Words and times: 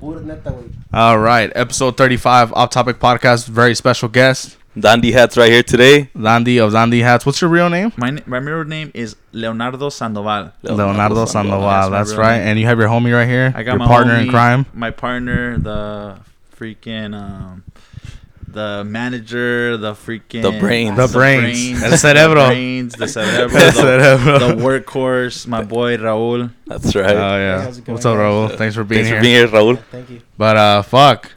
Pura 0.00 0.20
neta, 0.20 0.50
güey. 0.50 0.70
All 0.92 1.18
right, 1.18 1.50
episode 1.54 1.96
35, 1.96 2.52
Off 2.52 2.70
Topic 2.70 2.98
Podcast. 2.98 3.46
Very 3.46 3.74
special 3.74 4.08
guest, 4.08 4.56
Dandy 4.78 5.12
hats 5.12 5.36
right 5.36 5.50
here 5.50 5.62
today. 5.62 6.08
Dandy 6.20 6.58
of 6.58 6.72
Dandy 6.72 7.00
Hats. 7.00 7.24
What's 7.24 7.40
your 7.40 7.50
real 7.50 7.70
name? 7.70 7.92
My 7.96 8.10
na- 8.10 8.22
my 8.26 8.40
middle 8.40 8.64
name 8.64 8.90
is 8.94 9.14
Leonardo 9.32 9.88
Sandoval. 9.90 10.52
Leonardo 10.62 11.24
Sandoval. 11.26 11.90
That's 11.90 12.10
That's 12.10 12.18
right. 12.18 12.38
name. 12.38 12.48
And 12.48 12.58
you 12.58 12.66
have 12.66 12.78
your 12.78 12.88
homie 12.88 13.14
right 13.14 13.28
here. 13.28 13.52
I 13.54 13.62
got 13.62 13.72
your 13.72 13.78
my 13.78 13.86
partner 13.86 14.16
in 14.16 14.28
crime. 14.28 14.66
My 14.74 14.90
partner, 14.90 15.58
the 15.58 16.18
freaking 16.58 17.14
um, 17.14 17.62
the 18.54 18.84
manager, 18.86 19.76
the 19.76 19.92
freaking 19.92 20.42
The 20.42 20.52
brains. 20.58 20.96
The 20.96 21.08
brains. 21.08 21.82
El 21.82 21.90
the 21.90 21.98
cerebro. 21.98 22.46
brains, 22.46 22.94
the 22.94 23.06
cerebro, 23.08 23.58
El 23.58 23.66
the, 23.66 23.72
cerebro. 23.72 24.38
the 24.38 24.54
workhorse, 24.62 25.46
my 25.46 25.62
boy 25.62 25.96
Raul. 25.98 26.50
That's 26.66 26.94
right. 26.96 27.10
Oh 27.10 27.18
right. 27.18 27.38
yeah. 27.38 27.62
How's 27.62 27.78
it 27.78 27.84
going, 27.84 27.94
What's 27.94 28.06
up, 28.06 28.16
guys? 28.16 28.50
Raul? 28.52 28.56
Thanks 28.56 28.74
for 28.74 28.84
being 28.84 29.04
Thanks 29.04 29.26
here. 29.26 29.40
Thanks 29.40 29.50
for 29.50 29.56
being 29.60 29.66
here, 29.68 29.74
Raul. 29.76 29.84
Thank 29.90 30.10
you. 30.10 30.20
But 30.38 30.56
uh, 30.56 30.82
fuck, 30.82 31.32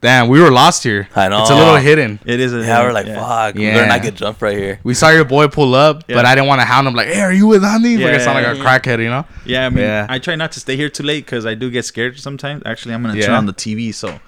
damn, 0.00 0.28
we 0.28 0.40
were 0.40 0.50
lost 0.50 0.82
here. 0.84 1.08
I 1.16 1.28
know. 1.28 1.40
It's 1.42 1.50
a 1.50 1.54
little 1.54 1.76
hidden. 1.76 2.20
It 2.24 2.40
is. 2.40 2.52
A 2.54 2.58
Yeah, 2.58 2.82
we're 2.82 2.92
like, 2.92 3.06
yeah. 3.06 3.24
fuck. 3.24 3.54
We 3.54 3.66
Yeah. 3.66 3.74
better 3.74 3.86
not 3.88 4.02
get 4.02 4.14
jumped 4.14 4.42
right 4.42 4.56
here. 4.56 4.80
We 4.84 4.94
saw 4.94 5.10
your 5.10 5.24
boy 5.24 5.48
pull 5.48 5.74
up, 5.74 6.06
but 6.08 6.24
I 6.24 6.34
didn't 6.34 6.48
want 6.48 6.60
to 6.60 6.64
hound 6.66 6.86
him. 6.86 6.94
Like, 6.94 7.08
hey, 7.08 7.20
are 7.20 7.32
you 7.32 7.46
with 7.46 7.62
Dandy? 7.62 7.90
Yeah, 7.90 8.08
Yeah, 8.10 8.14
I 8.14 8.18
sound 8.18 8.34
like 8.42 8.46
a 8.54 8.56
yeah. 8.58 8.64
crackhead, 8.64 8.98
you 9.02 9.10
know? 9.10 9.24
Yeah, 9.44 9.66
I 9.66 9.70
mean, 9.70 9.84
Yeah. 9.84 10.06
I 10.08 10.18
try 10.18 10.34
not 10.34 10.52
to 10.52 10.60
stay 10.60 10.76
here 10.76 10.88
too 10.88 11.02
late 11.04 11.24
because 11.24 11.46
I 11.46 11.54
do 11.54 11.70
get 11.70 11.84
scared 11.84 12.18
sometimes. 12.18 12.62
Actually, 12.66 12.94
I'm 12.94 13.02
gonna 13.02 13.14
Yeah. 13.18 13.26
turn 13.26 13.34
on 13.36 13.46
the 13.46 13.52
TV 13.52 13.92
so 13.94 14.20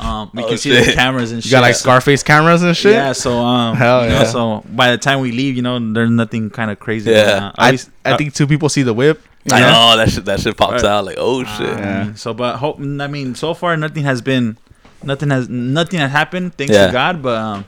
um, 0.00 0.30
we 0.34 0.42
Oh, 0.42 0.48
can 0.48 0.58
see 0.58 0.70
shit. 0.70 0.86
the 0.86 0.92
cameras 0.94 1.30
and 1.32 1.42
shit. 1.42 1.50
You 1.50 1.56
got 1.56 1.62
like 1.62 1.74
Scarface 1.74 2.22
cameras 2.22 2.62
and 2.62 2.76
shit. 2.76 2.92
Yeah, 2.94 3.12
so 3.12 3.38
um, 3.38 3.76
Hell 3.76 4.04
you 4.04 4.08
know, 4.10 4.14
yeah. 4.20 4.24
so 4.24 4.64
by 4.70 4.90
the 4.90 4.98
time 4.98 5.20
we 5.20 5.30
leave, 5.32 5.56
you 5.56 5.62
know, 5.62 5.78
there's 5.92 6.10
nothing 6.10 6.50
kind 6.50 6.70
of 6.70 6.78
crazy. 6.80 7.10
Yeah. 7.10 7.24
going 7.24 7.42
on. 7.42 7.54
I, 7.58 7.64
Always- 7.66 7.90
I 8.04 8.10
uh, 8.12 8.16
think 8.16 8.34
two 8.34 8.46
people 8.46 8.68
see 8.68 8.82
the 8.82 8.94
whip. 8.94 9.22
you 9.44 9.54
I 9.54 9.60
know? 9.60 9.70
know 9.70 9.96
that 9.98 10.10
shit. 10.10 10.24
That 10.24 10.40
shit 10.40 10.56
pops 10.56 10.82
Right. 10.82 10.90
out 10.90 11.04
like, 11.04 11.16
oh 11.18 11.44
shit. 11.44 11.68
uh, 11.68 11.72
Yeah. 11.78 12.04
Mean, 12.04 12.16
so, 12.16 12.32
but 12.34 12.56
hope. 12.56 12.78
I 12.80 13.06
mean, 13.06 13.34
so 13.34 13.54
far 13.54 13.76
nothing 13.76 14.04
has 14.04 14.20
been, 14.22 14.56
nothing 15.02 15.30
has, 15.30 15.48
nothing 15.48 16.00
has 16.00 16.10
happened. 16.10 16.54
Thanks 16.56 16.72
Yeah. 16.74 16.86
to 16.88 16.92
God, 16.92 17.22
but 17.22 17.36
um, 17.36 17.64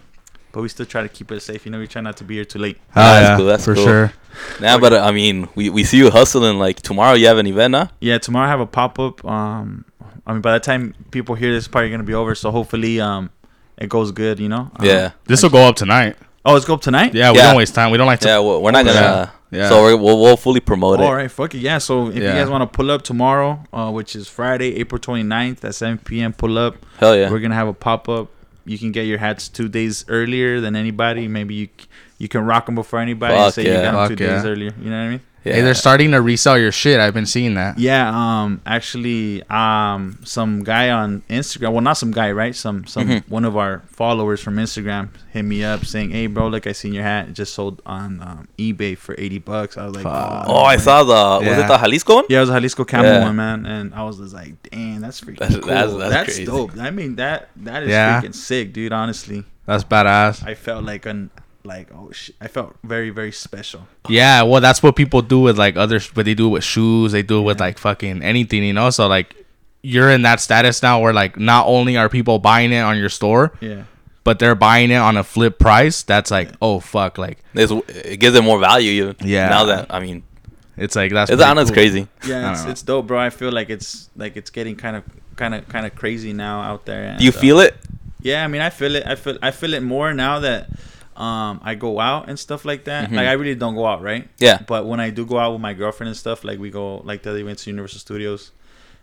but 0.52 0.60
we 0.62 0.68
still 0.68 0.84
try 0.86 1.02
to 1.02 1.08
keep 1.08 1.32
it 1.32 1.40
safe. 1.40 1.64
You 1.64 1.72
know, 1.72 1.78
we 1.78 1.86
try 1.86 2.02
not 2.02 2.16
to 2.18 2.24
be 2.24 2.34
here 2.34 2.44
too 2.44 2.58
late. 2.58 2.76
Oh, 2.90 3.00
That's 3.00 3.24
yeah, 3.28 3.36
cool, 3.38 3.46
that's 3.46 3.64
for 3.64 3.74
cool. 3.74 3.84
sure. 3.84 4.12
Nah, 4.60 4.78
but 4.78 4.92
uh, 4.94 5.00
I 5.02 5.10
mean, 5.12 5.48
we, 5.54 5.68
we 5.70 5.84
see 5.84 5.96
you 5.98 6.10
hustling. 6.10 6.58
Like 6.58 6.80
tomorrow, 6.82 7.14
you 7.14 7.26
have 7.26 7.38
an 7.38 7.46
event, 7.46 7.74
huh? 7.74 7.86
Yeah, 8.00 8.18
tomorrow 8.18 8.46
I 8.46 8.50
have 8.50 8.60
a 8.60 8.66
pop 8.66 8.98
up. 8.98 9.24
Um, 9.24 9.84
I 10.26 10.32
mean, 10.32 10.40
by 10.42 10.52
the 10.52 10.60
time 10.60 10.94
people 11.10 11.34
hear 11.34 11.52
this, 11.52 11.64
it's 11.64 11.68
probably 11.68 11.90
gonna 11.90 12.02
be 12.04 12.14
over. 12.14 12.34
So 12.34 12.50
hopefully, 12.50 13.00
um, 13.00 13.30
it 13.78 13.88
goes 13.88 14.10
good. 14.12 14.38
You 14.40 14.48
know. 14.48 14.70
Um, 14.76 14.84
Yeah. 14.86 15.10
This 15.26 15.42
will 15.42 15.50
go 15.50 15.68
up 15.68 15.76
tonight. 15.76 16.16
Oh, 16.44 16.56
it's 16.56 16.64
go 16.64 16.74
up 16.74 16.80
tonight. 16.80 17.14
Yeah, 17.14 17.30
we 17.32 17.38
Yeah. 17.38 17.46
don't 17.48 17.56
waste 17.56 17.74
time. 17.74 17.90
We 17.90 17.98
don't 17.98 18.06
like 18.06 18.20
to. 18.20 18.28
Yeah, 18.28 18.40
we're 18.40 18.70
not 18.72 18.84
gonna. 18.84 19.32
Yeah. 19.50 19.68
So 19.68 19.82
we're, 19.82 19.96
we'll 19.96 20.18
we'll 20.20 20.36
fully 20.36 20.60
promote 20.60 20.98
it. 21.00 21.04
All 21.04 21.14
right, 21.14 21.30
fuck 21.30 21.54
it. 21.54 21.58
Yeah, 21.58 21.78
so 21.78 22.08
if 22.08 22.16
Yeah. 22.16 22.20
you 22.34 22.40
guys 22.40 22.48
want 22.48 22.62
to 22.62 22.66
pull 22.76 22.90
up 22.90 23.02
tomorrow, 23.02 23.60
uh, 23.72 23.90
which 23.90 24.16
is 24.16 24.26
Friday, 24.28 24.76
April 24.76 24.98
29th 24.98 25.62
at 25.64 25.74
7 25.74 25.98
p.m., 25.98 26.32
pull 26.32 26.56
up. 26.58 26.76
Hell 26.98 27.14
yeah. 27.16 27.30
We're 27.30 27.38
gonna 27.40 27.54
have 27.54 27.68
a 27.68 27.74
pop 27.74 28.08
up. 28.08 28.28
You 28.64 28.78
can 28.78 28.92
get 28.92 29.02
your 29.06 29.18
hats 29.18 29.48
two 29.48 29.68
days 29.68 30.04
earlier 30.08 30.60
than 30.60 30.74
anybody. 30.74 31.28
Maybe 31.28 31.54
you 31.54 31.68
c- 31.78 31.86
you 32.18 32.28
can 32.28 32.44
rock 32.44 32.66
them 32.66 32.76
before 32.76 33.00
anybody. 33.00 33.34
Fuck 33.34 33.54
say 33.54 33.64
you 33.64 33.72
yeah. 33.72 33.82
got 33.82 33.88
'em 33.88 33.94
Fuck 33.94 34.08
two 34.10 34.16
days 34.16 34.44
earlier. 34.44 34.70
You 34.80 34.90
know 34.90 34.98
what 34.98 35.04
I 35.04 35.08
mean? 35.10 35.20
Yeah. 35.44 35.54
Hey, 35.54 35.60
they're 35.62 35.74
starting 35.74 36.10
to 36.12 36.20
resell 36.20 36.56
your 36.58 36.72
shit. 36.72 37.00
I've 37.00 37.14
been 37.14 37.26
seeing 37.26 37.54
that. 37.54 37.78
Yeah. 37.78 38.08
Um. 38.08 38.60
Actually, 38.64 39.42
um, 39.50 40.18
some 40.24 40.62
guy 40.64 40.90
on 40.90 41.22
Instagram. 41.28 41.72
Well, 41.72 41.80
not 41.80 41.94
some 41.94 42.10
guy, 42.12 42.30
right? 42.32 42.54
Some 42.54 42.86
some 42.86 43.08
Mhm. 43.08 43.22
one 43.28 43.44
of 43.44 43.56
our 43.56 43.82
followers 43.86 44.40
from 44.40 44.56
Instagram 44.56 45.08
hit 45.30 45.44
me 45.44 45.64
up 45.64 45.84
saying, 45.84 46.10
"Hey, 46.10 46.26
bro, 46.26 46.48
like 46.48 46.66
I 46.66 46.72
seen 46.72 46.92
your 46.92 47.04
hat. 47.04 47.28
It 47.28 47.32
just 47.34 47.54
sold 47.54 47.82
on 47.86 48.20
um, 48.22 48.48
eBay 48.58 48.96
for 48.96 49.14
eighty 49.18 49.38
bucks." 49.38 49.76
I 49.76 49.84
was 49.86 49.94
like, 49.94 50.04
Fuck. 50.04 50.44
Oh, 50.48 50.62
I 50.62 50.76
saw 50.76 51.02
the. 51.04 51.46
Was 51.48 51.58
it 51.58 51.66
the 51.68 51.78
Jalisco 51.78 52.14
one? 52.16 52.24
Yeah, 52.28 52.38
it 52.38 52.40
was 52.42 52.50
a 52.50 52.54
Jalisco 52.54 52.84
Camel 52.84 53.12
Yeah. 53.12 53.20
one, 53.24 53.36
man, 53.36 53.66
and 53.66 53.94
I 53.94 54.02
was 54.04 54.18
just 54.18 54.34
like, 54.34 54.54
"Damn, 54.70 55.00
that's 55.00 55.20
freaking 55.20 55.38
That's- 55.38 55.58
cool. 55.58 55.68
that's- 55.68 55.92
That's, 55.92 56.10
that's 56.10 56.24
crazy. 56.26 56.44
dope." 56.44 56.78
I 56.78 56.90
mean, 56.90 57.16
that 57.16 57.48
that 57.56 57.82
is 57.82 57.88
Yeah. 57.90 58.20
freaking 58.20 58.34
sick, 58.34 58.72
dude. 58.72 58.92
Honestly, 58.92 59.44
That's 59.66 59.84
badass. 59.84 60.44
I 60.46 60.54
felt 60.54 60.84
like 60.84 61.06
an 61.06 61.30
like 61.64 61.88
oh 61.94 62.10
shit. 62.12 62.34
I 62.40 62.48
felt 62.48 62.74
very 62.82 63.10
very 63.10 63.32
special. 63.32 63.86
Yeah, 64.08 64.42
well, 64.42 64.60
that's 64.60 64.82
what 64.82 64.96
people 64.96 65.22
do 65.22 65.40
with 65.40 65.58
like 65.58 65.76
others. 65.76 66.10
But 66.12 66.24
they 66.24 66.34
do 66.34 66.46
it 66.48 66.50
with 66.50 66.64
shoes. 66.64 67.12
They 67.12 67.22
do 67.22 67.40
it 67.40 67.42
with 67.42 67.60
like 67.60 67.78
fucking 67.78 68.22
anything, 68.22 68.64
you 68.64 68.72
know. 68.72 68.90
So 68.90 69.06
like, 69.06 69.34
you're 69.82 70.10
in 70.10 70.22
that 70.22 70.40
status 70.40 70.82
now 70.82 71.00
where 71.00 71.12
like 71.12 71.38
not 71.38 71.66
only 71.66 71.96
are 71.96 72.08
people 72.08 72.38
buying 72.38 72.72
it 72.72 72.80
on 72.80 72.98
your 72.98 73.08
store, 73.08 73.52
Yeah, 73.60 73.84
but 74.24 74.38
they're 74.38 74.54
buying 74.54 74.90
it 74.90 74.96
on 74.96 75.16
a 75.16 75.24
flip 75.24 75.58
price. 75.58 76.02
That's 76.02 76.30
like, 76.30 76.50
oh 76.60 76.80
fuck, 76.80 77.18
like 77.18 77.38
It's, 77.54 77.72
it 77.88 78.18
gives 78.18 78.36
it 78.36 78.42
more 78.42 78.58
value. 78.58 78.90
Even. 79.02 79.16
Yeah. 79.20 79.48
Now 79.48 79.64
that 79.66 79.86
I 79.90 80.00
mean, 80.00 80.22
it's 80.76 80.96
like 80.96 81.12
that's. 81.12 81.30
it's 81.30 81.36
pretty 81.36 81.50
honest 81.50 81.68
cool. 81.68 81.74
crazy. 81.74 82.08
Yeah, 82.26 82.52
it's, 82.52 82.64
it's 82.64 82.82
dope, 82.82 83.06
bro. 83.06 83.18
I 83.18 83.30
feel 83.30 83.52
like 83.52 83.70
it's 83.70 84.10
like 84.16 84.36
it's 84.36 84.50
getting 84.50 84.76
kind 84.76 84.96
of 84.96 85.04
kind 85.36 85.54
of 85.54 85.68
kind 85.68 85.86
of 85.86 85.94
crazy 85.94 86.32
now 86.32 86.60
out 86.60 86.86
there. 86.86 87.04
And, 87.04 87.18
Do 87.18 87.24
you 87.24 87.30
uh, 87.30 87.40
feel 87.40 87.60
it? 87.60 87.76
Yeah, 88.20 88.44
I 88.44 88.48
mean, 88.48 88.62
I 88.62 88.70
feel 88.70 88.94
it. 88.96 89.06
I 89.06 89.16
feel 89.16 89.38
I 89.42 89.50
feel 89.50 89.74
it 89.74 89.82
more 89.82 90.14
now 90.14 90.38
that 90.40 90.68
um 91.16 91.60
I 91.62 91.74
go 91.74 92.00
out 92.00 92.28
and 92.28 92.38
stuff 92.38 92.64
like 92.64 92.84
that. 92.84 93.10
Mhm. 93.10 93.16
Like 93.16 93.26
I 93.26 93.32
really 93.32 93.54
don't 93.54 93.74
go 93.74 93.86
out, 93.86 94.02
right? 94.02 94.28
Yeah. 94.38 94.58
But 94.66 94.86
when 94.86 95.00
I 95.00 95.10
do 95.10 95.26
go 95.26 95.38
out 95.38 95.52
with 95.52 95.60
my 95.60 95.74
girlfriend 95.74 96.08
and 96.08 96.16
stuff, 96.16 96.44
like 96.44 96.58
we 96.58 96.70
go 96.70 96.98
like 96.98 97.22
the 97.22 97.30
other 97.30 97.38
day 97.38 97.42
we 97.42 97.48
went 97.48 97.58
to 97.60 97.70
Universal 97.70 98.00
Studios. 98.00 98.50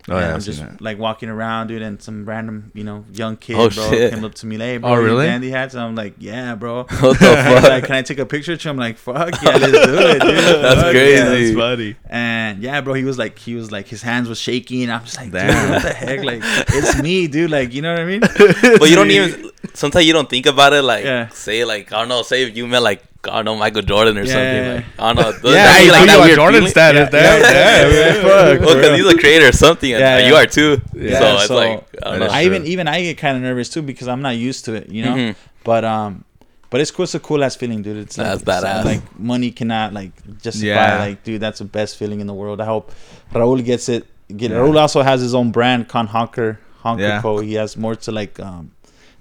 Oh, 0.07 0.17
yeah, 0.17 0.33
I'm 0.33 0.39
just 0.39 0.59
that. 0.59 0.81
like 0.81 0.97
walking 0.97 1.29
around, 1.29 1.67
dude, 1.67 1.81
and 1.83 2.01
some 2.01 2.25
random, 2.25 2.71
you 2.73 2.83
know, 2.83 3.05
young 3.13 3.37
kid, 3.37 3.55
Oh, 3.57 3.69
bro, 3.69 3.89
shit. 3.91 4.11
came 4.13 4.23
up 4.23 4.33
to 4.35 4.45
me, 4.47 4.57
like, 4.57 4.65
hey, 4.65 4.77
bro, 4.77 4.89
Oh, 4.91 4.95
really? 4.95 5.25
dandy 5.27 5.51
hats? 5.51 5.75
And 5.75 5.83
I'm 5.83 5.93
like, 5.95 6.15
yeah, 6.17 6.55
bro. 6.55 6.83
What 6.89 6.89
the 6.89 7.13
fuck? 7.25 7.63
like, 7.63 7.83
can 7.85 7.95
I 7.95 8.01
take 8.01 8.17
a 8.17 8.25
picture? 8.25 8.53
with 8.53 8.65
you? 8.65 8.71
I'm 8.71 8.77
like, 8.77 8.97
fuck 8.97 9.33
yeah, 9.43 9.57
let's 9.57 9.71
do 9.71 9.97
it, 9.99 10.21
dude. 10.21 10.21
That's 10.63 10.81
Fuck 10.81 10.91
crazy. 10.91 11.53
yeah. 11.53 11.59
funny. 11.59 11.95
And 12.09 12.63
yeah, 12.63 12.81
bro, 12.81 12.93
he 12.95 13.03
was 13.03 13.17
like, 13.19 13.37
he 13.37 13.53
was 13.55 13.71
like, 13.71 13.87
his 13.87 14.01
hands 14.01 14.27
was 14.29 14.39
shaking. 14.39 14.89
I'm 14.89 15.03
just 15.03 15.17
like, 15.17 15.25
dude, 15.31 15.41
Damn. 15.41 15.69
what 15.73 15.81
the 15.83 15.93
heck? 15.93 16.23
Like, 16.23 16.41
it's 16.43 16.99
me, 17.03 17.27
dude. 17.27 17.51
Like, 17.51 17.73
you 17.73 17.81
know 17.83 17.91
what 17.93 18.01
I 18.01 18.05
mean? 18.05 18.21
but 18.21 18.89
you 18.89 18.95
don't 18.95 19.11
even. 19.11 19.51
Sometimes 19.75 20.05
you 20.05 20.13
don't 20.13 20.29
think 20.29 20.45
about 20.47 20.73
it. 20.73 20.81
Like, 20.81 21.03
Yeah. 21.03 21.27
say 21.29 21.65
like 21.65 21.91
I 21.93 21.99
don't 21.99 22.07
know. 22.09 22.23
Say 22.23 22.43
if 22.43 22.55
you 22.57 22.65
met 22.65 22.81
like 22.81 23.03
I 23.25 23.31
don't 23.31 23.45
know 23.45 23.55
Michael 23.57 23.81
Jordan 23.81 24.17
or 24.17 24.21
Yeah, 24.23 24.27
something. 24.33 24.55
yeah, 24.55 24.73
Like 24.75 24.85
I 24.99 25.13
don't 25.13 25.15
know. 25.15 25.31
doesn't 25.41 25.45
Yeah, 25.45 25.65
that 25.65 25.79
you 25.79 25.85
give 25.85 25.93
like 25.93 26.07
that 26.07 26.19
weird 26.25 26.35
Jordan 26.35 26.59
feeling? 26.59 26.71
status. 26.71 27.09
Yeah, 27.13 27.19
Damn, 27.19 27.41
yeah, 27.41 27.51
yeah, 27.51 28.05
yeah. 28.05 28.13
Fuck. 28.21 28.59
Well, 28.65 28.75
because 28.75 28.99
he's 28.99 29.13
a 29.13 29.17
creator 29.17 29.47
or 29.49 29.51
something. 29.51 29.91
and 29.93 29.99
Yeah, 29.99 30.27
You 30.27 30.35
are 30.35 30.45
too. 30.45 30.81
Yeah, 30.93 31.19
so 31.19 31.35
it's 31.37 31.49
like 31.49 31.89
I 32.05 32.09
don't 32.11 32.19
know. 32.19 32.27
I 32.27 32.43
even 32.45 32.65
even 32.65 32.87
I 32.87 33.01
get 33.01 33.17
kind 33.17 33.35
of 33.37 33.43
nervous 33.43 33.69
too 33.69 33.81
because 33.81 34.07
I'm 34.07 34.21
not 34.21 34.35
used 34.37 34.65
to 34.65 34.73
it, 34.73 34.89
you 34.89 35.03
know. 35.03 35.15
Mhm. 35.15 35.35
But 35.65 35.83
um, 35.85 36.23
but 36.69 36.79
it's 36.81 36.91
cool. 36.91 37.03
It's 37.03 37.15
a 37.15 37.19
cool 37.19 37.43
ass 37.43 37.55
feeling, 37.57 37.81
dude. 37.81 37.97
It's 37.97 38.15
That's 38.15 38.41
it's, 38.41 38.49
uh, 38.49 38.61
badass. 38.61 38.85
Like 38.85 39.19
money 39.19 39.51
cannot 39.51 39.91
like 39.93 40.11
justify. 40.41 40.67
Yeah. 40.67 40.99
Like, 40.99 41.23
dude, 41.23 41.41
that's 41.41 41.59
the 41.59 41.65
best 41.65 41.97
feeling 41.97 42.21
in 42.21 42.27
the 42.27 42.33
world. 42.33 42.61
I 42.61 42.65
hope 42.65 42.91
Raul 43.33 43.63
gets 43.65 43.89
it. 43.89 44.05
Get 44.35 44.51
Yeah. 44.51 44.57
Raul 44.57 44.77
also 44.79 45.01
has 45.01 45.19
his 45.21 45.33
own 45.35 45.51
brand, 45.51 45.87
Con 45.89 46.07
Honker 46.07 46.59
Honker 46.83 47.03
Yeah. 47.03 47.21
Co. 47.21 47.39
He 47.39 47.55
has 47.55 47.75
more 47.75 47.95
to 47.95 48.11
like 48.11 48.39
um, 48.39 48.71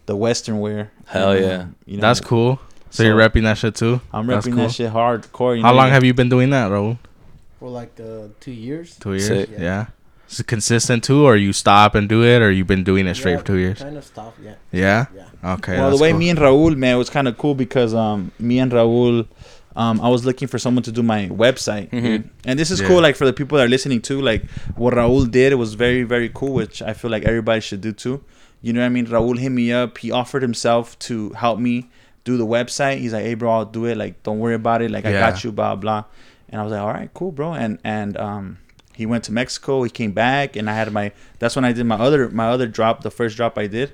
the 0.07 0.15
Western 0.15 0.61
wear. 0.61 0.93
Hell 1.07 1.33
And, 1.33 1.41
yeah. 1.45 1.53
um, 1.63 1.75
you 1.87 1.97
know, 1.97 2.03
That's 2.03 2.21
cool. 2.21 2.61
So, 2.91 3.03
So, 3.03 3.03
you're 3.05 3.17
repping 3.19 3.43
that 3.43 3.59
shit 3.59 3.75
too. 3.75 4.01
I'm 4.13 4.27
That's 4.27 4.47
repping 4.47 4.55
cool. 4.55 4.63
that 4.67 4.73
shit 4.73 4.93
hardcore. 4.93 5.57
You 5.57 5.63
How 5.63 5.71
know? 5.71 5.77
long 5.77 5.91
have 5.91 6.05
you 6.05 6.15
been 6.15 6.29
doing 6.29 6.51
that, 6.51 6.71
Raul? 6.71 6.99
For 7.59 7.69
like 7.69 7.99
uh, 8.01 8.29
two 8.41 8.53
years. 8.53 8.97
Two 8.97 9.11
years. 9.15 9.27
Sick. 9.27 9.51
Yeah. 9.59 9.87
Is 10.31 10.41
it 10.41 10.47
consistent 10.47 11.05
too, 11.05 11.25
or 11.25 11.37
you 11.37 11.53
stop 11.53 11.95
and 11.95 12.09
do 12.09 12.23
it, 12.23 12.41
or 12.43 12.51
you've 12.51 12.67
been 12.67 12.85
doing 12.85 13.07
it 13.07 13.15
straight 13.15 13.33
Yeah, 13.33 13.39
for 13.39 13.47
two 13.47 13.57
years? 13.59 13.79
Kind 13.83 13.97
of 13.97 14.05
stuff, 14.05 14.35
yeah. 14.43 14.55
Yeah. 14.73 15.07
Yeah. 15.15 15.55
Okay. 15.55 15.79
well, 15.79 15.91
the 15.91 15.97
way 16.03 16.11
cool. 16.11 16.19
me 16.19 16.29
and 16.31 16.39
Raul, 16.39 16.77
man, 16.77 16.95
it 16.97 16.99
was 16.99 17.09
kind 17.11 17.27
of 17.29 17.39
cool 17.39 17.55
because 17.55 17.95
um, 17.95 18.31
me 18.39 18.59
and 18.59 18.71
Raul, 18.71 19.27
um, 19.75 20.01
I 20.03 20.09
was 20.11 20.27
looking 20.27 20.47
for 20.47 20.59
someone 20.59 20.83
to 20.83 20.93
do 20.93 21.03
my 21.03 21.29
website, 21.29 21.89
Mhm. 21.91 22.29
And 22.45 22.59
this 22.59 22.71
is 22.71 22.81
Yeah. 22.81 22.89
cool, 22.89 23.01
like 23.01 23.17
for 23.17 23.25
the 23.25 23.33
people 23.33 23.57
that 23.59 23.65
are 23.65 23.69
listening 23.71 24.03
too. 24.03 24.21
Like 24.21 24.45
what 24.77 24.93
Raul 24.95 25.31
did, 25.31 25.53
it 25.53 25.57
was 25.57 25.75
very, 25.75 26.03
very 26.03 26.31
cool, 26.35 26.53
which 26.53 26.83
I 26.83 26.93
feel 26.93 27.11
like 27.11 27.25
everybody 27.25 27.61
should 27.63 27.81
do 27.81 27.93
too. 27.93 28.21
You 28.61 28.73
know 28.75 28.81
what 28.81 28.87
I 28.87 28.91
mean? 28.91 29.07
Raul 29.07 29.39
hit 29.39 29.51
me 29.51 29.73
up. 29.73 29.97
He 29.99 30.11
offered 30.11 30.43
himself 30.43 30.99
to 31.01 31.31
help 31.31 31.59
me 31.59 31.89
do 32.31 32.37
the 32.45 32.51
website. 32.59 32.97
He's 33.03 33.13
like, 33.17 33.25
"Hey, 33.29 33.35
bro, 33.41 33.49
I'll 33.57 33.65
do 33.81 33.83
it. 33.91 33.97
Like, 33.97 34.15
don't 34.27 34.39
worry 34.45 34.55
about 34.63 34.83
it. 34.85 34.91
Like, 34.91 35.05
I 35.05 35.13
got 35.25 35.43
you." 35.45 35.51
Blah 35.59 35.77
blah. 35.77 36.05
And 36.51 36.61
I 36.61 36.65
was 36.65 36.73
like, 36.73 36.81
"All 36.87 36.93
right, 36.99 37.11
cool, 37.19 37.33
bro." 37.33 37.53
And 37.65 37.79
and 37.85 38.17
um, 38.29 38.45
he 39.01 39.05
went 39.13 39.25
to 39.29 39.33
Mexico. 39.33 39.83
He 39.83 39.91
came 39.91 40.13
back, 40.13 40.57
and 40.57 40.69
I 40.71 40.75
had 40.81 40.93
my. 40.93 41.07
That's 41.41 41.55
when 41.57 41.65
I 41.65 41.73
did 41.73 41.85
my 41.87 41.97
other 42.07 42.29
my 42.31 42.49
other 42.55 42.67
drop, 42.67 43.03
the 43.03 43.11
first 43.11 43.37
drop 43.37 43.59
I 43.59 43.67
did. 43.67 43.93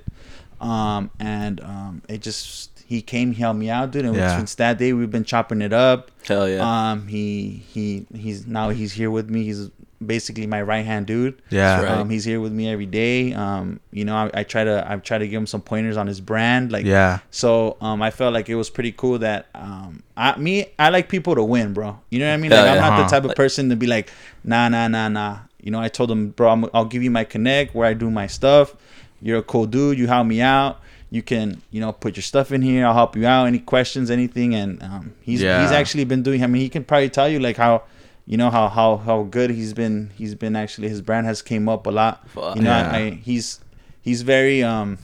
Um, 0.60 1.10
and 1.20 1.60
um, 1.60 2.02
it 2.08 2.22
just 2.22 2.70
he 2.86 3.02
came, 3.02 3.32
he 3.32 3.40
helped 3.42 3.58
me 3.58 3.70
out, 3.70 3.90
dude. 3.92 4.04
And 4.04 4.14
Yeah. 4.16 4.36
since 4.36 4.54
that 4.56 4.78
day, 4.78 4.92
we've 4.92 5.10
been 5.10 5.24
chopping 5.24 5.62
it 5.62 5.72
up. 5.72 6.10
Hell 6.26 6.48
yeah. 6.48 6.62
Um, 6.92 7.08
he 7.08 7.62
he 7.74 8.06
he's 8.14 8.46
now 8.46 8.70
he's 8.70 8.92
here 8.92 9.10
with 9.10 9.28
me. 9.30 9.44
He's 9.44 9.70
basically 10.06 10.46
my 10.46 10.62
right 10.62 10.84
hand 10.84 11.06
dude. 11.06 11.40
Yeah. 11.50 11.82
Right. 11.82 11.90
Um, 11.90 12.10
he's 12.10 12.24
here 12.24 12.40
with 12.40 12.52
me 12.52 12.68
every 12.68 12.86
day. 12.86 13.32
Um, 13.34 13.80
you 13.90 14.04
know, 14.04 14.14
I, 14.16 14.30
I 14.34 14.42
try 14.44 14.64
to 14.64 14.84
I 14.90 14.96
try 14.96 15.18
to 15.18 15.26
give 15.28 15.38
him 15.40 15.46
some 15.46 15.60
pointers 15.60 15.96
on 15.96 16.06
his 16.06 16.20
brand, 16.20 16.70
like 16.72 16.84
Yeah. 16.86 17.18
so 17.30 17.76
um, 17.80 18.00
I 18.02 18.10
felt 18.10 18.32
like 18.34 18.48
it 18.48 18.54
was 18.54 18.70
pretty 18.70 18.92
cool 18.92 19.18
that 19.20 19.46
um, 19.54 20.02
I 20.16 20.36
me 20.38 20.66
I 20.78 20.90
like 20.90 21.08
people 21.08 21.34
to 21.34 21.42
win, 21.44 21.72
bro. 21.72 21.98
You 22.10 22.18
know 22.20 22.28
what 22.28 22.34
I 22.34 22.36
mean? 22.38 22.50
Hell 22.50 22.64
Like 22.64 22.70
I'm 22.76 22.80
not 22.80 22.92
Uh-huh. 22.92 23.02
the 23.04 23.08
type 23.10 23.24
of 23.24 23.34
person 23.36 23.68
to 23.70 23.76
be 23.76 23.86
like, 23.86 24.10
nah, 24.44 24.68
nah, 24.68 24.88
nah, 24.88 25.08
nah. 25.08 25.38
You 25.62 25.70
know, 25.70 25.80
I 25.80 25.88
told 25.88 26.10
him, 26.10 26.28
bro, 26.30 26.50
I'm, 26.50 26.66
I'll 26.74 26.84
give 26.84 27.02
you 27.02 27.10
my 27.10 27.24
connect 27.24 27.74
where 27.74 27.88
I 27.88 27.94
do 27.94 28.10
my 28.10 28.26
stuff. 28.26 28.74
You're 29.22 29.38
a 29.38 29.42
cool 29.42 29.64
dude. 29.66 29.98
You 29.98 30.06
help 30.06 30.26
me 30.26 30.42
out. 30.42 30.80
You 31.10 31.22
can, 31.22 31.62
you 31.70 31.80
know, 31.80 31.92
put 31.92 32.16
your 32.16 32.22
stuff 32.22 32.50
in 32.52 32.60
here. 32.60 32.84
I'll 32.84 32.92
help 32.92 33.16
you 33.16 33.24
out. 33.26 33.46
Any 33.46 33.60
questions, 33.60 34.10
anything, 34.10 34.54
and 34.54 34.82
um, 34.82 35.14
he's 35.22 35.40
Yeah. 35.40 35.62
he's 35.62 35.70
actually 35.70 36.04
been 36.04 36.22
doing. 36.22 36.42
I 36.42 36.48
mean, 36.48 36.60
he 36.60 36.68
can 36.68 36.84
probably 36.84 37.08
tell 37.08 37.28
you 37.28 37.38
like 37.38 37.56
how 37.56 37.84
you 38.26 38.36
know 38.36 38.50
how 38.50 38.68
how 38.68 38.96
how 38.96 39.22
good 39.24 39.50
he's 39.50 39.72
been. 39.74 40.10
He's 40.16 40.34
been 40.34 40.56
actually 40.56 40.88
his 40.88 41.00
brand 41.02 41.26
has 41.26 41.42
came 41.42 41.68
up 41.68 41.86
a 41.86 41.90
lot. 41.90 42.28
Fuck. 42.30 42.56
You 42.56 42.62
know, 42.62 42.70
Yeah. 42.70 42.90
I, 42.90 42.96
I, 42.98 43.10
he's 43.10 43.60
he's 44.02 44.22
very 44.22 44.62
um. 44.62 44.98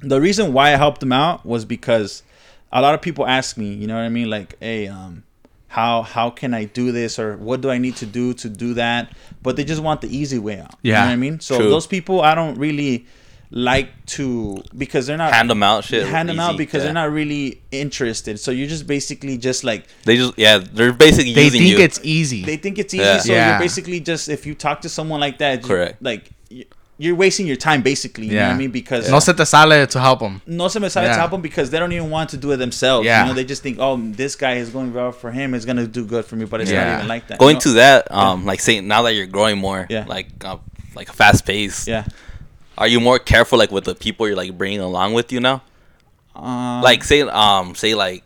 The 0.00 0.20
reason 0.20 0.52
why 0.52 0.68
I 0.72 0.76
helped 0.76 1.02
him 1.02 1.12
out 1.12 1.44
was 1.44 1.64
because 1.64 2.22
a 2.72 2.80
lot 2.80 2.94
of 2.94 3.02
people 3.02 3.26
ask 3.26 3.56
me, 3.56 3.72
you 3.72 3.86
know 3.88 3.96
what 3.96 4.02
I 4.04 4.08
mean, 4.08 4.30
like, 4.30 4.56
hey, 4.60 4.86
um, 4.86 5.24
how 5.66 6.02
how 6.02 6.30
can 6.30 6.54
I 6.54 6.64
do 6.64 6.92
this 6.92 7.18
or 7.18 7.36
what 7.36 7.60
do 7.60 7.70
I 7.70 7.78
need 7.78 7.96
to 7.96 8.06
do 8.06 8.32
to 8.34 8.48
do 8.48 8.74
that? 8.74 9.12
But 9.42 9.56
they 9.56 9.64
just 9.64 9.82
want 9.82 10.00
the 10.00 10.16
easy 10.16 10.38
way 10.38 10.60
out. 10.60 10.74
you 10.82 10.92
know 10.92 10.98
Yeah. 10.98 11.04
what 11.06 11.10
I 11.12 11.16
mean. 11.16 11.40
So 11.40 11.58
True. 11.58 11.68
those 11.70 11.86
people 11.88 12.20
I 12.20 12.34
don't 12.36 12.56
really 12.56 13.06
like 13.50 13.88
to 14.06 14.62
because 14.76 15.06
they're 15.06 15.16
not 15.16 15.32
Hand 15.32 15.48
them 15.48 15.62
out, 15.62 15.84
shit. 15.84 16.06
hand 16.06 16.28
them 16.28 16.38
out 16.38 16.56
because 16.58 16.80
yeah. 16.80 16.84
they're 16.84 16.92
not 16.92 17.10
really 17.10 17.62
interested. 17.70 18.38
So 18.38 18.50
you're 18.50 18.68
just 18.68 18.86
basically 18.86 19.38
just 19.38 19.64
like 19.64 19.86
They 20.04 20.16
just 20.16 20.34
yeah, 20.36 20.58
they're 20.58 20.92
basically 20.92 21.32
They 21.32 21.44
using 21.44 21.60
think 21.62 21.78
you. 21.78 21.84
it's 21.84 22.00
easy. 22.02 22.44
they 22.44 22.58
think 22.58 22.78
it's 22.78 22.92
easy. 22.92 23.02
Yeah. 23.04 23.18
So 23.20 23.32
Yeah. 23.32 23.50
you're 23.50 23.58
basically 23.60 24.00
just 24.00 24.28
if 24.28 24.44
you 24.44 24.54
talk 24.54 24.82
to 24.82 24.88
someone 24.90 25.20
like 25.20 25.38
that, 25.38 25.62
you- 25.62 25.68
Correct. 25.68 26.02
Like 26.02 26.30
you're 27.00 27.14
wasting 27.14 27.46
your 27.46 27.56
time 27.56 27.80
basically. 27.80 28.26
You 28.26 28.32
know 28.32 28.40
what 28.42 28.48
Yeah. 28.48 28.54
I 28.54 28.58
mean? 28.58 28.70
Because 28.70 29.08
No 29.08 29.20
se 29.20 29.32
te 29.32 29.44
sale 29.46 29.86
to 29.86 30.00
help 30.00 30.18
them. 30.20 30.42
no 30.46 30.68
se 30.68 30.80
me 30.80 30.88
sale 30.90 31.04
Yeah. 31.04 31.12
to 31.14 31.18
help 31.18 31.30
them 31.30 31.40
because 31.40 31.70
they 31.70 31.78
don't 31.78 31.92
even 31.92 32.10
want 32.10 32.28
to 32.30 32.36
do 32.36 32.50
it 32.52 32.56
themselves. 32.58 33.06
Yeah. 33.06 33.22
You 33.22 33.28
know, 33.28 33.34
they 33.34 33.44
just 33.44 33.62
think, 33.62 33.78
oh, 33.80 33.96
this 33.96 34.34
guy 34.36 34.54
is 34.56 34.68
going 34.70 34.92
well 34.92 35.12
for 35.12 35.30
him. 35.30 35.54
It's 35.54 35.64
gonna 35.64 35.86
do 35.86 36.04
good 36.04 36.24
for 36.26 36.36
me, 36.36 36.44
but 36.44 36.60
it's 36.60 36.70
Yeah. 36.70 36.84
not 36.84 36.94
even 36.96 37.08
like 37.08 37.28
that. 37.28 37.38
Going 37.38 37.50
you 37.50 37.54
know? 37.54 37.60
to 37.60 37.72
that, 37.74 38.12
um, 38.12 38.44
like 38.44 38.60
saying 38.60 38.86
now 38.88 39.02
that 39.02 39.14
you're 39.14 39.26
growing 39.26 39.56
more, 39.58 39.86
Yeah. 39.88 40.04
like 40.06 40.26
uh, 40.44 40.56
like 40.94 41.08
a 41.08 41.12
fast 41.14 41.46
pace. 41.46 41.86
yeah. 41.88 42.04
Are 42.78 42.86
you 42.88 43.00
more 43.00 43.18
careful 43.18 43.58
like 43.58 43.70
with 43.72 43.84
the 43.84 43.94
people 43.94 44.26
you're 44.26 44.36
like 44.36 44.56
bringing 44.56 44.80
along 44.80 45.12
with 45.12 45.32
you 45.32 45.40
now? 45.40 45.62
Um, 46.34 46.80
like 46.82 47.02
say 47.04 47.20
um 47.22 47.74
say 47.74 47.94
like 47.94 48.22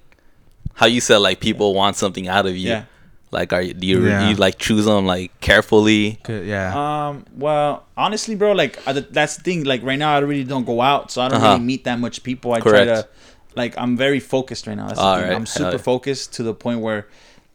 how 0.75 0.87
you 0.87 1.00
said 1.00 1.19
like 1.19 1.40
people 1.40 1.75
want 1.75 1.96
something 1.96 2.28
out 2.28 2.46
of 2.46 2.56
you. 2.56 2.69
yeah. 2.69 2.84
Like 3.31 3.54
are 3.54 3.62
you 3.62 3.72
do 3.72 3.87
you, 3.87 4.06
Yeah. 4.06 4.28
you 4.28 4.37
like 4.37 4.58
choose 4.58 4.84
them 4.84 5.06
like 5.06 5.32
carefully? 5.40 6.20
Good, 6.22 6.46
Yeah. 6.46 6.76
Um. 7.08 7.25
Well, 7.34 7.87
honestly, 7.96 8.34
bro, 8.34 8.52
like 8.52 8.78
uh, 8.87 9.00
that's 9.10 9.37
the 9.38 9.43
thing. 9.43 9.64
Like 9.64 9.82
right 9.82 9.99
now, 9.99 10.14
I 10.14 10.19
really 10.19 10.44
don't 10.44 10.66
go 10.66 10.82
out, 10.82 11.10
so 11.10 11.22
I 11.22 11.28
don't 11.28 11.38
Uh-huh. 11.40 11.52
really 11.55 11.64
meet 11.64 11.84
that 11.84 11.98
much 11.98 12.22
people. 12.22 12.52
I 12.52 12.60
Correct. 12.60 12.87
try 12.87 12.94
to, 13.00 13.08
like, 13.56 13.75
I'm 13.78 13.96
very 13.96 14.20
focused 14.20 14.66
right 14.66 14.76
now. 14.76 14.88
That's 14.88 14.98
the 15.00 15.14
thing. 15.16 15.25
right. 15.28 15.32
I'm 15.34 15.46
super 15.46 15.70
yeah. 15.72 15.76
focused 15.78 16.34
to 16.34 16.43
the 16.43 16.52
point 16.52 16.81
where, 16.81 17.06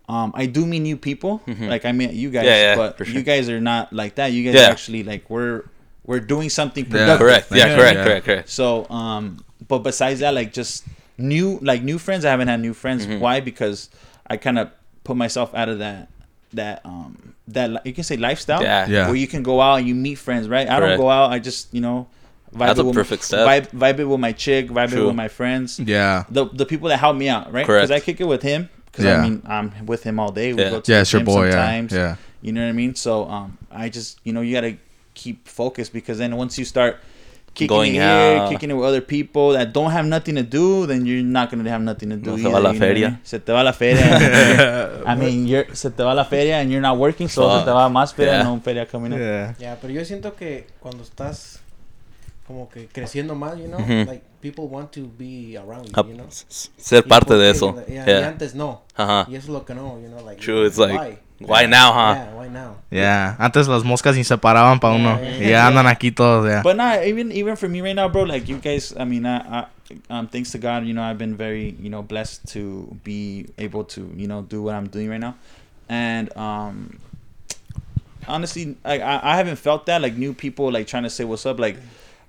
um, 0.09 0.31
I 0.33 0.47
do 0.47 0.65
meet 0.65 0.79
new 0.79 0.97
people. 0.97 1.41
Like 1.45 1.85
I 1.85 1.91
met 1.91 2.13
you 2.15 2.31
guys, 2.31 2.45
Mm-hmm. 2.45 2.49
Yeah, 2.49 2.73
yeah, 2.73 2.75
but 2.75 2.97
sure. 2.97 3.13
you 3.15 3.21
guys 3.21 3.47
are 3.47 3.61
not 3.61 3.93
like 3.93 4.15
that. 4.15 4.31
You 4.31 4.43
guys 4.45 4.55
Yeah. 4.59 4.69
actually 4.73 5.03
like 5.03 5.29
we're 5.29 5.61
we're 6.07 6.19
doing 6.19 6.49
something 6.49 6.85
Yeah. 6.85 6.91
productive. 6.91 7.19
Correct. 7.19 7.47
Yeah, 7.51 7.57
Yeah, 7.67 7.75
correct, 7.75 7.97
yeah. 7.97 8.03
correct, 8.03 8.25
correct. 8.25 8.49
So, 8.49 8.89
um, 8.89 9.43
but 9.67 9.79
besides 9.79 10.21
that, 10.21 10.33
like 10.33 10.51
just 10.53 10.85
new, 11.19 11.59
like 11.61 11.83
new 11.83 11.99
friends. 11.99 12.25
I 12.25 12.31
haven't 12.31 12.47
had 12.47 12.59
new 12.61 12.73
friends. 12.73 13.05
Mm-hmm. 13.05 13.19
Why? 13.19 13.39
Because 13.41 13.89
I 14.25 14.37
kind 14.37 14.57
of 14.57 14.71
put 15.03 15.15
myself 15.17 15.53
out 15.53 15.69
of 15.69 15.79
that, 15.79 16.09
that, 16.53 16.81
um, 16.85 17.33
that 17.49 17.69
li- 17.69 17.79
you 17.85 17.93
can 17.93 18.03
say 18.03 18.17
lifestyle. 18.17 18.61
Yeah. 18.63 18.87
Yeah. 18.87 19.05
Where 19.07 19.15
you 19.15 19.27
can 19.27 19.43
go 19.43 19.61
out 19.61 19.75
and 19.79 19.87
you 19.87 19.95
meet 19.95 20.15
friends, 20.15 20.47
right? 20.49 20.67
I 20.69 20.79
don't 20.79 20.97
go 20.97 21.09
out. 21.09 21.31
I 21.31 21.39
just, 21.39 21.73
you 21.73 21.81
know, 21.81 22.07
vibe 22.55 22.67
That's 22.67 22.79
a 22.79 22.83
with- 22.85 22.95
perfect 22.95 23.23
step. 23.23 23.47
Vibe, 23.47 23.69
vibe 23.71 23.99
it 23.99 24.05
with 24.05 24.19
my 24.19 24.31
chick. 24.31 24.69
Vibe 24.69 24.93
it 24.93 25.03
with 25.05 25.15
my 25.15 25.27
friends. 25.27 25.79
yeah. 25.79 26.23
The 26.29 26.45
the 26.45 26.65
people 26.65 26.87
that 26.89 26.97
help 26.97 27.15
me 27.17 27.27
out, 27.29 27.51
right? 27.51 27.65
Correct. 27.65 27.87
Because 27.89 27.91
I 27.91 28.03
kick 28.03 28.21
it 28.21 28.27
with 28.27 28.41
him. 28.41 28.69
Because 28.85 29.05
Yeah. 29.05 29.19
I 29.19 29.23
mean, 29.29 29.41
I'm 29.45 29.85
with 29.85 30.03
him 30.03 30.19
all 30.19 30.31
day. 30.31 30.53
We 30.53 30.61
Yeah. 30.61 30.69
go 30.71 30.79
to 30.81 30.91
Yeah, 30.91 30.97
the 30.99 31.01
it's 31.01 31.11
your 31.13 31.19
gym 31.19 31.25
boy. 31.25 31.45
Yeah. 31.45 31.51
sometimes. 31.51 31.91
Yeah. 31.93 32.15
You 32.41 32.51
know 32.53 32.61
what 32.63 32.69
I 32.69 32.73
mean? 32.73 32.95
So 32.95 33.25
um, 33.29 33.57
I 33.71 33.89
just 33.89 34.19
you 34.23 34.31
know 34.33 34.41
you 34.41 34.53
gotta 34.53 34.77
keep 35.17 35.47
focused 35.47 35.91
because 35.91 36.17
then 36.19 36.35
once 36.37 36.57
you 36.59 36.65
start 36.65 36.97
kicking 37.53 37.75
Going 37.75 37.95
it 37.95 38.01
here, 38.01 38.37
out. 38.37 38.49
kicking 38.51 38.69
it 38.69 38.75
with 38.75 38.85
other 38.85 39.01
people 39.01 39.53
that 39.57 39.73
don't 39.73 39.89
have 39.91 40.05
nothing 40.05 40.35
to 40.35 40.43
do, 40.43 40.85
then 40.85 41.07
you're 41.07 41.23
not 41.25 41.49
gonna 41.49 41.67
have 41.69 41.81
nothing 41.81 42.09
to 42.11 42.15
do. 42.15 42.31
No 42.31 42.37
se 42.37 42.51
va 42.51 42.59
la 42.59 42.73
feria. 42.73 43.09
mean? 43.09 43.19
Se 43.23 43.39
te 43.39 43.51
va 43.51 43.63
la 43.63 43.73
feria. 43.73 45.01
I 45.05 45.15
mean, 45.21 45.47
you're 45.47 45.65
se 45.73 45.89
te 45.89 46.03
va 46.03 46.13
la 46.13 46.23
feria 46.23 46.59
and 46.61 46.69
you're 46.71 46.81
not 46.89 46.97
working, 46.99 47.27
so 47.27 47.41
se 47.59 47.65
te 47.65 47.71
va 47.71 47.89
más 47.89 48.13
feria, 48.13 48.33
Yeah. 48.33 48.43
no 48.43 48.59
feria 48.61 48.85
coming 48.85 49.11
in. 49.13 49.19
Yeah. 49.59 49.77
Pero 49.81 49.91
yo 49.91 50.05
siento 50.05 50.35
que 50.35 50.67
cuando 50.79 51.01
estás 51.03 51.59
como 52.45 52.69
que 52.69 52.87
creciendo 52.87 53.33
más, 53.35 53.57
you 53.57 53.67
know, 53.67 53.79
like 54.05 54.21
people 54.39 54.67
want 54.67 54.91
to 54.91 55.09
be 55.17 55.57
around 55.57 55.85
you, 55.87 55.93
you 56.11 56.13
know. 56.15 56.27
Ser 56.29 57.03
Y 57.05 57.09
parte 57.09 57.33
de 57.33 57.49
eso. 57.49 57.75
yeah, 57.89 58.05
Y 58.07 58.23
antes 58.23 58.53
no. 58.53 58.83
Ajá. 58.95 59.25
Y 59.29 59.35
eso 59.35 59.47
es 59.47 59.49
lo 59.49 59.65
que 59.65 59.73
no, 59.73 59.99
you 59.99 60.07
know, 60.09 60.23
like. 60.23 60.39
True, 60.39 60.65
it's 60.67 60.77
like, 60.77 60.93
why? 60.97 61.17
Why 61.39 61.65
now, 61.67 61.93
huh? 61.93 62.13
Yeah, 62.15 62.33
why 62.33 62.47
now? 62.47 62.75
Yeah. 62.89 63.35
Antes 63.39 63.67
las 63.67 63.83
moscas 63.83 64.15
ni 64.15 64.23
se 64.23 64.37
paraban 64.37 64.79
para 64.79 64.95
uno. 64.95 65.19
Yeah, 65.21 65.37
Y 65.37 65.49
yeah. 65.49 65.67
andan 65.67 65.85
aquí 65.85 66.11
todos, 66.15 66.49
ya. 66.49 66.63
But 66.63 66.77
not 66.77 67.03
even 67.03 67.31
even 67.31 67.55
for 67.55 67.69
me 67.69 67.81
right 67.81 67.95
now, 67.95 68.09
bro. 68.09 68.23
Like 68.23 68.49
you 68.49 68.57
guys, 68.57 68.93
I 68.97 69.05
mean, 69.05 69.25
I, 69.25 69.37
I 69.37 69.65
um, 70.09 70.27
thanks 70.27 70.51
to 70.51 70.57
God, 70.57 70.85
you 70.85 70.93
know, 70.93 71.03
I've 71.03 71.17
been 71.19 71.35
very, 71.37 71.75
you 71.79 71.89
know, 71.89 72.01
blessed 72.01 72.47
to 72.53 72.97
be 73.03 73.45
able 73.59 73.83
to, 73.85 74.11
you 74.15 74.27
know, 74.27 74.41
do 74.41 74.63
what 74.63 74.73
I'm 74.75 74.87
doing 74.87 75.09
right 75.09 75.19
now, 75.19 75.35
and 75.87 76.35
um, 76.35 76.97
honestly, 78.27 78.75
like 78.83 79.01
I, 79.01 79.19
I 79.23 79.35
haven't 79.35 79.57
felt 79.57 79.85
that 79.85 80.01
like 80.01 80.15
new 80.17 80.33
people 80.33 80.71
like 80.71 80.87
trying 80.87 81.03
to 81.03 81.09
say 81.09 81.23
what's 81.23 81.45
up. 81.45 81.59
Like, 81.59 81.77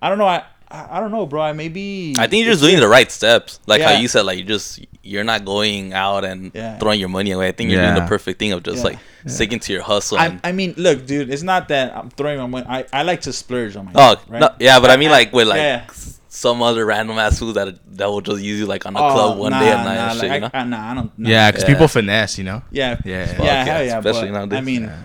I 0.02 0.08
don't 0.08 0.18
know, 0.18 0.26
I 0.28 0.44
I, 0.70 0.98
I 0.98 1.00
don't 1.00 1.10
know, 1.10 1.26
bro. 1.26 1.42
I 1.42 1.52
maybe 1.52 2.14
I 2.18 2.26
think 2.26 2.44
you're 2.44 2.52
just 2.52 2.62
doing 2.62 2.74
just- 2.74 2.82
the 2.82 2.88
right 2.88 3.10
steps. 3.10 3.58
Like 3.66 3.80
how 3.80 3.92
you 3.92 4.08
said, 4.08 4.22
like 4.22 4.38
you 4.38 4.44
just 4.44 4.80
you're 5.08 5.24
not 5.24 5.44
going 5.44 5.92
out 5.94 6.22
and 6.24 6.50
Yeah. 6.54 6.76
throwing 6.78 7.00
your 7.00 7.08
money 7.08 7.30
away. 7.32 7.48
I 7.48 7.52
think 7.52 7.70
you're 7.70 7.80
doing 7.82 7.94
the 7.94 8.06
perfect 8.14 8.38
thing 8.38 8.52
of 8.52 8.62
just 8.62 8.78
Yeah. 8.78 8.84
like 8.90 8.98
sticking 9.26 9.58
to 9.60 9.72
your 9.72 9.82
hustle. 9.82 10.18
I, 10.18 10.38
I 10.44 10.52
mean, 10.52 10.74
look, 10.76 11.06
dude. 11.06 11.30
It's 11.32 11.42
not 11.42 11.68
that 11.68 11.96
I'm 11.96 12.10
throwing 12.10 12.38
my 12.38 12.46
money. 12.46 12.66
I, 12.68 12.84
I 12.92 13.02
like 13.02 13.22
to 13.22 13.32
splurge 13.32 13.74
on 13.76 13.86
my. 13.86 13.92
oh 13.94 14.16
right? 14.28 14.40
no, 14.40 14.48
yeah, 14.60 14.78
but 14.80 14.90
I 14.90 14.96
mean 14.96 15.10
like 15.10 15.32
with 15.32 15.48
like 15.48 15.58
Yeah. 15.58 15.84
some 16.28 16.60
other 16.62 16.84
random 16.84 17.18
ass 17.18 17.38
foods 17.38 17.54
that 17.54 17.68
that 17.96 18.06
will 18.10 18.20
just 18.20 18.42
use 18.42 18.58
you 18.60 18.66
like 18.66 18.84
on 18.86 18.94
a 18.96 18.98
Oh, 19.02 19.12
club 19.14 19.38
one 19.38 19.50
nah, 19.52 19.60
day 19.60 19.70
at 19.70 19.84
night 19.84 19.94
nah, 19.96 20.10
and 20.10 20.20
shit. 20.20 20.28
like, 20.30 20.34
you 20.36 20.40
know? 20.40 20.50
I, 20.52 20.58
I, 20.60 20.64
nah, 20.64 20.90
I 20.90 20.94
don't. 20.94 21.18
Nah. 21.18 21.28
Yeah, 21.30 21.50
because 21.50 21.64
Yeah. 21.64 21.74
people 21.74 21.88
finesse, 21.88 22.38
you 22.38 22.44
know? 22.44 22.62
Yeah. 22.70 22.98
Yeah. 23.04 23.26
Fuck 23.26 23.38
yeah, 23.38 23.44
yeah, 23.44 23.64
hell 23.64 23.84
yeah. 23.84 23.98
especially 23.98 24.28
but, 24.30 24.38
nowadays. 24.38 24.58
I 24.58 24.60
mean, 24.60 24.82
Yeah. 24.84 24.96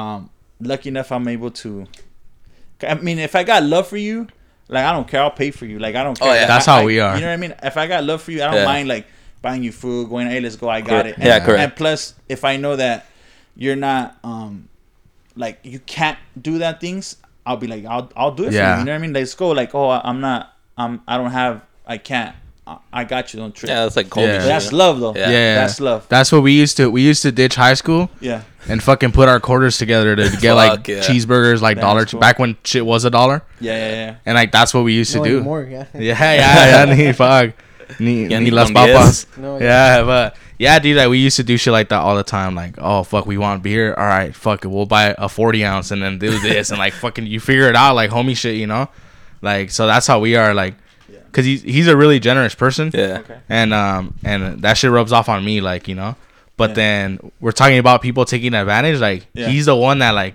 um, 0.00 0.30
lucky 0.60 0.88
enough, 0.90 1.10
I'm 1.10 1.26
able 1.28 1.50
to. 1.64 1.86
I 2.86 2.94
mean, 2.94 3.18
if 3.18 3.34
I 3.34 3.44
got 3.44 3.62
love 3.62 3.86
for 3.88 3.96
you, 3.96 4.26
like 4.68 4.84
I 4.84 4.92
don't 4.92 5.06
care, 5.08 5.22
I'll 5.22 5.30
pay 5.30 5.50
for 5.50 5.66
you. 5.66 5.78
Like 5.78 5.94
I 5.96 6.02
don't 6.02 6.20
Oh, 6.20 6.24
care. 6.26 6.34
yeah. 6.36 6.46
That's 6.46 6.66
I- 6.68 6.72
how 6.76 6.80
I- 6.82 6.84
we 6.84 7.00
are. 7.00 7.14
You 7.16 7.20
know 7.22 7.28
what 7.28 7.32
I 7.34 7.36
mean? 7.36 7.54
If 7.62 7.76
I 7.76 7.86
got 7.86 8.04
love 8.04 8.22
for 8.22 8.30
you, 8.32 8.42
I 8.42 8.46
don't 8.46 8.54
Yeah. 8.56 8.64
mind 8.64 8.88
like 8.88 9.06
buying 9.42 9.62
you 9.62 9.72
food, 9.72 10.08
going, 10.08 10.28
hey, 10.28 10.40
let's 10.40 10.56
go, 10.56 10.68
I 10.68 10.80
got 10.80 11.04
Correct. 11.04 11.18
it. 11.18 11.24
Yeah, 11.24 11.36
and, 11.36 11.44
correct. 11.44 11.60
And 11.62 11.76
plus, 11.76 12.14
if 12.28 12.44
I 12.44 12.56
know 12.56 12.76
that 12.76 13.06
you're 13.56 13.76
not, 13.76 14.16
um, 14.24 14.68
like 15.36 15.58
you 15.64 15.78
can't 15.80 16.18
do 16.40 16.58
that 16.58 16.80
things, 16.80 17.16
I'll 17.44 17.56
be 17.56 17.66
like, 17.66 17.84
I'll, 17.84 18.10
I'll 18.16 18.32
do 18.34 18.44
it 18.44 18.48
for 18.50 18.54
Yeah. 18.54 18.74
you. 18.74 18.78
You 18.80 18.84
know 18.86 18.92
what 18.92 18.96
I 18.96 19.00
mean? 19.02 19.12
Let's 19.12 19.34
go. 19.34 19.50
Like, 19.50 19.74
oh, 19.74 19.90
I'm 19.90 20.20
not, 20.20 20.54
I'm, 20.78 21.02
I 21.08 21.16
don't 21.16 21.32
have, 21.32 21.62
I 21.86 21.98
can't. 21.98 22.36
I, 22.64 22.78
I 22.92 23.02
got 23.04 23.34
you. 23.34 23.40
Don't 23.40 23.52
trip. 23.52 23.68
yeah, 23.68 23.82
that's 23.82 23.96
like 23.96 24.08
Kobe. 24.08 24.26
Yeah. 24.28 24.38
That's 24.38 24.72
love, 24.72 25.00
though. 25.00 25.14
Yeah. 25.16 25.28
Yeah. 25.30 25.54
That's 25.56 25.80
love. 25.80 26.06
That's 26.08 26.30
what 26.30 26.44
we 26.44 26.52
used 26.52 26.76
to. 26.76 26.88
We 26.88 27.02
used 27.02 27.22
to 27.22 27.32
ditch 27.32 27.56
high 27.56 27.74
school 27.74 28.08
Yeah. 28.20 28.42
and 28.68 28.80
fucking 28.80 29.10
put 29.10 29.28
our 29.28 29.40
quarters 29.40 29.78
together 29.78 30.14
to 30.14 30.30
get 30.40 30.54
like 30.54 30.86
yeah. 30.86 31.00
cheeseburgers, 31.00 31.60
like 31.60 31.78
That's 31.78 31.84
dollar 31.84 32.06
cool. 32.06 32.20
back 32.20 32.38
when 32.38 32.56
shit 32.62 32.86
was 32.86 33.04
a 33.04 33.10
dollar, 33.10 33.42
Yeah. 33.58 33.72
Yeah. 33.76 33.88
Yeah. 33.90 34.16
and 34.26 34.36
like 34.36 34.52
that's 34.52 34.72
what 34.72 34.84
we 34.84 34.92
used 34.92 35.10
to 35.12 35.18
no 35.18 35.24
do. 35.24 35.36
anymore, 35.38 35.64
yeah. 35.68 35.86
Yeah, 35.92 36.00
yeah, 36.14 36.84
yeah. 36.86 36.94
Ni 36.94 37.12
fuck. 37.12 37.54
Ni, 37.98 38.26
Ya 38.30 38.38
ni 38.38 38.46
ni 38.46 38.50
las 38.50 38.70
papas. 38.70 39.26
No, 39.36 39.58
Yeah, 39.58 40.02
but 40.04 40.36
yeah, 40.58 40.78
dude, 40.78 40.96
like 40.96 41.08
we 41.08 41.18
used 41.18 41.36
to 41.36 41.42
do 41.42 41.56
shit 41.56 41.72
like 41.72 41.88
that 41.88 42.00
all 42.00 42.16
the 42.16 42.22
time. 42.22 42.54
Like, 42.54 42.74
oh 42.78 43.02
fuck, 43.02 43.26
we 43.26 43.36
want 43.38 43.62
beer. 43.62 43.94
All 43.94 44.06
right, 44.06 44.34
fuck 44.34 44.64
it, 44.64 44.68
we'll 44.68 44.86
buy 44.86 45.14
a 45.18 45.28
forty 45.28 45.64
ounce 45.64 45.90
and 45.90 46.02
then 46.02 46.18
do 46.18 46.38
this 46.40 46.70
and 46.70 46.78
like 46.78 46.92
fucking 47.02 47.26
you 47.26 47.40
figure 47.40 47.68
it 47.68 47.76
out 47.76 47.94
like 47.94 48.10
homie 48.10 48.36
shit, 48.36 48.56
you 48.56 48.66
know? 48.66 48.88
Like 49.40 49.70
so 49.70 49.86
that's 49.86 50.06
how 50.06 50.20
we 50.20 50.36
are. 50.36 50.54
Like, 50.54 50.74
cause 51.32 51.44
he's 51.44 51.62
he's 51.62 51.88
a 51.88 51.96
really 51.96 52.20
generous 52.20 52.54
person. 52.54 52.90
Yeah. 52.94 53.18
Okay. 53.20 53.38
and 53.48 53.72
um 53.74 54.14
and 54.24 54.62
that 54.62 54.76
shit 54.76 54.90
rubs 54.90 55.12
off 55.12 55.28
on 55.28 55.44
me 55.44 55.60
like 55.60 55.88
you 55.88 55.94
know 55.94 56.14
but 56.58 56.70
Yeah. 56.70 56.74
then 56.74 57.32
we're 57.40 57.52
talking 57.52 57.78
about 57.78 58.02
people 58.02 58.24
taking 58.24 58.54
advantage 58.54 59.00
like 59.00 59.26
Yeah. 59.34 59.48
he's 59.48 59.66
the 59.66 59.74
one 59.74 59.98
that 60.00 60.10
like 60.10 60.34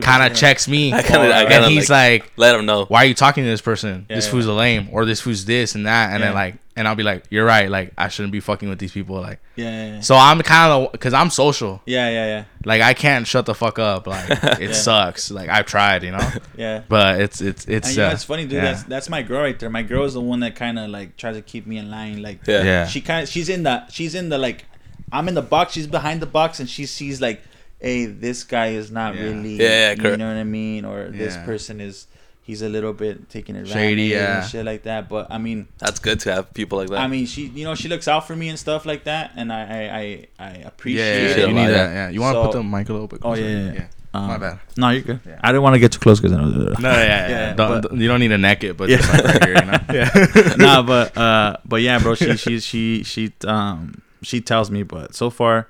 kind 0.00 0.30
of 0.30 0.36
checks 0.38 0.68
me 0.68 0.92
I 0.92 1.02
kinda- 1.02 1.34
I 1.34 1.40
and 1.42 1.48
kinda, 1.48 1.68
he's 1.70 1.88
like, 1.90 2.30
Let 2.36 2.54
him 2.54 2.66
know. 2.66 2.84
why 2.86 3.02
are 3.04 3.06
you 3.06 3.14
talking 3.14 3.44
to 3.44 3.50
this 3.50 3.62
person 3.62 4.06
Yeah, 4.08 4.16
this 4.16 4.26
yeah. 4.26 4.30
food's 4.32 4.46
a 4.46 4.52
lame 4.52 4.88
or 4.92 5.04
this 5.06 5.20
food's 5.22 5.44
this 5.46 5.74
and 5.74 5.86
that 5.86 6.12
and 6.12 6.22
then 6.22 6.34
like 6.34 6.56
and 6.76 6.88
i'll 6.88 6.96
be 6.96 7.02
like 7.04 7.22
you're 7.30 7.44
right 7.46 7.70
like 7.70 7.92
i 7.96 8.08
shouldn't 8.08 8.32
be 8.32 8.40
fucking 8.40 8.68
with 8.68 8.78
these 8.80 8.90
people 8.92 9.20
like 9.20 9.40
Yeah. 9.56 9.70
Yeah. 9.70 9.94
Yeah. 9.94 10.00
so 10.00 10.16
i'm 10.16 10.40
kind 10.42 10.72
of 10.72 10.92
because 10.92 11.14
i'm 11.14 11.30
social 11.30 11.80
Yeah. 11.86 12.10
Yeah. 12.10 12.26
Yeah. 12.26 12.44
like 12.64 12.82
i 12.82 12.92
can't 12.94 13.26
shut 13.26 13.46
the 13.46 13.54
fuck 13.54 13.78
up 13.78 14.06
like 14.14 14.28
it 14.28 14.60
Yeah. 14.60 14.72
sucks 14.72 15.30
like 15.30 15.48
i've 15.48 15.66
tried 15.66 16.02
you 16.02 16.10
know 16.10 16.30
Yeah. 16.56 16.82
but 16.88 17.20
it's 17.20 17.40
it's 17.40 17.64
it's 17.66 17.86
And 17.88 17.96
you 17.96 18.02
know, 18.02 18.08
uh, 18.08 18.12
it's 18.12 18.24
funny, 18.24 18.42
dude. 18.42 18.52
yeah. 18.54 18.64
That's 18.72 18.82
that's 18.84 19.08
my 19.08 19.22
girl 19.22 19.40
right 19.42 19.58
there. 19.58 19.70
My 19.70 19.82
girl 19.82 20.04
is 20.04 20.14
the 20.14 20.20
one 20.20 20.40
that 20.40 20.56
kind 20.56 20.78
of 20.78 20.90
like 20.90 21.16
tries 21.16 21.36
to 21.36 21.42
keep 21.42 21.66
me 21.66 21.78
in 21.78 21.90
line. 21.90 22.20
Like, 22.22 22.40
Yeah. 22.46 22.62
yeah 22.64 22.86
she 22.86 23.00
kind 23.00 23.22
of 23.22 23.28
she's 23.28 23.48
in 23.48 23.62
the 23.62 23.86
she's 23.88 24.14
in 24.14 24.28
the 24.28 24.38
like, 24.38 24.64
I'm 25.12 25.28
in 25.28 25.34
the 25.34 25.42
box. 25.42 25.72
She's 25.74 25.86
behind 25.86 26.20
the 26.22 26.26
box, 26.26 26.58
and 26.60 26.68
she 26.68 26.86
sees 26.86 27.20
like, 27.20 27.42
hey, 27.84 28.06
this 28.06 28.44
guy 28.44 28.68
is 28.80 28.90
not 28.90 29.14
Yeah. 29.14 29.22
really, 29.24 29.54
Yeah, 29.56 29.94
yeah, 29.98 30.10
you 30.12 30.16
know 30.16 30.28
what 30.32 30.40
I 30.46 30.48
mean, 30.60 30.84
or 30.90 30.98
this 31.22 31.34
Yeah. 31.34 31.44
person 31.50 31.80
is 31.88 32.06
he's 32.48 32.60
a 32.60 32.68
little 32.68 32.92
bit 32.92 33.28
taking 33.30 33.56
advantage 33.56 33.72
Shady, 33.72 34.02
yeah. 34.16 34.40
and 34.42 34.50
shit 34.50 34.64
like 34.64 34.82
that. 34.90 35.08
But 35.08 35.24
I 35.30 35.38
mean, 35.38 35.58
That's 35.78 35.98
good 35.98 36.18
to 36.24 36.28
have 36.34 36.44
people 36.60 36.76
like 36.80 36.88
that. 36.90 37.00
I 37.00 37.08
mean, 37.08 37.26
she 37.26 37.42
you 37.58 37.64
know 37.68 37.74
she 37.74 37.88
looks 37.88 38.06
out 38.08 38.26
for 38.28 38.34
me 38.36 38.46
and 38.52 38.58
stuff 38.58 38.82
like 38.92 39.02
that, 39.10 39.32
and 39.36 39.52
I 39.52 39.60
I 39.60 39.82
I, 40.02 40.02
I 40.46 40.48
yeah, 40.60 40.66
appreciate 40.72 41.04
yeah, 41.04 41.16
Appreciate 41.20 41.36
yeah, 41.38 41.44
it 41.44 41.48
you 41.48 41.54
need 41.60 41.72
that 41.78 41.88
yeah 41.98 42.08
you 42.14 42.20
want 42.24 42.34
to 42.36 42.40
So- 42.42 42.46
put 42.48 42.52
the 42.58 42.62
mic 42.64 42.88
a 42.88 42.92
little 42.96 43.08
bit 43.08 43.20
Oh, 43.22 43.32
closer? 43.32 43.42
yeah, 43.42 43.64
yeah, 43.66 43.72
yeah. 43.80 43.86
Um, 44.16 44.26
my 44.28 44.38
bad 44.38 44.60
No, 44.76 44.90
you're 44.90 45.02
good. 45.02 45.20
Yeah. 45.26 45.40
I 45.42 45.48
didn't 45.50 45.62
want 45.66 45.74
to 45.74 45.80
get 45.80 45.90
too 45.90 45.98
close 45.98 46.20
because 46.20 46.32
I 46.36 46.40
know. 46.40 46.48
No, 46.48 46.90
yeah, 46.90 47.02
yeah. 47.04 47.28
Yeah, 47.34 47.52
don't, 47.54 47.82
but- 47.82 47.96
you 48.00 48.06
don't 48.06 48.20
need 48.20 48.28
to 48.28 48.38
neck 48.38 48.62
it, 48.62 48.76
but 48.76 48.88
Yeah. 48.88 48.98
just 48.98 49.12
like 49.12 49.24
right 49.24 49.44
here, 49.44 49.56
you 49.58 49.66
know? 49.70 49.80
Yeah. 49.98 50.54
nah, 50.56 50.82
but 50.82 51.16
uh, 51.18 51.56
but 51.64 51.80
yeah, 51.82 51.98
bro. 51.98 52.14
She 52.14 52.36
she 52.36 52.60
she 52.60 53.02
she 53.02 53.32
um 53.44 54.02
she 54.22 54.40
tells 54.40 54.70
me, 54.70 54.84
but 54.84 55.16
so 55.16 55.30
far, 55.30 55.66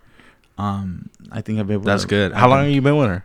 um, 0.58 1.08
I 1.34 1.40
think 1.42 1.58
I've 1.58 1.66
been. 1.66 1.78
With 1.80 1.86
That's 1.86 2.04
her- 2.04 2.08
good. 2.08 2.32
I've 2.32 2.38
How 2.38 2.48
long 2.48 2.58
been- 2.60 2.66
have 2.66 2.74
you 2.74 2.82
been 2.82 2.96
with 2.96 3.08
her? 3.08 3.24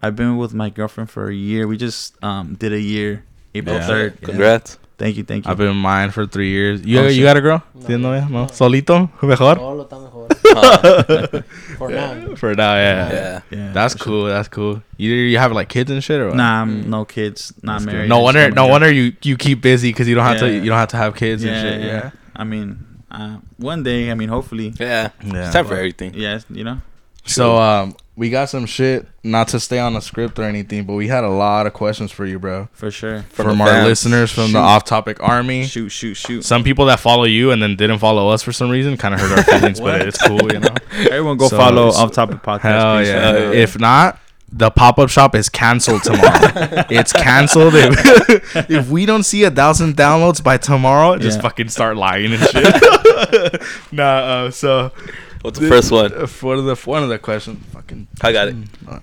I've 0.00 0.14
been 0.14 0.36
with 0.38 0.54
my 0.54 0.70
girlfriend 0.70 1.10
for 1.10 1.28
a 1.28 1.34
year. 1.34 1.66
We 1.66 1.76
just 1.76 2.14
um 2.22 2.54
did 2.54 2.72
a 2.72 2.80
year, 2.80 3.24
April 3.54 3.76
Yeah. 3.76 3.86
third. 3.86 4.10
Yeah. 4.20 4.26
Congrats. 4.26 4.78
Thank 4.96 5.16
you, 5.16 5.22
thank 5.22 5.44
you. 5.44 5.50
I've 5.50 5.56
been 5.58 5.68
with 5.68 5.76
mine 5.76 6.10
for 6.10 6.26
three 6.26 6.50
years. 6.50 6.84
You 6.84 6.98
Oh, 6.98 7.02
you 7.06 7.14
shit. 7.14 7.22
got 7.22 7.36
a 7.36 7.40
girl? 7.40 7.62
No. 7.88 7.96
No. 7.98 8.26
No. 8.28 8.46
Solito? 8.46 9.08
Mejor? 9.22 9.54
Solo 9.54 9.84
está 9.84 9.96
mejor. 10.02 10.26
Uh, 10.56 11.42
For 11.78 11.88
now. 11.90 12.34
For 12.40 12.54
now, 12.54 12.74
yeah. 12.74 13.12
yeah. 13.12 13.40
yeah, 13.50 13.72
That's 13.72 13.94
for 13.94 14.04
cool. 14.04 14.24
That's 14.26 14.48
cool. 14.48 14.82
You 14.96 15.12
you 15.12 15.38
have 15.38 15.52
like 15.52 15.68
kids 15.68 15.90
and 15.90 16.02
shit 16.02 16.18
or 16.18 16.22
sure. 16.22 16.28
what? 16.30 16.36
Nah, 16.36 16.62
I'm 16.62 16.90
no 16.90 17.04
kids, 17.04 17.52
not 17.62 17.74
That's 17.74 17.84
good. 17.86 17.92
married. 17.94 18.08
No 18.08 18.20
wonder. 18.20 18.50
No 18.50 18.66
wonder 18.66 18.90
you 18.90 19.12
you 19.22 19.36
keep 19.36 19.60
busy 19.62 19.90
because 19.92 20.08
you 20.08 20.14
don't 20.16 20.24
have 20.26 20.38
to. 20.40 20.48
You 20.50 20.66
don't 20.66 20.78
have 20.78 20.88
to 20.88 20.96
have 20.96 21.14
kids 21.14 21.44
Yeah, 21.44 21.52
and 21.52 21.58
shit. 21.62 21.80
yeah. 21.86 21.86
Yeah. 21.86 22.10
I 22.34 22.42
mean, 22.44 22.84
uh, 23.10 23.36
one 23.56 23.82
day. 23.84 24.10
I 24.10 24.14
mean, 24.14 24.28
hopefully. 24.30 24.74
Yeah. 24.80 25.10
Yeah. 25.24 25.44
It's 25.46 25.52
time 25.52 25.66
for 25.66 25.74
everything. 25.76 26.14
Yes, 26.14 26.44
you 26.50 26.64
know. 26.64 26.78
So 27.28 27.56
um, 27.58 27.96
we 28.16 28.30
got 28.30 28.48
some 28.48 28.66
shit. 28.66 29.06
Not 29.22 29.48
to 29.48 29.60
stay 29.60 29.78
on 29.78 29.92
the 29.94 30.00
script 30.00 30.38
or 30.38 30.44
anything, 30.44 30.84
but 30.84 30.94
we 30.94 31.08
had 31.08 31.22
a 31.22 31.28
lot 31.28 31.66
of 31.66 31.74
questions 31.74 32.10
for 32.10 32.24
you, 32.24 32.38
bro. 32.38 32.68
For 32.72 32.90
sure. 32.90 33.22
From 33.30 33.44
From, 33.46 33.60
our 33.60 33.66
fans. 33.68 33.86
listeners 33.86 34.32
from 34.32 34.52
the 34.52 34.58
off-topic 34.58 35.22
army. 35.22 35.64
Shoot, 35.66 35.90
shoot, 35.90 36.14
shoot. 36.14 36.42
Some 36.44 36.64
people 36.64 36.86
that 36.86 36.98
follow 36.98 37.24
you 37.24 37.50
and 37.50 37.62
then 37.62 37.76
didn't 37.76 37.98
follow 37.98 38.30
us 38.30 38.42
for 38.42 38.52
some 38.52 38.70
reason 38.70 38.96
kind 38.96 39.14
of 39.14 39.20
hurt 39.20 39.38
our 39.38 39.44
feelings, 39.44 39.80
but 39.80 40.00
it's 40.08 40.16
cool, 40.26 40.50
you 40.52 40.60
know. 40.60 40.74
Everyone 40.92 41.36
go 41.36 41.48
So 41.48 41.56
follow 41.58 41.88
it's- 41.88 41.98
off 42.00 42.12
topic 42.12 42.42
podcast. 42.42 42.60
Hell 42.62 42.96
please. 42.96 43.08
yeah. 43.08 43.20
Hell 43.20 43.40
yeah. 43.54 43.60
If 43.60 43.78
not, 43.78 44.18
the 44.50 44.70
pop 44.70 44.98
up 44.98 45.10
shop 45.10 45.34
is 45.34 45.50
canceled 45.50 46.02
tomorrow. 46.04 46.22
it's 46.88 47.12
canceled. 47.12 47.74
If, 47.76 48.70
if 48.70 48.88
we 48.88 49.04
don't 49.04 49.24
see 49.24 49.44
a 49.44 49.50
thousand 49.50 49.94
downloads 49.94 50.42
by 50.42 50.56
tomorrow, 50.56 51.18
just 51.18 51.36
Yeah. 51.36 51.42
fucking 51.42 51.68
start 51.68 51.98
lying 51.98 52.32
and 52.32 52.42
shit. 52.42 53.62
nah, 53.92 54.04
uh, 54.46 54.50
so 54.50 54.90
What's 55.42 55.58
the 55.58 55.68
first 55.68 55.92
one? 55.92 56.12
uh, 56.12 56.26
for 56.26 56.60
the 56.60 56.74
one 56.74 57.02
of 57.02 57.08
the 57.08 57.18
questions, 57.18 57.64
fucking. 57.72 58.08
I 58.22 58.32
got 58.32 58.48
it. 58.48 58.56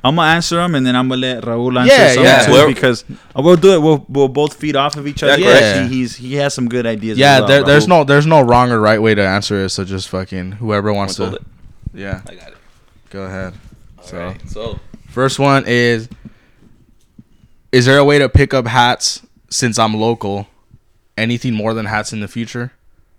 I'm 0.03 0.15
gonna 0.15 0.21
answer 0.23 0.57
them 0.57 0.75
and 0.75 0.85
then 0.85 0.95
I'm 0.95 1.07
gonna 1.07 1.21
let 1.21 1.43
Raul 1.43 1.79
answer 1.79 1.93
Yeah, 1.93 2.13
some 2.13 2.23
yeah. 2.23 2.45
too 2.45 2.51
Well- 2.51 2.67
because 2.67 3.05
uh, 3.35 3.41
we'll 3.41 3.55
do 3.55 3.73
it. 3.73 3.81
We'll 3.81 4.05
we'll 4.09 4.27
both 4.27 4.55
feed 4.55 4.75
off 4.75 4.97
of 4.97 5.07
each 5.07 5.23
other. 5.23 5.39
Yeah, 5.41 5.83
but. 5.83 5.89
He, 5.91 5.97
he's 5.99 6.15
he 6.17 6.35
has 6.35 6.53
some 6.53 6.67
good 6.67 6.85
ideas. 6.85 7.17
Yeah, 7.17 7.39
well, 7.39 7.47
there, 7.47 7.63
there's 7.63 7.87
no 7.87 8.03
there's 8.03 8.25
no 8.25 8.41
wrong 8.41 8.71
or 8.71 8.79
right 8.79 9.01
way 9.01 9.15
to 9.15 9.25
answer 9.25 9.63
it. 9.63 9.69
So 9.69 9.85
just 9.85 10.09
fucking 10.09 10.53
whoever 10.53 10.91
wants 10.93 11.15
to. 11.15 11.35
it. 11.35 11.41
Yeah, 11.93 12.21
I 12.27 12.35
got 12.35 12.49
it. 12.49 12.57
go 13.09 13.23
ahead. 13.23 13.53
So 14.01 14.17
Alright, 14.19 14.49
So 14.49 14.79
first 15.07 15.39
one 15.39 15.63
is: 15.65 16.09
Is 17.71 17.85
there 17.85 17.97
a 17.97 18.03
way 18.05 18.19
to 18.19 18.29
pick 18.29 18.53
up 18.53 18.67
hats 18.67 19.21
since 19.49 19.79
I'm 19.79 19.93
local? 19.93 20.47
Anything 21.17 21.53
more 21.53 21.73
than 21.73 21.85
hats 21.85 22.11
in 22.11 22.19
the 22.19 22.27
future? 22.27 22.73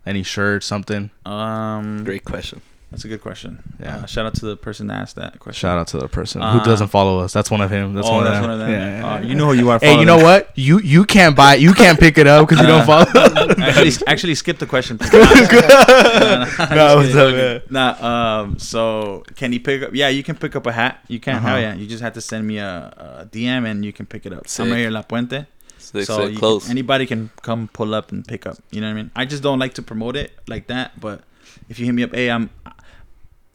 Any 0.04 0.22
shirts, 0.22 0.66
something? 0.66 1.10
Um, 1.24 2.04
great 2.04 2.24
question. 2.24 2.60
That's 2.90 3.04
a 3.04 3.08
good 3.08 3.20
question. 3.20 3.62
Yeah. 3.80 3.96
Uh, 3.96 4.06
shout 4.06 4.26
out 4.26 4.34
to 4.36 4.46
the 4.46 4.56
person 4.56 4.86
that 4.86 5.00
asked 5.02 5.16
that 5.16 5.38
question. 5.40 5.58
Shout 5.58 5.78
out 5.78 5.88
to 5.88 5.98
the 5.98 6.08
person 6.08 6.40
Uh, 6.40 6.52
who 6.58 6.64
doesn't 6.64 6.88
follow 6.88 7.18
us. 7.20 7.32
That's 7.32 7.50
one 7.50 7.60
of 7.60 7.70
him. 7.70 7.94
That's 7.94 8.06
oh, 8.08 8.12
one 8.14 8.24
that's 8.24 8.36
of 8.36 8.42
them. 8.42 8.50
one 8.50 8.60
of 8.60 8.66
them. 8.66 8.70
Yeah, 8.70 9.00
yeah, 9.00 9.14
Uh, 9.14 9.20
you 9.22 9.34
know 9.34 9.46
who 9.46 9.54
you 9.54 9.70
are. 9.70 9.78
Hey, 9.80 9.88
follow 9.88 10.00
you 10.00 10.06
know 10.06 10.16
them. 10.18 10.24
what? 10.24 10.50
You 10.54 10.78
you 10.80 11.04
can't 11.04 11.34
buy. 11.34 11.56
It. 11.56 11.60
You 11.60 11.72
can't 11.74 11.98
pick 11.98 12.16
it 12.16 12.26
up 12.26 12.48
because 12.48 12.60
you 12.62 12.66
don't 12.68 12.86
follow. 12.86 13.06
actually, 13.58 13.92
actually, 14.06 14.34
skip 14.36 14.58
the 14.58 14.66
question. 14.66 14.98
please. 14.98 15.10
No, 16.76 16.96
what's? 16.96 17.70
Nah, 17.70 18.40
um, 18.40 18.58
so 18.58 19.24
can 19.34 19.52
you 19.52 19.60
pick 19.60 19.82
up? 19.82 19.90
Yeah, 19.94 20.08
you 20.08 20.22
can 20.22 20.36
pick 20.36 20.54
up 20.56 20.66
a 20.66 20.72
hat. 20.72 21.04
You 21.08 21.20
can. 21.20 21.36
Uh-huh. 21.36 21.48
Hell 21.48 21.60
yeah, 21.60 21.74
you 21.74 21.86
just 21.86 22.02
have 22.02 22.12
to 22.14 22.20
send 22.20 22.46
me 22.46 22.58
a, 22.58 23.22
a 23.22 23.26
DM 23.26 23.66
and 23.66 23.84
you 23.84 23.92
can 23.92 24.06
pick 24.06 24.26
it 24.26 24.32
up. 24.32 24.46
I'm 24.58 24.68
here 24.68 24.86
in 24.88 24.92
La 24.94 25.02
Puente. 25.02 25.46
Sick, 25.78 26.04
so 26.04 26.22
sick, 26.22 26.32
you 26.32 26.38
close. 26.38 26.64
Can, 26.64 26.70
anybody 26.72 27.06
can 27.06 27.30
come 27.42 27.68
pull 27.72 27.94
up 27.94 28.10
and 28.10 28.26
pick 28.26 28.46
up. 28.46 28.56
You 28.70 28.80
know 28.80 28.88
what 28.88 28.92
I 28.92 29.02
mean? 29.02 29.10
I 29.14 29.24
just 29.24 29.42
don't 29.42 29.58
like 29.58 29.74
to 29.74 29.82
promote 29.82 30.16
it 30.16 30.32
like 30.48 30.66
that. 30.68 30.98
But 31.00 31.22
if 31.68 31.78
you 31.78 31.86
hit 31.86 31.92
me 31.92 32.02
up, 32.02 32.14
hey, 32.14 32.30
I'm. 32.30 32.50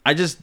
I 0.05 0.13
just, 0.13 0.39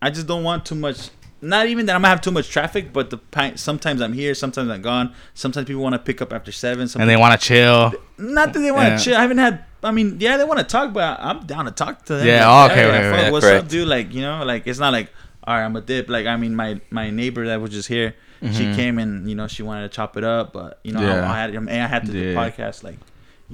I 0.00 0.10
just 0.10 0.26
don't 0.26 0.42
want 0.44 0.64
too 0.66 0.74
much. 0.74 1.10
Not 1.40 1.66
even 1.66 1.84
that 1.86 1.94
I'm 1.94 2.00
gonna 2.00 2.08
have 2.08 2.22
too 2.22 2.30
much 2.30 2.48
traffic, 2.48 2.90
but 2.92 3.10
the 3.10 3.18
sometimes 3.56 4.00
I'm 4.00 4.14
here, 4.14 4.34
sometimes 4.34 4.70
I'm 4.70 4.80
gone. 4.80 5.12
Sometimes 5.34 5.66
people 5.66 5.82
want 5.82 5.92
to 5.94 5.98
pick 5.98 6.22
up 6.22 6.32
after 6.32 6.50
seven. 6.50 6.88
Some 6.88 7.02
and 7.02 7.10
they 7.10 7.16
want 7.18 7.38
to 7.38 7.46
chill. 7.46 7.92
not 8.16 8.54
that 8.54 8.60
they 8.60 8.70
want 8.70 8.86
to 8.86 8.90
Yeah. 8.92 8.98
chill. 8.98 9.16
I 9.16 9.20
haven't 9.22 9.38
had. 9.38 9.64
I 9.82 9.90
mean, 9.90 10.16
yeah, 10.20 10.38
they 10.38 10.44
want 10.44 10.60
to 10.60 10.64
talk, 10.64 10.94
but 10.94 11.18
I'm 11.20 11.40
down 11.44 11.66
to 11.66 11.70
talk 11.70 12.06
to 12.06 12.14
them. 12.14 12.26
Yeah, 12.26 12.48
Like, 12.48 12.70
okay, 12.70 12.80
hey, 12.80 12.88
okay, 12.88 13.10
fuck, 13.10 13.18
okay. 13.20 13.30
what's 13.30 13.44
Correct. 13.44 13.64
up, 13.64 13.68
dude? 13.70 13.86
Like, 13.88 14.14
you 14.14 14.22
know, 14.22 14.42
like 14.44 14.66
it's 14.66 14.78
not 14.78 14.94
like, 14.94 15.10
all 15.46 15.54
right, 15.54 15.64
I'm 15.64 15.76
a 15.76 15.82
dip. 15.82 16.08
Like, 16.08 16.24
I 16.26 16.36
mean, 16.38 16.54
my 16.56 16.80
my 16.90 17.10
neighbor 17.10 17.46
that 17.48 17.60
was 17.60 17.70
just 17.70 17.88
here, 17.88 18.14
she 18.40 18.64
Mhm. 18.64 18.76
came 18.76 18.98
and 18.98 19.28
you 19.28 19.34
know 19.34 19.46
she 19.46 19.62
wanted 19.62 19.82
to 19.90 19.94
chop 19.94 20.16
it 20.16 20.24
up, 20.24 20.54
but 20.54 20.80
you 20.82 20.92
know, 20.92 21.02
Yeah. 21.02 21.30
I, 21.30 21.34
I 21.34 21.40
had 21.40 21.68
I 21.68 21.86
had 21.86 22.06
to 22.06 22.12
do 22.12 22.18
Yeah. 22.30 22.34
podcast, 22.36 22.82
like, 22.82 22.96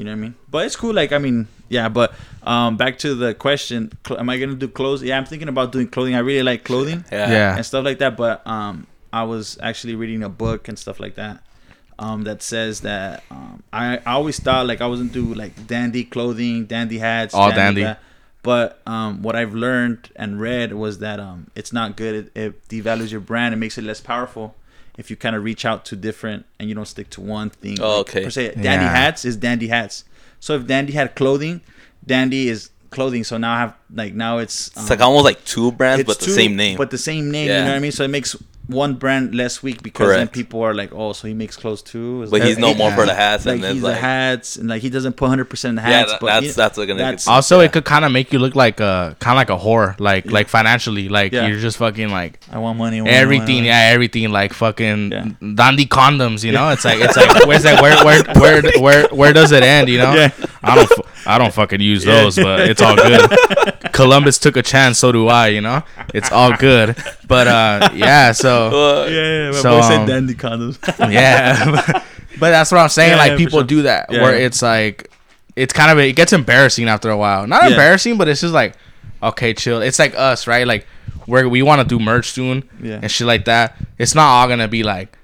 you 0.01 0.05
know 0.07 0.13
what 0.13 0.17
I 0.17 0.21
mean. 0.27 0.35
But 0.51 0.65
it's 0.67 0.77
cool. 0.77 0.95
Like, 0.95 1.13
I 1.13 1.19
mean, 1.19 1.47
yeah. 1.69 1.89
But 1.91 2.15
um, 2.43 2.77
back 2.79 2.97
to 3.01 3.15
the 3.15 3.35
question, 3.35 3.93
cl- 4.07 4.19
am 4.19 4.31
I 4.31 4.39
gonna 4.39 4.55
do 4.55 4.69
clothes? 4.69 5.03
Yeah, 5.03 5.19
I'm 5.19 5.27
thinking 5.27 5.49
about 5.49 5.73
doing 5.73 5.89
clothing. 5.89 6.15
I 6.15 6.21
really 6.21 6.43
like 6.43 6.65
clothing 6.65 7.05
Yeah. 7.13 7.31
Yeah. 7.31 7.57
and 7.57 7.67
stuff 7.67 7.85
like 7.85 7.99
that. 7.99 8.17
But 8.17 8.47
um, 8.47 8.87
I 9.13 9.25
was 9.25 9.59
actually 9.63 9.95
reading 9.95 10.23
a 10.23 10.31
book 10.31 10.69
and 10.69 10.79
stuff 10.79 10.99
like 11.01 11.17
that. 11.17 11.43
Um, 11.99 12.25
that 12.25 12.41
says 12.43 12.81
that 12.81 13.25
um, 13.31 13.63
I, 13.75 13.99
I 13.99 14.13
always 14.15 14.41
thought 14.41 14.67
like 14.67 14.81
I 14.81 14.87
wasn't 14.87 15.13
do 15.13 15.35
like 15.35 15.67
dandy 15.67 16.03
clothing, 16.05 16.65
dandy 16.65 16.97
hats, 16.97 17.35
All 17.35 17.51
dandy. 17.53 17.83
that. 17.83 18.01
But 18.43 18.81
um, 18.87 19.21
what 19.21 19.37
I've 19.37 19.53
learned 19.55 20.09
and 20.17 20.41
read 20.41 20.73
was 20.73 21.01
that 21.01 21.21
um, 21.21 21.51
it's 21.55 21.75
not 21.75 21.97
good. 21.97 22.15
It, 22.35 22.41
it 22.43 22.69
devalues 22.69 23.11
your 23.13 23.21
brand. 23.21 23.53
It 23.53 23.59
makes 23.59 23.77
it 23.77 23.85
less 23.85 24.01
powerful 24.01 24.55
if 25.01 25.11
you 25.11 25.17
kind 25.17 25.35
of 25.35 25.43
reach 25.43 25.65
out 25.65 25.85
to 25.87 25.97
different 25.97 26.45
and 26.59 26.69
you 26.69 26.75
don't 26.75 26.87
stick 26.97 27.09
to 27.11 27.21
one 27.21 27.49
thing. 27.51 27.79
Oh, 27.81 27.99
Like, 27.99 28.09
okay. 28.09 28.25
Per 28.25 28.31
se, 28.31 28.45
dandy 28.55 28.87
Yeah. 28.87 28.97
hats 29.03 29.25
is 29.25 29.35
dandy 29.47 29.69
hats. 29.69 30.05
So 30.39 30.55
if 30.59 30.67
dandy 30.67 30.93
had 30.93 31.15
clothing, 31.21 31.63
dandy 32.07 32.49
is 32.49 32.71
clothing. 32.91 33.25
So 33.25 33.39
now 33.39 33.53
I 33.57 33.59
have 33.65 33.75
like 34.03 34.15
now 34.15 34.39
it's 34.39 34.69
It's 34.69 34.77
um, 34.79 34.87
like 34.89 35.01
almost 35.01 35.25
like 35.25 35.45
two 35.45 35.73
brands, 35.73 36.01
it's 36.03 36.07
but 36.07 36.19
the 36.25 36.33
same 36.33 36.55
name. 36.57 36.77
But 36.77 36.91
the 36.91 36.99
same 36.99 37.31
name, 37.31 37.49
you 37.49 37.55
know 37.55 37.73
what 37.73 37.77
I 37.77 37.79
mean? 37.87 37.93
So 37.93 38.05
it 38.05 38.09
makes 38.09 38.37
one 38.71 38.95
brand 38.95 39.35
less 39.35 39.63
weak 39.63 39.83
because 39.83 40.09
then 40.11 40.29
people 40.29 40.63
are 40.63 40.75
like, 40.75 40.91
oh, 40.93 41.13
so 41.13 41.29
he 41.29 41.35
makes 41.35 41.57
clothes 41.57 41.83
too. 41.83 42.23
It's 42.23 42.31
but 42.31 42.41
like- 42.41 42.49
he's 42.49 42.59
no 42.59 42.75
more 42.75 42.91
for 42.93 43.07
the 43.07 43.15
hats, 43.15 43.45
like 43.47 43.57
and 43.57 43.65
then 43.65 43.75
he's 43.75 43.83
like 43.83 43.95
the 43.97 44.01
hats 44.01 44.57
and 44.57 44.69
like 44.69 44.83
he 44.83 44.91
doesn't 44.91 45.15
put 45.15 45.25
100 45.25 45.45
percent 45.47 45.71
in 45.71 45.77
the 45.77 45.83
yeah, 45.91 45.99
hats. 45.99 46.13
that, 46.13 46.21
but 46.21 46.27
that's 46.27 46.47
he- 46.47 46.53
that's 46.53 46.79
what 46.79 46.87
gonna. 46.89 46.99
that's- 46.99 47.27
Also, 47.29 47.59
yeah. 47.59 47.67
it 47.67 47.73
could 47.73 47.85
kind 47.85 48.05
of 48.05 48.13
make 48.13 48.33
you 48.33 48.39
look 48.39 48.55
like 48.55 48.81
a 48.81 49.17
kind 49.19 49.35
of 49.35 49.37
like 49.37 49.51
a 49.51 49.63
whore, 49.63 49.99
like 49.99 50.25
Yeah. 50.27 50.33
like 50.33 50.49
financially, 50.49 51.09
like 51.09 51.33
Yeah. 51.33 51.47
you're 51.49 51.59
just 51.59 51.77
fucking 51.79 52.11
like 52.11 52.41
I 52.51 52.59
want 52.59 52.79
money. 52.79 52.99
I 52.99 53.03
want 53.03 53.13
everything, 53.15 53.57
money. 53.57 53.67
yeah, 53.69 53.91
everything, 53.93 54.31
like 54.31 54.53
fucking 54.53 55.13
Yeah. 55.13 55.27
dandy 55.55 55.87
condoms, 55.87 56.45
you 56.45 56.53
know? 56.53 56.71
It's 56.71 56.85
like 56.85 57.01
it's 57.01 57.17
like 57.17 57.47
where's 57.47 57.63
that 57.65 57.81
where 57.83 57.97
where 58.05 58.23
where 58.41 58.63
where 58.81 59.09
where 59.09 59.33
does 59.33 59.53
it 59.53 59.63
end, 59.63 59.89
you 59.89 59.99
know? 59.99 60.29
Yeah. 60.63 60.71
I 60.73 60.75
don't 60.77 60.89
fu- 60.91 61.03
I 61.27 61.39
don't 61.39 61.55
fucking 61.55 61.81
use 61.81 62.05
Yeah. 62.05 62.23
those, 62.23 62.37
but 62.37 62.61
it's 62.69 62.83
all 62.83 62.97
good. 62.97 63.31
Columbus 63.93 64.39
took 64.39 64.57
a 64.57 64.63
chance, 64.63 64.99
so 64.99 65.11
do 65.13 65.29
I, 65.29 65.49
you 65.49 65.61
know? 65.61 65.83
It's 66.15 66.31
all 66.31 66.55
good. 66.57 66.97
But 67.27 67.47
uh 67.49 67.91
yeah, 67.95 68.33
so 68.33 68.69
Uh, 69.05 69.07
Yeah, 69.07 69.45
yeah. 69.45 69.51
My 69.53 69.57
So, 69.59 69.81
boy 69.81 69.89
said 69.89 70.01
um, 70.01 70.07
dandy 70.07 70.35
condoms. 70.35 70.79
yeah. 71.13 71.65
but 72.39 72.51
that's 72.51 72.71
what 72.73 72.79
I'm 72.79 72.89
saying. 72.89 73.13
Yeah, 73.13 73.17
like 73.17 73.31
yeah, 73.33 73.37
people 73.39 73.61
sure. 73.61 73.67
do 73.67 73.83
that 73.83 74.07
Yeah. 74.11 74.23
where 74.23 74.35
it's 74.37 74.61
like 74.63 75.11
it's 75.57 75.73
kind 75.73 75.91
of 75.91 75.99
it 75.99 76.15
gets 76.15 76.33
embarrassing 76.33 76.89
after 76.89 77.11
a 77.11 77.17
while. 77.17 77.47
Not 77.47 77.63
Yeah. 77.65 77.71
embarrassing, 77.71 78.19
but 78.19 78.29
it's 78.29 78.41
just 78.43 78.55
like 78.55 78.75
okay, 79.23 79.55
chill. 79.55 79.81
It's 79.83 79.99
like 79.99 80.15
us, 80.15 80.47
right? 80.47 80.67
Like 80.67 80.87
where 81.27 81.49
we 81.49 81.63
want 81.63 81.81
to 81.81 81.87
do 81.87 82.03
merch 82.03 82.31
soon 82.31 82.69
Yeah. 82.83 82.99
and 83.03 83.11
shit 83.11 83.27
like 83.27 83.45
that. 83.47 83.77
It's 83.99 84.15
not 84.15 84.27
all 84.29 84.49
gonna 84.49 84.69
be 84.69 84.83
like 84.83 85.17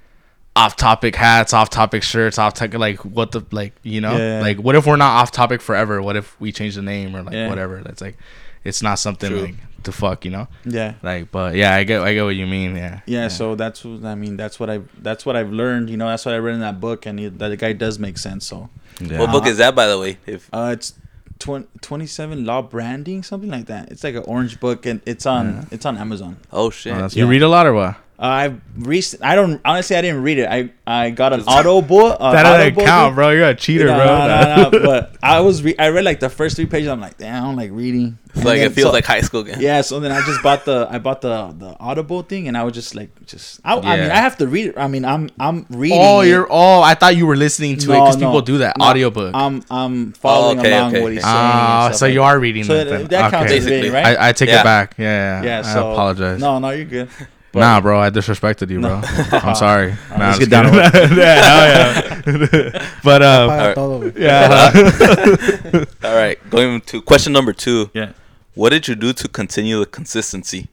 off 0.57 0.75
topic 0.77 1.15
hats, 1.15 1.53
off 1.53 1.71
topic 1.71 2.03
shirts, 2.03 2.39
off 2.39 2.55
topic 2.55 2.79
like 2.79 2.99
what 3.05 3.31
the 3.33 3.43
like 3.53 3.75
you 3.83 4.01
know 4.01 4.17
Yeah. 4.17 4.41
like 4.41 4.59
what 4.59 4.75
if 4.75 4.87
we're 4.87 4.97
not 4.97 5.21
off 5.23 5.31
topic 5.31 5.61
forever? 5.61 6.01
What 6.03 6.17
if 6.17 6.35
we 6.41 6.51
change 6.51 6.75
the 6.75 6.83
name 6.83 7.15
or 7.15 7.23
like 7.23 7.35
Yeah. 7.35 7.49
whatever? 7.49 7.83
That's 7.85 8.01
like 8.01 8.17
it's 8.65 8.83
not 8.83 8.99
something 8.99 9.31
True. 9.31 9.41
like 9.43 9.55
to 9.85 9.93
fuck, 9.93 10.25
you 10.25 10.33
know? 10.33 10.49
yeah. 10.65 10.95
Like, 11.03 11.31
but 11.31 11.55
yeah, 11.55 11.75
I 11.77 11.85
get 11.85 12.01
I 12.03 12.15
get 12.15 12.25
what 12.25 12.35
you 12.35 12.47
mean. 12.47 12.75
Yeah, 12.75 13.01
Yeah, 13.07 13.29
so 13.29 13.55
that's 13.55 13.85
what 13.85 14.05
I 14.05 14.15
mean. 14.17 14.37
That's 14.37 14.59
what 14.59 14.69
I 14.71 14.81
that's 15.01 15.25
what 15.25 15.37
I've 15.37 15.53
learned. 15.53 15.91
You 15.91 15.97
know, 15.99 16.09
that's 16.09 16.25
what 16.27 16.35
I 16.35 16.39
read 16.39 16.55
in 16.55 16.61
that 16.61 16.81
book, 16.81 17.07
and 17.07 17.21
it, 17.21 17.39
that 17.39 17.49
the 17.51 17.57
guy 17.57 17.73
does 17.75 17.99
make 18.01 18.19
sense. 18.19 18.47
So, 18.47 18.69
yeah. 19.01 19.21
What 19.21 19.31
book 19.31 19.47
is 19.47 19.59
that, 19.59 19.77
by 19.77 19.87
the 19.87 19.99
way? 19.99 20.19
If 20.27 20.49
uh, 20.53 20.71
it's 20.73 20.95
twen- 21.39 21.69
27 21.83 22.45
law 22.45 22.63
branding, 22.63 23.23
something 23.23 23.51
like 23.51 23.67
that. 23.67 23.93
It's 23.93 24.03
like 24.03 24.15
an 24.17 24.25
orange 24.27 24.59
book, 24.59 24.87
and 24.87 25.01
it's 25.07 25.27
on 25.27 25.47
Yeah. 25.47 25.65
it's 25.71 25.87
on 25.87 25.97
Amazon. 25.99 26.39
oh 26.53 26.71
shit, 26.71 26.93
Oh, 26.95 26.99
Yeah. 26.99 27.09
You 27.13 27.27
read 27.29 27.43
a 27.43 27.49
lot 27.49 27.67
or 27.67 27.75
what? 27.75 27.95
Uh, 28.19 28.23
I've 28.23 28.61
recent. 28.79 29.23
I 29.23 29.35
don't 29.35 29.61
honestly. 29.65 29.95
I 29.95 30.01
didn't 30.01 30.23
read 30.23 30.39
it. 30.39 30.49
I 30.49 30.71
I 30.87 31.11
got 31.11 31.35
an 31.35 31.43
audible. 31.47 32.17
Uh, 32.19 32.33
that 32.33 32.45
doesn't 32.45 32.77
count, 32.87 33.11
book. 33.11 33.15
bro. 33.17 33.31
You're 33.31 33.49
a 33.49 33.55
cheater, 33.55 33.87
No, 33.87 33.97
bro. 33.97 34.07
no, 34.07 34.27
no, 34.27 34.71
no, 34.71 34.87
But 34.87 35.17
I 35.23 35.41
was. 35.41 35.63
Re- 35.63 35.77
I 35.79 35.89
read 35.89 36.05
like 36.05 36.21
the 36.21 36.31
first 36.31 36.57
three 36.57 36.65
pages. 36.65 36.89
I'm 36.89 37.01
like, 37.01 37.19
damn, 37.19 37.43
I 37.43 37.47
don't 37.47 37.57
like 37.57 37.73
reading. 37.73 38.17
it's 38.35 38.43
like 38.43 38.57
And 38.61 38.71
it 38.71 38.75
feels 38.75 38.87
so- 38.89 38.93
like 38.93 39.05
high 39.05 39.21
school 39.21 39.41
again. 39.43 39.61
Yeah, 39.61 39.83
so 39.83 40.01
then 40.01 40.13
I 40.13 40.25
just 40.25 40.43
bought 40.43 40.65
the 40.65 40.89
I 40.91 40.99
bought 40.99 41.21
the 41.21 41.53
the 41.59 41.77
Audible 41.79 42.23
thing, 42.23 42.49
and 42.49 42.57
I 42.57 42.65
was 42.65 42.73
just 42.73 42.95
like, 42.95 43.11
just 43.27 43.61
I, 43.67 43.75
I 43.77 43.97
mean, 44.01 44.11
I 44.11 44.17
have 44.17 44.39
to 44.39 44.47
read 44.47 44.69
it. 44.69 44.79
I 44.79 44.89
mean, 44.89 45.05
I'm 45.05 45.29
I'm 45.39 45.67
reading. 45.69 45.99
Oh, 46.01 46.21
it. 46.21 46.29
you're. 46.29 46.47
Oh, 46.51 46.81
I 46.81 46.95
thought 46.95 47.17
you 47.17 47.27
were 47.27 47.37
listening 47.37 47.77
to 47.79 47.93
it 47.93 47.97
because 48.01 48.17
no, 48.17 48.29
people 48.29 48.41
do 48.41 48.59
that 48.59 48.79
no. 48.79 48.87
audiobook. 48.87 49.33
I'm 49.35 49.63
I'm 49.71 50.13
following 50.13 50.57
Oh, 50.57 50.61
okay, 50.63 50.73
along 50.73 50.93
okay, 50.95 51.03
what 51.03 51.13
he's 51.13 51.21
okay. 51.21 51.29
saying. 51.31 51.37
and 51.37 51.53
Ah, 51.53 51.91
so 51.93 52.07
like 52.07 52.15
you 52.15 52.23
are 52.23 52.39
reading 52.39 52.65
So 52.65 52.83
that. 52.83 52.89
that, 52.89 53.11
that 53.11 53.31
counts 53.31 53.53
Okay. 53.53 53.59
as 53.59 53.67
reading, 53.67 53.93
right? 53.93 54.07
I, 54.17 54.29
I 54.29 54.33
take 54.33 54.49
Yeah. 54.49 54.61
it 54.61 54.65
back. 54.65 54.95
Yeah, 54.97 55.43
yeah. 55.43 55.63
yeah. 55.63 55.75
I 55.75 55.79
apologize. 55.93 56.41
No, 56.41 56.59
no, 56.59 56.71
you're 56.71 56.87
good. 56.87 57.11
But- 57.57 57.61
nah, 57.61 57.81
bro. 57.81 57.99
I 57.99 58.11
disrespected 58.11 58.69
you, 58.71 58.81
bro. 58.81 59.01
I'm 59.33 59.55
sorry. 59.67 59.95
Nah, 60.11 60.19
let's 60.29 60.39
get 60.41 60.51
down 60.51 60.75
yeah, 60.75 60.91
hell 60.91 62.23
yeah. 62.27 62.91
but 63.03 63.23
um, 63.23 63.51
Alright. 63.51 64.17
yeah. 64.17 65.85
All 66.05 66.15
right, 66.15 66.39
going 66.51 66.83
to 66.83 67.01
question 67.01 67.33
number 67.33 67.55
two. 67.55 67.91
Yeah. 67.95 68.13
What 68.55 68.71
did 68.71 68.89
you 68.89 68.95
do 68.95 69.13
to 69.15 69.27
continue 69.29 69.79
the 69.81 69.87
consistency? 69.87 70.69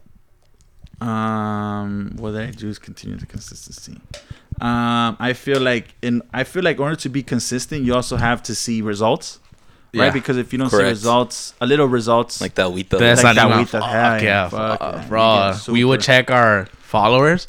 Um, 1.00 2.14
what 2.18 2.32
did 2.32 2.42
I 2.42 2.52
do 2.52 2.70
is 2.70 2.80
continue 2.80 3.18
the 3.18 3.26
consistency. 3.26 4.00
Um, 4.62 5.18
I 5.20 5.34
feel 5.34 5.60
like 5.62 5.96
in 6.02 6.22
I 6.34 6.44
feel 6.44 6.64
like 6.64 6.78
in 6.78 6.84
order 6.84 6.96
to 6.98 7.10
be 7.10 7.24
consistent, 7.24 7.84
you 7.86 7.94
also 7.94 8.18
have 8.18 8.44
to 8.44 8.56
see 8.56 8.82
results, 8.82 9.40
right? 9.94 10.06
Yeah. 10.06 10.12
Because 10.12 10.38
if 10.38 10.52
you 10.54 10.60
don't 10.60 10.70
see 10.70 10.78
results, 10.84 11.54
a 11.62 11.66
little 11.66 11.88
results, 11.88 12.42
Like 12.42 12.56
that 12.56 12.72
wheat 12.72 12.90
though. 12.90 12.98
That's 12.98 13.24
Like 13.24 13.36
not 13.36 13.42
that 13.42 13.48
even 13.50 13.60
with 13.62 13.72
the 13.72 13.80
fuck, 13.80 13.90
hell, 13.90 14.18
yeah, 14.18 14.24
yeah, 14.24 14.50
fuck, 14.50 14.80
fuck, 14.80 14.94
yeah. 14.96 15.08
bro. 15.08 15.54
We 15.70 15.84
would 15.84 16.02
check 16.02 16.32
our 16.32 16.66
followers, 16.82 17.48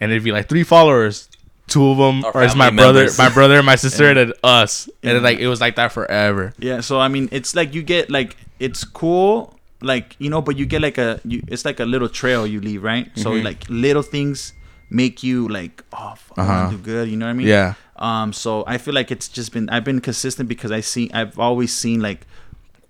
and 0.00 0.10
it'd 0.10 0.24
be 0.24 0.32
like 0.32 0.48
three 0.48 0.64
followers. 0.64 1.28
Two 1.68 1.88
of 1.90 1.98
them, 1.98 2.24
Our 2.24 2.30
or 2.30 2.42
it's 2.44 2.54
my 2.54 2.66
family 2.66 2.82
brother, 2.84 3.08
my 3.18 3.28
brother, 3.28 3.56
and 3.56 3.66
my 3.66 3.74
sister, 3.74 4.12
Yeah. 4.12 4.20
and 4.22 4.32
us, 4.44 4.88
and 5.02 5.12
Yeah. 5.12 5.16
it, 5.18 5.22
like 5.24 5.38
it 5.40 5.48
was 5.48 5.60
like 5.60 5.74
that 5.76 5.90
forever. 5.90 6.52
Yeah, 6.60 6.80
so 6.80 7.00
I 7.00 7.08
mean, 7.08 7.28
it's 7.32 7.56
like 7.56 7.74
you 7.74 7.82
get 7.82 8.08
like 8.08 8.36
it's 8.60 8.84
cool, 8.84 9.58
like 9.82 10.14
you 10.20 10.30
know, 10.30 10.40
but 10.40 10.56
you 10.56 10.64
get 10.64 10.80
like 10.80 10.96
a 10.96 11.20
you. 11.24 11.42
It's 11.48 11.64
like 11.64 11.80
a 11.80 11.84
little 11.84 12.08
trail 12.08 12.46
you 12.46 12.60
leave, 12.60 12.84
right? 12.84 13.10
So 13.16 13.32
Mhm. 13.32 13.42
like 13.44 13.64
little 13.68 14.02
things 14.02 14.52
make 14.90 15.24
you 15.24 15.48
like, 15.48 15.82
oh, 15.92 16.14
fuck, 16.16 16.38
Uh-huh. 16.38 16.52
wanna 16.52 16.70
do 16.70 16.78
good. 16.78 17.08
You 17.10 17.16
know 17.16 17.26
what 17.26 17.30
I 17.30 17.34
mean? 17.34 17.48
Yeah, 17.48 17.74
Um. 17.98 18.32
So 18.32 18.64
I 18.66 18.78
feel 18.78 18.94
like 18.94 19.10
it's 19.10 19.28
just 19.28 19.52
been 19.52 19.68
I've 19.70 19.84
been 19.84 20.00
consistent 20.00 20.48
because 20.48 20.70
I 20.72 20.80
see 20.80 21.10
I've 21.12 21.38
always 21.38 21.74
seen 21.74 22.00
like 22.00 22.26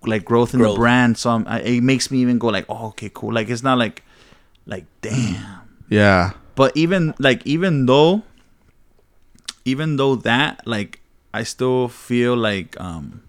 like 0.04 0.24
growth 0.24 0.54
in 0.54 0.60
Growth. 0.60 0.74
the 0.74 0.78
brand. 0.80 1.18
So 1.18 1.30
I'm, 1.30 1.46
I, 1.48 1.60
it 1.60 1.80
makes 1.82 2.10
me 2.10 2.18
even 2.18 2.38
go 2.38 2.48
like, 2.48 2.66
oh, 2.68 2.88
okay, 2.88 3.10
cool. 3.12 3.32
Like 3.32 3.48
it's 3.48 3.62
not 3.62 3.78
like 3.78 4.02
like 4.66 4.84
damn. 5.00 5.60
yeah, 5.88 6.32
But 6.54 6.76
even 6.76 7.14
like 7.18 7.46
even 7.46 7.86
though 7.86 8.22
even 9.64 9.96
though 9.96 10.14
that 10.16 10.66
like 10.66 11.00
I 11.34 11.42
still 11.42 11.88
feel 11.88 12.36
like 12.36 12.78
um. 12.80 13.22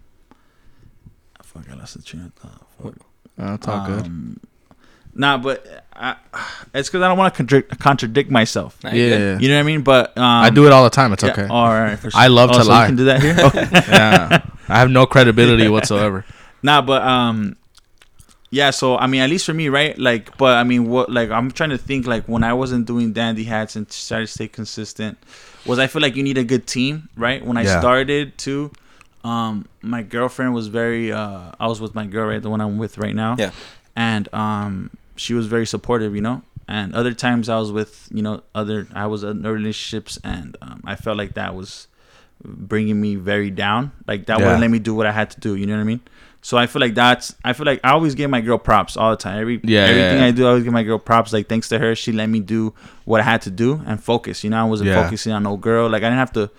Fuck, 1.42 1.70
I 1.70 1.74
lost 1.74 1.96
the 1.96 2.02
train 2.02 2.24
of 2.26 2.32
thought. 2.34 2.94
That's 3.36 3.66
all 3.68 3.86
good. 3.86 4.38
Nah, 5.14 5.36
but 5.38 5.84
I, 5.92 6.16
it's 6.74 6.88
because 6.88 7.02
I 7.02 7.08
don't 7.08 7.18
want 7.18 7.34
to 7.34 7.36
contradict, 7.36 7.78
contradict 7.80 8.30
myself. 8.30 8.82
Nah, 8.84 8.90
you 8.92 9.08
good? 9.08 9.20
Yeah, 9.20 9.38
You 9.40 9.48
know 9.48 9.54
what 9.56 9.60
I 9.60 9.62
mean? 9.64 9.82
But 9.82 10.16
um, 10.16 10.44
I 10.44 10.50
do 10.50 10.66
it 10.66 10.72
all 10.72 10.84
the 10.84 10.90
time. 10.90 11.12
It's 11.12 11.24
yeah, 11.24 11.30
okay. 11.32 11.46
All 11.48 11.68
right, 11.68 11.98
for 11.98 12.10
sure. 12.10 12.20
I 12.20 12.28
love 12.28 12.50
Oh, 12.50 12.58
to 12.58 12.64
so 12.64 12.70
lie. 12.70 12.82
You 12.82 12.86
can 12.86 12.96
do 12.96 13.04
that 13.06 13.20
here. 13.22 13.34
yeah, 13.88 14.42
I 14.68 14.78
have 14.78 14.90
no 14.90 15.06
credibility 15.06 15.68
whatsoever. 15.74 16.24
Nah, 16.62 16.82
but 16.82 17.02
um, 17.02 17.56
yeah. 18.50 18.70
So 18.70 18.96
I 18.96 19.06
mean, 19.08 19.20
at 19.22 19.30
least 19.30 19.46
for 19.46 19.54
me, 19.54 19.68
right? 19.68 19.98
Like, 19.98 20.36
but 20.38 20.56
I 20.56 20.62
mean, 20.64 20.88
what? 20.88 21.10
Like, 21.10 21.30
I'm 21.30 21.50
trying 21.50 21.70
to 21.70 21.78
think. 21.78 22.06
Like, 22.06 22.28
when 22.28 22.44
I 22.44 22.52
wasn't 22.52 22.86
doing 22.86 23.12
dandy 23.12 23.44
hats 23.44 23.74
and 23.76 23.90
started 23.90 24.26
to 24.26 24.32
stay 24.32 24.48
consistent, 24.48 25.18
was 25.66 25.78
I 25.78 25.86
feel 25.88 26.02
like 26.02 26.14
you 26.16 26.22
need 26.22 26.38
a 26.38 26.44
good 26.44 26.66
team, 26.66 27.08
right? 27.16 27.44
When 27.44 27.56
I 27.56 27.62
Yeah. 27.62 27.80
started 27.80 28.38
to, 28.38 28.70
um, 29.24 29.66
my 29.82 30.02
girlfriend 30.02 30.54
was 30.54 30.68
very. 30.68 31.10
Uh, 31.12 31.52
I 31.58 31.66
was 31.66 31.80
with 31.80 31.94
my 31.94 32.06
girl, 32.06 32.28
right? 32.28 32.40
The 32.42 32.50
one 32.50 32.60
I'm 32.60 32.78
with 32.78 32.98
right 32.98 33.14
now. 33.14 33.34
Yeah. 33.38 33.50
And 33.98 34.32
um, 34.32 34.90
she 35.16 35.34
was 35.34 35.46
very 35.46 35.66
supportive, 35.66 36.14
you 36.14 36.20
know. 36.22 36.42
And 36.68 36.94
other 36.94 37.12
times 37.14 37.48
I 37.48 37.58
was 37.58 37.72
with, 37.72 38.08
you 38.12 38.22
know, 38.22 38.42
other. 38.54 38.86
I 38.94 39.06
was 39.06 39.24
in 39.24 39.42
relationships, 39.42 40.18
and 40.22 40.56
um, 40.62 40.82
I 40.84 40.94
felt 40.94 41.16
like 41.18 41.34
that 41.34 41.54
was 41.56 41.88
bringing 42.44 43.00
me 43.00 43.16
very 43.16 43.50
down. 43.50 43.90
Like 44.06 44.26
that 44.26 44.38
Yeah. 44.38 44.44
wouldn't 44.44 44.60
let 44.60 44.70
me 44.70 44.78
do 44.78 44.94
what 44.94 45.06
I 45.06 45.12
had 45.12 45.30
to 45.30 45.40
do. 45.40 45.56
You 45.56 45.66
know 45.66 45.74
what 45.74 45.80
I 45.80 45.84
mean? 45.84 46.00
So 46.42 46.56
I 46.56 46.66
feel 46.66 46.80
like 46.80 46.94
that's. 46.94 47.34
I 47.44 47.52
feel 47.54 47.66
like 47.66 47.80
I 47.82 47.90
always 47.90 48.14
give 48.14 48.30
my 48.30 48.40
girl 48.40 48.58
props 48.58 48.96
all 48.96 49.10
the 49.10 49.16
time. 49.16 49.40
Every 49.40 49.60
Yeah, 49.64 49.86
everything 49.86 50.18
yeah. 50.20 50.26
I 50.26 50.30
do, 50.30 50.46
I 50.46 50.50
always 50.50 50.62
give 50.62 50.72
my 50.72 50.84
girl 50.84 51.00
props. 51.00 51.32
Like 51.32 51.48
thanks 51.48 51.68
to 51.70 51.78
her, 51.80 51.96
she 51.96 52.12
let 52.12 52.28
me 52.28 52.38
do 52.38 52.72
what 53.04 53.20
I 53.20 53.24
had 53.24 53.42
to 53.42 53.50
do 53.50 53.82
and 53.84 54.00
focus. 54.12 54.44
You 54.44 54.50
know, 54.50 54.60
I 54.60 54.64
wasn't 54.64 54.90
focusing 55.02 55.32
on 55.32 55.42
no 55.42 55.56
girl. 55.56 55.88
Like 55.90 56.02
I 56.04 56.06
didn't 56.10 56.18
have 56.26 56.32
to. 56.34 56.50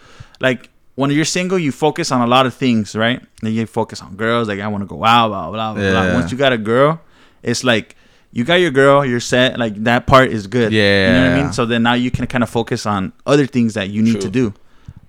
Like 0.41 0.69
when 0.95 1.11
you're 1.11 1.23
single, 1.39 1.57
you 1.57 1.71
focus 1.71 2.11
on 2.11 2.19
a 2.21 2.27
lot 2.27 2.45
of 2.45 2.53
things, 2.53 2.93
right? 2.95 3.21
Then 3.41 3.53
you 3.53 3.65
focus 3.65 4.01
on 4.01 4.17
girls. 4.17 4.49
Like 4.49 4.59
I 4.59 4.67
want 4.67 4.81
to 4.81 4.87
go 4.87 5.05
out, 5.05 5.29
blah 5.29 5.49
blah 5.51 5.73
blah. 5.75 6.13
Once 6.13 6.31
you 6.31 6.37
got 6.37 6.51
a 6.51 6.57
girl, 6.57 6.99
it's 7.43 7.63
like. 7.63 7.95
You 8.31 8.43
got 8.43 8.61
your 8.61 8.69
girl, 8.69 9.03
you're 9.03 9.19
set. 9.19 9.57
Like 9.57 9.73
that 9.85 10.05
part 10.05 10.29
is 10.29 10.45
good. 10.45 10.71
Yeah, 10.71 11.07
You 11.07 11.13
know 11.13 11.29
what 11.31 11.39
I 11.39 11.43
mean? 11.45 11.51
So 11.53 11.65
then 11.65 11.81
now 11.81 11.95
you 11.95 12.11
can 12.11 12.27
kind 12.27 12.43
of 12.43 12.49
focus 12.51 12.85
on 12.85 13.11
other 13.25 13.47
things 13.47 13.73
that 13.73 13.89
you 13.89 14.03
need 14.03 14.21
to 14.21 14.29
do 14.29 14.53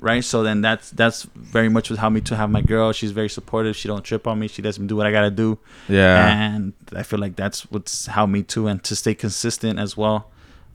right? 0.01 0.25
So 0.25 0.43
then 0.43 0.61
that's 0.63 0.91
that's 0.91 1.25
very 1.35 1.69
much 1.69 1.91
what 1.91 1.99
helped 1.99 2.15
me 2.15 2.21
to 2.23 2.37
have 2.37 2.51
my 2.51 2.63
girl. 2.63 2.93
She's 2.93 3.13
very 3.13 3.29
supportive. 3.29 3.77
She 3.77 3.89
don't 3.89 4.03
trip 4.03 4.27
on 4.27 4.39
me. 4.39 4.49
She 4.49 4.63
lets 4.63 4.79
me 4.79 4.87
do 4.87 4.97
what 4.97 5.07
I 5.07 5.13
gotta 5.13 5.31
do, 5.31 5.59
Yeah, 5.89 6.55
and 6.55 6.73
I 6.97 7.03
feel 7.03 7.19
like 7.19 7.37
that's 7.37 7.71
what's 7.71 8.07
helped 8.07 8.33
me 8.33 8.43
too, 8.43 8.67
and 8.67 8.83
to 8.85 8.97
stay 8.97 9.15
consistent 9.15 9.79
as 9.79 9.97
well. 9.97 10.31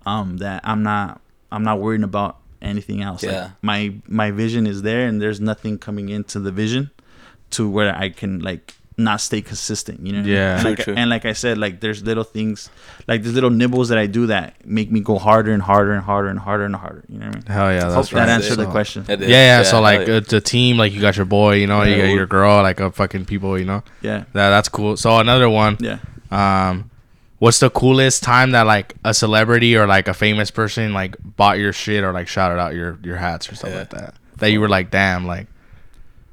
Um, 0.06 0.38
that 0.38 0.62
I'm 0.64 0.84
not 0.84 1.22
I'm 1.52 1.64
not 1.64 1.80
worrying 1.80 2.04
about 2.04 2.38
anything 2.62 3.02
else. 3.02 3.24
Like, 3.24 3.32
Yeah. 3.32 3.50
my 3.62 3.96
my 4.08 4.32
vision 4.32 4.68
is 4.68 4.84
there, 4.84 5.08
and 5.08 5.22
there's 5.22 5.42
nothing 5.42 5.80
coming 5.80 6.10
into 6.10 6.40
the 6.40 6.52
vision 6.52 6.92
to 7.52 7.68
where 7.70 7.96
I 7.96 8.10
can 8.10 8.40
like 8.40 8.76
not 8.98 9.20
stay 9.20 9.42
consistent. 9.42 10.06
You 10.06 10.14
know? 10.14 10.20
what 10.20 10.24
I 10.24 10.28
mean? 10.28 10.34
Yeah. 10.36 10.56
And 10.56 10.64
like, 10.64 10.80
true. 10.80 10.94
and 10.96 11.10
like 11.10 11.26
I 11.26 11.34
said, 11.34 11.58
like 11.58 11.82
there's 11.82 12.02
little 12.04 12.24
things, 12.24 12.70
like 13.08 13.24
there's 13.24 13.36
little 13.36 13.50
nibbles 13.50 13.90
that 13.90 13.98
I 13.98 14.08
do 14.08 14.28
that 14.28 14.66
make 14.66 14.90
me 14.92 15.02
go 15.02 15.18
harder 15.18 15.52
and 15.52 15.62
harder 15.62 15.92
and 15.92 16.02
harder 16.04 16.30
and 16.30 16.40
harder 16.40 16.66
and 16.66 16.76
harder. 16.76 17.04
You 17.10 17.20
know 17.20 17.28
what 17.28 17.36
I 17.36 17.40
mean? 17.40 17.46
hell 17.48 17.74
yeah, 17.74 17.82
Hope 17.84 17.94
that's 17.96 18.10
that 18.12 18.30
answered 18.30 18.56
the 18.56 18.68
question. 18.72 19.06
It 19.10 19.22
is. 19.22 19.30
Yeah, 19.30 19.58
yeah. 19.58 19.64
So 19.64 19.82
like 19.82 20.02
hell 20.02 20.10
yeah. 20.10 20.16
it's 20.18 20.34
a 20.34 20.42
team. 20.42 20.78
Like 20.78 20.94
you 20.94 21.02
got 21.02 21.18
your 21.18 21.26
boy, 21.26 21.56
you 21.56 21.68
know, 21.68 21.84
you 21.84 21.98
got 21.98 22.10
your 22.10 22.26
girl, 22.26 22.62
like 22.62 22.80
a 22.80 22.92
fucking 22.92 23.26
people, 23.26 23.60
you 23.60 23.66
know. 23.66 23.84
Yeah. 24.02 24.20
That 24.34 24.50
that's 24.50 24.70
cool. 24.70 24.96
So 24.98 25.18
another 25.20 25.50
one. 25.50 25.78
Yeah. 25.80 26.00
Um, 26.32 26.90
what's 27.40 27.60
the 27.60 27.70
coolest 27.70 28.24
time 28.24 28.52
that 28.52 28.66
like 28.66 28.96
a 29.04 29.14
celebrity 29.14 29.76
or 29.76 29.86
like 29.86 30.08
a 30.08 30.14
famous 30.14 30.52
person 30.52 30.94
like 30.94 31.18
bought 31.22 31.60
your 31.60 31.74
shit 31.74 32.04
or 32.04 32.14
like 32.14 32.28
shouted 32.28 32.60
out 32.60 32.74
your 32.74 32.98
your 33.04 33.18
hats 33.18 33.52
or 33.52 33.56
stuff 33.56 33.72
Yeah. 33.72 33.80
like 33.80 33.90
that? 33.90 34.14
That 34.38 34.52
you 34.52 34.62
were 34.62 34.70
like, 34.70 34.90
damn, 34.90 35.26
like 35.28 35.48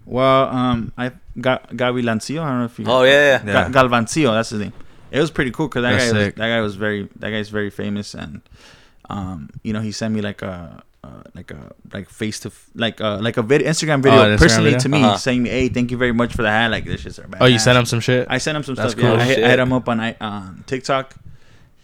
Well, 0.06 0.48
um, 0.48 0.92
I 0.96 1.12
got 1.40 1.68
Gaby 1.76 2.02
Lancio. 2.02 2.42
I 2.42 2.48
don't 2.50 2.58
know 2.60 2.64
if 2.66 2.78
you. 2.78 2.84
Oh 2.88 3.02
yeah, 3.04 3.42
yeah. 3.44 3.46
Yeah. 3.46 3.68
Ga- 3.70 3.82
Galvancio. 3.82 4.32
That's 4.32 4.50
his 4.50 4.60
name. 4.60 4.72
It 5.10 5.20
was 5.20 5.30
pretty 5.30 5.50
cool 5.50 5.68
because 5.68 5.82
that 5.82 5.92
That's 5.92 6.10
guy 6.12 6.18
was, 6.18 6.26
sick. 6.26 6.36
that 6.36 6.48
guy 6.48 6.60
was 6.60 6.74
very 6.76 7.08
that 7.16 7.30
guy's 7.30 7.48
very 7.50 7.68
famous 7.70 8.14
and 8.14 8.40
um 9.10 9.50
you 9.62 9.72
know 9.72 9.80
he 9.80 9.92
sent 9.92 10.14
me 10.14 10.20
like 10.22 10.40
a 10.42 10.82
uh, 11.04 11.22
like 11.34 11.50
a 11.50 11.72
like 11.92 12.08
face 12.08 12.38
to 12.40 12.48
f- 12.48 12.70
like 12.74 13.00
uh 13.00 13.18
like 13.20 13.36
a 13.36 13.42
video 13.42 13.68
Instagram 13.68 14.00
video 14.02 14.22
an 14.22 14.36
Instagram 14.36 14.38
personally 14.38 14.70
video? 14.70 14.78
to 14.80 14.88
me 14.88 15.02
Uh-huh. 15.02 15.16
saying 15.18 15.44
hey 15.46 15.68
thank 15.68 15.90
you 15.90 15.96
very 15.98 16.12
much 16.12 16.32
for 16.32 16.42
the 16.42 16.48
hat 16.50 16.70
like 16.70 16.84
this 16.84 17.00
shit's 17.02 17.18
are 17.18 17.26
bad. 17.26 17.42
oh, 17.42 17.46
you 17.46 17.58
sent 17.58 17.76
him 17.76 17.84
some 17.84 18.00
shit. 18.00 18.26
I 18.30 18.38
sent 18.38 18.56
him 18.56 18.62
some 18.62 18.76
That's 18.76 18.92
stuff. 18.92 19.02
Yeah, 19.02 19.10
cool. 19.10 19.20
I, 19.20 19.24
hit, 19.24 19.44
I 19.44 19.48
hit 19.50 19.58
him 19.58 19.72
up 19.72 19.88
on 19.88 19.98
I 20.00 20.16
on 20.20 20.62
TikTok, 20.68 21.14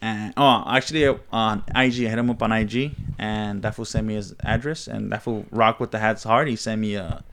and 0.00 0.32
oh, 0.37 0.62
actually 0.68 1.06
uh, 1.06 1.16
on 1.32 1.64
IG, 1.74 2.06
I 2.06 2.08
hit 2.08 2.18
him 2.18 2.30
up 2.30 2.40
on 2.42 2.52
IG, 2.52 2.92
and 3.18 3.61
that 3.62 3.74
fool 3.74 3.84
sent 3.84 4.06
me 4.06 4.14
his 4.14 4.34
address, 4.44 4.87
and 4.87 5.11
that 5.12 5.22
fool 5.24 5.44
rock 5.50 5.80
with 5.80 5.90
the 5.90 5.98
hats 5.98 6.22
hard. 6.22 6.46
He 6.48 6.54
sent 6.56 6.80
me 6.80 6.94
a 6.94 7.24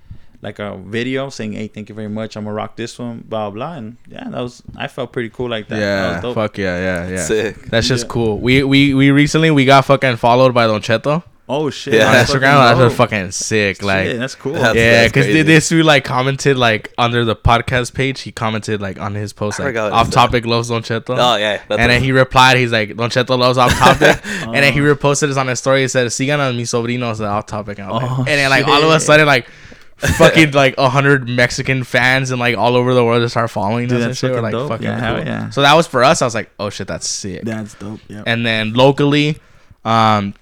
like 0.42 0.60
a 0.60 0.78
video 0.78 1.30
saying, 1.30 1.54
"Hey, 1.54 1.68
thank 1.68 1.90
you 1.90 1.96
very 1.96 2.10
much. 2.10 2.36
I'm 2.36 2.44
gonna 2.44 2.56
rock 2.56 2.76
this 2.76 2.98
one." 3.00 3.24
Blah 3.28 3.50
blah, 3.52 3.74
and 3.74 3.98
yeah, 4.08 4.30
that 4.30 4.42
was 4.42 4.62
I 4.76 4.88
felt 4.88 5.12
pretty 5.12 5.30
cool 5.30 5.50
like 5.50 5.68
that. 5.70 5.76
that 5.76 5.82
yeah, 5.82 6.14
was 6.14 6.22
dope. 6.22 6.36
fuck 6.36 6.58
yeah, 6.58 6.78
yeah, 6.80 7.10
yeah. 7.10 7.24
Sick. 7.24 7.62
That's 7.64 7.88
just 7.88 8.06
Yeah. 8.06 8.10
cool. 8.10 8.40
We 8.40 8.64
we 8.64 8.94
we 8.94 9.12
recently 9.12 9.52
we 9.52 9.66
got 9.66 9.86
fucking 9.86 10.18
followed 10.18 10.54
by 10.54 10.68
Don 10.68 10.82
Cheto 10.82 11.24
Oh 11.48 11.70
shit! 11.70 11.94
Yeah. 11.94 12.08
on 12.08 12.14
that's 12.14 12.32
Instagram. 12.32 12.42
fucking 12.42 12.58
That's 12.58 12.80
dope. 12.80 12.88
just 12.88 12.98
fucking 12.98 13.32
sick. 13.32 13.84
Like 13.84 14.06
Shit, 14.08 14.18
that's 14.18 14.34
cool. 14.34 14.54
That's- 14.54 14.76
yeah, 14.76 15.06
because 15.06 15.26
crazy. 15.28 15.44
this 15.44 15.70
dude 15.70 15.86
like 15.86 16.04
commented 16.04 16.58
like 16.58 16.92
under 16.98 17.24
the 17.24 17.36
podcast 17.36 17.94
page. 17.94 18.22
He 18.22 18.32
commented 18.32 18.82
like 18.82 19.00
on 19.00 19.14
his 19.14 19.32
post 19.32 19.60
like 19.60 19.76
off 19.76 20.08
he 20.08 20.12
said. 20.12 20.14
topic 20.16 20.46
loves 20.48 20.70
Don 20.70 20.82
Cheto. 20.82 21.16
Oh 21.16 21.36
yeah. 21.36 21.62
And 21.70 21.92
then 21.92 22.02
he 22.02 22.12
replied, 22.12 22.58
he's 22.58 22.72
like, 22.72 22.98
Don 22.98 23.12
Cheto 23.12 23.38
loves 23.38 23.60
off 23.60 23.72
topic. 23.78 24.20
and 24.26 24.56
then 24.56 24.74
he 24.74 24.80
Oh. 24.82 24.96
reposted 24.96 25.28
this 25.28 25.38
on 25.38 25.46
his 25.48 25.60
story. 25.60 25.82
He 25.84 25.88
said, 25.88 26.08
Sigan 26.08 26.40
a 26.50 26.52
mis 26.52 26.72
sobrinos 26.74 27.20
de 27.20 27.26
off 27.28 27.46
topic. 27.46 27.78
And, 27.78 27.90
I 27.90 27.92
like- 27.92 28.10
Oh, 28.10 28.18
and 28.18 28.28
then 28.28 28.50
like 28.50 28.68
all 28.68 28.82
of 28.84 28.90
a 28.90 29.00
sudden 29.00 29.28
like 29.28 29.46
fucking 30.18 30.52
like 30.52 30.76
a 30.78 30.90
hundred 30.90 31.28
Mexican 31.30 31.84
fans 31.84 32.30
and 32.32 32.40
like 32.40 32.58
all 32.58 32.76
over 32.76 32.94
the 32.94 33.04
world 33.04 33.22
to 33.22 33.30
start 33.30 33.50
following 33.50 33.88
Dude, 33.88 34.00
us 34.02 34.06
and 34.08 34.18
shit. 34.18 34.32
We're 34.32 34.36
fucking 34.38 34.44
like 34.44 34.52
dope. 34.52 34.70
fucking 34.70 34.86
Yeah, 34.86 35.16
cool. 35.16 35.26
yeah. 35.26 35.50
So 35.52 35.62
that 35.62 35.74
was 35.74 35.88
for 35.88 36.04
us. 36.04 36.22
I 36.22 36.26
was 36.26 36.36
like, 36.36 36.52
oh 36.60 36.70
shit, 36.70 36.88
that's 36.88 37.08
sick. 37.08 37.44
That's 37.44 37.74
dope. 37.76 38.02
Yeah. 38.10 38.24
And 38.28 38.46
then 38.46 38.74
locally, 38.74 39.38
um, 39.86 40.34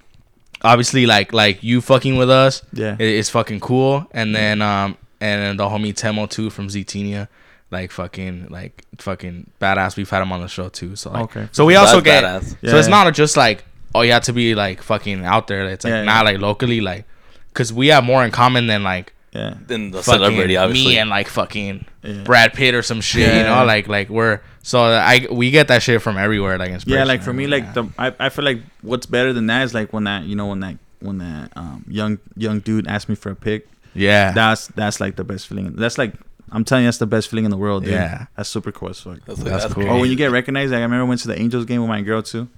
obviously 0.62 1.06
like 1.06 1.32
like 1.32 1.62
you 1.62 1.80
fucking 1.80 2.16
with 2.16 2.30
us, 2.30 2.62
Yeah. 2.72 2.96
it, 2.98 3.04
it's 3.06 3.30
fucking 3.30 3.60
cool. 3.60 4.06
And 4.12 4.34
then 4.34 4.60
um 4.62 4.96
and 5.20 5.40
then 5.42 5.56
the 5.56 5.64
homie 5.64 5.94
Temo 5.94 6.28
too 6.28 6.50
from 6.50 6.68
Zetinia. 6.68 7.28
Like 7.70 7.90
fucking 7.90 8.48
like 8.50 8.84
fucking 8.98 9.50
badass. 9.60 9.96
We've 9.96 10.08
had 10.10 10.22
him 10.22 10.32
on 10.32 10.40
the 10.40 10.48
show 10.48 10.68
too. 10.68 10.94
So 10.96 11.10
like, 11.10 11.22
Okay. 11.24 11.48
so 11.52 11.64
we 11.64 11.74
also 11.76 12.00
That's 12.00 12.04
get 12.04 12.24
badass. 12.24 12.44
so 12.50 12.56
Yeah, 12.62 12.76
it's 12.78 12.88
yeah. 12.88 13.04
not 13.04 13.14
just 13.14 13.36
like 13.36 13.64
oh 13.94 14.02
you 14.02 14.12
have 14.12 14.24
to 14.24 14.32
be 14.32 14.54
like 14.54 14.82
fucking 14.82 15.24
out 15.24 15.46
there. 15.46 15.64
It's 15.68 15.84
like 15.84 15.92
Yeah, 15.92 16.02
not 16.04 16.24
yeah. 16.26 16.32
like 16.32 16.38
locally 16.40 16.80
like 16.80 17.04
because 17.48 17.72
we 17.72 17.88
have 17.88 18.04
more 18.04 18.24
in 18.24 18.30
common 18.32 18.66
than 18.66 18.82
like 18.82 19.12
yeah. 19.34 19.54
Then 19.66 19.90
the 19.90 20.02
fucking 20.02 20.18
celebrity, 20.20 20.56
obviously. 20.56 20.92
me 20.92 20.98
and 20.98 21.10
like 21.10 21.28
fucking 21.28 21.84
Yeah. 22.02 22.22
Brad 22.22 22.54
Pitt 22.54 22.74
or 22.74 22.82
some 22.82 23.00
shit. 23.00 23.34
You 23.34 23.42
know 23.42 23.64
like 23.64 23.88
like 23.88 24.08
we're 24.08 24.40
so 24.62 24.80
I 24.82 25.26
we 25.30 25.50
get 25.50 25.68
that 25.68 25.82
shit 25.82 26.00
from 26.02 26.16
everywhere. 26.16 26.56
Like 26.58 26.70
Yeah, 26.86 27.04
like 27.04 27.22
for 27.22 27.32
me, 27.32 27.44
everywhere. 27.44 27.72
like 27.74 27.74
the 27.74 28.02
I, 28.22 28.26
I 28.26 28.28
feel 28.28 28.44
like 28.44 28.60
what's 28.82 29.06
better 29.06 29.32
than 29.32 29.46
that 29.48 29.64
is 29.64 29.74
like 29.74 29.92
when 29.92 30.04
that 30.04 30.24
you 30.24 30.36
know 30.36 30.46
when 30.46 30.60
that 30.60 30.76
when 31.00 31.18
that 31.18 31.50
um 31.56 31.84
young 31.88 32.18
young 32.36 32.60
dude 32.60 32.86
asked 32.86 33.08
me 33.08 33.14
for 33.14 33.30
a 33.30 33.36
pic. 33.36 33.66
yeah 33.94 34.32
That's 34.32 34.68
that's 34.68 35.00
like 35.00 35.16
the 35.16 35.24
best 35.24 35.46
feeling. 35.48 35.74
That's 35.76 35.98
like 35.98 36.14
I'm 36.52 36.64
telling 36.64 36.84
you, 36.84 36.88
that's 36.88 36.98
the 36.98 37.06
best 37.06 37.28
feeling 37.28 37.44
in 37.46 37.50
the 37.50 37.56
world, 37.56 37.82
dude. 37.84 37.94
Yeah. 37.94 38.26
that's 38.36 38.48
super 38.48 38.70
cool 38.70 38.90
as 38.90 39.00
fuck. 39.00 39.18
That's, 39.26 39.40
That's 39.40 39.62
that's 39.64 39.74
cool. 39.74 39.84
cool. 39.84 39.92
Oh, 39.94 40.00
when 40.00 40.10
you 40.10 40.16
get 40.16 40.30
recognized, 40.30 40.70
like 40.72 40.78
I 40.78 40.82
remember 40.82 41.04
I 41.06 41.08
went 41.08 41.20
to 41.22 41.28
the 41.28 41.38
Angels 41.38 41.64
game 41.64 41.80
with 41.80 41.88
my 41.88 42.00
girl 42.02 42.22
too, 42.22 42.48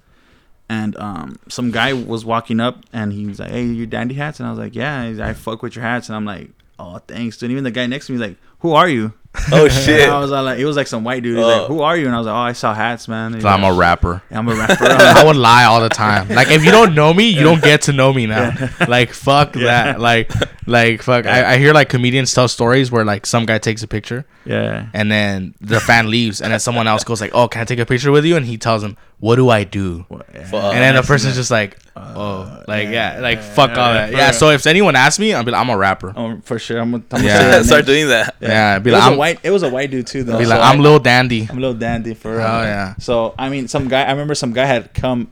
and 0.69 0.95
um 0.97 1.39
some 1.49 1.71
guy 1.71 1.93
was 1.93 2.23
walking 2.23 2.59
up 2.59 2.83
and 2.93 3.11
he 3.13 3.25
was 3.25 3.39
like, 3.39 3.49
"Hey, 3.51 3.63
your 3.65 3.87
dandy 3.87 4.13
hats," 4.15 4.39
and 4.39 4.47
I 4.47 4.51
was 4.51 4.59
like, 4.59 4.75
"Yeah, 4.75 5.15
I 5.21 5.33
fuck 5.33 5.63
with 5.63 5.75
your 5.75 5.83
hats," 5.83 6.09
and 6.09 6.15
I'm 6.15 6.25
like, 6.25 6.49
"Oh, 6.79 6.99
thanks." 7.07 7.37
dude." 7.37 7.51
even 7.51 7.63
the 7.63 7.71
guy 7.71 7.85
next 7.87 8.07
to 8.07 8.13
me 8.13 8.19
was 8.19 8.27
like, 8.29 8.37
"Who 8.59 8.73
are 8.73 8.87
you?" 8.89 9.13
Oh 9.51 9.67
shit. 9.85 10.01
And 10.01 10.11
I 10.11 10.19
was 10.19 10.31
like, 10.31 10.57
it 10.57 10.65
was 10.65 10.75
like 10.75 10.87
some 10.87 11.03
white 11.03 11.21
dude. 11.21 11.37
He's 11.37 11.45
Oh. 11.45 11.47
like, 11.47 11.67
"Who 11.67 11.81
are 11.81 11.95
you?" 11.95 12.07
And 12.07 12.15
I 12.15 12.17
was 12.17 12.25
like, 12.27 12.33
"Oh, 12.33 12.37
I 12.37 12.53
saw 12.53 12.73
hats, 12.73 13.07
man." 13.07 13.33
He's 13.35 13.45
I'm 13.45 13.61
like, 13.61 13.71
a 13.73 13.75
rapper. 13.75 14.23
I'm 14.31 14.47
a 14.47 14.55
rapper. 14.61 14.85
I 14.85 15.23
would 15.25 15.35
lie 15.35 15.65
all 15.65 15.79
the 15.81 15.89
time. 15.89 16.29
Like 16.29 16.49
if 16.49 16.65
you 16.65 16.71
don't 16.71 16.95
know 16.95 17.13
me, 17.13 17.29
you 17.29 17.43
don't 17.43 17.61
get 17.61 17.83
to 17.83 17.93
know 17.93 18.11
me 18.13 18.25
now. 18.25 18.53
Like 18.87 19.13
fuck 19.13 19.53
that. 19.53 19.99
Like 19.99 20.31
like 20.65 21.03
fuck. 21.03 21.25
I, 21.27 21.53
I 21.53 21.57
hear 21.59 21.71
like 21.73 21.89
comedians 21.89 22.33
tell 22.33 22.47
stories 22.47 22.91
where 22.91 23.05
like 23.05 23.25
some 23.27 23.45
guy 23.45 23.57
takes 23.59 23.83
a 23.83 23.87
picture 23.87 24.25
yeah. 24.43 24.87
and 24.93 25.11
then 25.11 25.53
the 25.61 25.79
fan 25.79 26.09
leaves 26.09 26.41
and 26.41 26.51
then 26.51 26.59
someone 26.59 26.87
else 26.87 27.03
goes 27.03 27.21
like, 27.21 27.31
"Oh, 27.35 27.47
can 27.47 27.61
I 27.61 27.65
take 27.65 27.79
a 27.79 27.85
picture 27.85 28.11
with 28.11 28.25
you?" 28.25 28.35
And 28.37 28.45
he 28.45 28.57
tells 28.57 28.83
him, 28.83 28.97
"What 29.19 29.35
do 29.35 29.49
I 29.49 29.63
do?" 29.65 30.05
Well, 30.09 30.23
yeah. 30.33 30.39
And 30.51 30.77
then 30.81 30.95
the 30.95 31.03
person's 31.03 31.35
just 31.35 31.51
like, 31.51 31.77
"Oh, 31.97 32.21
oh 32.21 32.63
like 32.67 32.85
yeah, 32.85 33.15
yeah, 33.15 33.19
like 33.21 33.37
yeah, 33.39 33.53
fuck 33.53 33.71
yeah, 33.71 33.79
all 33.81 33.93
yeah, 33.93 34.07
that." 34.07 34.11
Yeah. 34.11 34.23
real. 34.25 34.33
So 34.33 34.49
if 34.49 34.67
anyone 34.67 34.95
asks 34.95 35.19
me, 35.19 35.33
I'll 35.33 35.43
be 35.43 35.51
like, 35.51 35.61
"I'm 35.61 35.69
a 35.69 35.77
rapper." 35.77 36.13
Oh, 36.15 36.39
for 36.43 36.59
sure. 36.59 36.79
I'm. 36.79 36.91
gonna- 36.91 37.03
I'm 37.11 37.23
Yeah. 37.23 37.37
gonna 37.39 37.51
say 37.51 37.57
that 37.59 37.65
Start 37.65 37.85
doing 37.85 38.07
that. 38.09 38.35
Yeah. 38.39 38.79
Be 38.79 38.89
It 38.89 38.93
like, 38.93 39.01
was 39.01 39.07
a 39.07 39.11
I'm, 39.11 39.17
white. 39.17 39.39
It 39.43 39.51
was 39.51 39.63
a 39.63 39.69
white 39.69 39.91
dude 39.91 40.07
too, 40.07 40.23
though. 40.23 40.37
be 40.37 40.45
like, 40.45 40.59
I- 40.59 40.71
I'm 40.71 40.79
Lil 40.79 40.99
Dandy. 40.99 41.47
I'm 41.49 41.57
a 41.57 41.61
little 41.61 41.73
dandy 41.77 42.13
for 42.13 42.31
oh, 42.31 42.37
real. 42.37 42.45
Oh, 42.45 42.61
yeah. 42.63 42.95
So 42.99 43.35
I 43.37 43.49
mean, 43.49 43.67
some 43.67 43.87
guy. 43.87 44.03
I 44.03 44.11
remember 44.11 44.35
some 44.35 44.53
guy 44.53 44.65
had 44.65 44.93
come 44.93 45.29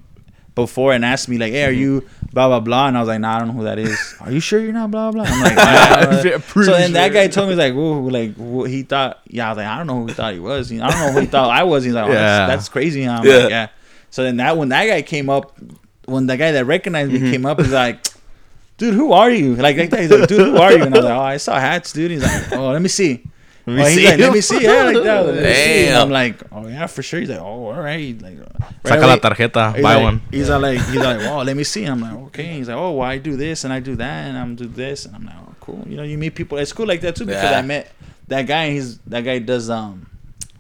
before 0.56 0.94
and 0.94 1.04
asked 1.06 1.28
me 1.28 1.38
like, 1.38 1.52
"Hey, 1.52 1.66
are 1.66 1.72
mm-hmm. 1.72 1.82
you 1.82 2.06
blah 2.34 2.48
blah 2.48 2.62
blah?" 2.62 2.88
And 2.88 2.98
I 2.98 3.02
was 3.02 3.10
like, 3.10 3.20
"Nah, 3.20 3.36
I 3.36 3.40
don't 3.40 3.50
know 3.50 3.54
who 3.56 3.64
that 3.66 3.78
is." 3.78 4.16
Are 4.22 4.32
you 4.32 4.40
sure 4.40 4.60
you're 4.60 4.72
not 4.74 4.90
blah 4.90 5.12
blah? 5.12 5.26
I'm 5.28 5.42
like, 5.44 5.56
Yeah, 5.58 6.32
"Nah." 6.32 6.38
pretty 6.40 6.72
so 6.72 6.72
then 6.72 6.94
that 6.94 7.12
guy 7.12 7.28
told 7.28 7.50
me 7.50 7.56
like, 7.56 7.74
"Whoa, 7.74 8.00
like 8.02 8.36
who 8.36 8.64
he 8.64 8.84
thought." 8.84 9.20
Yeah, 9.28 9.48
I 9.48 9.50
was 9.50 9.58
like, 9.58 9.68
"I 9.68 9.78
don't 9.78 9.88
know 9.88 10.00
who 10.00 10.08
he 10.08 10.14
thought 10.14 10.34
he 10.34 10.40
was. 10.40 10.72
I 10.72 10.78
don't 10.78 10.90
know 10.90 11.12
who 11.12 11.20
he 11.20 11.26
thought 11.28 11.50
I 11.52 11.64
was." 11.64 11.84
He's 11.84 11.94
like, 11.94 12.06
oh, 12.06 12.12
Yeah. 12.14 12.48
that's, 12.48 12.52
"That's 12.52 12.70
crazy." 12.70 13.04
And 13.04 13.12
I'm 13.12 13.26
Yeah. 13.26 13.38
like, 13.38 13.50
"Yeah." 13.50 13.68
So 14.10 14.24
then 14.24 14.38
that 14.38 14.58
when 14.58 14.70
that 14.70 14.88
guy 14.88 15.02
came 15.02 15.30
up, 15.30 15.58
when 16.06 16.28
the 16.28 16.38
guy 16.38 16.52
that 16.52 16.66
recognized 16.66 17.12
me 17.12 17.20
came 17.32 17.46
up, 17.46 17.60
he's 17.60 17.72
like. 17.72 18.06
Dude, 18.78 18.94
who 18.94 19.14
are 19.14 19.32
you? 19.32 19.56
Like, 19.56 19.78
like 19.78 19.90
that. 19.90 20.02
He's 20.02 20.12
like, 20.12 20.28
dude, 20.28 20.38
who 20.48 20.58
are 20.58 20.74
you? 20.74 20.84
And 20.84 20.94
I 20.94 20.98
was 20.98 21.06
like, 21.06 21.18
oh, 21.18 21.22
I 21.22 21.38
saw 21.38 21.58
hats, 21.58 21.94
dude. 21.94 22.12
He's 22.12 22.22
like, 22.22 22.52
oh, 22.52 22.72
let 22.72 22.82
me 22.82 22.90
see. 22.90 23.24
Let 23.66 23.74
me 23.74 23.82
oh, 23.82 23.86
he's 23.86 23.96
see 23.96 24.06
like, 24.06 24.20
let 24.20 24.34
me 24.34 24.42
see. 24.42 24.62
Yeah, 24.62 24.84
like 24.84 25.04
that. 25.04 25.26
Let 25.26 25.36
me 25.36 25.42
see. 25.42 25.86
And 25.86 25.90
Damn. 25.92 26.02
I'm 26.02 26.10
like, 26.10 26.42
oh 26.52 26.68
yeah, 26.68 26.86
for 26.88 27.02
sure. 27.02 27.22
He's 27.22 27.30
like, 27.30 27.40
oh, 27.40 27.68
all 27.72 27.82
right. 27.82 28.22
Like, 28.22 28.38
right 28.38 28.74
Saca 28.84 28.98
away. 28.98 29.08
la 29.08 29.16
tarjeta. 29.18 29.74
He's 29.76 29.82
Buy 29.82 29.96
like, 29.96 30.04
one. 30.04 30.22
He's 30.30 30.50
all 30.50 30.60
like, 30.60 30.80
he's 30.82 30.96
like, 30.98 31.20
wow, 31.20 31.42
let 31.44 31.56
me 31.56 31.64
see. 31.64 31.86
I'm 31.86 32.02
like, 32.02 32.14
okay. 32.28 32.58
He's 32.58 32.68
like, 32.68 32.78
oh, 32.78 32.92
well, 32.92 33.08
I 33.10 33.18
do 33.18 33.38
this 33.38 33.64
and 33.64 33.72
I 33.72 33.80
do 33.80 33.96
that 33.96 34.28
and 34.28 34.38
I'm 34.38 34.56
do 34.58 34.68
this 34.68 35.06
and 35.06 35.16
I'm 35.16 35.26
like, 35.26 35.36
oh, 35.40 35.56
cool. 35.62 35.82
You 35.88 35.96
know, 35.96 36.04
you 36.04 36.18
meet 36.18 36.36
people. 36.36 36.58
It's 36.58 36.74
cool 36.74 36.86
like 36.86 37.00
that 37.00 37.16
too 37.16 37.26
because 37.26 37.50
Yeah. 37.50 37.58
I 37.60 37.62
met 37.62 37.94
that 38.28 38.44
guy. 38.46 38.66
And 38.66 38.74
he's 38.74 38.98
that 39.08 39.22
guy 39.22 39.40
does 39.40 39.70
um 39.70 40.06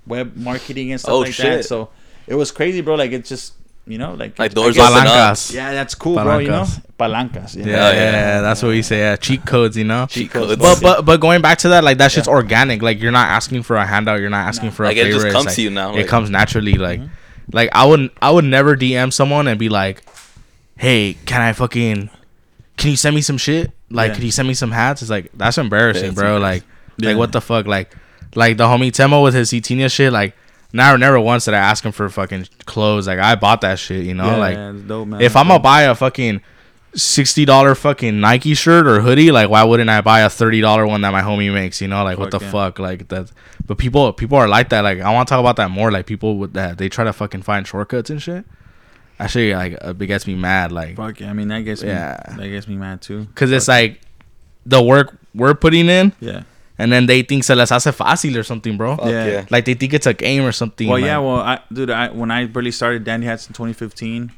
web 0.07 0.37
marketing 0.37 0.93
and 0.93 1.01
stuff 1.01 1.13
Oh, 1.15 1.19
like 1.19 1.35
that. 1.35 1.65
So 1.65 1.89
it 2.27 2.35
was 2.35 2.49
crazy, 2.51 2.79
bro. 2.79 2.95
Like 2.95 3.11
it 3.11 3.25
just 3.25 3.53
you 3.87 3.97
know, 3.97 4.13
like 4.15 4.37
Like 4.39 4.51
I 4.51 4.53
doors 4.53 4.75
guess- 4.75 4.89
open. 4.91 5.03
Palancas. 5.05 5.53
Yeah, 5.53 5.71
that's 5.73 5.93
cool, 5.95 6.15
bro. 6.15 6.39
You 6.39 6.47
know, 6.49 6.65
Palancas. 6.97 7.53
palancas. 7.53 7.55
Yeah, 7.55 7.65
Yeah. 7.65 7.71
yeah, 7.71 7.93
yeah. 7.93 8.11
yeah, 8.11 8.41
that's 8.41 8.63
what 8.63 8.69
we 8.69 8.81
say. 8.81 8.99
Yeah, 8.99 9.15
cheat 9.15 9.45
codes, 9.45 9.77
you 9.77 9.83
know. 9.83 10.07
Cheat 10.09 10.31
codes. 10.31 10.55
codes. 10.55 10.61
But 10.61 10.81
but 10.81 11.05
but 11.05 11.19
going 11.19 11.41
back 11.41 11.59
to 11.59 11.69
that, 11.69 11.83
like 11.83 11.97
that 11.99 12.11
shit's 12.11 12.27
organic. 12.27 12.81
Like 12.81 12.99
you're 13.01 13.11
not 13.11 13.29
asking 13.29 13.63
for 13.63 13.75
a 13.75 13.85
handout. 13.85 14.19
You're 14.21 14.29
not 14.29 14.47
asking 14.47 14.69
No. 14.69 14.75
for 14.75 14.83
a 14.83 14.87
Like, 14.87 14.97
it 14.97 15.03
favor. 15.03 15.13
just 15.13 15.25
It's 15.27 15.33
comes 15.33 15.45
like- 15.47 15.55
to 15.55 15.61
you 15.61 15.69
now, 15.69 15.91
it 15.93 15.97
like- 15.97 16.07
comes 16.07 16.29
naturally. 16.29 16.73
Like 16.73 16.99
mm-hmm. 16.99 17.09
like 17.53 17.69
I 17.73 17.85
would 17.85 18.09
I 18.21 18.31
would 18.31 18.45
never 18.45 18.75
DM 18.75 19.11
someone 19.13 19.47
and 19.47 19.59
be 19.59 19.69
like, 19.69 20.03
hey, 20.77 21.15
can 21.25 21.41
I 21.41 21.53
fucking 21.53 22.09
can 22.77 22.89
you 22.91 22.97
send 22.97 23.15
me 23.15 23.21
some 23.21 23.37
shit? 23.37 23.71
Like, 23.89 24.09
Yeah. 24.09 24.15
could 24.15 24.23
you 24.23 24.31
send 24.31 24.47
me 24.47 24.53
some 24.53 24.71
hats? 24.71 25.01
It's 25.01 25.11
like 25.11 25.29
that's 25.35 25.57
embarrassing, 25.57 26.03
Yeah, 26.03 26.09
it's 26.09 26.15
bro. 26.19 26.35
embarrassing. 26.37 26.63
Like 26.67 26.97
Yeah. 26.97 27.09
like 27.09 27.17
what 27.17 27.31
the 27.31 27.41
fuck? 27.41 27.67
Like 27.67 27.95
like 28.35 28.57
the 28.57 28.65
homie 28.65 28.91
Temo 28.91 29.23
with 29.23 29.33
his 29.35 29.51
Etinia 29.51 29.91
shit. 29.91 30.11
Like 30.11 30.35
never 30.75 30.97
never 30.97 31.19
once 31.19 31.45
did 31.45 31.53
I 31.53 31.59
ask 31.59 31.83
him 31.83 31.91
for 31.91 32.07
fucking 32.09 32.47
clothes. 32.65 33.07
Like 33.07 33.19
I 33.19 33.35
bought 33.35 33.61
that 33.61 33.79
shit. 33.79 34.05
You 34.05 34.13
know, 34.13 34.25
Yeah, 34.31 34.35
like 34.37 34.57
it's 34.57 34.81
dope, 34.83 35.07
man. 35.07 35.21
if 35.21 35.35
I'm 35.35 35.47
gonna 35.47 35.59
buy 35.59 35.83
a 35.83 35.95
fucking 35.95 36.41
sixty 36.93 37.43
dollar 37.45 37.75
fucking 37.75 38.19
Nike 38.19 38.53
shirt 38.53 38.87
or 38.87 39.01
hoodie, 39.01 39.31
like 39.31 39.49
why 39.49 39.63
wouldn't 39.63 39.89
I 39.89 40.01
buy 40.01 40.21
a 40.21 40.29
thirty 40.29 40.61
dollar 40.61 40.85
one 40.87 41.01
that 41.01 41.11
my 41.11 41.21
homie 41.21 41.53
makes? 41.53 41.81
You 41.81 41.87
know, 41.87 42.03
like 42.03 42.17
what 42.17 42.31
the 42.31 42.39
Fuck 42.39 42.45
yeah. 42.45 42.51
fuck, 42.51 42.79
like 42.79 43.07
that. 43.09 43.31
But 43.65 43.77
people, 43.77 44.13
people 44.13 44.37
are 44.37 44.47
like 44.47 44.69
that. 44.69 44.81
Like 44.81 44.99
I 45.01 45.11
want 45.13 45.27
to 45.27 45.31
talk 45.33 45.39
about 45.39 45.55
that 45.57 45.71
more. 45.71 45.91
Like 45.91 46.05
people 46.05 46.37
with 46.37 46.53
that, 46.53 46.77
they 46.77 46.87
try 46.89 47.03
to 47.03 47.13
fucking 47.13 47.41
find 47.41 47.65
shortcuts 47.67 48.09
and 48.09 48.21
shit. 48.21 48.45
Actually, 49.19 49.53
like 49.55 49.73
uh, 49.81 49.93
it 49.99 50.05
gets 50.07 50.27
me 50.27 50.35
mad. 50.35 50.71
Like, 50.71 50.97
Fuck 50.97 51.19
yeah, 51.21 51.29
I 51.29 51.33
mean 51.33 51.47
that 51.47 51.61
gets 51.61 51.81
me 51.81 51.89
Yeah. 51.89 52.17
that 52.37 52.47
gets 52.49 52.67
me 52.67 52.75
mad 52.75 53.01
too. 53.01 53.27
cause 53.33 53.49
it's 53.51 53.67
like 53.67 54.01
the 54.65 54.81
work 54.81 55.17
we're 55.33 55.53
putting 55.53 55.87
in, 55.89 56.11
Yeah. 56.19 56.43
And 56.77 56.91
then 56.91 57.05
they 57.05 57.21
think 57.23 57.43
se 57.43 57.55
les 57.55 57.69
hace 57.71 57.91
fácil 57.91 58.35
or 58.37 58.43
something, 58.43 58.77
bro. 58.77 58.95
Fuck 58.97 59.07
Yeah. 59.07 59.25
yeah. 59.27 59.45
Like 59.49 59.65
they 59.65 59.73
think 59.75 59.93
it's 59.93 60.07
a 60.07 60.13
game 60.13 60.43
or 60.43 60.51
something. 60.51 60.87
Well, 60.87 60.97
like- 60.99 61.05
yeah, 61.07 61.17
well, 61.19 61.39
I, 61.39 61.59
dude, 61.71 61.89
I 61.89 62.09
when 62.09 62.31
I 62.31 62.41
really 62.43 62.71
started 62.71 63.03
Dandy 63.03 63.27
Hats 63.27 63.47
in 63.47 63.53
2015, 63.53 64.31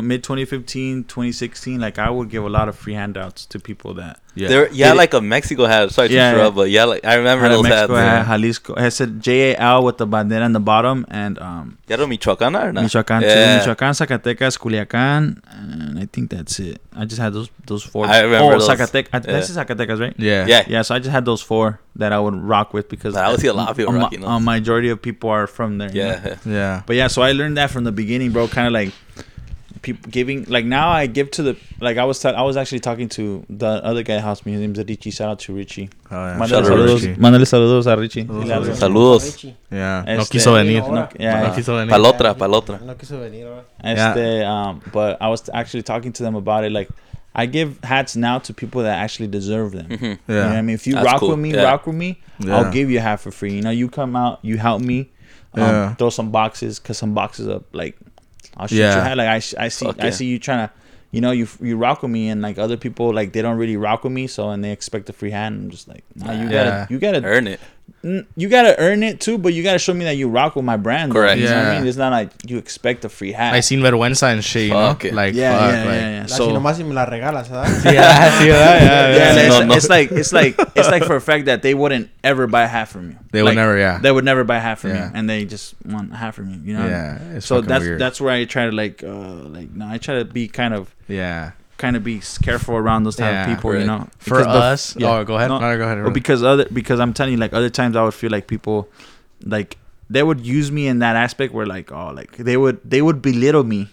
tw- 0.00 0.04
mid 0.04 0.22
2015, 0.24 1.04
2016, 1.04 1.80
like 1.80 1.98
I 1.98 2.10
would 2.10 2.30
give 2.30 2.44
a 2.44 2.48
lot 2.48 2.68
of 2.68 2.76
free 2.76 2.94
handouts 2.94 3.46
to 3.46 3.58
people 3.58 3.94
that 3.94 4.20
yeah. 4.34 4.48
There, 4.48 4.68
yeah, 4.70 4.90
it- 4.92 4.96
like 4.96 5.14
a 5.14 5.20
Mexico 5.22 5.64
hat. 5.64 5.90
Sorry 5.92 6.08
to 6.08 6.14
Yeah, 6.14 6.32
interrupt, 6.32 6.56
yeah. 6.56 6.60
but 6.62 6.70
yeah, 6.70 6.84
like 6.84 7.04
I 7.06 7.14
remember 7.14 7.44
had 7.44 7.52
a 7.52 7.56
those 7.56 7.66
hats. 7.66 7.88
Mexico, 7.88 7.94
had 7.96 8.26
Jalisco. 8.26 8.74
It 8.74 8.90
said 8.90 9.20
J 9.22 9.52
A 9.54 9.56
L 9.58 9.82
with 9.84 9.96
the 9.96 10.06
bandera 10.06 10.44
on 10.44 10.52
the 10.52 10.60
bottom, 10.60 11.06
and 11.08 11.38
um, 11.38 11.78
Ya 11.88 11.96
no 11.96 12.06
Michoacana 12.06 12.64
or 12.68 12.72
not? 12.72 12.82
Michoacan 12.82 13.22
Yeah. 13.22 13.34
too, 13.62 13.70
Michoacan, 13.70 13.92
Zacatecas, 13.94 14.58
Culiacan, 14.58 15.40
and 15.50 15.98
I 15.98 16.04
think 16.12 16.28
that's 16.30 16.60
it. 16.60 16.82
I 16.94 17.06
just 17.06 17.18
had 17.20 17.32
those 17.32 17.48
those 17.66 17.82
four. 17.82 18.06
I 18.06 18.20
remember 18.20 18.54
Oh, 18.56 18.58
those. 18.58 18.68
Zacatecas. 18.68 19.08
Yeah. 19.12 19.20
This 19.20 19.48
is 19.48 19.56
Zacatecas, 19.56 19.98
right? 20.00 20.14
yeah, 20.18 20.44
Yeah. 20.46 20.64
Yeah, 20.68 20.82
so 20.82 20.94
I 20.94 20.98
just 20.98 21.10
had 21.12 21.24
those 21.24 21.40
four 21.40 21.80
that 21.96 22.12
I 22.12 22.18
would 22.20 22.34
rock 22.34 22.74
with 22.74 22.90
because 22.90 23.14
But 23.14 23.24
I 23.24 23.30
would 23.30 23.40
see 23.40 23.46
a 23.48 23.54
lot 23.54 23.70
of 23.70 23.76
people 23.78 23.94
a, 23.94 23.96
ma- 23.96 24.02
rocking 24.04 24.20
those. 24.20 24.30
A 24.36 24.40
majority 24.40 24.90
of 24.90 25.00
people 25.00 25.30
are 25.30 25.46
from 25.46 25.78
there. 25.78 25.90
you 25.90 26.02
know? 26.02 26.20
Yeah. 26.24 26.36
yeah. 26.44 26.82
But 26.86 26.96
yeah, 26.96 27.06
so 27.08 27.22
I 27.22 27.32
learned 27.32 27.56
that 27.56 27.70
from 27.70 27.84
the 27.84 27.92
beginning, 27.92 28.32
bro. 28.32 28.48
Kind 28.48 28.66
of 28.66 28.74
like 28.74 28.92
people 29.86 30.10
giving. 30.10 30.44
Like 30.56 30.64
now, 30.66 30.88
I 30.90 31.06
give 31.06 31.30
to 31.36 31.42
the. 31.42 31.54
Like 31.80 31.96
I 31.96 32.04
was. 32.04 32.18
ta- 32.20 32.36
I 32.36 32.42
was 32.42 32.56
actually 32.60 32.80
talking 32.88 33.08
to 33.16 33.44
the 33.48 33.66
other 33.90 34.02
guy 34.02 34.18
house 34.18 34.44
me. 34.44 34.52
His 34.52 34.60
name's 34.60 34.78
Richie. 34.90 35.10
Shout 35.10 35.28
out 35.30 35.38
to 35.46 35.54
Richie. 35.54 35.88
Oh, 36.10 36.14
yeah. 36.14 36.36
Mándale 36.38 36.48
Shout 36.48 36.62
out 36.64 36.70
saludos. 36.72 37.00
Richie. 37.02 37.14
Mándale 37.24 37.46
saludos 37.52 37.86
a 37.86 37.96
Richie. 37.96 38.24
Saludos, 38.24 38.76
saludos. 38.76 39.22
Saludos. 39.22 39.54
Yeah, 39.70 40.04
no 40.06 40.20
Este- 40.22 40.30
quiso 40.32 40.52
venir. 40.52 40.80
No, 40.82 41.08
yeah, 41.18 41.40
No 41.40 41.46
yeah. 41.46 41.54
quiso 41.54 41.74
venir. 41.76 41.90
Pa'l 41.90 42.04
otra, 42.12 42.34
pa'l 42.34 42.52
otra. 42.60 42.80
No 42.84 42.94
quiso 42.96 43.18
venir 43.20 43.46
ahora. 43.46 43.64
Este, 43.82 44.44
um, 44.44 44.80
but 44.92 45.16
I 45.20 45.28
was 45.28 45.48
actually 45.54 45.82
talking 45.84 46.12
to 46.12 46.22
them 46.22 46.34
about 46.34 46.64
it. 46.64 46.72
Like, 46.72 46.88
I 47.34 47.46
give 47.46 47.78
hats 47.84 48.16
now 48.16 48.38
to 48.40 48.52
people 48.54 48.82
that 48.82 48.98
actually 48.98 49.28
deserve 49.28 49.72
them. 49.72 49.86
Mhm. 49.88 50.02
You 50.02 50.34
know 50.34 50.46
what 50.48 50.56
I 50.56 50.62
mean? 50.62 50.74
If 50.74 50.86
you 50.86 50.94
That's 50.94 51.06
rock 51.06 51.20
cool. 51.20 51.30
with 51.30 51.38
me, 51.38 51.52
Yeah. 51.54 51.64
rock 51.70 51.86
with 51.86 51.96
me, 51.96 52.18
Yeah. 52.38 52.56
I'll 52.56 52.70
give 52.72 52.90
you 52.90 52.98
half 53.00 53.20
for 53.22 53.30
free. 53.30 53.52
You 53.54 53.62
know, 53.62 53.70
you 53.70 53.88
come 53.88 54.16
out, 54.16 54.38
you 54.42 54.56
help 54.58 54.80
me, 54.82 55.10
um, 55.54 55.60
Yeah. 55.62 55.94
throw 55.96 56.10
some 56.10 56.30
boxes, 56.30 56.78
cause 56.78 56.96
some 56.98 57.12
boxes 57.14 57.46
up, 57.48 57.64
like 57.72 57.96
I'll 58.56 58.66
shoot 58.66 58.76
Yeah. 58.76 58.94
your 58.96 59.04
hat. 59.04 59.16
Like 59.16 59.28
I, 59.28 59.64
I 59.64 59.68
see, 59.68 59.86
Fuck 59.86 60.00
I 60.00 60.04
yeah. 60.06 60.10
see 60.10 60.26
you 60.26 60.38
trying 60.38 60.68
to, 60.68 60.72
you 61.12 61.20
know, 61.20 61.30
you 61.30 61.46
you 61.60 61.76
rock 61.76 62.02
with 62.02 62.10
me, 62.10 62.28
and 62.28 62.42
like 62.42 62.58
other 62.58 62.76
people, 62.76 63.12
like 63.12 63.32
they 63.32 63.42
don't 63.42 63.56
really 63.56 63.76
rock 63.76 64.04
with 64.04 64.12
me, 64.12 64.26
so 64.26 64.50
and 64.50 64.62
they 64.64 64.72
expect 64.72 65.08
a 65.08 65.12
free 65.12 65.30
hand. 65.30 65.54
I'm 65.64 65.70
just 65.70 65.88
like, 65.88 66.04
nah, 66.14 66.32
you 66.32 66.44
Yeah. 66.44 66.50
gotta, 66.50 66.86
you 66.92 66.98
gotta 66.98 67.22
Earn 67.24 67.46
it. 67.46 67.60
N- 68.06 68.24
you 68.36 68.48
gotta 68.48 68.78
earn 68.78 69.02
it 69.02 69.18
too, 69.20 69.36
but 69.36 69.52
you 69.52 69.64
gotta 69.64 69.80
show 69.80 69.92
me 69.92 70.04
that 70.04 70.16
you 70.16 70.28
rock 70.28 70.54
with 70.54 70.64
my 70.64 70.76
brand. 70.76 71.10
though, 71.10 71.16
Correct. 71.20 71.40
You 71.40 71.46
know 71.46 71.56
what 71.56 71.66
I 71.66 71.72
Yeah. 71.72 71.78
mean? 71.80 71.88
It's 71.88 71.96
not 71.98 72.12
like 72.12 72.30
you 72.48 72.56
expect 72.56 73.04
a 73.04 73.08
free 73.08 73.32
hat. 73.32 73.52
I 73.52 73.60
seen 73.60 73.80
vergüenza 73.80 74.30
and 74.32 74.44
shit, 74.44 74.68
you 74.68 74.74
know? 74.74 74.90
Fuck 74.94 75.06
it. 75.06 75.12
Like, 75.14 75.34
yeah, 75.34 75.58
fuck, 75.58 75.72
yeah, 75.72 75.84
like, 75.90 76.00
yeah, 76.00 76.10
yeah. 76.10 76.24
Así 76.24 76.36
So 76.36 76.50
nomás 76.52 76.76
si 76.76 76.84
me 76.84 76.94
la 76.94 77.04
regalas, 77.06 77.48
¿verdad? 77.50 77.66
yeah, 77.92 78.30
sí, 78.38 78.46
¿verdad? 78.52 78.80
yeah, 78.80 79.10
yeah, 79.10 79.16
yeah. 79.16 79.40
it's, 79.42 79.58
No, 79.58 79.64
no. 79.66 79.74
it's 79.74 79.88
like 79.88 80.12
it's 80.12 80.32
like 80.32 80.54
it's 80.76 80.88
like 80.90 81.02
for 81.04 81.16
a 81.16 81.20
fact 81.20 81.46
that 81.46 81.62
they 81.62 81.74
wouldn't 81.74 82.08
ever 82.22 82.46
buy 82.46 82.62
a 82.62 82.68
hat 82.68 82.86
from 82.88 83.10
you. 83.10 83.16
They 83.32 83.42
would 83.42 83.50
Like, 83.50 83.56
never, 83.56 83.76
yeah. 83.76 83.98
They 83.98 84.12
would 84.12 84.24
never 84.24 84.44
buy 84.44 84.58
a 84.58 84.60
hat 84.60 84.78
from 84.78 84.90
Yeah. 84.90 85.06
you, 85.06 85.10
and 85.14 85.28
they 85.28 85.44
just 85.44 85.74
want 85.84 86.12
a 86.12 86.16
hat 86.16 86.34
from 86.36 86.48
you. 86.50 86.60
You 86.64 86.78
know? 86.78 86.86
Yeah, 86.86 87.18
it's 87.34 87.46
So 87.46 87.56
fucking 87.56 87.68
that's 87.68 87.84
weird. 87.84 87.98
that's 88.00 88.20
where 88.20 88.32
I 88.32 88.44
try 88.44 88.66
to 88.66 88.72
like 88.72 89.02
uh 89.02 89.50
like 89.50 89.74
no, 89.74 89.88
I 89.88 89.98
try 89.98 90.18
to 90.20 90.24
be 90.24 90.46
kind 90.46 90.74
of 90.74 90.94
yeah. 91.08 91.52
Kind 91.78 91.96
of 91.96 92.02
be 92.04 92.20
careful 92.42 92.74
around 92.76 93.04
those 93.04 93.16
type 93.16 93.32
Yeah, 93.32 93.50
of 93.50 93.56
people. 93.56 93.72
You 93.72 93.78
right. 93.78 93.86
know, 93.86 94.08
For 94.18 94.38
Because 94.38 94.44
the- 94.46 94.50
us, 94.52 94.96
oh, 95.02 95.24
go 95.24 95.36
ahead. 95.36 95.48
No, 95.48 95.58
No, 95.58 95.76
go 95.76 95.84
ahead. 95.84 96.02
Well, 96.02 96.10
because 96.12 96.42
other 96.42 96.66
because 96.72 97.00
I'm 97.00 97.12
telling 97.12 97.32
you, 97.34 97.38
like 97.38 97.52
other 97.52 97.70
times 97.70 97.96
I 97.96 98.02
would 98.04 98.14
feel 98.14 98.30
like 98.30 98.46
people, 98.46 98.88
like 99.44 99.76
they 100.08 100.22
would 100.22 100.40
use 100.46 100.70
me 100.70 100.86
in 100.86 101.00
that 101.00 101.16
aspect 101.16 101.52
where 101.52 101.66
like 101.66 101.90
oh 101.92 102.12
like 102.14 102.36
they 102.36 102.56
would 102.56 102.78
they 102.88 103.02
would 103.02 103.20
belittle 103.20 103.64
me, 103.64 103.88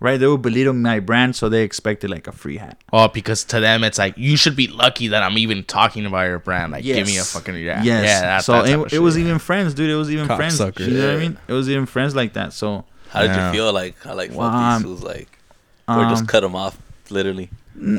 right? 0.00 0.16
They 0.18 0.26
would 0.26 0.40
belittle 0.42 0.72
my 0.72 1.00
brand, 1.00 1.34
so 1.36 1.48
they 1.48 1.64
expected 1.64 2.10
like 2.10 2.26
a 2.28 2.32
free 2.32 2.56
hat. 2.58 2.78
oh, 2.92 3.08
because 3.08 3.44
to 3.44 3.60
them 3.60 3.82
it's 3.84 3.98
like 3.98 4.16
you 4.16 4.36
should 4.36 4.54
be 4.56 4.68
lucky 4.68 5.08
that 5.08 5.22
I'm 5.22 5.36
even 5.38 5.64
talking 5.64 6.06
about 6.06 6.22
your 6.28 6.38
brand. 6.38 6.72
Like, 6.72 6.84
give 6.84 7.06
me 7.06 7.18
a 7.18 7.24
fucking 7.24 7.56
yeah, 7.56 7.82
Yes. 7.82 8.04
yeah. 8.04 8.20
That, 8.20 8.44
so 8.44 8.52
that 8.52 8.62
type 8.62 8.70
it, 8.78 8.86
of 8.86 8.92
it 8.92 8.98
was 9.00 9.14
shit, 9.14 9.26
even 9.26 9.38
friends, 9.38 9.74
dude. 9.74 9.90
It 9.90 9.96
was 9.96 10.10
even 10.10 10.26
friends. 10.26 10.58
Cocksucker. 10.60 10.86
You 10.86 10.94
know 10.98 11.06
what 11.08 11.16
I 11.16 11.18
mean? 11.18 11.38
It 11.48 11.52
was 11.52 11.68
even 11.68 11.86
friends 11.86 12.14
like 12.16 12.32
that. 12.34 12.52
So 12.52 12.84
How 13.10 13.22
did 13.22 13.32
Yeah. 13.32 13.48
you 13.48 13.52
feel? 13.52 13.72
Like, 13.72 13.98
how 14.02 14.14
like 14.14 14.30
fuck 14.30 14.38
Well, 14.38 14.50
these 14.50 14.76
um, 14.76 14.82
fools, 14.84 15.02
like, 15.02 15.28
or 15.88 16.04
just 16.04 16.22
um, 16.22 16.26
cut 16.28 16.40
them 16.40 16.54
off, 16.56 16.78
literally. 17.12 17.50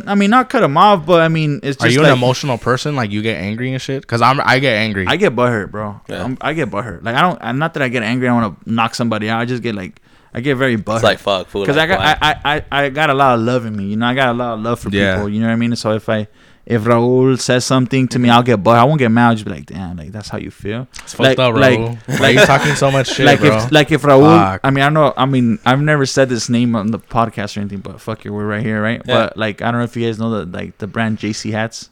I 0.07 0.15
mean, 0.15 0.29
not 0.29 0.49
cut 0.49 0.61
them 0.61 0.77
off, 0.77 1.05
but 1.05 1.21
I 1.21 1.27
mean, 1.27 1.59
it's 1.63 1.81
Are 1.81 1.87
just 1.87 1.95
you 1.95 2.01
like 2.03 2.11
an 2.11 2.17
emotional 2.17 2.57
person? 2.57 2.95
Like 2.95 3.11
you 3.11 3.21
get 3.21 3.37
angry 3.37 3.71
and 3.73 3.81
shit? 3.81 4.01
Because 4.01 4.21
I'm, 4.21 4.39
I 4.41 4.59
get 4.59 4.75
angry. 4.75 5.05
I 5.07 5.17
get 5.17 5.35
butthurt, 5.35 5.71
bro. 5.71 5.99
Yeah. 6.07 6.23
I'm, 6.23 6.37
I 6.41 6.53
get 6.53 6.69
butthurt. 6.69 7.03
Like 7.03 7.15
I 7.15 7.21
don't. 7.21 7.39
I'm 7.41 7.57
not 7.59 7.73
that 7.73 7.83
I 7.83 7.89
get 7.89 8.03
angry. 8.03 8.27
I 8.27 8.33
want 8.33 8.63
to 8.65 8.71
knock 8.71 8.95
somebody 8.95 9.29
out. 9.29 9.39
I 9.39 9.45
just 9.45 9.63
get 9.63 9.75
like 9.75 10.01
I 10.33 10.41
get 10.41 10.55
very 10.55 10.77
butthurt. 10.77 10.95
It's 10.95 11.03
like 11.03 11.19
fuck, 11.19 11.47
fool. 11.47 11.63
because 11.63 11.77
like, 11.77 11.89
I 11.89 11.95
got? 11.95 12.17
I, 12.21 12.31
I, 12.31 12.55
I 12.55 12.85
I 12.85 12.89
got 12.89 13.09
a 13.09 13.13
lot 13.13 13.35
of 13.35 13.41
love 13.41 13.65
in 13.65 13.75
me. 13.75 13.85
You 13.85 13.97
know, 13.97 14.05
I 14.05 14.13
got 14.13 14.29
a 14.29 14.37
lot 14.37 14.53
of 14.53 14.61
love 14.61 14.79
for 14.79 14.89
Yeah. 14.89 15.15
people. 15.15 15.29
You 15.29 15.41
know 15.41 15.47
what 15.47 15.53
I 15.53 15.57
mean? 15.57 15.75
So 15.75 15.91
if 15.91 16.07
I 16.07 16.27
if 16.65 16.83
Raul 16.83 17.37
says 17.39 17.65
something 17.65 18.07
to 18.09 18.19
me, 18.19 18.29
I'll 18.29 18.43
get 18.43 18.63
but 18.63 18.77
I 18.77 18.83
won't 18.85 18.99
get 18.99 19.09
mad. 19.09 19.27
I'll 19.29 19.33
just 19.35 19.45
be 19.45 19.51
like, 19.51 19.65
damn, 19.65 19.97
like 19.97 20.11
that's 20.11 20.29
how 20.29 20.37
you 20.37 20.49
feel. 20.51 20.87
it's 21.03 21.13
fucked 21.13 21.39
up, 21.39 21.53
bro. 21.53 21.61
like, 21.61 22.07
Why 22.19 22.27
are 22.27 22.31
you 22.31 22.45
talking 22.45 22.75
so 22.75 22.89
much 22.91 23.07
shit, 23.15 23.25
like 23.25 23.39
bro? 23.39 23.57
if 23.57 23.71
like 23.71 23.91
if 23.91 24.01
Raul, 24.03 24.37
Fuck. 24.37 24.61
I 24.63 24.69
mean, 24.69 24.83
I 24.83 24.89
know. 24.89 25.13
I 25.17 25.25
mean, 25.25 25.59
I've 25.65 25.81
never 25.81 26.05
said 26.05 26.29
this 26.29 26.47
name 26.49 26.75
on 26.75 26.91
the 26.91 26.99
podcast 26.99 27.57
or 27.57 27.61
anything, 27.61 27.79
but 27.79 27.99
fuck 27.99 28.25
it, 28.25 28.29
we're 28.29 28.47
right 28.47 28.63
here, 28.63 28.81
right? 28.81 29.01
Yeah. 29.05 29.13
But 29.27 29.37
like, 29.37 29.61
I 29.61 29.71
don't 29.71 29.79
know 29.81 29.85
if 29.85 29.95
you 29.97 30.05
guys 30.07 30.19
know 30.19 30.29
the 30.45 30.57
like 30.57 30.77
the 30.77 30.87
brand 30.87 31.17
JC 31.19 31.51
hats. 31.51 31.89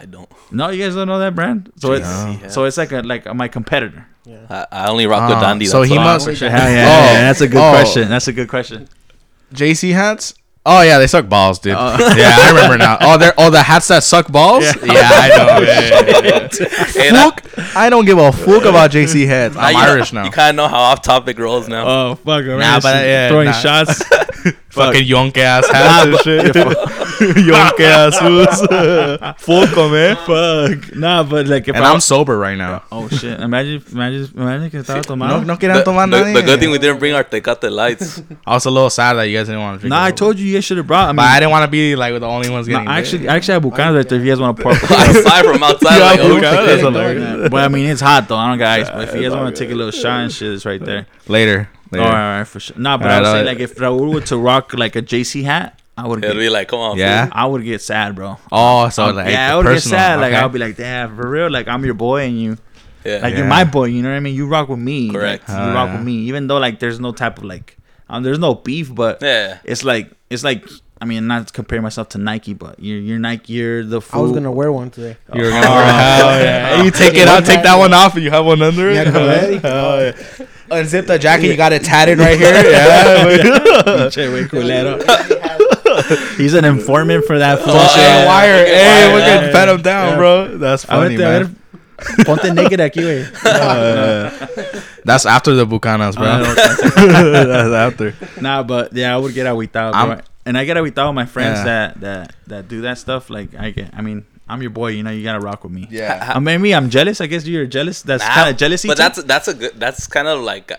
I 0.00 0.04
don't. 0.04 0.30
No, 0.52 0.70
you 0.70 0.82
guys 0.82 0.94
don't 0.94 1.08
know 1.08 1.18
that 1.18 1.34
brand. 1.34 1.72
So 1.76 1.92
it's 1.92 2.06
JC 2.06 2.50
so 2.50 2.64
it's 2.64 2.76
like 2.78 2.92
a 2.92 3.00
like 3.02 3.32
my 3.34 3.48
competitor. 3.48 4.06
Yeah. 4.24 4.46
I, 4.48 4.66
I 4.84 4.88
only 4.88 5.06
rock 5.06 5.28
with 5.28 5.38
Ah, 5.38 5.40
Dandy. 5.40 5.66
so 5.66 5.82
he 5.82 5.96
why. 5.96 6.04
must- 6.04 6.26
Wait, 6.28 6.40
Yeah, 6.40 6.48
yeah, 6.50 6.64
Oh. 6.64 7.12
yeah, 7.12 7.20
that's 7.22 7.40
a 7.40 7.48
good 7.48 7.58
Oh. 7.58 7.70
question. 7.72 8.08
That's 8.08 8.28
a 8.28 8.32
good 8.32 8.48
question. 8.48 8.88
JC 9.54 9.92
hats. 9.94 10.34
Oh 10.66 10.82
yeah, 10.82 10.98
they 10.98 11.06
suck 11.06 11.28
balls, 11.28 11.58
dude. 11.58 11.76
Oh. 11.78 11.96
yeah, 12.16 12.36
I 12.38 12.50
remember 12.50 12.76
now. 12.76 12.98
Oh, 13.00 13.16
they're 13.16 13.32
oh 13.38 13.48
the 13.50 13.62
hats 13.62 13.88
that 13.88 14.02
suck 14.02 14.30
balls. 14.30 14.64
Yeah. 14.64 14.72
Yeah, 14.84 15.08
I 15.10 15.28
know. 15.28 15.58
Yeah, 15.68 15.80
yeah, 15.80 16.20
yeah. 16.22 16.48
Hey, 16.92 17.10
Fuck, 17.10 17.76
I 17.76 17.88
don't 17.88 18.04
give 18.04 18.18
a 18.18 18.32
fuck 18.32 18.64
about 18.64 18.90
JC 18.90 19.26
heads. 19.26 19.56
I'm 19.56 19.74
you, 19.74 19.80
Irish 19.80 20.12
now. 20.12 20.24
You 20.24 20.30
kind 20.30 20.50
of 20.50 20.56
know 20.56 20.68
how 20.68 20.80
off 20.80 21.02
topic 21.02 21.38
rolls 21.38 21.68
now. 21.68 21.86
Oh 21.86 22.14
fuck, 22.16 22.44
man. 22.44 22.58
Nah, 22.58 22.80
but, 22.80 23.06
yeah, 23.06 23.28
throwing 23.28 23.46
nah. 23.46 23.52
shots. 23.52 24.02
Fucking 24.70 25.06
yonk 25.06 25.36
ass 25.36 25.68
hats 25.68 26.26
and 26.26 26.54
shit. 26.54 26.54
yonk 27.18 27.80
ass 27.80 28.18
fools. 28.18 28.60
Fuck 29.38 29.76
'em, 29.76 29.90
man. 29.92 30.16
fuck. 30.26 30.96
Nah, 30.96 31.22
but 31.22 31.46
like 31.46 31.68
if 31.68 31.74
And 31.76 31.84
I 31.84 31.92
I'm 31.92 32.00
sober 32.00 32.38
right 32.38 32.56
now. 32.56 32.82
Oh 32.92 33.08
shit! 33.08 33.38
Imagine, 33.40 33.82
imagine, 33.92 34.28
imagine 34.36 34.70
que 34.70 34.80
estaba 34.80 34.96
No, 34.96 35.02
tomando. 35.02 35.46
no 35.46 35.54
the, 35.54 35.66
querían 35.66 35.84
tomar 35.84 36.06
the- 36.08 36.16
nadie. 36.16 36.34
the 36.34 36.42
good 36.42 36.60
thing 36.60 36.70
we 36.70 36.78
didn't 36.78 36.98
bring 36.98 37.14
our 37.14 37.24
Tecate 37.24 37.70
lights. 37.70 38.22
I 38.46 38.54
was 38.54 38.64
a 38.66 38.70
little 38.70 38.90
sad 38.90 39.14
that 39.14 39.24
you 39.24 39.36
guys 39.36 39.46
didn't 39.46 39.60
want 39.62 39.78
to 39.78 39.80
drink. 39.80 39.90
Nah, 39.90 40.04
I 40.04 40.10
told 40.12 40.38
you 40.38 40.46
you 40.46 40.54
guys 40.54 40.64
should 40.64 40.76
have 40.78 40.86
brought. 40.86 41.04
I 41.08 41.12
mean, 41.12 41.16
But 41.16 41.26
I 41.26 41.40
didn't 41.40 41.50
want 41.52 41.64
to 41.64 41.70
be 41.70 41.96
like 41.96 42.18
the 42.18 42.26
only 42.26 42.50
ones 42.50 42.68
nah, 42.68 42.78
getting. 42.78 42.88
I 42.88 42.96
lit. 42.96 43.04
actually, 43.04 43.28
I 43.28 43.36
actually 43.36 43.54
have 43.54 43.62
Bucanas 43.62 43.96
right 43.96 44.08
there. 44.08 44.18
If 44.18 44.24
you 44.24 44.30
guys 44.32 44.40
want 44.40 44.56
to 44.56 44.62
pour. 44.62 44.72
Aside 44.72 45.44
from 45.44 45.62
outside, 45.62 45.98
Yeah, 45.98 46.04
like, 46.04 46.20
Buchanan, 46.20 46.44
okay. 46.58 46.66
that's 46.66 46.82
hilarious. 46.82 47.48
but 47.50 47.64
I 47.64 47.68
mean, 47.68 47.86
it's 47.86 48.00
hot 48.00 48.28
though. 48.28 48.36
I 48.36 48.48
don't 48.48 48.58
got 48.58 48.80
ice. 48.80 48.88
But 48.90 49.08
if 49.08 49.14
you 49.14 49.22
guys 49.22 49.32
want 49.32 49.54
to 49.54 49.58
take 49.64 49.72
a 49.72 49.74
little 49.76 49.92
shot 49.92 50.20
and 50.20 50.32
shit, 50.32 50.52
it's 50.52 50.64
right 50.66 50.82
there. 50.84 51.06
later. 51.26 51.68
Later. 51.90 52.04
right, 52.04 52.06
all 52.32 52.38
right, 52.38 52.44
for 52.44 52.60
sure. 52.60 52.76
Nah, 52.78 52.98
but 52.98 53.06
All 53.06 53.12
I 53.12 53.14
right, 53.14 53.20
was 53.20 53.28
all 53.28 53.34
saying 53.36 53.46
right. 53.46 53.52
like 53.58 53.60
if 53.62 53.76
Raul 53.76 54.12
were 54.12 54.20
to 54.20 54.36
rock 54.36 54.74
like 54.74 54.94
a 54.94 55.00
JC 55.00 55.44
hat, 55.44 55.80
I 55.98 56.06
would 56.06 56.22
It'll 56.24 56.34
get, 56.36 56.40
be 56.40 56.48
like, 56.48 56.68
come 56.68 56.78
on. 56.78 56.96
Yeah. 56.96 57.24
fool. 57.26 57.32
I 57.34 57.46
would 57.46 57.64
get 57.64 57.82
sad, 57.82 58.14
bro. 58.14 58.38
Oh, 58.52 58.88
so 58.88 59.10
like 59.10 59.30
yeah, 59.32 59.52
I 59.52 59.56
would 59.56 59.66
get 59.66 59.82
sad. 59.82 60.20
Like 60.20 60.32
okay. 60.32 60.40
I'll 60.40 60.48
be 60.48 60.60
like, 60.60 60.76
damn, 60.76 61.16
for 61.16 61.28
real. 61.28 61.50
Like 61.50 61.66
I'm 61.66 61.84
your 61.84 61.94
boy 61.94 62.22
and 62.26 62.40
you, 62.40 62.56
Yeah. 63.04 63.18
like 63.22 63.36
you're 63.36 63.46
my 63.46 63.64
boy. 63.64 63.86
You 63.86 64.02
know 64.02 64.10
what 64.10 64.16
I 64.16 64.20
mean? 64.20 64.34
You 64.36 64.46
rock 64.46 64.68
with 64.68 64.78
me. 64.78 65.10
Correct. 65.10 65.48
Like, 65.48 65.58
you 65.58 65.64
Oh, 65.64 65.74
rock 65.74 65.88
yeah. 65.88 65.96
with 65.96 66.06
me, 66.06 66.12
even 66.30 66.46
though 66.46 66.58
like 66.58 66.78
there's 66.78 67.00
no 67.00 67.10
type 67.12 67.38
of 67.38 67.44
like, 67.44 67.76
um, 68.08 68.22
there's 68.22 68.38
no 68.38 68.54
beef, 68.54 68.94
but 68.94 69.20
yeah. 69.22 69.58
it's 69.64 69.82
like 69.82 70.12
it's 70.30 70.44
like 70.44 70.64
I 71.00 71.04
mean, 71.04 71.28
not 71.28 71.46
to 71.46 71.52
compare 71.52 71.80
myself 71.80 72.08
to 72.10 72.18
Nike, 72.18 72.54
but 72.54 72.80
you're 72.80 72.98
you're 72.98 73.18
Nike. 73.20 73.52
You're 73.52 73.84
the. 73.84 74.00
I 74.12 74.18
was 74.18 74.32
gonna 74.32 74.50
wear 74.50 74.72
one 74.72 74.90
today. 74.90 75.16
You're 75.32 75.50
gonna 75.50 75.70
wear 75.70 75.84
hell 75.92 76.40
yeah. 76.42 76.82
You 76.82 76.90
take 76.90 77.14
it 77.14 77.28
out, 77.28 77.44
take 77.44 77.62
that 77.62 77.76
one 77.76 77.94
off, 77.94 78.14
and 78.16 78.24
you 78.24 78.30
have 78.30 78.44
one 78.44 78.60
under 78.62 78.90
it. 78.90 78.94
Yeah, 78.94 79.04
come 79.04 79.22
on. 79.22 79.28
Yeah. 80.38 80.46
Unzip 80.82 81.06
the 81.06 81.18
jacket, 81.18 81.46
you 81.46 81.56
got 81.56 81.72
it 81.72 81.82
tatted 81.82 82.18
right 82.18 82.38
here. 82.38 82.52
Yeah. 82.52 83.24
Pinche 84.10 84.48
culero. 84.48 84.98
He's 86.36 86.54
an 86.54 86.64
informant 86.64 87.24
for 87.24 87.38
that 87.38 87.58
fool. 87.60 87.74
Oh, 87.76 87.86
shit. 87.94 88.02
hey, 88.02 88.26
wire. 88.26 88.66
Hey, 88.66 89.06
wire. 89.08 89.14
we 89.14 89.20
Yeah. 89.20 89.40
can 89.40 89.52
pet 89.52 89.68
him 89.68 89.82
down, 89.82 90.16
bro. 90.18 90.56
That's 90.58 90.84
funny, 90.84 91.14
a 91.14 91.18
man. 91.18 91.44
ver, 91.44 91.54
Ponte 92.24 92.52
naked 92.54 92.78
aquí, 92.80 93.02
güey. 93.02 93.26
Uh, 93.44 94.30
that's 95.04 95.26
after 95.26 95.54
the 95.54 95.66
Bucanas, 95.66 96.14
bro. 96.16 96.24
That's 97.04 97.74
after. 97.74 98.14
Nah, 98.40 98.62
but 98.62 98.92
yeah, 98.94 99.14
I 99.14 99.18
would 99.18 99.34
get 99.34 99.46
awitado, 99.46 99.92
I'm- 99.94 100.20
And 100.46 100.56
I 100.56 100.64
get 100.64 100.76
awitado 100.76 101.08
with 101.08 101.14
my 101.16 101.26
friends 101.26 101.58
Yeah. 101.58 101.64
that 101.64 102.00
that 102.00 102.34
that 102.46 102.68
do 102.68 102.80
that 102.82 102.96
stuff. 102.98 103.28
Like 103.30 103.54
I 103.54 103.70
get, 103.70 103.90
I 103.92 104.00
mean, 104.00 104.24
I'm 104.48 104.62
your 104.62 104.70
boy. 104.70 104.88
You 104.96 105.02
know, 105.02 105.10
you 105.10 105.22
gotta 105.22 105.40
rock 105.40 105.62
with 105.64 105.72
me. 105.72 105.86
Yeah. 105.90 106.32
I 106.34 106.38
mean, 106.40 106.62
me, 106.62 106.72
I'm 106.72 106.88
jealous. 106.88 107.20
I 107.20 107.26
guess 107.26 107.44
you're 107.46 107.66
jealous. 107.66 108.00
That's 108.00 108.24
Nah, 108.24 108.32
kind 108.34 108.48
of 108.50 108.56
jealousy. 108.56 108.88
But 108.88 108.96
too? 108.96 109.02
that's 109.02 109.22
that's 109.24 109.48
a 109.48 109.54
good. 109.54 109.72
That's 109.76 110.06
kind 110.06 110.26
of 110.28 110.40
like 110.40 110.72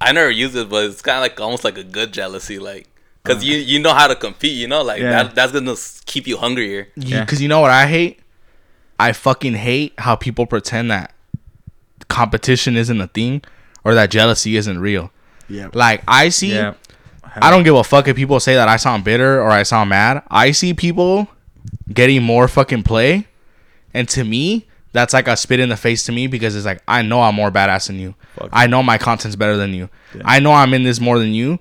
I 0.00 0.12
never 0.12 0.28
use 0.30 0.54
it, 0.54 0.68
but 0.68 0.84
it's 0.92 1.00
kind 1.00 1.16
of 1.16 1.22
like 1.22 1.40
almost 1.40 1.64
like 1.64 1.78
a 1.78 1.84
good 1.84 2.12
jealousy, 2.12 2.58
like 2.58 2.84
because 3.24 3.42
you 3.42 3.56
you 3.56 3.78
know 3.80 3.94
how 3.94 4.06
to 4.06 4.14
compete. 4.14 4.52
You 4.52 4.68
know, 4.68 4.82
like 4.82 5.00
Yeah. 5.00 5.10
that 5.24 5.34
that's 5.34 5.52
gonna 5.52 5.74
keep 6.06 6.26
you 6.26 6.36
hungrier. 6.36 6.88
Yeah. 6.96 7.20
Because 7.20 7.40
you 7.42 7.48
know 7.48 7.60
what 7.60 7.70
I 7.70 7.86
hate? 7.86 8.20
I 8.98 9.12
fucking 9.12 9.54
hate 9.54 9.94
how 9.98 10.14
people 10.16 10.46
pretend 10.46 10.90
that 10.90 11.12
competition 12.08 12.76
isn't 12.76 13.00
a 13.00 13.08
thing 13.08 13.42
or 13.82 13.94
that 13.94 14.10
jealousy 14.10 14.56
isn't 14.56 14.78
real. 14.78 15.10
yeah, 15.48 15.68
Like 15.74 16.02
I 16.06 16.28
see, 16.28 16.54
yeah. 16.54 16.74
I 17.36 17.50
don't 17.50 17.64
give 17.64 17.74
a 17.74 17.82
fuck 17.84 18.06
if 18.08 18.14
people 18.16 18.38
say 18.40 18.54
that 18.54 18.68
I 18.68 18.76
sound 18.76 19.04
bitter 19.04 19.40
or 19.42 19.50
I 19.50 19.64
sound 19.64 19.90
mad. 19.90 20.22
I 20.30 20.52
see 20.52 20.72
people 20.74 21.28
getting 21.92 22.22
more 22.22 22.46
fucking 22.46 22.84
play, 22.84 23.26
and 23.92 24.08
to 24.10 24.22
me, 24.24 24.66
that's 24.92 25.12
like 25.12 25.26
a 25.26 25.36
spit 25.36 25.58
in 25.60 25.68
the 25.70 25.76
face 25.76 26.04
to 26.06 26.12
me 26.12 26.28
because 26.28 26.54
it's 26.54 26.64
like 26.64 26.80
I 26.86 27.02
know 27.02 27.20
I'm 27.22 27.34
more 27.34 27.50
badass 27.50 27.88
than 27.88 27.98
you. 27.98 28.14
Fuck. 28.36 28.50
I 28.52 28.66
know 28.68 28.82
my 28.82 28.96
content's 28.96 29.34
better 29.36 29.56
than 29.56 29.74
you. 29.74 29.88
Yeah. 30.14 30.22
I 30.24 30.38
know 30.38 30.52
I'm 30.52 30.72
in 30.72 30.84
this 30.84 31.00
more 31.00 31.18
than 31.18 31.34
you, 31.34 31.58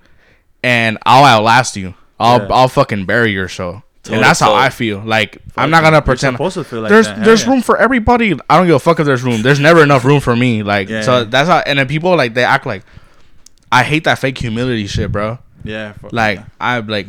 and 0.64 0.98
I'll 1.06 1.26
outlast 1.26 1.76
you. 1.76 1.94
I'll 2.20 2.42
Yeah. 2.42 2.48
I'll 2.52 2.68
fucking 2.68 3.06
bury 3.06 3.32
your 3.32 3.48
show. 3.48 3.84
Totally. 4.04 4.18
And 4.18 4.26
that's 4.26 4.40
how 4.40 4.54
I 4.54 4.70
feel. 4.70 5.00
Like 5.00 5.42
I'm 5.56 5.70
not 5.70 5.84
gonna 5.84 6.02
pretend. 6.02 6.36
supposed 6.36 6.56
to 6.56 6.64
feel 6.64 6.82
like 6.82 6.90
there's 6.90 7.08
that. 7.08 7.24
There's 7.24 7.44
yeah. 7.44 7.52
room 7.52 7.62
for 7.62 7.78
everybody. 7.78 8.34
I 8.50 8.58
don't 8.58 8.68
give 8.68 8.76
a 8.76 8.80
fuck 8.80 9.00
if 9.00 9.06
there's 9.06 9.24
room. 9.24 9.42
There's 9.42 9.60
never 9.60 9.84
enough 9.84 10.04
room 10.04 10.20
for 10.20 10.36
me. 10.36 10.64
Like 10.64 10.90
Yeah, 10.90 11.02
so 11.02 11.20
yeah. 11.20 11.24
that's 11.26 11.48
how. 11.48 11.60
And 11.60 11.80
then 11.80 11.88
people 11.88 12.16
like 12.16 12.34
they 12.34 12.44
act 12.44 12.66
like 12.66 12.84
I 13.72 13.84
hate 13.84 14.04
that 14.06 14.20
fake 14.20 14.38
humility 14.38 14.88
shit, 14.88 15.12
bro. 15.12 15.40
Yeah, 15.64 15.94
Like. 16.12 16.42
I'm 16.60 16.88
like 16.88 17.08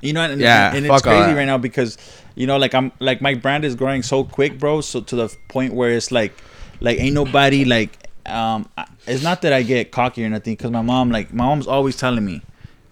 You 0.00 0.12
know, 0.12 0.22
and, 0.22 0.40
Yeah, 0.40 0.68
and, 0.68 0.78
and 0.78 0.86
it's 0.86 1.02
crazy 1.02 1.32
right 1.32 1.44
now 1.44 1.58
because 1.58 1.96
you 2.38 2.46
know, 2.46 2.56
like 2.56 2.72
I'm 2.72 2.92
like 3.00 3.20
my 3.20 3.34
brand 3.34 3.64
is 3.64 3.74
growing 3.74 4.02
so 4.04 4.22
quick, 4.22 4.60
bro. 4.60 4.80
So 4.80 5.00
to 5.00 5.16
the 5.16 5.36
point 5.48 5.74
where 5.74 5.90
it's 5.90 6.12
like, 6.12 6.32
like 6.80 7.00
ain't 7.00 7.14
nobody 7.14 7.64
like, 7.64 8.08
um, 8.26 8.68
it's 9.08 9.24
not 9.24 9.42
that 9.42 9.52
I 9.52 9.64
get 9.64 9.90
cocky 9.90 10.24
or 10.24 10.28
nothing, 10.28 10.54
because 10.54 10.70
my 10.70 10.82
mom, 10.82 11.10
like, 11.10 11.34
my 11.34 11.44
mom's 11.46 11.66
always 11.66 11.96
telling 11.96 12.24
me, 12.24 12.42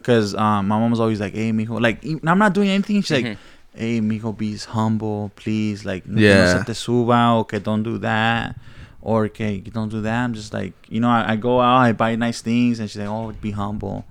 because 0.06 0.36
um, 0.36 0.68
my 0.68 0.88
was 0.88 1.00
always 1.00 1.18
like, 1.18 1.34
hey, 1.34 1.50
mijo, 1.50 1.80
like, 1.80 2.04
I'm 2.04 2.38
not 2.38 2.52
doing 2.52 2.68
anything. 2.68 3.02
She's 3.02 3.10
like, 3.24 3.38
hey, 3.74 4.00
mijo, 4.00 4.36
be 4.38 4.56
humble, 4.56 5.32
please, 5.34 5.84
like, 5.84 6.06
no, 6.06 6.14
que 6.18 6.28
Yeah. 6.28 6.52
no 6.54 6.58
se 6.60 6.64
te 6.64 6.74
suba, 6.74 7.38
okay, 7.40 7.58
don't 7.58 7.82
do 7.82 7.98
that. 7.98 8.56
Or 9.02 9.24
okay, 9.24 9.58
don't 9.58 9.88
do 9.88 10.00
that. 10.02 10.24
I'm 10.24 10.32
just 10.34 10.54
like, 10.54 10.74
you 10.88 11.00
know, 11.00 11.08
I, 11.08 11.32
I 11.32 11.36
go 11.36 11.60
out, 11.60 11.78
I 11.78 11.90
buy 11.92 12.14
nice 12.14 12.40
things, 12.40 12.78
and 12.78 12.88
she's 12.88 13.00
like, 13.00 13.08
oh, 13.08 13.32
be 13.40 13.50
humble. 13.50 14.04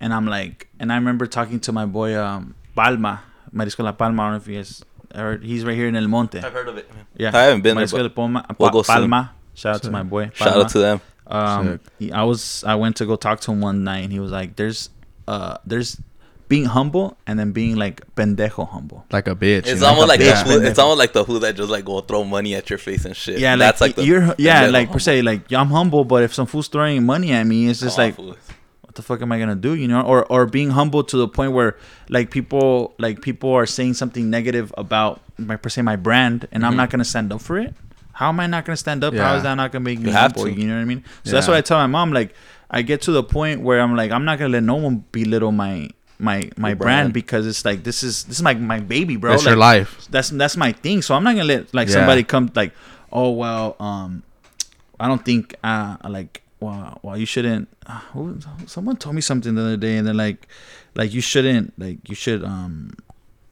And 0.00 0.12
I'm 0.12 0.26
like, 0.26 0.68
and 0.78 0.92
I 0.92 0.96
remember 0.96 1.26
talking 1.26 1.60
to 1.60 1.72
my 1.72 1.86
boy 1.86 2.14
um, 2.18 2.54
Palma, 2.74 3.22
Marisco 3.54 3.84
La 3.84 3.92
Palma. 3.92 4.22
I 4.22 4.26
don't 4.26 4.32
know 4.32 4.36
if 4.42 4.48
you 4.48 4.56
guys 4.56 4.84
heard. 5.14 5.44
He's 5.44 5.64
right 5.64 5.74
here 5.76 5.88
in 5.88 5.96
El 5.96 6.08
Monte. 6.08 6.38
I've 6.40 6.52
heard 6.52 6.68
of 6.68 6.76
it. 6.76 6.90
Yeah, 7.16 7.30
I 7.34 7.42
haven't 7.44 7.62
been 7.62 7.76
there, 7.76 7.86
Marisco 7.86 7.92
but 7.92 8.02
La 8.02 8.08
Palma. 8.10 8.46
we'll 8.58 8.84
Pa- 8.84 8.94
Palma. 8.94 9.32
Shout 9.54 9.76
out 9.76 9.82
to 9.84 9.90
my 9.90 10.02
boy. 10.02 10.30
Shout 10.34 10.56
out 10.56 10.68
to 10.70 10.78
them. 10.78 11.00
Um, 11.26 11.80
he- 11.98 12.12
I 12.12 12.22
was 12.24 12.64
I 12.64 12.74
went 12.76 12.96
to 12.96 13.06
go 13.06 13.16
talk 13.16 13.40
to 13.40 13.52
him 13.52 13.60
one 13.60 13.84
night, 13.84 14.04
and 14.04 14.12
he 14.12 14.20
was 14.20 14.30
like, 14.32 14.56
"There's 14.56 14.88
uh, 15.32 15.58
there's 15.70 16.00
being 16.48 16.64
humble, 16.64 17.06
and 17.26 17.38
then 17.38 17.52
being 17.52 17.76
like 17.76 17.96
pendejo 18.16 18.64
humble." 18.74 19.04
like 19.12 19.28
a 19.28 19.34
bitch. 19.36 19.58
It's 19.58 19.68
you 19.68 19.80
know? 19.80 19.86
almost 19.88 20.08
like 20.08 20.20
bitch, 20.20 20.44
the 20.44 20.50
who, 20.50 20.66
it's 20.66 20.78
almost 20.78 20.98
like 20.98 21.12
the 21.12 21.24
who 21.24 21.38
that 21.40 21.54
just 21.60 21.70
like 21.70 21.84
go 21.84 22.00
throw 22.00 22.24
money 22.24 22.54
at 22.54 22.68
your 22.70 22.78
face 22.78 23.04
and 23.04 23.14
shit. 23.14 23.38
Yeah, 23.38 23.56
that's 23.56 23.80
like, 23.80 23.90
like 23.90 23.96
the 23.96 24.04
you're 24.08 24.34
yeah, 24.38 24.64
pendejo 24.64 24.72
like 24.72 24.88
per 24.92 24.98
se, 24.98 25.22
like 25.22 25.52
I'm 25.52 25.68
humble, 25.68 26.04
but 26.04 26.22
if 26.22 26.32
some 26.32 26.46
fool's 26.46 26.68
throwing 26.68 27.04
money 27.04 27.32
at 27.32 27.44
me, 27.44 27.68
it's 27.68 27.80
just 27.80 27.96
Come 27.96 28.04
like 28.04 28.14
fool. 28.16 28.36
what 28.82 28.94
the 28.94 29.02
fuck 29.02 29.20
am 29.22 29.30
I 29.30 29.38
gonna 29.38 29.54
do? 29.68 29.74
You 29.74 29.88
know, 29.88 30.00
or 30.02 30.24
or 30.32 30.46
being 30.46 30.70
humble 30.70 31.04
to 31.04 31.16
the 31.18 31.28
point 31.28 31.52
where 31.52 31.76
like 32.08 32.30
people 32.30 32.94
like 32.98 33.20
people 33.20 33.52
are 33.52 33.66
saying 33.66 33.94
something 34.00 34.30
negative 34.30 34.72
about 34.78 35.20
my 35.36 35.56
per 35.56 35.68
se 35.68 35.82
my 35.82 35.96
brand, 35.96 36.48
and 36.50 36.64
I'm 36.64 36.76
not 36.76 36.88
gonna 36.90 37.04
stand 37.04 37.30
up 37.32 37.42
for 37.42 37.58
it. 37.58 37.74
How 38.18 38.30
am 38.30 38.40
I 38.40 38.48
not 38.48 38.64
gonna 38.64 38.76
stand 38.76 39.04
up? 39.04 39.14
How 39.14 39.30
Yeah. 39.32 39.36
is 39.36 39.42
that 39.44 39.54
not 39.54 39.70
gonna 39.70 39.84
make 39.84 40.00
me 40.00 40.10
have 40.10 40.32
humble? 40.32 40.50
to. 40.50 40.60
You 40.60 40.66
know 40.66 40.74
what 40.74 40.80
I 40.80 40.90
mean? 40.92 41.04
So 41.22 41.30
that's 41.32 41.46
Yeah. 41.46 41.52
what 41.52 41.58
I 41.58 41.60
tell 41.60 41.78
my 41.78 41.86
mom. 41.86 42.10
Like 42.12 42.34
I 42.70 42.82
get 42.82 43.02
to 43.02 43.12
the 43.12 43.22
point 43.22 43.62
where 43.62 43.80
I'm 43.80 43.96
like 43.96 44.10
I'm 44.10 44.24
not 44.24 44.38
gonna 44.38 44.52
let 44.52 44.62
no 44.62 44.76
one 44.76 45.04
belittle 45.12 45.52
my 45.52 45.88
my 46.18 46.50
my 46.56 46.74
brand. 46.74 46.78
brand. 46.78 47.12
because 47.14 47.46
it's 47.46 47.64
like 47.64 47.82
this 47.84 48.02
is 48.02 48.24
this 48.24 48.36
is 48.36 48.42
my 48.42 48.54
my 48.54 48.80
baby, 48.80 49.16
bro. 49.16 49.30
That's 49.32 49.44
Like, 49.44 49.50
your 49.52 49.56
life. 49.58 50.06
that's 50.10 50.30
that's 50.30 50.56
my 50.56 50.72
thing. 50.72 51.00
So 51.02 51.14
I'm 51.14 51.24
not 51.24 51.32
gonna 51.32 51.44
let 51.44 51.72
like 51.72 51.88
Yeah. 51.88 51.94
somebody 51.94 52.24
come 52.24 52.50
like, 52.54 52.72
oh 53.12 53.30
well, 53.30 53.76
um, 53.80 54.22
I 55.00 55.06
don't 55.08 55.24
think 55.24 55.54
uh 55.64 55.96
like 56.08 56.42
well 56.60 56.98
well 57.02 57.16
you 57.16 57.24
shouldn't. 57.26 57.68
Uh, 57.86 58.00
who, 58.12 58.38
someone 58.66 58.96
told 58.96 59.14
me 59.14 59.22
something 59.22 59.54
the 59.54 59.62
other 59.62 59.76
day, 59.78 59.96
and 59.96 60.06
they're 60.06 60.12
like, 60.12 60.46
like 60.94 61.14
you 61.14 61.20
shouldn't 61.22 61.72
like 61.78 62.06
you 62.08 62.14
should 62.14 62.44
um. 62.44 62.92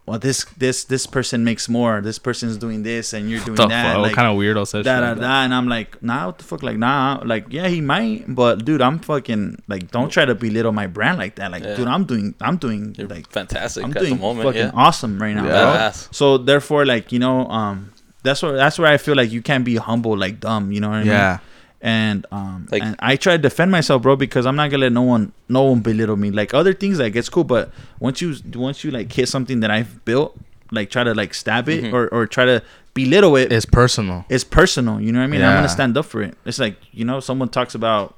Well, 0.07 0.21
this 0.21 0.45
this 0.57 0.85
this 0.85 1.05
person 1.05 1.43
makes 1.43 1.69
more. 1.69 2.01
This 2.01 2.19
person's 2.21 2.57
doing 2.57 2.85
this, 2.85 3.13
and 3.13 3.29
you're 3.29 3.41
doing 3.45 3.57
The 3.57 3.67
that. 3.67 3.87
fuck? 3.87 3.97
like, 4.03 4.11
what 4.11 4.15
kind 4.15 4.29
of 4.29 4.39
weirdo 4.39 4.65
says 4.65 4.85
da 4.85 4.95
shit 4.95 5.01
da 5.03 5.09
like 5.11 5.21
da, 5.21 5.43
and 5.43 5.53
I'm 5.53 5.69
like, 5.69 6.01
nah, 6.01 6.27
what 6.27 6.39
the 6.39 6.45
fuck, 6.45 6.63
like, 6.63 6.77
nah, 6.79 7.21
like, 7.25 7.47
yeah, 7.51 7.67
he 7.67 7.81
might, 7.81 8.25
but 8.29 8.65
dude, 8.65 8.81
I'm 8.83 9.01
fucking 9.01 9.63
like, 9.67 9.91
don't 9.91 10.09
try 10.09 10.25
to 10.25 10.37
belittle 10.37 10.71
my 10.71 10.87
brand 10.87 11.19
like 11.19 11.35
that, 11.37 11.51
like, 11.51 11.65
Yeah. 11.65 11.75
dude, 11.75 11.89
I'm 11.89 12.05
doing, 12.05 12.37
I'm 12.41 12.57
doing, 12.57 12.95
You're 12.97 13.09
like, 13.09 13.29
fantastic 13.31 13.83
I'm 13.83 13.91
at 13.91 13.99
doing 13.99 14.15
the 14.15 14.21
moment. 14.21 14.47
fucking 14.47 14.61
Yeah. 14.67 14.71
awesome 14.75 15.21
right 15.21 15.35
now, 15.35 15.45
Yeah. 15.45 15.77
bro. 15.91 15.91
So 16.13 16.39
therefore, 16.39 16.87
like 16.87 17.11
you 17.11 17.19
know, 17.19 17.49
um, 17.49 17.91
that's 18.23 18.43
where 18.45 18.53
that's 18.57 18.79
where 18.79 18.93
I 18.93 18.99
feel 18.99 19.17
like 19.17 19.33
you 19.33 19.43
can't 19.43 19.65
be 19.65 19.75
humble 19.75 20.17
like 20.17 20.39
dumb. 20.39 20.71
You 20.71 20.81
know 20.81 20.89
what 20.91 20.97
I 20.99 21.03
mean? 21.03 21.09
Yeah. 21.09 21.39
And 21.87 22.27
um, 22.33 22.67
Like- 22.73 22.83
and 22.83 22.97
I 22.99 23.15
try 23.17 23.37
to 23.37 23.39
defend 23.39 23.71
myself, 23.71 24.03
bro, 24.03 24.17
because 24.17 24.45
I'm 24.45 24.57
not 24.57 24.71
gonna 24.71 24.83
let 24.83 24.93
no 24.93 25.03
one 25.03 25.33
no 25.49 25.63
one 25.63 25.81
belittle 25.81 26.17
me. 26.17 26.31
Like 26.33 26.53
other 26.53 26.73
things, 26.75 26.99
like 26.99 27.15
it's 27.15 27.29
cool, 27.29 27.45
but 27.45 27.71
once 28.01 28.21
you 28.21 28.35
once 28.57 28.83
you 28.83 28.91
like 28.91 29.13
hit 29.13 29.29
something 29.29 29.61
that 29.61 29.71
I've 29.71 30.05
built, 30.05 30.37
like 30.73 30.91
try 30.91 31.05
to 31.05 31.15
like 31.15 31.33
stab 31.33 31.69
it 31.69 31.85
Mhm. 31.85 31.93
or 31.93 32.09
or 32.09 32.27
try 32.27 32.45
to 32.45 32.61
belittle 32.93 33.37
it, 33.37 33.53
It's 33.53 33.65
personal. 33.67 34.25
it's 34.29 34.43
personal. 34.43 35.01
You 35.01 35.13
know 35.13 35.21
what 35.21 35.25
I 35.27 35.29
mean? 35.29 35.43
I'm 35.43 35.55
gonna 35.55 35.69
stand 35.69 35.97
up 35.97 36.07
for 36.07 36.23
it. 36.23 36.37
It's 36.45 36.59
like 36.59 36.77
you 36.93 37.05
know, 37.05 37.21
someone 37.21 37.51
talks 37.51 37.75
about, 37.77 38.17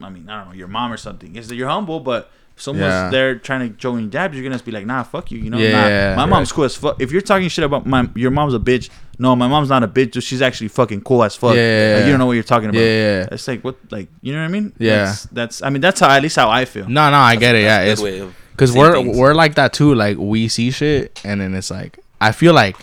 I 0.00 0.08
mean, 0.08 0.28
I 0.30 0.38
don't 0.38 0.48
know, 0.50 0.54
your 0.54 0.68
mom 0.68 0.92
or 0.92 0.96
something. 0.96 1.34
Is 1.34 1.48
that 1.48 1.56
you're 1.56 1.68
humble, 1.68 1.98
but 1.98 2.30
someone's 2.54 2.92
Yeah. 2.92 3.10
there 3.10 3.34
trying 3.36 3.68
to 3.68 3.74
join 3.76 4.08
jabs, 4.10 4.36
you're 4.36 4.48
gonna 4.48 4.62
be 4.62 4.70
like, 4.70 4.86
nah, 4.86 5.02
fuck 5.02 5.32
you. 5.32 5.38
You 5.38 5.50
know, 5.50 5.58
Yeah. 5.58 6.10
Nah, 6.14 6.16
my 6.16 6.26
mom's 6.26 6.52
cool 6.52 6.64
as 6.64 6.76
fuck. 6.76 7.00
If 7.00 7.10
you're 7.10 7.22
talking 7.22 7.48
shit 7.48 7.64
about 7.64 7.86
my 7.86 8.08
your 8.14 8.30
mom's 8.30 8.54
a 8.54 8.58
bitch, 8.60 8.88
no, 9.20 9.36
my 9.36 9.46
mom's 9.46 9.68
not 9.68 9.82
a 9.84 9.88
bitch. 9.88 10.12
dude. 10.12 10.22
She's 10.24 10.42
actually 10.42 10.68
fucking 10.68 11.02
cool 11.02 11.22
as 11.22 11.36
fuck. 11.36 11.54
Yeah, 11.54 11.60
yeah, 11.90 11.96
Like, 11.96 12.04
you 12.06 12.10
don't 12.12 12.18
know 12.18 12.26
what 12.26 12.32
you're 12.32 12.42
talking 12.42 12.68
about. 12.70 12.80
Yeah, 12.80 12.84
yeah. 13.20 13.28
It's 13.30 13.46
like 13.46 13.62
what, 13.62 13.76
like 13.90 14.08
you 14.22 14.32
know 14.32 14.40
what 14.40 14.46
I 14.46 14.48
mean? 14.48 14.72
Yeah. 14.78 15.04
That's, 15.04 15.22
that's 15.26 15.62
I 15.62 15.70
mean 15.70 15.80
that's 15.80 16.00
how 16.00 16.10
at 16.10 16.22
least 16.22 16.36
how 16.36 16.48
I 16.50 16.64
feel. 16.64 16.88
No, 16.88 17.10
no, 17.10 17.16
I 17.18 17.36
get 17.36 17.54
it. 17.54 17.62
Yeah, 17.62 17.84
That's 17.84 18.00
it's 18.00 18.00
a 18.00 18.10
good 18.10 18.26
way 18.26 18.34
because 18.52 18.72
we're 18.76 18.92
things. 18.94 19.16
we're 19.16 19.34
like 19.34 19.54
that 19.54 19.72
too. 19.72 19.94
Like 19.94 20.16
we 20.18 20.48
see 20.48 20.70
shit, 20.70 21.20
and 21.24 21.40
then 21.40 21.54
it's 21.54 21.70
like 21.70 21.98
I 22.20 22.32
feel 22.32 22.52
like 22.54 22.76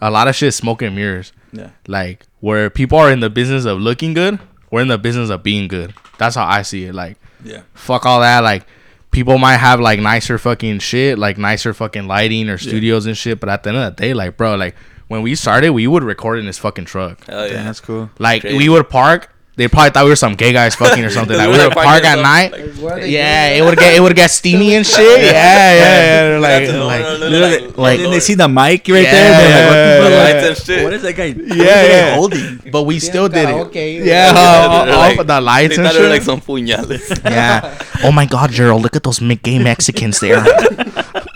a 0.00 0.10
lot 0.10 0.28
of 0.28 0.34
shit 0.36 0.48
is 0.48 0.56
smoke 0.56 0.82
and 0.82 0.94
mirrors. 0.94 1.32
Yeah. 1.52 1.70
Like 1.86 2.24
where 2.40 2.68
people 2.70 2.98
are 2.98 3.10
in 3.10 3.20
the 3.20 3.30
business 3.30 3.64
of 3.64 3.78
looking 3.80 4.14
good, 4.14 4.38
we're 4.70 4.82
in 4.82 4.88
the 4.88 4.98
business 4.98 5.30
of 5.30 5.42
being 5.42 5.68
good. 5.68 5.94
That's 6.18 6.36
how 6.36 6.44
I 6.46 6.62
see 6.62 6.84
it. 6.84 6.94
Like 6.94 7.16
Yeah. 7.44 7.62
fuck 7.74 8.04
all 8.06 8.20
that. 8.20 8.40
Like 8.40 8.64
people 9.10 9.38
might 9.38 9.56
have 9.56 9.80
like 9.80 9.98
nicer 10.00 10.36
fucking 10.38 10.80
shit, 10.80 11.18
like 11.18 11.38
nicer 11.38 11.72
fucking 11.72 12.06
lighting 12.06 12.48
or 12.48 12.58
studios 12.58 13.06
and 13.06 13.16
shit. 13.16 13.40
But 13.40 13.48
at 13.48 13.62
the 13.62 13.70
end 13.70 13.78
of 13.78 13.96
the 13.96 14.02
day, 14.02 14.14
like 14.14 14.36
bro, 14.36 14.56
like 14.56 14.74
when 15.08 15.22
we 15.22 15.34
started, 15.34 15.70
we 15.70 15.86
would 15.86 16.02
record 16.04 16.38
in 16.38 16.46
this 16.46 16.58
fucking 16.58 16.84
truck. 16.86 17.24
Hell 17.26 17.46
Yeah, 17.46 17.52
yeah. 17.54 17.62
that's 17.64 17.80
cool. 17.80 18.10
Like 18.18 18.42
Crazy. 18.42 18.56
we 18.58 18.68
would 18.68 18.88
park. 18.88 19.32
They 19.56 19.68
probably 19.68 19.88
thought 19.88 20.04
we 20.04 20.10
were 20.10 20.16
some 20.16 20.34
gay 20.34 20.52
guys 20.52 20.74
fucking 20.82 21.02
or 21.02 21.08
something. 21.08 21.34
Like 21.34 21.48
we 21.48 21.56
would 21.56 21.72
park 21.72 22.04
at 22.04 22.18
night. 22.20 22.52
Like, 22.52 22.74
where 22.74 22.92
are 22.98 23.00
they 23.00 23.08
Yeah, 23.08 23.48
it 23.56 23.62
would 23.62 23.78
get 23.78 23.94
it 23.96 24.00
would 24.00 24.14
get 24.14 24.30
steamy 24.30 24.74
and 24.74 24.86
shit. 24.86 24.98
Yeah, 25.22 25.32
yeah, 25.32 25.72
yeah. 25.72 26.38
They're 26.38 26.40
That's 26.40 26.72
Like, 26.72 26.74
a 26.74 26.84
like, 26.84 27.20
like, 27.20 27.62
like- 27.62 27.78
like, 27.78 27.96
and 27.96 28.04
then 28.04 28.10
they 28.12 28.20
see 28.20 28.34
the 28.34 28.48
mic 28.48 28.86
right 28.86 29.02
Yeah, 29.02 29.12
there. 29.12 29.32
They're 29.32 30.00
like, 30.02 30.10
yeah, 30.12 30.34
what, 30.34 30.40
The 30.42 30.48
yeah. 30.48 30.54
shit. 30.54 30.84
what 30.84 30.92
is 30.92 31.02
that 31.02 31.12
guy? 31.16 31.32
what 31.32 31.40
is 31.40 31.56
Yeah, 31.56 31.64
that 31.64 31.88
guy 31.88 31.96
yeah. 32.10 32.14
holding? 32.16 32.60
but 32.70 32.82
we 32.82 32.98
still 32.98 33.28
did 33.30 33.48
it. 33.48 33.52
Okay. 33.72 33.96
Yeah, 33.96 34.04
Yeah, 34.04 34.32
uh, 34.36 34.68
all, 34.68 34.84
they're 34.84 34.94
all 34.94 35.00
like- 35.00 35.18
with 35.18 35.26
the 35.26 35.40
lights 35.40 35.76
They 35.76 35.82
and 35.82 35.88
thought 35.88 35.94
they 35.96 36.02
were 36.04 36.10
like 36.12 36.22
some 36.22 36.40
puñales. 36.42 37.24
Yeah. 37.24 37.78
Oh 38.04 38.12
my 38.12 38.26
God, 38.26 38.50
Gerald, 38.50 38.82
look 38.82 38.94
at 38.94 39.04
those 39.04 39.20
gay 39.20 39.58
Mexicans 39.58 40.20
there. 40.20 40.44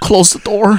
Close 0.02 0.32
the 0.34 0.40
door. 0.44 0.76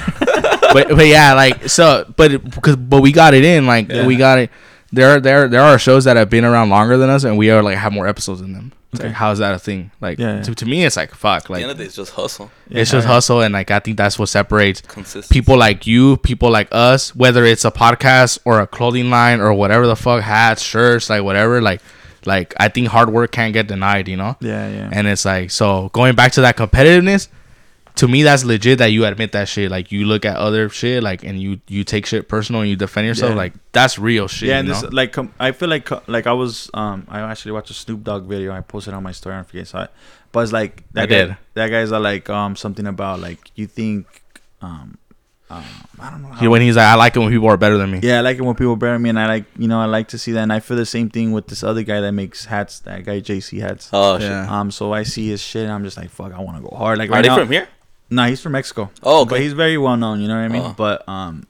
But 0.74 0.90
but 0.90 1.08
yeah, 1.08 1.34
like 1.34 1.70
so, 1.70 2.12
but 2.16 2.44
because 2.44 2.76
but 2.76 3.02
we 3.02 3.12
got 3.12 3.34
it 3.34 3.44
in, 3.44 3.66
like 3.68 3.90
Yeah. 3.90 4.06
we 4.06 4.16
got 4.16 4.40
it. 4.40 4.50
There 4.92 5.20
there 5.20 5.48
there 5.48 5.62
are 5.62 5.80
shows 5.80 6.04
that 6.06 6.18
have 6.18 6.30
been 6.30 6.44
around 6.46 6.70
longer 6.70 6.98
than 6.98 7.10
us, 7.10 7.24
and 7.24 7.38
we 7.38 7.50
are 7.50 7.64
like 7.64 7.78
have 7.78 7.94
more 7.94 8.08
episodes 8.08 8.42
than 8.42 8.54
them. 8.54 8.74
It's 8.94 9.02
like, 9.02 9.14
how 9.14 9.32
is 9.32 9.40
that 9.40 9.54
a 9.54 9.60
thing? 9.60 9.90
Like 10.02 10.20
Yeah, 10.20 10.36
yeah. 10.38 10.42
To, 10.44 10.54
to 10.56 10.66
me, 10.66 10.84
it's 10.84 10.98
like 10.98 11.16
fuck. 11.16 11.46
At 11.46 11.50
Like 11.50 11.60
the 11.60 11.64
end 11.64 11.72
of 11.72 11.78
the 11.78 11.84
day, 11.86 11.88
it's 11.88 11.96
just 11.96 12.12
hustle. 12.12 12.52
it's 12.70 12.92
just 12.92 13.08
hustle, 13.08 13.40
and 13.42 13.54
like 13.54 13.72
I 13.72 13.80
think 13.80 13.96
that's 13.96 14.20
what 14.20 14.28
separates 14.28 14.82
people 15.30 15.58
like 15.58 15.88
you, 15.88 16.18
people 16.18 16.52
like 16.52 16.68
us, 16.74 17.16
whether 17.16 17.46
it's 17.46 17.64
a 17.64 17.72
podcast 17.72 18.40
or 18.44 18.60
a 18.60 18.68
clothing 18.68 19.10
line 19.10 19.40
or 19.40 19.54
whatever 19.54 19.88
the 19.88 19.96
fuck, 19.96 20.22
hats, 20.24 20.62
shirts, 20.62 21.10
like 21.10 21.24
whatever, 21.24 21.62
like 21.62 21.82
like 22.26 22.54
I 22.60 22.68
think 22.68 22.90
hard 22.90 23.10
work 23.14 23.32
can't 23.32 23.54
get 23.54 23.68
denied, 23.68 24.10
you 24.10 24.18
know? 24.18 24.36
Yeah, 24.42 24.70
yeah. 24.70 24.90
And 24.92 25.08
it's 25.08 25.24
like 25.24 25.52
so 25.52 25.90
going 25.94 26.14
back 26.16 26.34
to 26.34 26.42
that 26.42 26.58
competitiveness, 26.58 27.30
to 27.96 28.08
me 28.08 28.24
that's 28.24 28.44
legit 28.44 28.78
that 28.80 28.88
you 28.88 29.06
admit 29.06 29.32
that 29.34 29.48
shit. 29.48 29.70
Like 29.72 29.92
you 29.92 30.06
look 30.06 30.26
at 30.26 30.36
other 30.38 30.70
shit 30.70 31.04
like 31.04 31.24
and 31.24 31.40
you 31.42 31.60
you 31.68 31.84
take 31.84 32.06
shit 32.06 32.28
personal 32.30 32.62
and 32.62 32.70
you 32.70 32.76
defend 32.76 33.08
yourself, 33.08 33.32
Yeah. 33.32 33.36
like 33.38 33.54
that's 33.72 34.00
real 34.00 34.28
shit. 34.28 34.50
yeah, 34.50 34.56
you 34.56 34.60
and 34.62 34.70
this 34.70 34.84
like 34.92 35.12
com- 35.14 35.34
I 35.40 35.52
feel 35.52 35.70
like 35.70 35.90
like 36.08 36.28
I 36.28 36.34
was 36.34 36.70
um 36.74 37.06
I 37.10 37.20
actually 37.22 37.52
watched 37.54 37.70
a 37.72 37.74
Snoop 37.74 38.04
Dogg 38.04 38.26
video. 38.28 38.54
I 38.54 38.62
posted 38.62 38.94
on 38.94 39.04
my 39.04 39.12
story. 39.12 39.36
I 39.36 39.38
don't 39.40 39.48
forget 39.48 39.68
saw 39.68 39.84
it, 39.84 39.92
but 40.32 40.42
it's 40.42 40.52
like 40.52 40.84
that 40.94 41.04
I 41.04 41.06
guy, 41.06 41.16
did. 41.26 41.38
That 41.56 41.68
guy's 41.70 41.92
uh, 41.92 42.00
like 42.00 42.30
um 42.30 42.56
something 42.56 42.88
about 42.88 43.20
like 43.20 43.52
you 43.56 43.68
think 43.68 44.24
um, 44.62 44.98
um 45.50 45.64
I 46.00 46.10
don't 46.10 46.22
know 46.22 46.30
how 46.30 46.50
when 46.50 46.62
he's 46.62 46.78
like, 46.78 46.86
I 46.86 46.96
like 46.96 47.16
it 47.16 47.20
when 47.20 47.30
people 47.30 47.48
are 47.50 47.58
better 47.58 47.78
than 47.78 47.92
me. 47.92 48.00
Yeah, 48.02 48.20
I 48.20 48.22
like 48.22 48.38
it 48.38 48.42
when 48.42 48.56
people 48.56 48.74
are 48.74 48.78
better 48.78 48.94
than 48.94 49.02
me, 49.02 49.10
and 49.10 49.20
I 49.20 49.28
like 49.28 49.46
you 49.58 49.68
know 49.68 49.80
I 49.82 49.86
like 49.86 50.08
to 50.10 50.18
see 50.18 50.32
that, 50.32 50.42
and 50.44 50.54
I 50.54 50.60
feel 50.62 50.78
the 50.78 50.86
same 50.86 51.10
thing 51.10 51.34
with 51.34 51.48
this 51.48 51.62
other 51.64 51.84
guy 51.84 52.00
that 52.00 52.14
makes 52.14 52.46
hats. 52.46 52.80
That 52.80 53.04
guy 53.04 53.20
JC 53.22 53.60
hats. 53.62 53.90
Oh 53.92 54.14
Yeah. 54.18 54.20
shit. 54.46 54.52
Um, 54.52 54.72
so 54.72 54.94
I 54.94 55.04
see 55.04 55.28
his 55.30 55.42
shit, 55.42 55.64
and 55.64 55.72
I'm 55.74 55.84
just 55.84 55.98
like, 55.98 56.10
fuck, 56.10 56.32
I 56.34 56.40
want 56.40 56.58
to 56.58 56.64
go 56.70 56.76
hard. 56.76 56.98
Like 56.98 57.10
right 57.10 57.18
Are 57.18 57.18
right 57.18 57.22
they 57.24 57.28
now, 57.28 57.38
from 57.38 57.52
here? 57.52 57.68
Nah, 58.12 58.28
he's 58.28 58.42
from 58.42 58.52
Mexico. 58.52 58.92
Oh, 59.02 59.26
but 59.26 59.40
he's 59.40 59.54
very 59.54 59.78
well 59.78 59.96
known. 59.96 60.20
You 60.20 60.28
know 60.28 60.36
what 60.36 60.44
I 60.44 60.48
mean? 60.50 60.62
Oh. 60.64 60.76
But 60.78 61.08
um, 61.08 61.48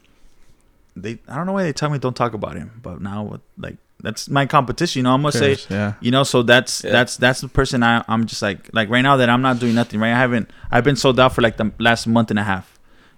they 0.96 1.18
I 1.28 1.36
don't 1.36 1.46
know 1.46 1.52
why 1.52 1.64
they 1.64 1.72
tell 1.72 1.90
me 1.90 1.98
don't 1.98 2.16
talk 2.16 2.34
about 2.34 2.56
him, 2.56 2.80
but 2.82 3.02
now 3.02 3.40
like 3.58 3.76
that's 4.00 4.28
my 4.30 4.46
competition. 4.46 5.00
You 5.00 5.02
know, 5.04 5.12
I'm 5.12 5.22
gonna 5.22 5.32
say 5.32 5.56
yeah. 5.68 5.94
you 6.00 6.12
know, 6.12 6.22
so 6.22 6.42
that's 6.42 6.84
Yeah. 6.84 6.92
that's 6.92 7.16
that's 7.16 7.40
the 7.40 7.48
person 7.48 7.82
I 7.82 8.04
I'm 8.06 8.26
just 8.26 8.42
like 8.42 8.70
like 8.72 8.88
right 8.88 9.02
now 9.02 9.16
that 9.16 9.28
I'm 9.28 9.42
not 9.42 9.58
doing 9.58 9.74
nothing. 9.74 9.98
Right, 10.00 10.12
I 10.12 10.18
haven't 10.18 10.50
I've 10.70 10.84
been 10.84 10.96
sold 10.96 11.18
out 11.18 11.34
for 11.34 11.42
like 11.42 11.56
the 11.56 11.72
last 11.78 12.06
month 12.06 12.30
and 12.30 12.38
a 12.38 12.44
half. 12.44 12.71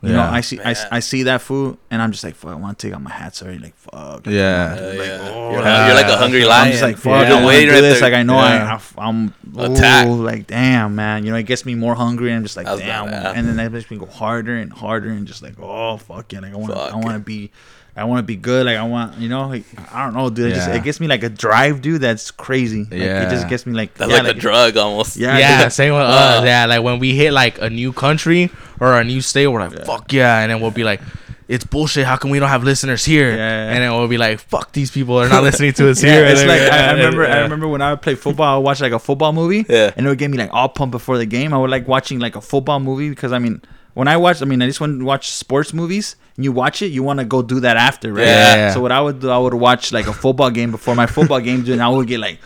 You 0.07 0.13
know, 0.13 0.23
I 0.23 0.41
see 0.43 0.61
I, 0.61 0.75
I 0.91 1.01
see 1.01 1.23
that 1.25 1.41
food 1.43 1.79
and 1.91 2.01
I'm 2.03 2.13
just 2.13 2.23
like 2.25 2.35
fuck. 2.35 2.51
I 2.51 2.55
want 2.55 2.79
to 2.79 2.87
take 2.87 2.95
out 2.95 3.03
my 3.03 3.11
hats 3.11 3.43
already. 3.43 3.59
Like 3.59 3.77
fuck. 3.77 4.27
Yeah. 4.27 4.75
Hell 4.75 4.89
Like, 4.89 4.97
yeah. 5.09 5.19
oh, 5.33 5.51
you're, 5.53 5.61
yeah. 5.63 5.87
you're 5.87 5.95
like 5.97 6.07
a 6.07 6.17
hungry 6.17 6.45
lion. 6.45 6.67
I'm 6.67 6.71
just 6.73 6.83
like, 6.83 6.97
fuck, 6.97 7.07
Yeah. 7.07 7.19
I 7.19 7.23
You're 7.23 7.31
want 7.35 7.43
to 7.43 7.47
waiting 7.49 7.69
do 7.69 7.75
right 7.75 7.81
this. 7.81 8.01
there. 8.01 8.11
Like, 8.11 8.19
I 8.19 8.23
know 8.23 8.35
Yeah. 8.37 8.81
I, 8.99 9.07
I'm, 9.09 9.35
Attack. 9.57 10.09
like, 10.09 10.47
damn, 10.47 10.95
man. 10.95 11.25
You 11.25 11.31
know, 11.33 11.37
it 11.39 11.45
gets 11.45 11.65
me 11.65 11.75
more 11.75 11.95
hungry. 11.95 12.29
And 12.31 12.39
I'm 12.39 12.43
just 12.43 12.57
like, 12.57 12.67
That's 12.67 12.81
damn. 12.81 13.09
And 13.09 13.47
then 13.49 13.57
that 13.57 13.73
makes 13.73 13.91
me 13.91 13.97
go 13.99 14.07
harder 14.07 14.57
and 14.57 14.73
harder 14.73 15.09
and 15.11 15.27
just 15.27 15.43
like, 15.43 15.55
oh, 15.61 15.97
fuck 15.97 16.33
yeah. 16.33 16.41
Like, 16.41 16.53
I 16.53 16.57
want 16.57 16.73
to, 16.73 16.79
I 16.79 16.95
want 16.97 17.13
to 17.15 17.19
be, 17.21 17.51
I 17.97 18.05
want 18.05 18.19
to 18.19 18.23
be 18.25 18.35
good. 18.37 18.67
Like, 18.67 18.77
I 18.77 18.83
want, 18.83 19.19
you 19.19 19.29
know, 19.29 19.47
like, 19.49 19.65
I 19.95 20.05
don't 20.05 20.15
know, 20.15 20.29
dude. 20.29 20.51
It, 20.51 20.55
just, 20.57 20.69
it 20.69 20.83
gets 20.83 20.99
me 20.99 21.07
like 21.07 21.23
a 21.23 21.29
drive, 21.29 21.81
dude. 21.81 22.01
That's 22.01 22.31
crazy. 22.33 22.85
Like, 22.85 22.93
Yeah. 22.93 23.27
It 23.27 23.31
just 23.31 23.49
gets 23.49 23.67
me 23.67 23.73
like, 23.73 23.95
That's 23.95 24.11
yeah, 24.11 24.23
like, 24.23 24.37
a 24.37 24.39
drug 24.39 24.77
almost. 24.77 25.17
Yeah, 25.17 25.39
Yeah, 25.39 25.63
dude. 25.65 25.73
same 25.73 25.93
with 25.93 26.03
Uh. 26.03 26.05
us. 26.41 26.45
Yeah, 26.45 26.67
like 26.67 26.83
when 26.83 26.99
we 26.99 27.15
hit 27.15 27.33
like 27.33 27.61
a 27.63 27.71
new 27.71 27.93
country 27.93 28.51
or 28.81 28.99
a 28.99 29.05
new 29.05 29.21
state, 29.21 29.47
we're 29.47 29.61
like, 29.61 29.79
Yeah. 29.79 29.85
fuck 29.85 30.13
yeah, 30.13 30.41
and 30.41 30.51
then 30.51 30.61
we'll 30.61 30.73
be 30.73 30.83
like, 30.83 31.01
it's 31.47 31.63
bullshit. 31.63 32.05
How 32.07 32.17
come 32.17 32.31
we 32.31 32.39
don't 32.41 32.49
have 32.49 32.65
listeners 32.65 33.05
here? 33.05 33.31
Yeah. 33.31 33.69
And 33.71 33.83
then 33.85 33.93
we'll 33.93 34.09
be 34.09 34.17
like, 34.19 34.41
fuck 34.41 34.73
these 34.73 34.91
people. 34.91 35.19
They're 35.21 35.29
not 35.29 35.43
listening 35.45 35.75
to 35.75 35.91
us 35.91 36.03
Yeah, 36.03 36.15
here. 36.15 36.25
it's 36.25 36.41
And 36.41 36.49
like 36.49 36.59
then- 36.61 36.73
I, 36.73 36.77
I 36.77 36.81
yeah, 36.87 36.93
remember. 36.95 37.27
I 37.29 37.41
remember 37.43 37.69
when 37.69 37.83
I 37.83 37.91
would 37.91 38.03
play 38.03 38.15
football. 38.17 38.55
I 38.55 38.57
would 38.57 38.65
watch 38.65 38.81
like 38.81 38.93
a 38.93 38.99
football 38.99 39.33
movie, 39.33 39.65
Yeah. 39.69 39.93
and 39.97 40.05
it 40.05 40.09
would 40.09 40.19
get 40.19 40.31
me 40.31 40.39
like 40.39 40.51
all 40.53 40.69
pumped 40.69 40.91
before 40.93 41.17
the 41.19 41.27
game. 41.27 41.53
I 41.55 41.59
would 41.59 41.71
like 41.71 41.87
watching 41.87 42.19
like 42.19 42.35
a 42.35 42.41
football 42.41 42.81
movie 42.81 43.11
because 43.11 43.31
I 43.33 43.39
mean, 43.39 43.61
when 43.95 44.09
I 44.09 44.17
watch, 44.17 44.43
I 44.43 44.45
mean, 44.45 44.61
I 44.63 44.67
just 44.67 44.81
want 44.81 44.99
to 44.99 45.05
watch 45.05 45.31
sports 45.31 45.73
movies. 45.73 46.17
And 46.37 46.45
you 46.45 46.51
watch 46.51 46.83
it, 46.83 46.87
you 46.91 47.05
want 47.05 47.21
to 47.21 47.25
go 47.25 47.43
do 47.43 47.61
that 47.61 47.77
after, 47.77 48.13
right? 48.13 48.27
Yeah. 48.27 48.73
So 48.73 48.81
what 48.81 48.91
I 48.91 49.01
would 49.01 49.21
do, 49.21 49.31
I 49.31 49.39
would 49.39 49.55
watch 49.55 49.93
like 49.93 50.09
a 50.09 50.13
football 50.13 50.51
game 50.51 50.73
before 50.73 50.97
my 50.97 51.07
football 51.07 51.39
game, 51.41 51.61
dude, 51.63 51.75
and 51.75 51.83
I 51.83 51.89
would 51.89 52.09
get 52.09 52.19
like, 52.19 52.41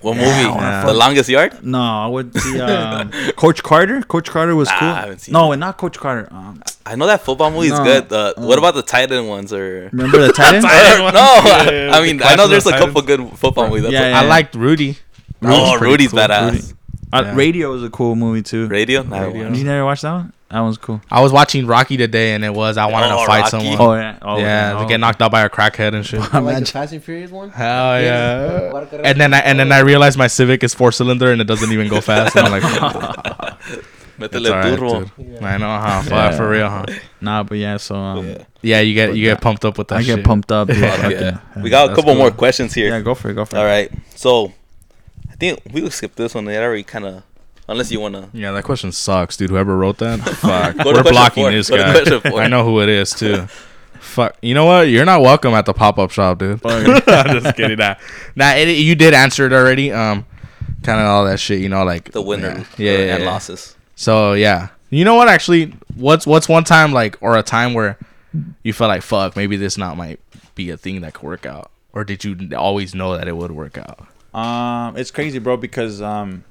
What 0.00 0.16
Yeah, 0.16 0.22
movie? 0.22 0.48
I 0.48 0.54
wanna 0.54 0.86
The 0.86 0.94
longest 0.94 1.28
yard? 1.28 1.64
no, 1.64 1.80
I 1.82 2.06
would 2.06 2.32
see 2.40 2.60
um, 2.70 3.10
Coach 3.34 3.64
Carter. 3.64 4.00
Coach 4.02 4.30
Carter 4.30 4.54
was 4.54 4.68
Nah, 4.68 4.78
cool. 4.78 4.88
I 4.88 5.00
haven't 5.00 5.18
seen 5.22 5.32
no, 5.32 5.50
and 5.50 5.58
not 5.58 5.76
Coach 5.76 5.98
Carter. 5.98 6.28
Um, 6.30 6.62
I 6.86 6.94
know 6.94 7.06
that 7.08 7.22
football 7.22 7.50
movie 7.50 7.66
is 7.66 7.72
No, 7.78 7.82
good. 7.84 8.12
Uh, 8.12 8.32
uh, 8.36 8.46
what 8.46 8.58
about 8.58 8.74
the 8.76 8.82
Titan 8.82 9.26
ones 9.26 9.52
or? 9.52 9.88
remember 9.92 10.18
the 10.24 10.32
Titan? 10.40 10.62
Titan. 10.62 11.00
Or- 11.02 11.10
no, 11.12 11.20
I, 11.20 11.90
I 11.94 12.02
mean 12.04 12.18
The 12.18 12.26
I 12.26 12.36
know 12.36 12.46
there's 12.46 12.62
the 12.62 12.76
a 12.76 12.78
couple 12.78 13.02
good 13.02 13.28
football 13.38 13.66
movies. 13.68 13.82
That's 13.82 13.92
Yeah, 13.92 14.02
what- 14.02 14.08
yeah. 14.10 14.20
I 14.20 14.24
liked 14.26 14.54
Rudy. 14.54 14.98
oh, 15.42 15.78
Rudy's 15.80 16.10
cool. 16.12 16.20
badass. 16.20 16.52
Rudy. 16.52 16.64
Uh, 17.12 17.22
Yeah. 17.26 17.34
Radio 17.34 17.70
was 17.72 17.82
a 17.82 17.90
cool 17.90 18.14
movie 18.14 18.42
too. 18.42 18.68
Radio? 18.68 19.02
Nah, 19.02 19.18
Radio. 19.22 19.48
wow. 19.48 19.54
You 19.54 19.64
never 19.64 19.84
watch 19.84 20.02
that 20.02 20.12
one? 20.12 20.32
That 20.52 20.60
one's 20.60 20.76
cool. 20.76 21.00
I 21.10 21.22
was 21.22 21.32
watching 21.32 21.66
Rocky 21.66 21.96
today, 21.96 22.34
and 22.34 22.44
it 22.44 22.52
was 22.52 22.76
I 22.76 22.84
wanted 22.86 23.10
Oh, 23.10 23.20
to 23.20 23.26
fight 23.26 23.38
Rocky. 23.50 23.50
someone. 23.50 23.80
Oh 23.80 23.94
yeah. 23.94 24.18
Oh 24.20 24.38
yeah, 24.38 24.72
to 24.74 24.78
oh. 24.80 24.86
get 24.86 25.00
knocked 25.00 25.22
out 25.22 25.30
by 25.32 25.42
a 25.42 25.48
crackhead 25.48 25.94
and 25.94 26.04
shit. 26.04 26.20
I 26.20 26.24
like 26.24 26.30
the 26.32 26.38
Imagine- 26.38 26.66
Fast 26.66 26.92
and 26.92 27.02
Furious 27.02 27.30
one. 27.30 27.48
Hell 27.50 28.00
yeah. 28.02 28.70
What 28.70 28.92
a 28.92 29.00
And 29.06 29.18
then 29.18 29.32
I 29.32 29.38
and 29.38 29.58
then 29.58 29.72
I 29.72 29.78
realized 29.78 30.18
my 30.18 30.26
Civic 30.26 30.62
is 30.62 30.74
four 30.74 30.92
cylinder 30.92 31.32
and 31.32 31.40
it 31.40 31.44
doesn't 31.46 31.72
even 31.72 31.88
go 31.88 32.02
fast. 32.02 32.36
And 32.36 32.46
I'm 32.46 32.52
like, 32.52 32.62
Métele 34.18 34.36
it's 34.40 34.50
alright, 34.50 34.78
turbo. 34.78 35.04
dude. 35.16 35.42
I 35.42 35.56
know, 35.56 35.66
huh? 35.68 36.02
For, 36.02 36.10
Yeah. 36.10 36.36
for 36.36 36.48
real, 36.50 36.68
huh? 36.68 36.84
Nah, 37.22 37.42
but 37.44 37.56
yeah. 37.58 37.78
So 37.78 37.96
um, 37.96 38.26
Yeah. 38.28 38.44
Yeah, 38.60 38.80
you 38.80 38.94
get 38.94 39.16
you 39.16 39.22
get 39.24 39.40
pumped 39.40 39.64
up 39.64 39.78
with 39.78 39.88
that. 39.88 39.98
I 40.00 40.02
get 40.02 40.22
pumped 40.22 40.52
up. 40.52 40.68
Dude. 40.68 40.76
Fuck 40.76 41.10
yeah. 41.12 41.38
We 41.62 41.70
got 41.70 41.84
a 41.84 41.88
That's 41.88 41.96
couple 41.96 42.12
cool. 42.12 42.14
more 42.22 42.30
questions 42.30 42.74
here. 42.74 42.88
Yeah, 42.90 43.00
go 43.00 43.14
for 43.14 43.30
it. 43.30 43.34
Go 43.34 43.44
for 43.46 43.56
it. 43.56 43.58
All 43.58 43.64
right. 43.64 43.90
So, 44.14 44.52
I 45.30 45.34
think 45.36 45.60
we 45.72 45.80
will 45.80 45.90
skip 45.90 46.14
this 46.14 46.34
one. 46.34 46.44
They 46.44 46.58
already 46.62 46.82
kind 46.84 47.06
of, 47.06 47.22
unless 47.72 47.90
you 47.90 47.98
wanna. 48.00 48.28
Yeah, 48.32 48.52
that 48.52 48.64
question 48.64 48.92
sucks, 48.92 49.36
dude. 49.36 49.50
Whoever 49.50 49.76
wrote 49.76 49.98
that, 49.98 50.20
fuck. 50.38 50.76
We're 50.84 51.02
blocking 51.02 51.44
four. 51.44 51.50
this 51.52 51.68
Go 51.70 51.76
to 51.78 51.82
guy. 51.82 51.92
question 51.92 52.20
four. 52.30 52.40
I 52.40 52.46
know 52.46 52.64
who 52.64 52.80
it 52.80 52.88
is 52.88 53.10
too. 53.12 53.46
Fuck. 54.00 54.36
You 54.42 54.54
know 54.54 54.64
what? 54.66 54.82
You're 54.88 55.04
not 55.04 55.22
welcome 55.22 55.54
at 55.54 55.64
the 55.66 55.72
pop 55.72 55.98
up 55.98 56.10
shop, 56.10 56.38
dude. 56.38 56.60
I'm 56.66 57.40
just 57.40 57.56
kidding. 57.56 57.78
Nah, 57.78 57.94
nah. 58.36 58.50
It, 58.54 58.68
you 58.68 58.94
did 58.94 59.14
answer 59.14 59.46
it 59.46 59.52
already. 59.52 59.90
Um, 59.92 60.26
kind 60.82 61.00
of 61.00 61.06
all 61.06 61.24
that 61.24 61.38
shit. 61.40 61.60
You 61.60 61.68
know, 61.68 61.84
like 61.84 62.10
The 62.12 62.22
winner 62.22 62.64
Yeah, 62.76 62.92
yeah, 62.92 62.98
yeah, 62.98 63.14
and 63.14 63.22
yeah. 63.24 63.30
losses. 63.30 63.76
So 63.94 64.32
yeah, 64.34 64.68
you 64.90 65.04
know 65.04 65.14
what? 65.14 65.28
Actually, 65.28 65.74
what's 65.94 66.26
what's 66.26 66.48
one 66.48 66.64
time 66.64 66.92
like 66.92 67.16
or 67.20 67.36
a 67.36 67.42
time 67.42 67.74
where 67.74 67.96
you 68.62 68.72
felt 68.72 68.88
like 68.88 69.02
fuck, 69.02 69.36
maybe 69.36 69.56
this 69.56 69.76
not 69.78 69.96
might 69.96 70.18
be 70.54 70.70
a 70.70 70.76
thing 70.76 71.00
that 71.02 71.14
could 71.14 71.22
work 71.22 71.46
out, 71.46 71.70
or 71.92 72.02
did 72.04 72.24
you 72.24 72.36
always 72.56 72.94
know 72.94 73.16
that 73.16 73.28
it 73.28 73.36
would 73.36 73.52
work 73.52 73.78
out? 73.78 74.06
Um, 74.38 74.96
it's 74.96 75.10
crazy, 75.10 75.38
bro, 75.38 75.56
because 75.58 76.00
um, 76.02 76.42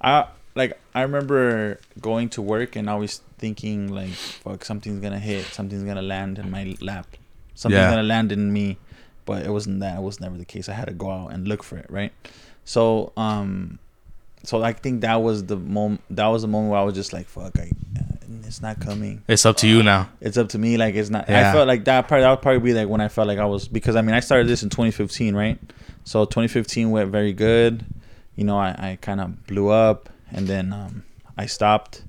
I 0.00 0.26
like 0.54 0.78
I 0.94 1.02
remember 1.02 1.78
going 2.00 2.28
to 2.30 2.42
work 2.42 2.76
and 2.76 2.88
always 2.90 3.20
thinking 3.38 3.92
like, 3.92 4.10
fuck, 4.10 4.64
something's 4.64 5.00
gonna 5.00 5.18
hit, 5.18 5.44
something's 5.46 5.84
gonna 5.84 6.02
land 6.02 6.38
in 6.38 6.50
my 6.50 6.76
lap, 6.80 7.06
something's 7.54 7.80
Yeah. 7.80 7.90
gonna 7.90 8.02
land 8.02 8.32
in 8.32 8.52
me, 8.52 8.78
but 9.26 9.44
it 9.46 9.50
wasn't 9.50 9.80
that. 9.80 9.98
It 9.98 10.02
was 10.02 10.20
never 10.20 10.36
the 10.36 10.44
case. 10.44 10.68
I 10.68 10.72
had 10.74 10.86
to 10.88 10.94
go 10.94 11.10
out 11.10 11.28
and 11.32 11.46
look 11.46 11.62
for 11.62 11.76
it, 11.78 11.86
right? 11.90 12.12
So 12.64 13.12
um, 13.16 13.78
so 14.42 14.62
I 14.62 14.72
think 14.72 15.02
that 15.02 15.16
was 15.22 15.44
the 15.44 15.56
moment. 15.56 16.00
That 16.10 16.26
was 16.26 16.42
the 16.42 16.48
moment 16.48 16.70
where 16.72 16.80
I 16.80 16.84
was 16.84 16.94
just 16.94 17.12
like, 17.12 17.26
fuck, 17.28 17.58
I, 17.58 17.70
uh, 17.98 18.02
it's 18.46 18.62
not 18.62 18.80
coming 18.80 19.22
It's 19.28 19.44
up 19.44 19.56
to 19.58 19.68
you 19.68 19.82
now. 19.82 20.08
it's 20.20 20.36
up 20.38 20.48
to 20.50 20.58
me. 20.58 20.76
Like 20.76 20.94
it's 20.94 21.10
not. 21.10 21.28
Yeah. 21.28 21.50
I 21.50 21.52
felt 21.52 21.68
like 21.68 21.84
that. 21.84 22.08
Probably 22.08 22.22
that 22.22 22.30
would 22.30 22.42
probably 22.42 22.60
be 22.60 22.74
like 22.74 22.88
when 22.88 23.00
I 23.00 23.08
felt 23.08 23.28
like 23.28 23.38
I 23.38 23.44
was 23.44 23.68
because 23.68 23.96
I 23.96 24.02
mean 24.02 24.14
I 24.14 24.20
started 24.20 24.48
this 24.48 24.62
in 24.62 24.70
2015, 24.70 25.34
right? 25.36 25.58
So 26.04 26.24
2015 26.24 26.90
went 26.90 27.10
very 27.10 27.32
good. 27.32 27.84
You 28.36 28.44
know, 28.44 28.58
I, 28.58 28.70
I 28.78 28.98
kind 29.00 29.20
of 29.20 29.46
blew 29.46 29.68
up, 29.68 30.08
and 30.30 30.46
then 30.46 30.72
um, 30.72 31.04
I 31.36 31.46
stopped 31.46 32.02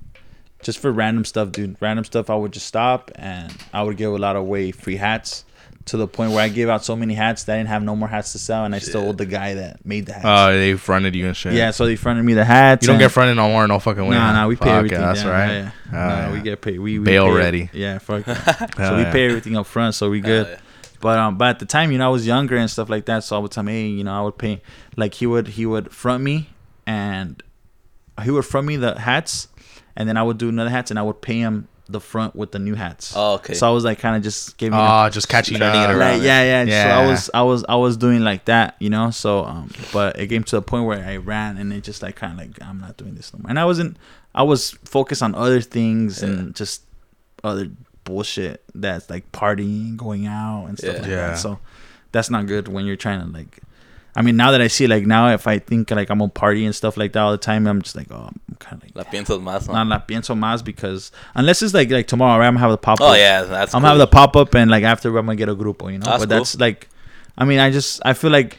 just 0.62 0.78
for 0.78 0.90
random 0.92 1.24
stuff, 1.24 1.52
dude. 1.52 1.76
Random 1.80 2.04
stuff. 2.04 2.30
I 2.30 2.36
would 2.36 2.52
just 2.52 2.66
stop 2.66 3.10
and 3.16 3.52
I 3.72 3.82
would 3.82 3.96
give 3.96 4.12
a 4.12 4.18
lot 4.18 4.36
of 4.36 4.42
away 4.42 4.70
free 4.70 4.96
hats 4.96 5.44
to 5.86 5.96
the 5.96 6.06
point 6.06 6.30
where 6.30 6.40
I 6.40 6.48
gave 6.48 6.68
out 6.68 6.84
so 6.84 6.94
many 6.94 7.14
hats 7.14 7.42
that 7.44 7.54
I 7.54 7.56
didn't 7.56 7.70
have 7.70 7.82
no 7.82 7.96
more 7.96 8.06
hats 8.08 8.32
to 8.32 8.38
sell, 8.38 8.64
and 8.64 8.72
I 8.72 8.78
still 8.78 9.08
owed 9.08 9.18
the 9.18 9.26
guy 9.26 9.54
that 9.54 9.84
made 9.84 10.06
the 10.06 10.12
hats. 10.12 10.24
Oh, 10.26 10.52
they 10.56 10.74
fronted 10.74 11.16
you 11.16 11.26
and 11.26 11.36
shit. 11.36 11.54
yeah, 11.54 11.72
so 11.72 11.86
they 11.86 11.96
fronted 11.96 12.24
me 12.24 12.34
the 12.34 12.44
hats. 12.44 12.82
You 12.82 12.92
don't 12.92 13.00
get 13.00 13.10
fronted 13.10 13.34
no 13.36 13.48
more, 13.48 13.66
no 13.66 13.80
fucking 13.80 14.06
way. 14.06 14.14
Nah, 14.14 14.32
nah, 14.32 14.46
we 14.46 14.54
pay 14.54 14.66
Fuck 14.66 14.74
everything. 14.76 15.00
Yeah, 15.00 15.06
that's 15.06 15.22
down, 15.22 15.30
right. 15.30 15.48
Yeah, 15.48 15.62
yeah. 15.62 15.70
Oh, 15.88 15.92
Nah, 15.92 16.08
yeah. 16.28 16.32
we 16.32 16.40
get 16.40 16.60
paid. 16.60 16.78
We, 16.78 16.98
we 17.00 17.04
Bail 17.04 17.26
pay- 17.26 17.32
ready. 17.32 17.70
Yeah, 17.72 17.98
fuck. 17.98 18.24
so 18.76 18.96
we 18.96 19.02
yeah. 19.02 19.12
pay 19.12 19.26
everything 19.26 19.56
up 19.56 19.66
front, 19.66 19.96
so 19.96 20.08
we 20.08 20.20
good. 20.20 20.56
Yeah. 21.02 21.14
But 21.14 21.18
um, 21.18 21.36
but 21.38 21.48
at 21.48 21.58
the 21.58 21.66
time, 21.66 21.92
you 21.92 21.98
know, 21.98 22.06
I 22.06 22.10
was 22.10 22.26
younger 22.26 22.56
and 22.56 22.70
stuff 22.70 22.88
like 22.88 23.06
that. 23.06 23.24
So 23.24 23.36
I 23.36 23.38
would 23.38 23.50
tell 23.50 23.62
me, 23.62 23.72
hey, 23.72 23.86
you 23.88 24.04
know, 24.04 24.12
I 24.14 24.22
would 24.22 24.38
pay. 24.38 24.62
Like 24.96 25.14
he 25.14 25.26
would 25.26 25.48
he 25.48 25.66
would 25.66 25.92
front 25.92 26.22
me, 26.22 26.48
and 26.86 27.42
he 28.22 28.30
would 28.30 28.44
front 28.44 28.66
me 28.66 28.76
the 28.76 28.98
hats, 28.98 29.48
and 29.96 30.08
then 30.08 30.16
I 30.16 30.22
would 30.22 30.38
do 30.38 30.48
another 30.48 30.70
hats, 30.70 30.90
and 30.90 30.98
I 30.98 31.02
would 31.02 31.20
pay 31.20 31.38
him 31.38 31.68
the 31.88 32.00
front 32.00 32.34
with 32.34 32.52
the 32.52 32.58
new 32.58 32.74
hats. 32.74 33.12
Oh, 33.14 33.34
okay. 33.34 33.54
So 33.54 33.68
I 33.68 33.70
was 33.70 33.84
like, 33.84 33.98
kind 33.98 34.16
of 34.16 34.22
just 34.22 34.56
giving. 34.56 34.78
Oh, 34.78 35.08
just 35.10 35.28
catching 35.28 35.56
it 35.56 35.62
around. 35.62 35.98
Like, 35.98 36.22
yeah, 36.22 36.64
yeah, 36.64 36.64
So 36.64 36.70
Yeah. 36.70 36.98
I 36.98 37.06
was, 37.06 37.30
I 37.34 37.42
was, 37.42 37.64
I 37.68 37.76
was 37.76 37.96
doing 37.96 38.20
like 38.20 38.46
that, 38.46 38.76
you 38.78 38.90
know. 38.90 39.10
So, 39.10 39.44
um, 39.44 39.70
but 39.92 40.18
it 40.18 40.28
came 40.28 40.44
to 40.44 40.56
a 40.56 40.62
point 40.62 40.86
where 40.86 41.04
I 41.04 41.16
ran, 41.16 41.58
and 41.58 41.72
it 41.72 41.84
just 41.84 42.02
like 42.02 42.16
kind 42.16 42.32
of 42.32 42.38
like 42.38 42.62
I'm 42.62 42.80
not 42.80 42.96
doing 42.96 43.14
this 43.14 43.32
no 43.32 43.40
more. 43.40 43.50
And 43.50 43.58
I 43.58 43.64
wasn't, 43.64 43.96
I 44.34 44.42
was 44.42 44.70
focused 44.84 45.22
on 45.22 45.34
other 45.34 45.60
things 45.60 46.22
and 46.22 46.54
just 46.54 46.82
other 47.44 47.70
bullshit 48.04 48.62
that's 48.74 49.08
like 49.10 49.30
partying, 49.32 49.96
going 49.96 50.26
out, 50.26 50.66
and 50.66 50.78
stuff 50.78 50.94
Yeah. 50.96 51.00
like 51.02 51.10
Yeah. 51.10 51.26
that. 51.28 51.38
So 51.38 51.58
that's 52.12 52.30
not 52.30 52.46
good 52.46 52.68
when 52.68 52.84
you're 52.86 52.96
trying 52.96 53.20
to 53.20 53.26
like. 53.32 53.60
I 54.14 54.20
mean, 54.20 54.36
now 54.36 54.50
that 54.50 54.60
I 54.60 54.66
see, 54.68 54.86
like 54.86 55.06
now, 55.06 55.32
if 55.32 55.46
I 55.46 55.58
think 55.58 55.90
like 55.90 56.10
I'm 56.10 56.20
on 56.20 56.28
party 56.30 56.66
and 56.66 56.74
stuff 56.74 56.98
like 56.98 57.14
that 57.14 57.20
all 57.20 57.30
the 57.32 57.38
time, 57.38 57.66
I'm 57.66 57.80
just 57.80 57.96
like, 57.96 58.08
oh, 58.10 58.28
I'm 58.28 58.56
kind 58.58 58.76
of 58.76 58.82
like. 58.84 58.94
La 58.94 59.04
piensas 59.10 59.40
más, 59.42 59.66
¿no? 59.68 59.72
Not 59.72 59.86
la 59.86 60.00
pienso 60.00 60.36
más 60.38 60.62
because 60.62 61.10
unless 61.34 61.62
it's 61.62 61.72
like 61.72 61.90
like 61.90 62.06
tomorrow, 62.08 62.38
right, 62.38 62.46
I'm 62.46 62.52
gonna 62.54 62.60
have 62.60 62.70
the 62.72 62.76
pop. 62.78 62.98
Oh 63.00 63.14
yeah, 63.14 63.42
that's. 63.44 63.74
I'm 63.74 63.80
cool. 63.80 63.88
having 63.88 64.00
the 64.00 64.06
pop 64.06 64.36
up 64.36 64.54
and 64.54 64.70
like 64.70 64.84
after 64.84 65.08
I'm 65.16 65.24
gonna 65.24 65.36
get 65.36 65.48
a 65.48 65.54
grupo, 65.56 65.90
you 65.90 65.98
know. 65.98 66.04
That's 66.04 66.22
but 66.22 66.28
that's 66.28 66.60
like, 66.60 66.88
I 67.38 67.46
mean, 67.46 67.58
I 67.58 67.70
just 67.70 68.02
I 68.04 68.12
feel 68.12 68.30
like 68.30 68.58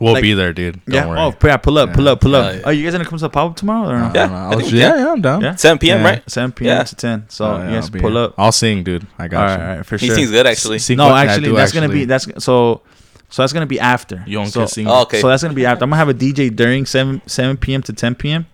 We'll 0.00 0.12
Like- 0.12 0.22
be 0.22 0.32
there, 0.32 0.52
dude. 0.52 0.80
Don't 0.84 0.94
yeah. 0.94 1.06
worry. 1.08 1.18
Oh, 1.18 1.34
yeah, 1.44 1.56
pull 1.56 1.76
up, 1.76 1.92
pull 1.92 2.08
up, 2.08 2.20
pull 2.20 2.36
up. 2.36 2.46
Oh, 2.46 2.50
yeah. 2.56 2.62
Oh, 2.66 2.70
you 2.70 2.84
guys 2.84 2.92
gonna 2.92 3.04
come 3.04 3.18
to 3.18 3.22
the 3.22 3.28
pop 3.30 3.50
up 3.50 3.56
tomorrow 3.56 3.88
or 3.88 3.98
no? 3.98 4.04
I 4.04 4.06
Yeah. 4.06 4.12
don't 4.12 4.30
know. 4.30 4.36
I 4.36 4.52
I 4.52 4.56
was- 4.56 4.72
yeah, 4.72 4.96
yeah, 4.96 5.12
I'm 5.12 5.20
down. 5.20 5.40
Yeah. 5.42 5.54
7 5.56 5.78
p.m. 5.78 6.00
Yeah. 6.02 6.08
right? 6.08 6.30
7 6.30 6.52
p.m. 6.52 6.68
Yeah. 6.76 6.82
to 6.84 6.94
10. 6.94 7.24
So 7.28 7.44
Oh, 7.46 7.56
yeah, 7.58 7.68
you 7.68 7.74
guys 7.74 7.90
pull 7.90 8.10
here. 8.12 8.18
up. 8.20 8.34
I'll 8.38 8.52
sing, 8.52 8.84
dude. 8.84 9.06
I 9.18 9.26
got 9.26 9.42
All 9.50 9.56
you. 9.56 9.62
all 9.62 9.68
right, 9.76 9.86
for 9.86 9.98
sure. 9.98 10.04
He 10.04 10.06
sure. 10.06 10.14
sings 10.16 10.30
good 10.30 10.46
actually. 10.46 10.78
Sing 10.78 10.98
no, 10.98 11.06
what- 11.06 11.14
I 11.14 11.24
actually, 11.26 11.48
do 11.48 11.56
that's 11.56 11.72
gonna 11.72 11.88
be 11.88 12.04
that's 12.04 12.28
so. 12.44 12.82
So 13.30 13.42
that's 13.42 13.52
gonna 13.52 13.66
be 13.66 13.78
after. 13.80 14.22
You 14.26 14.38
don't 14.38 14.46
so, 14.46 14.64
sing. 14.66 14.86
Oh, 14.88 15.02
okay. 15.02 15.20
So 15.20 15.28
that's 15.28 15.42
gonna 15.42 15.52
be 15.54 15.66
after. 15.66 15.82
I'm 15.84 15.90
gonna 15.90 15.98
have 15.98 16.08
a 16.08 16.14
DJ 16.14 16.48
during 16.48 16.86
7 16.86 17.20
7 17.26 17.56
p.m. 17.58 17.82
to 17.82 17.92
10 17.92 18.14
p.m. 18.14 18.46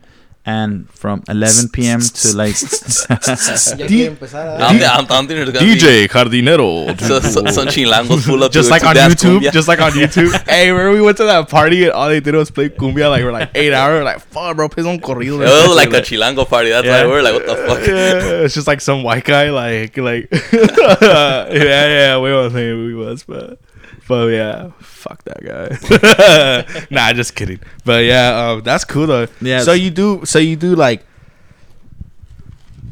and 0.46 0.88
from 0.90 1.22
11 1.28 1.70
p.m. 1.70 2.00
to 2.20 2.36
like. 2.36 2.54
DJ 4.54 6.04
¿eh? 6.04 6.08
Jardinero. 6.08 7.00
So, 7.00 7.20
so, 7.20 7.44
some 7.50 7.66
chilangos 7.68 8.26
pull 8.26 8.42
up 8.44 8.52
just 8.52 8.70
like 8.70 8.84
on 8.84 8.94
YouTube, 8.96 9.40
cumbia. 9.40 9.52
just 9.52 9.68
like 9.68 9.80
on 9.80 9.92
YouTube. 10.00 10.32
hey, 10.48 10.70
remember 10.70 10.92
we 10.92 11.00
went 11.02 11.16
to 11.18 11.24
that 11.24 11.48
party 11.48 11.84
and 11.84 11.92
all 11.92 12.08
they 12.08 12.20
did 12.20 12.34
was 12.34 12.50
play 12.50 12.68
cumbia 12.68 13.08
like 13.10 13.22
we're 13.24 13.32
like 13.32 13.50
eight 13.54 13.72
hours. 13.72 14.04
Like 14.04 14.20
fuck, 14.20 14.56
bro, 14.56 14.68
play 14.68 14.82
some 14.82 14.98
corrido. 14.98 15.44
Oh, 15.46 15.64
it 15.64 15.68
was 15.68 15.76
like 15.76 15.88
a 15.92 16.02
chilango 16.02 16.46
party. 16.48 16.70
That's 16.70 16.86
Yeah. 16.86 17.04
why 17.04 17.10
we're 17.10 17.22
like, 17.22 17.34
what 17.34 17.46
the 17.46 17.56
fuck? 17.56 17.86
yeah, 17.86 18.44
it's 18.44 18.54
just 18.54 18.66
like 18.66 18.80
some 18.80 19.02
white 19.02 19.24
guy, 19.24 19.50
like 19.50 19.96
like 19.96 20.28
yeah, 20.30 21.48
yeah. 21.50 22.18
We 22.18 22.32
won't 22.32 22.52
say 22.52 22.68
who 22.70 22.96
was, 22.98 23.24
but 23.24 23.58
but 24.08 24.26
yeah, 24.28 24.70
fuck 24.80 25.22
that 25.24 25.42
guy. 25.44 26.86
nah, 26.90 27.12
just 27.20 27.34
kidding. 27.34 27.60
But 27.84 28.04
yeah, 28.04 28.50
um, 28.50 28.62
that's 28.62 28.84
cool 28.84 29.06
though. 29.06 29.26
Yeah. 29.40 29.60
So 29.62 29.72
you 29.72 29.90
do, 29.90 30.24
so 30.24 30.38
you 30.38 30.56
do 30.56 30.74
like. 30.74 31.04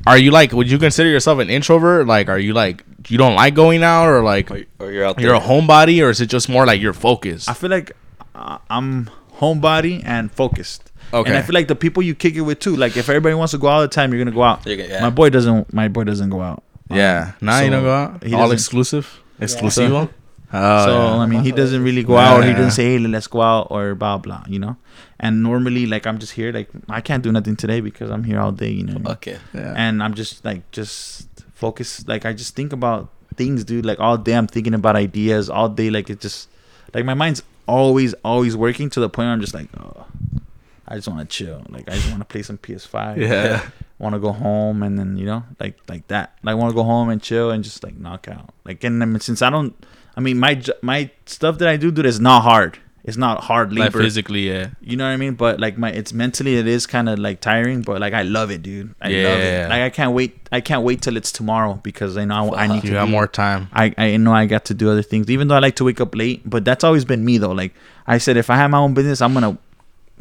Are 0.06 0.18
you 0.18 0.30
like? 0.32 0.52
Would 0.52 0.70
you 0.70 0.78
consider 0.78 1.08
yourself 1.08 1.38
an 1.38 1.48
introvert? 1.48 2.06
Like, 2.08 2.28
are 2.28 2.38
you 2.38 2.52
like 2.54 2.84
you 3.08 3.18
don't 3.18 3.36
like 3.36 3.54
going 3.54 3.82
out, 3.84 4.08
or 4.08 4.22
like 4.22 4.50
Or, 4.50 4.64
or 4.80 4.90
you're 4.90 5.04
out 5.04 5.16
there. 5.16 5.26
you're 5.26 5.34
a 5.34 5.40
homebody, 5.40 6.02
or 6.04 6.10
is 6.10 6.20
it 6.20 6.26
just 6.26 6.48
more 6.48 6.66
like 6.66 6.80
you're 6.80 6.92
focused? 6.92 7.48
I 7.48 7.54
feel 7.54 7.70
like 7.70 7.92
uh, 8.34 8.58
I'm 8.68 9.08
homebody 9.36 10.02
and 10.04 10.30
focused. 10.32 10.90
Okay. 11.14 11.28
And 11.30 11.38
I 11.38 11.42
feel 11.42 11.54
like 11.54 11.68
the 11.68 11.76
people 11.76 12.02
you 12.02 12.14
kick 12.16 12.34
it 12.34 12.40
with 12.40 12.58
too. 12.58 12.74
Like 12.74 12.96
if 12.96 13.08
everybody 13.08 13.34
wants 13.36 13.52
to 13.52 13.58
go 13.58 13.68
out 13.68 13.72
all 13.74 13.80
the 13.82 13.88
time, 13.88 14.12
you're 14.12 14.24
gonna 14.24 14.34
go 14.34 14.42
out. 14.42 14.64
Gonna- 14.64 14.76
yeah. 14.76 15.02
My 15.02 15.10
boy 15.10 15.30
doesn't. 15.30 15.72
My 15.72 15.86
boy 15.86 16.02
doesn't 16.04 16.30
go 16.30 16.40
out. 16.40 16.64
yeah, 16.90 17.32
nah, 17.40 17.60
you 17.60 17.70
don't 17.70 17.84
go 17.84 17.92
out. 17.94 18.24
he 18.24 18.34
All 18.34 18.40
doesn't- 18.48 18.54
exclusive, 18.54 19.20
exclusivo. 19.40 20.10
Oh, 20.52 20.84
so 20.84 20.92
yeah. 20.92 21.16
I 21.22 21.26
mean, 21.26 21.42
he 21.42 21.52
doesn't 21.62 21.82
really 21.82 22.02
go 22.02 22.16
out. 22.18 22.40
Or 22.40 22.42
he 22.42 22.50
Yeah. 22.50 22.56
doesn't 22.56 22.72
say, 22.72 22.84
"Hey, 22.92 22.98
let's 22.98 23.26
go 23.26 23.40
out," 23.42 23.68
or 23.70 23.94
blah 23.94 24.18
blah. 24.18 24.44
You 24.48 24.58
know. 24.58 24.76
And 25.18 25.42
normally, 25.42 25.86
like 25.86 26.06
I'm 26.06 26.18
just 26.18 26.32
here. 26.32 26.52
Like 26.52 26.68
I 26.88 27.00
can't 27.00 27.22
do 27.22 27.32
nothing 27.32 27.56
today 27.56 27.80
because 27.80 28.10
I'm 28.10 28.24
here 28.24 28.38
all 28.40 28.52
day. 28.52 28.70
You 28.70 28.84
know. 28.84 28.92
what 28.94 29.00
I 29.00 29.04
mean? 29.04 29.12
Okay. 29.12 29.38
yeah. 29.54 29.74
And 29.76 30.02
I'm 30.02 30.14
just 30.14 30.44
like 30.44 30.68
just 30.72 31.28
focus. 31.54 32.06
Like 32.06 32.26
I 32.26 32.32
just 32.32 32.54
think 32.54 32.72
about 32.72 33.08
things, 33.36 33.64
dude. 33.64 33.86
Like 33.86 34.00
all 34.00 34.16
day, 34.18 34.34
I'm 34.34 34.46
thinking 34.46 34.74
about 34.74 34.96
ideas 34.96 35.48
all 35.48 35.68
day. 35.68 35.90
Like 35.90 36.10
it 36.10 36.20
just 36.20 36.48
like 36.92 37.04
my 37.04 37.14
mind's 37.14 37.42
always 37.66 38.12
always 38.24 38.56
working 38.56 38.90
to 38.90 39.00
the 39.00 39.08
point 39.08 39.26
where 39.26 39.32
I'm 39.32 39.40
just 39.40 39.54
like, 39.54 39.68
oh, 39.78 40.06
I 40.88 40.96
just 40.96 41.08
want 41.08 41.20
to 41.20 41.26
chill. 41.26 41.62
Like 41.70 41.88
I 41.88 41.94
just 41.94 42.10
want 42.10 42.20
to 42.20 42.26
play 42.26 42.42
some 42.42 42.58
PS5. 42.58 43.16
Yeah. 43.22 43.62
want 43.98 44.14
to 44.14 44.18
go 44.18 44.32
home 44.32 44.82
and 44.82 44.98
then 44.98 45.16
you 45.16 45.24
know 45.24 45.44
like 45.60 45.78
like 45.88 46.08
that 46.08 46.36
like 46.42 46.56
want 46.56 46.68
to 46.68 46.74
go 46.74 46.82
home 46.82 47.08
and 47.08 47.22
chill 47.22 47.52
and 47.52 47.62
just 47.62 47.84
like 47.84 47.96
knock 47.96 48.26
out 48.26 48.50
like 48.64 48.82
and 48.82 49.00
I 49.00 49.06
mean, 49.06 49.20
since 49.20 49.42
i 49.42 49.48
don't 49.48 49.76
i 50.16 50.20
mean 50.20 50.38
my 50.38 50.60
my 50.82 51.10
stuff 51.26 51.58
that 51.58 51.68
i 51.68 51.76
do 51.76 51.90
dude 51.90 52.06
is 52.06 52.20
not 52.20 52.42
hard 52.42 52.78
it's 53.04 53.16
not 53.16 53.42
hard 53.42 53.72
labor. 53.72 53.98
like 53.98 54.04
physically, 54.04 54.48
yeah. 54.48 54.68
you 54.80 54.96
know 54.96 55.04
what 55.04 55.10
i 55.10 55.16
mean 55.16 55.34
but 55.34 55.58
like 55.58 55.76
my 55.76 55.90
it's 55.90 56.12
mentally 56.12 56.54
it 56.56 56.68
is 56.68 56.86
kind 56.86 57.08
of 57.08 57.18
like 57.18 57.40
tiring 57.40 57.82
but 57.82 58.00
like 58.00 58.12
i 58.14 58.22
love 58.22 58.48
it 58.52 58.62
dude 58.62 58.94
i 59.00 59.06
love 59.06 59.12
Yeah. 59.12 59.66
it 59.66 59.68
like 59.70 59.82
i 59.82 59.90
can't 59.90 60.12
wait 60.14 60.38
i 60.52 60.60
can't 60.60 60.84
wait 60.84 61.02
till 61.02 61.16
it's 61.16 61.32
tomorrow 61.32 61.80
because 61.82 62.16
i 62.16 62.24
know 62.24 62.54
i, 62.54 62.64
I 62.64 62.66
need 62.68 62.84
You 62.84 62.90
to 62.90 62.98
have 63.00 63.08
more 63.08 63.26
time. 63.26 63.68
I, 63.72 63.92
I 63.98 64.16
know 64.18 64.32
I 64.32 64.46
got 64.46 64.66
to 64.66 64.74
do 64.74 64.88
other 64.88 65.02
things, 65.02 65.28
even 65.30 65.48
though 65.48 65.56
I 65.56 65.58
like 65.58 65.74
to 65.76 65.84
wake 65.84 66.00
up 66.00 66.14
late. 66.14 66.48
But 66.48 66.64
that's 66.64 66.84
always 66.84 67.04
been 67.04 67.24
me, 67.24 67.38
though. 67.38 67.50
Like 67.52 67.72
I 68.06 68.18
said, 68.18 68.36
if 68.36 68.50
I 68.50 68.56
have 68.56 68.70
my 68.70 68.78
own 68.78 68.94
business, 68.94 69.20
I'm 69.20 69.34
gonna 69.34 69.58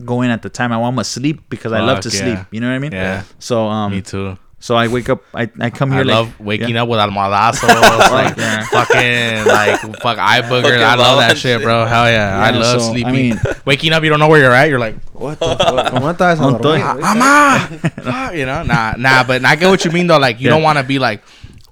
go 0.06 0.22
in 0.24 0.32
at 0.32 0.42
the 0.42 0.50
time 0.50 0.72
I 0.72 0.78
want 0.78 0.98
to 0.98 1.04
sleep 1.04 1.38
because 1.50 1.72
I 1.74 1.82
love 1.82 2.00
to 2.02 2.10
Fuck, 2.10 2.20
sleep. 2.20 2.40
You 2.52 2.62
know 2.62 2.70
what 2.70 2.76
I 2.76 2.80
mean? 2.80 2.92
Yeah. 2.94 3.24
So 3.40 3.66
um, 3.68 3.92
Me 3.92 4.02
too. 4.02 4.38
So 4.62 4.76
I 4.76 4.88
wake 4.88 5.10
up. 5.10 5.22
I, 5.34 5.50
I 5.60 5.70
come 5.70 5.92
here. 5.92 6.00
I 6.00 6.04
like, 6.04 6.16
love 6.16 6.40
waking 6.40 6.70
yeah. 6.76 6.84
up 6.84 6.88
with 6.90 7.00
almohadazos, 7.00 8.12
like 8.12 8.38
Yeah. 8.38 8.64
fucking 8.72 9.46
like 9.46 10.00
fuck 10.02 10.18
eye 10.18 10.42
boogers. 10.42 10.62
Fucking 10.64 10.84
I 10.84 10.96
love 10.96 11.20
that 11.20 11.32
shit, 11.38 11.60
shit. 11.60 11.62
bro. 11.62 11.86
Hell 11.86 12.06
yeah, 12.10 12.40
I 12.40 12.52
love 12.52 12.80
so, 12.80 12.88
I 12.88 12.92
sleeping. 12.92 13.12
mean- 13.14 13.40
waking 13.66 13.92
up, 13.92 14.04
you 14.04 14.10
don't 14.10 14.20
know 14.20 14.30
where 14.30 14.40
you're 14.40 14.54
at. 14.54 14.70
You're 14.70 14.80
like, 14.80 14.96
What 15.12 15.40
the 15.40 15.56
fuck? 15.58 15.88
¿Cómo 15.94 16.12
estás 16.14 16.40
a 16.40 16.42
No 16.44 16.58
estoy. 16.58 16.80
dormir, 16.80 16.86
güey? 16.86 17.02
Mama, 17.02 17.60
fuck, 18.04 18.34
you 18.36 18.46
know, 18.46 18.64
nah, 18.64 18.94
nah. 18.98 19.24
But 19.24 19.44
I 19.44 19.56
get 19.56 19.68
what 19.70 19.84
you 19.84 19.92
mean 19.92 20.08
though. 20.08 20.20
Like 20.20 20.40
you 20.40 20.46
Yeah. 20.46 20.52
don't 20.56 20.64
want 20.64 20.78
to 20.78 20.84
be 20.84 21.00
like, 21.00 21.22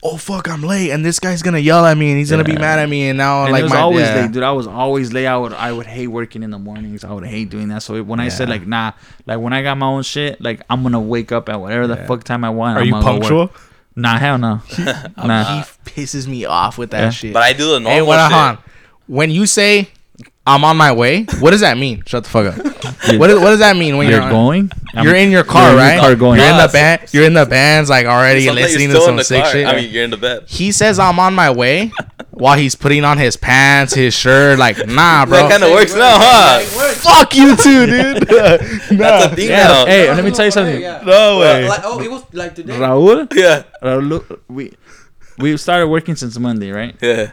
oh 0.03 0.17
fuck, 0.17 0.47
I'm 0.49 0.61
late, 0.63 0.91
and 0.91 1.03
this 1.03 1.19
guy's 1.19 1.41
gonna 1.41 1.59
yell 1.59 1.85
at 1.85 1.97
me, 1.97 2.09
and 2.09 2.17
he's 2.17 2.31
gonna 2.31 2.43
be 2.43 2.55
mad 2.55 2.79
at 2.79 2.87
me, 2.89 3.09
and 3.09 3.17
now 3.17 3.43
And 3.43 3.51
like 3.51 3.61
it 3.61 3.63
was 3.63 3.73
my 3.73 3.79
always 3.79 4.07
yeah. 4.07 4.21
late, 4.21 4.31
dude. 4.31 4.43
I 4.43 4.51
was 4.51 4.67
always 4.67 5.11
late. 5.13 5.27
I 5.27 5.35
would 5.37 5.53
I 5.53 5.71
would 5.71 5.85
hate 5.87 6.07
working 6.07 6.43
in 6.43 6.51
the 6.51 6.59
mornings. 6.59 7.03
I 7.03 7.11
would 7.11 7.25
hate 7.25 7.49
doing 7.49 7.67
that. 7.69 7.83
So 7.83 8.01
when 8.03 8.19
I 8.19 8.29
said 8.29 8.49
like 8.49 8.65
nah, 8.65 8.93
like 9.25 9.39
when 9.39 9.53
I 9.53 9.61
got 9.61 9.77
my 9.77 9.87
own 9.87 10.03
shit, 10.03 10.39
like 10.41 10.61
I'm 10.69 10.83
gonna 10.83 10.99
wake 10.99 11.31
up 11.31 11.49
at 11.49 11.59
whatever 11.59 11.87
the 11.87 11.95
Yeah. 11.95 12.07
fuck 12.07 12.23
time 12.23 12.43
I 12.43 12.49
want. 12.49 12.77
Are 12.77 12.81
I'm 12.81 12.85
you 12.87 12.91
gonna 12.93 13.03
go 13.05 13.11
work. 13.13 13.21
punctual? 13.21 13.51
Nah, 13.95 14.17
hell 14.17 14.37
no. 14.37 14.61
nah. 15.17 15.63
He 15.63 15.69
pisses 15.91 16.27
me 16.27 16.45
off 16.45 16.77
with 16.77 16.91
that 16.91 17.01
Yeah. 17.01 17.09
shit. 17.09 17.33
But 17.33 17.43
I 17.43 17.51
do 17.53 17.65
the 17.73 17.79
normal 17.79 17.91
Hey, 17.91 18.01
what, 18.01 18.17
shit. 18.25 18.31
hold 18.31 18.45
on. 18.45 18.57
When 19.07 19.29
you 19.31 19.45
say 19.45 19.89
I'm 20.47 20.63
on 20.63 20.77
my 20.77 20.91
way, 20.91 21.23
what 21.39 21.51
does 21.51 21.61
that 21.61 21.77
mean? 21.77 22.01
Shut 22.07 22.23
the 22.23 22.29
fuck 22.29 22.57
up. 22.57 22.57
what, 23.19 23.29
is, 23.29 23.39
what 23.39 23.51
does 23.51 23.59
that 23.59 23.75
mean 23.77 23.97
when 23.97 24.07
You're 24.09 24.21
you're, 24.21 24.29
going. 24.31 24.71
You're 24.95 25.13
in 25.15 25.29
your 25.29 25.43
car, 25.43 25.61
you're 25.61 25.71
in 25.73 25.77
your 25.77 25.85
right? 25.87 25.99
car 25.99 26.15
going. 26.15 26.39
You're 26.39 26.49
in 26.49 26.57
the 26.57 26.69
band. 26.73 27.13
You're 27.13 27.23
in 27.25 27.33
the 27.33 27.45
bands, 27.45 27.89
like 27.89 28.07
already 28.07 28.45
Sometimes 28.45 28.65
listening 28.67 28.89
you're 28.89 28.99
to 28.99 29.05
some 29.05 29.19
sick 29.21 29.43
car. 29.43 29.51
shit. 29.51 29.67
I 29.67 29.75
mean, 29.75 29.91
you're 29.91 30.03
in 30.03 30.09
the 30.09 30.17
bed. 30.17 30.45
he 30.47 30.71
says 30.71 30.97
I'm 30.97 31.19
on 31.19 31.35
my 31.35 31.51
way 31.51 31.91
while 32.31 32.57
he's 32.57 32.73
putting 32.73 33.03
on 33.05 33.19
his 33.19 33.37
pants, 33.37 33.93
his 33.93 34.15
shirt. 34.15 34.57
Like, 34.57 34.87
nah, 34.87 35.27
bro. 35.27 35.37
That 35.37 35.51
kind 35.51 35.63
of 35.63 35.71
works 35.71 35.93
now, 35.93 36.17
huh? 36.17 36.59
Fuck 36.95 37.35
you 37.35 37.55
too, 37.55 37.85
dude. 37.85 38.23
That's 38.27 39.25
a 39.25 39.35
thing 39.35 39.49
Yeah, 39.49 39.67
now. 39.67 39.85
hey, 39.85 40.09
let 40.11 40.23
me 40.25 40.31
tell 40.31 40.45
you 40.45 40.51
something. 40.51 40.81
Yeah. 40.81 41.03
no 41.05 41.39
way. 41.39 41.67
Like, 41.67 41.81
oh, 41.83 41.99
it 42.01 42.09
was 42.09 42.23
like 42.33 42.55
today. 42.55 42.73
Raul, 42.73 43.31
Yeah, 43.35 43.63
Raul, 43.83 44.39
we 44.47 44.73
we 45.37 45.55
started 45.57 45.87
working 45.89 46.15
since 46.15 46.39
Monday, 46.39 46.71
right? 46.71 46.95
yeah. 47.01 47.31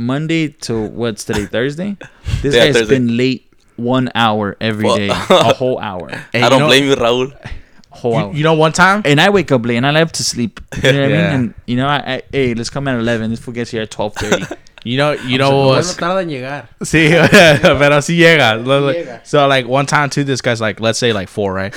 Monday 0.00 0.48
to 0.64 0.80
what's 0.88 1.24
today? 1.24 1.44
Thursday. 1.56 1.96
This 2.42 2.54
Yeah, 2.54 2.66
guy's 2.66 2.76
Thursday. 2.76 2.94
been 2.94 3.16
late 3.16 3.52
one 3.76 4.10
hour 4.14 4.56
every 4.60 4.84
Well- 4.86 4.96
day, 4.96 5.08
a 5.10 5.54
whole 5.54 5.78
hour, 5.78 6.08
Hey, 6.32 6.42
I 6.42 6.48
don't 6.48 6.60
know- 6.60 6.66
blame 6.68 6.84
you, 6.86 6.94
Raul. 6.96 7.32
whole 7.90 8.12
You, 8.12 8.18
hour. 8.18 8.32
you 8.34 8.42
know, 8.44 8.54
one 8.54 8.72
time. 8.72 9.02
and 9.04 9.20
I 9.20 9.28
wake 9.30 9.52
up 9.52 9.64
late 9.66 9.76
and 9.76 9.86
I 9.86 9.90
love 9.90 10.12
to 10.12 10.24
sleep. 10.24 10.60
You 10.82 10.92
know 10.92 11.00
what 11.02 11.04
I 11.04 11.08
mean? 11.08 11.16
And 11.34 11.54
you 11.66 11.76
know, 11.76 11.86
I, 11.88 11.96
I 12.14 12.22
hey, 12.32 12.54
let's 12.54 12.70
come 12.70 12.88
at 12.88 12.98
eleven. 12.98 13.30
This 13.30 13.40
fool 13.40 13.52
gets 13.54 13.70
here 13.70 13.82
at 13.82 13.90
twelve 13.90 14.14
thirty. 14.14 14.44
You 14.84 14.96
know, 14.96 15.12
you 15.12 15.36
know 15.36 15.66
what? 15.66 15.76
what's 15.76 15.94
tarda 15.96 16.22
en 16.22 16.30
llegar. 16.30 16.68
Sí, 16.82 17.10
pero 17.10 17.98
sí 18.00 18.16
llega. 18.16 18.56
Llega. 18.64 19.20
So 19.26 19.46
like 19.46 19.66
one 19.66 19.84
time 19.86 20.08
too, 20.08 20.24
this 20.24 20.40
guy's 20.40 20.60
like, 20.60 20.80
let's 20.80 20.98
say 20.98 21.12
like 21.12 21.28
four, 21.28 21.52
right? 21.52 21.74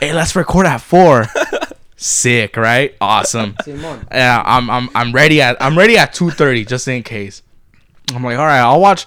hey, 0.00 0.12
let's 0.12 0.36
record 0.36 0.66
at 0.66 0.78
four. 0.80 1.26
Sick, 1.96 2.56
right? 2.56 2.94
Awesome. 3.00 3.54
Simón. 3.64 4.06
Yeah, 4.12 4.42
I'm 4.44 4.68
I'm 4.70 4.88
I'm 4.94 5.12
ready 5.12 5.40
at 5.40 5.56
I'm 5.60 5.76
ready 5.78 5.96
at 5.96 6.12
two 6.12 6.30
thirty 6.30 6.64
just 6.64 6.86
in 6.88 7.02
case. 7.02 7.42
I'm 8.12 8.22
like, 8.22 8.38
all 8.38 8.44
right, 8.44 8.60
I'll 8.60 8.80
watch 8.80 9.06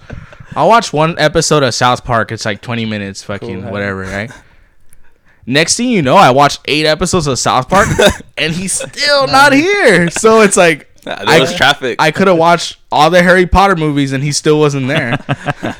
I'll 0.56 0.70
watch 0.70 0.92
one 0.92 1.18
episode 1.20 1.64
of 1.64 1.74
South 1.74 2.04
Park. 2.04 2.32
It's 2.32 2.46
like 2.46 2.62
twenty 2.62 2.86
minutes, 2.86 3.24
fucking 3.24 3.64
Cool, 3.64 3.72
whatever, 3.72 4.02
right? 4.02 4.32
Next 5.46 5.78
thing 5.78 5.90
you 5.90 6.02
know, 6.02 6.16
I 6.16 6.32
watched 6.32 6.62
eight 6.66 6.86
episodes 6.86 7.28
of 7.28 7.40
South 7.40 7.70
Park, 7.70 7.88
and 8.38 8.54
he's 8.54 8.74
still 8.74 9.28
not 9.28 9.54
here. 9.54 10.10
So 10.10 10.42
it's 10.42 10.58
like 10.58 10.87
Nah, 11.08 11.24
there 11.26 11.40
was 11.40 11.56
traffic. 11.56 12.02
I 12.02 12.12
could 12.12 12.28
have 12.28 12.38
watched 12.38 12.78
all 12.92 13.10
the 13.10 13.24
Harry 13.24 13.46
Potter 13.48 13.76
movies, 13.76 14.12
and 14.12 14.24
he 14.24 14.32
still 14.32 14.60
wasn't 14.60 14.88
there. 14.88 15.18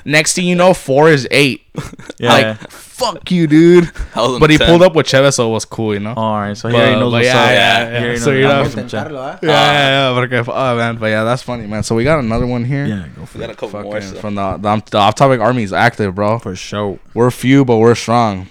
Next 0.06 0.34
thing 0.34 0.46
you 0.46 0.56
know, 0.56 0.74
four 0.74 1.10
is 1.10 1.28
eight. 1.32 1.64
Yeah. 2.20 2.32
Like 2.34 2.72
fuck 2.72 3.30
you, 3.30 3.46
dude. 3.46 3.92
I 4.16 4.22
was 4.22 4.32
on 4.34 4.40
But 4.40 4.50
he 4.50 4.58
10. 4.58 4.68
pulled 4.68 4.82
up 4.82 4.96
with 4.96 5.06
Chavez, 5.06 5.36
so 5.36 5.48
it 5.50 5.54
was 5.54 5.66
cool, 5.66 5.94
you 5.94 6.00
know. 6.00 6.16
All 6.16 6.40
right, 6.40 6.58
so 6.58 6.68
he 6.68 6.74
But- 6.74 6.80
already 6.82 6.96
knows 7.00 7.12
but 7.12 7.18
what's 7.18 7.26
yeah, 7.28 7.44
up. 7.44 7.50
yeah, 7.52 8.00
He 8.00 8.06
yeah. 8.08 8.18
So 8.18 8.32
you're 8.32 8.50
what's 8.64 8.76
not- 8.76 8.86
up, 8.86 8.90
chat. 8.90 9.12
¿ah? 9.16 9.40
Yeah, 9.44 9.50
yeah, 9.52 10.10
yeah, 10.10 10.20
porque- 10.20 10.48
oh 10.52 10.76
man, 10.78 10.96
but 10.98 11.06
yeah, 11.08 11.24
that's 11.24 11.44
funny, 11.44 11.68
man. 11.68 11.84
So 11.84 11.94
we 11.94 12.04
got 12.04 12.18
another 12.18 12.48
one 12.48 12.66
here. 12.66 12.86
Yeah, 12.88 13.06
go 13.16 13.26
for 13.28 13.38
We 13.38 13.42
got 13.42 13.50
it. 13.52 13.54
a 13.54 13.56
couple 13.60 13.84
more. 13.84 14.02
So. 14.02 14.16
from 14.16 14.34
the 14.34 14.58
the, 14.58 14.82
the 14.90 14.98
off 14.98 15.14
topic 15.14 15.40
army 15.40 15.62
is 15.62 15.74
active, 15.74 16.16
bro. 16.16 16.40
For 16.40 16.56
sure. 16.56 16.98
We're 17.14 17.30
few, 17.30 17.64
but 17.66 17.78
we're 17.78 17.94
strong. 17.94 18.48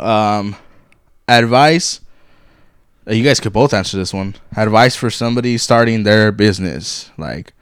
Um, 0.00 0.54
advice. 1.26 2.00
Uh, 3.08 3.12
You 3.12 3.24
guys 3.24 3.40
could 3.40 3.52
both 3.52 3.72
answer 3.74 3.96
this 3.96 4.12
one. 4.12 4.34
Advice 4.56 4.96
for 4.96 5.10
somebody 5.10 5.58
starting 5.58 6.02
their 6.02 6.30
business, 6.32 7.10
like 7.16 7.52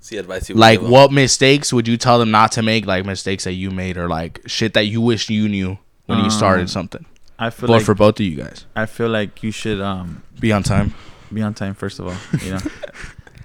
See 0.00 0.16
advice 0.18 0.48
you 0.50 0.54
like 0.54 0.80
give 0.80 0.86
'em. 0.86 0.90
what 0.92 1.12
mistakes 1.12 1.72
would 1.72 1.88
you 1.88 1.96
tell 1.96 2.18
them 2.18 2.30
not 2.30 2.52
to 2.52 2.62
make? 2.62 2.84
Like 2.86 3.04
mistakes 3.06 3.44
that 3.44 3.52
you 3.54 3.70
made, 3.70 3.96
or 3.96 4.08
like 4.08 4.40
shit 4.46 4.74
that 4.74 4.84
you 4.86 5.00
wish 5.00 5.30
you 5.30 5.48
knew 5.48 5.78
when 6.06 6.18
you 6.22 6.30
started 6.30 6.62
Um, 6.62 6.68
something. 6.68 7.04
I 7.38 7.50
feel 7.50 7.66
But 7.68 7.72
like 7.74 7.84
for 7.84 7.94
both 7.94 8.20
of 8.20 8.26
you 8.26 8.36
guys, 8.36 8.66
I 8.76 8.86
feel 8.86 9.08
like 9.08 9.42
you 9.42 9.50
should 9.50 9.80
um 9.80 10.22
be 10.38 10.52
on 10.52 10.62
time. 10.62 10.92
be 11.32 11.40
on 11.42 11.54
time 11.54 11.74
first 11.74 11.98
of 11.98 12.06
all. 12.06 12.16
You 12.44 12.50
know, 12.52 12.60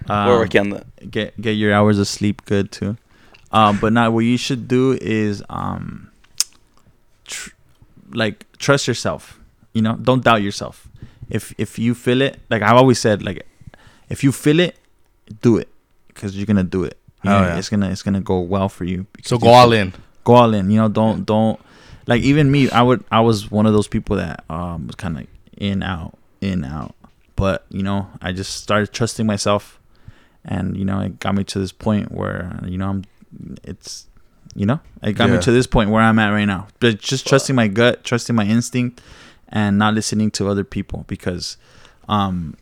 We're 0.09 0.15
Um, 0.15 0.39
working 0.39 0.61
on 0.61 0.69
that. 0.71 1.09
get 1.11 1.39
get 1.39 1.51
your 1.51 1.71
hours 1.73 1.97
of 1.97 2.07
sleep 2.07 2.43
good 2.45 2.71
too. 2.71 2.97
Um, 3.51 3.77
but 3.79 3.93
now 3.93 4.11
what 4.11 4.25
you 4.25 4.37
should 4.37 4.67
do 4.67 4.97
is 5.01 5.41
um, 5.49 6.09
tr- 7.25 7.51
like 8.11 8.45
trust 8.57 8.85
yourself. 8.87 9.39
You 9.73 9.81
know, 9.81 9.95
don't 9.95 10.23
doubt 10.23 10.41
yourself. 10.41 10.88
If 11.29 11.53
if 11.57 11.77
you 11.79 11.93
feel 11.95 12.21
it, 12.21 12.39
like 12.49 12.61
I've 12.61 12.75
always 12.77 12.99
said, 12.99 13.21
like 13.23 13.45
if 14.09 14.23
you 14.23 14.31
feel 14.31 14.59
it, 14.59 14.77
do 15.41 15.57
it 15.57 15.67
because 16.07 16.35
you're 16.35 16.45
gonna 16.45 16.63
do 16.63 16.83
it. 16.83 16.97
You 17.23 17.31
Oh, 17.31 17.39
know, 17.41 17.47
yeah. 17.47 17.57
It's 17.57 17.69
gonna 17.69 17.89
it's 17.89 18.01
gonna 18.03 18.21
go 18.21 18.39
well 18.39 18.69
for 18.69 18.85
you. 18.85 19.05
So 19.23 19.35
you 19.35 19.41
go 19.41 19.49
all 19.49 19.71
in. 19.73 19.93
Go 20.23 20.33
all 20.33 20.53
in. 20.53 20.69
You 20.71 20.77
know, 20.81 20.89
don't 20.89 21.25
don't 21.25 21.59
like 22.07 22.21
even 22.23 22.49
me. 22.51 22.69
I 22.71 22.81
would 22.81 23.03
I 23.11 23.21
was 23.21 23.51
one 23.51 23.65
of 23.65 23.73
those 23.73 23.87
people 23.87 24.15
that 24.17 24.43
um 24.49 24.87
was 24.87 24.95
kind 24.95 25.15
of 25.15 25.21
like 25.21 25.29
in 25.57 25.83
out 25.83 26.17
in 26.41 26.63
out. 26.63 26.95
But 27.35 27.65
you 27.69 27.83
know, 27.83 28.07
I 28.21 28.31
just 28.33 28.55
started 28.55 28.91
trusting 28.91 29.25
myself, 29.25 29.79
and 30.43 30.75
you 30.75 30.83
know, 30.85 30.99
it 31.01 31.19
got 31.19 31.35
me 31.35 31.43
to 31.45 31.59
this 31.59 31.71
point 31.71 32.11
where 32.11 32.59
you 32.65 32.77
know 32.77 32.89
I'm. 32.89 33.03
It's 33.63 34.07
you 34.55 34.65
know, 34.65 34.79
it 35.03 35.13
got 35.13 35.29
Yeah. 35.29 35.35
me 35.35 35.41
to 35.43 35.51
this 35.51 35.67
point 35.67 35.89
where 35.91 36.01
I'm 36.01 36.17
at 36.19 36.29
right 36.31 36.45
now. 36.45 36.67
But 36.79 36.99
just 36.99 37.27
trusting 37.27 37.55
my 37.55 37.67
gut, 37.67 38.03
trusting 38.03 38.35
my 38.35 38.45
instinct, 38.45 38.99
and 39.49 39.77
not 39.77 39.93
listening 39.93 40.31
to 40.31 40.47
other 40.47 40.63
people 40.63 41.05
because 41.07 41.57
um 42.07 42.55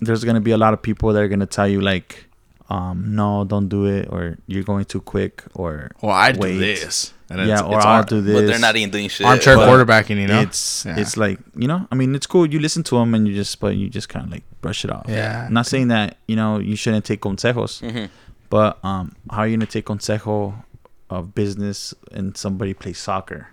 there's 0.00 0.24
gonna 0.24 0.40
be 0.40 0.50
a 0.52 0.58
lot 0.58 0.72
of 0.74 0.80
people 0.82 1.12
that 1.12 1.22
are 1.22 1.28
gonna 1.28 1.46
tell 1.46 1.68
you 1.68 1.80
like 1.80 2.26
um 2.70 3.14
no 3.14 3.44
don't 3.44 3.68
do 3.68 3.84
it 3.86 4.06
or 4.10 4.38
you're 4.46 4.62
going 4.62 4.84
too 4.84 5.00
quick 5.00 5.42
or 5.54 5.90
Well, 6.02 6.12
i 6.14 6.32
do 6.32 6.58
this 6.58 7.12
and 7.28 7.38
yeah, 7.46 7.54
it's, 7.54 7.62
or 7.62 7.76
it's 7.76 7.84
I'll 7.86 7.96
ar- 7.98 8.04
do 8.04 8.20
this 8.20 8.34
But 8.40 8.46
they're 8.48 8.58
not 8.58 8.74
even 8.76 8.90
doing 8.90 9.08
shit. 9.08 9.24
armchair 9.24 9.54
but 9.56 9.68
quarterbacking. 9.68 10.16
You 10.20 10.26
know, 10.26 10.40
it's 10.40 10.84
Yeah. 10.84 10.98
it's 10.98 11.16
like 11.16 11.38
you 11.56 11.68
know 11.68 11.86
i 11.92 11.94
mean 11.94 12.14
it's 12.14 12.26
cool 12.26 12.46
you 12.46 12.58
listen 12.58 12.82
to 12.84 12.96
them 12.96 13.14
and 13.14 13.26
you 13.28 13.34
just 13.34 13.60
but 13.60 13.76
you 13.76 13.88
just 13.88 14.08
kind 14.08 14.24
of 14.26 14.30
like 14.32 14.44
brush 14.60 14.84
it 14.84 14.90
off 14.90 15.06
Yeah. 15.08 15.46
i'm 15.46 15.52
not 15.52 15.66
saying 15.66 15.88
that 15.88 16.16
you 16.26 16.36
know 16.36 16.58
you 16.58 16.74
shouldn't 16.76 17.04
take 17.04 17.20
consejos 17.20 17.80
Mhm. 17.82 18.08
but 18.50 18.78
um 18.84 19.14
how 19.30 19.38
are 19.42 19.48
you 19.48 19.56
gonna 19.56 19.66
take 19.66 19.86
consejo 19.86 20.54
of 21.08 21.34
business 21.34 21.92
and 22.12 22.36
somebody 22.36 22.72
plays 22.74 22.98
soccer 22.98 23.48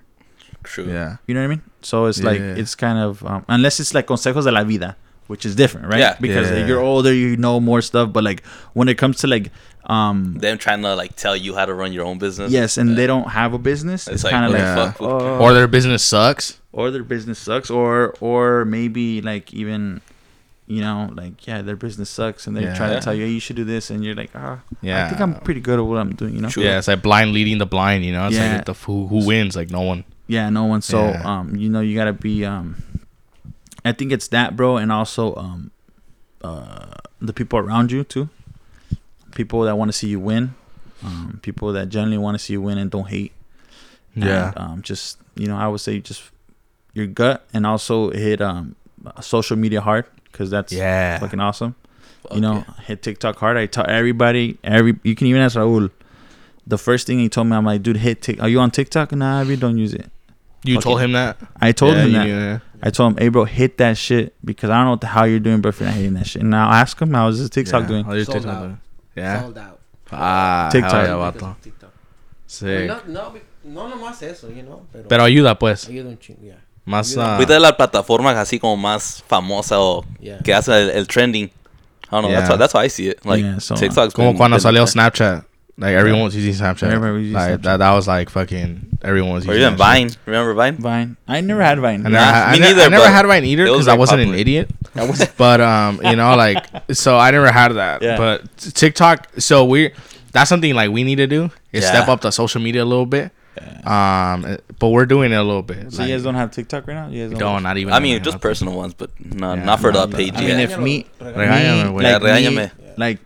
True. 0.67 0.85
yeah. 0.85 1.17
you 1.27 1.33
know 1.33 1.41
what 1.41 1.45
i 1.45 1.55
mean 1.55 1.61
so 1.81 2.05
it's 2.05 2.21
like 2.21 2.39
it's 2.61 2.75
kind 2.75 2.99
of 2.99 3.23
um, 3.25 3.43
unless 3.47 3.79
it's 3.79 3.93
like 3.93 4.05
consejos 4.07 4.43
de 4.43 4.51
la 4.51 4.63
vida 4.63 4.95
which 5.27 5.45
is 5.45 5.55
different 5.55 5.87
right 5.87 5.99
Yeah. 5.99 6.15
because 6.21 6.49
Yeah. 6.51 6.65
you're 6.67 6.79
older 6.81 7.13
you 7.13 7.35
know 7.37 7.59
more 7.59 7.81
stuff 7.81 8.11
but 8.13 8.23
like 8.23 8.45
when 8.73 8.87
it 8.87 8.97
comes 8.97 9.17
to 9.23 9.27
like 9.27 9.51
um 9.85 10.17
Them 10.39 10.57
trying 10.57 10.81
to 10.83 10.95
like 10.95 11.15
tell 11.15 11.35
you 11.35 11.55
how 11.55 11.65
to 11.65 11.73
run 11.73 11.91
your 11.93 12.05
own 12.05 12.17
business. 12.17 12.51
yes 12.51 12.77
and 12.77 12.89
Yeah. 12.91 12.95
they 12.99 13.07
don't 13.07 13.29
have 13.39 13.53
a 13.53 13.57
business 13.71 14.07
it's, 14.07 14.15
It's 14.15 14.23
like, 14.25 14.31
kind 14.31 14.45
of 14.45 14.51
like 14.51 14.61
Yeah. 14.61 14.75
fuck? 14.91 15.01
oh, 15.01 15.39
Or 15.43 15.53
their 15.53 15.67
business 15.67 16.03
sucks. 16.03 16.59
or 16.73 16.91
their 16.91 17.03
business 17.03 17.39
sucks 17.39 17.69
or 17.69 18.13
or 18.19 18.65
maybe 18.65 19.21
like 19.21 19.53
even 19.53 20.01
you 20.67 20.81
know 20.81 21.09
like 21.15 21.47
yeah 21.47 21.61
their 21.61 21.77
business 21.77 22.09
sucks 22.09 22.45
and 22.47 22.51
they're 22.55 22.71
Yeah. 22.71 22.75
trying 22.81 22.93
to 22.97 23.01
tell 23.03 23.13
you 23.13 23.23
hey, 23.25 23.31
you 23.31 23.39
should 23.39 23.55
do 23.55 23.63
this 23.63 23.89
and 23.89 24.03
you're 24.03 24.15
like 24.15 24.31
ah 24.35 24.59
Yeah. 24.81 25.05
i 25.05 25.09
think 25.09 25.21
i'm 25.21 25.35
pretty 25.47 25.61
good 25.61 25.79
at 25.79 25.85
what 25.85 25.97
i'm 26.03 26.13
doing 26.15 26.33
you 26.35 26.41
know 26.43 26.49
True. 26.49 26.63
Yeah, 26.63 26.77
it's 26.79 26.87
like 26.91 27.01
blind 27.01 27.31
leading 27.31 27.57
the 27.57 27.65
blind. 27.75 28.03
You 28.07 28.11
know, 28.11 28.27
it's 28.27 28.35
Yeah. 28.35 28.55
like 28.57 28.65
the 28.65 28.73
who, 28.73 29.07
who 29.07 29.25
wins, 29.25 29.55
like 29.55 29.71
no 29.71 29.81
one. 29.81 30.03
Yeah 30.27 30.49
no 30.49 30.65
one 30.65 30.81
so 30.81 31.07
Yeah. 31.09 31.23
um 31.39 31.55
you 31.55 31.69
know 31.69 31.79
you 31.81 31.95
gotta 31.95 32.13
be 32.13 32.45
um 32.45 32.75
i 33.85 33.91
think 33.91 34.11
it's 34.11 34.27
that 34.29 34.55
bro 34.55 34.77
and 34.77 34.91
also 34.91 35.35
um 35.35 35.71
uh 36.43 36.93
the 37.21 37.33
people 37.33 37.59
around 37.59 37.91
you 37.91 38.03
too 38.03 38.29
people 39.35 39.61
that 39.63 39.77
want 39.77 39.89
to 39.89 39.93
see 39.93 40.07
you 40.07 40.19
win 40.19 40.53
um 41.03 41.39
people 41.41 41.71
that 41.73 41.89
generally 41.89 42.17
want 42.17 42.35
to 42.35 42.39
see 42.43 42.53
you 42.53 42.61
win 42.61 42.77
and 42.77 42.91
don't 42.91 43.07
hate 43.07 43.31
Yeah. 44.15 44.47
and, 44.49 44.57
um, 44.57 44.81
just 44.81 45.19
you 45.35 45.47
know, 45.47 45.55
I 45.55 45.67
would 45.67 45.79
say 45.81 45.99
just 45.99 46.23
your 46.95 47.05
gut, 47.05 47.45
and 47.53 47.67
also 47.67 48.09
hit 48.09 48.41
um 48.41 48.75
social 49.21 49.55
media 49.55 49.81
hard 49.81 50.05
because 50.31 50.49
that's 50.49 50.73
Yeah. 50.73 51.19
fucking 51.19 51.39
awesome. 51.39 51.75
Fuck 52.23 52.33
you 52.33 52.41
know, 52.41 52.65
yeah. 52.67 52.73
hit 52.85 53.03
TikTok 53.03 53.37
hard. 53.37 53.55
I 53.57 53.67
tell 53.67 53.85
everybody, 53.87 54.57
every 54.63 54.97
you 55.03 55.13
can 55.13 55.27
even 55.27 55.41
ask 55.43 55.55
Raul. 55.55 55.91
The 56.65 56.79
first 56.79 57.05
thing 57.05 57.19
he 57.19 57.29
told 57.29 57.45
me, 57.47 57.55
I'm 57.55 57.63
like, 57.65 57.83
dude, 57.83 57.97
hit 57.97 58.23
Tik. 58.23 58.41
Are 58.41 58.49
you 58.49 58.59
on 58.59 58.71
TikTok? 58.71 59.11
Nah, 59.11 59.43
we 59.43 59.55
don't 59.55 59.77
use 59.77 59.93
it. 59.93 60.09
You 60.67 60.75
Fuck 60.75 60.83
told 60.83 61.01
him 61.01 61.11
that. 61.13 61.37
I 61.59 61.71
told 61.71 61.95
Yeah, 61.95 62.03
him 62.03 62.11
that. 62.13 62.25
knew 62.25 62.39
that. 62.39 62.61
I 62.83 62.89
told 62.91 63.13
him, 63.13 63.17
hey, 63.17 63.29
bro, 63.29 63.45
hit 63.45 63.77
that 63.79 63.97
shit 63.97 64.35
because 64.45 64.69
I 64.69 64.75
don't 64.75 64.85
know 64.85 64.91
what 64.91 65.01
the 65.01 65.07
hell 65.07 65.25
you're 65.27 65.39
doing, 65.39 65.61
bro, 65.61 65.69
if 65.69 65.79
you're 65.79 65.89
not 65.89 65.95
hitting 65.95 66.13
that 66.15 66.27
shit. 66.27 66.41
And 66.43 66.51
now 66.51 66.69
ask 66.71 66.99
him, 67.01 67.13
how's 67.13 67.39
his 67.39 67.49
TikTok 67.49 67.83
Yeah. 67.83 67.87
doing? 67.87 68.05
How's 68.05 68.15
your 68.15 68.25
Sold 68.25 68.37
TikTok 68.37 68.53
out. 68.55 68.61
doing? 68.61 68.77
Yeah. 69.15 69.41
Sold 69.41 69.57
out. 69.57 69.79
Ah, 70.11 70.69
TikTok. 70.71 70.91
hell 70.91 71.01
yeah, 71.19 71.31
Because 71.31 71.43
vato. 71.55 71.61
TikTok. 71.63 71.91
Sick. 72.45 72.87
No, 72.87 72.97
no, 73.07 73.33
no 73.65 73.87
nomás 73.89 74.21
eso, 74.21 74.47
you 74.49 74.61
know, 74.63 74.85
pero, 74.93 75.07
Pero 75.07 75.23
ayuda, 75.23 75.57
pues. 75.57 75.87
ayuda 75.89 76.09
un 76.09 76.19
chingo, 76.19 76.41
yeah. 76.43 76.57
Más. 76.85 77.11
Ayuda. 77.11 77.35
Ahorita 77.35 77.53
de 77.53 77.59
las 77.59 77.73
plataformas 77.73 78.35
así 78.37 78.59
como 78.59 78.77
más 78.77 79.23
famosas 79.27 79.77
o 79.81 80.05
Yeah. 80.19 80.37
que 80.43 80.53
hacen 80.53 80.73
el, 80.75 80.89
el 80.91 81.07
trending. 81.07 81.45
I 81.45 81.51
don't 82.11 82.21
know. 82.23 82.29
That's 82.31 82.43
Yeah. 82.47 82.49
how 82.51 82.57
that's 82.57 82.73
how 82.73 82.79
I 82.81 82.89
see 82.89 83.09
it. 83.09 83.25
Like 83.25 83.43
Yeah, 83.43 83.59
so, 83.59 83.73
uh, 83.75 83.77
TikTok's 83.79 84.13
Como 84.13 84.35
cuando 84.37 84.57
salió 84.59 84.85
there. 84.85 84.91
Snapchat. 84.93 85.43
Like 85.79 85.93
everyone 85.93 86.23
was 86.23 86.35
using 86.35 86.53
Snapchat. 86.53 86.83
Everybody 86.83 87.11
was 87.13 87.21
using 87.23 87.33
like 87.35 87.59
Snapchat. 87.59 87.63
that. 87.63 87.77
That 87.77 87.93
was 87.93 88.07
like 88.07 88.29
fucking. 88.29 88.97
Everyone 89.03 89.33
was 89.33 89.45
Or 89.47 89.53
using. 89.53 89.61
even 89.67 89.77
that 89.77 89.97
shit. 89.97 90.11
Vine. 90.15 90.21
Remember 90.25 90.53
Vine? 90.55 90.75
Vine. 90.77 91.17
I 91.27 91.41
never 91.41 91.61
had 91.61 91.77
Vine. 91.79 91.99
I 92.05 92.09
never, 92.09 92.15
Nah, 92.15 92.19
had, 92.33 92.51
me 92.51 92.57
I, 92.57 92.59
ne- 92.59 92.59
neither, 92.69 92.81
I 92.81 92.87
never 92.89 93.03
but 93.03 93.11
had 93.13 93.25
Vine 93.27 93.45
either 93.45 93.65
it 93.65 93.69
was 93.71 93.85
because 93.85 93.87
I 93.87 93.91
very 93.91 93.99
wasn't 93.99 94.17
popular. 94.21 94.33
an 94.33 94.39
idiot. 94.39 94.69
but 95.37 95.61
um, 95.61 96.01
you 96.03 96.15
know, 96.15 96.35
like 96.35 96.65
so 96.93 97.17
I 97.17 97.29
never 97.31 97.51
had 97.51 97.69
that. 97.73 98.01
Yeah. 98.01 98.17
But 98.17 98.57
t- 98.57 98.71
TikTok, 98.71 99.27
so 99.39 99.65
we 99.65 99.91
that's 100.31 100.49
something 100.49 100.73
like 100.73 100.89
we 100.91 101.03
need 101.03 101.17
to 101.17 101.27
do 101.27 101.51
is 101.71 101.83
Yeah. 101.83 101.89
step 101.91 102.07
up 102.07 102.21
the 102.21 102.31
social 102.31 102.59
media 102.61 102.83
a 102.83 102.85
little 102.85 103.05
bit. 103.05 103.31
Um, 103.85 104.57
but 104.79 104.89
we're 104.89 105.05
doing 105.07 105.31
it 105.31 105.35
a 105.35 105.43
little 105.43 105.63
bit. 105.63 105.91
So 105.91 106.03
you 106.03 106.09
guys 106.13 106.23
don't 106.23 106.35
have 106.35 106.51
TikTok 106.51 106.85
right 106.87 106.93
now? 106.93 107.07
You 107.09 107.29
guys 107.29 107.39
don't 107.39 107.63
not 107.63 107.77
even. 107.77 107.93
I 107.93 107.99
mean, 107.99 108.21
just 108.23 108.37
it. 108.37 108.41
personal 108.41 108.75
ones, 108.75 108.93
but 108.93 109.09
not 109.23 109.57
Yeah, 109.59 109.63
not 109.65 109.79
for 109.79 109.91
no, 109.91 110.01
the 110.05 110.11
no. 110.11 110.17
page 110.17 110.33
I 110.35 110.39
mean, 110.41 110.49
yet. 110.49 110.71
if 110.71 110.79
me- 110.79 111.05
Regáñame, 111.19 111.91
güey. 111.93 112.01
Yeah, 112.03 112.17
like, 112.17 112.53
me, 112.77 112.93
like 112.97 113.19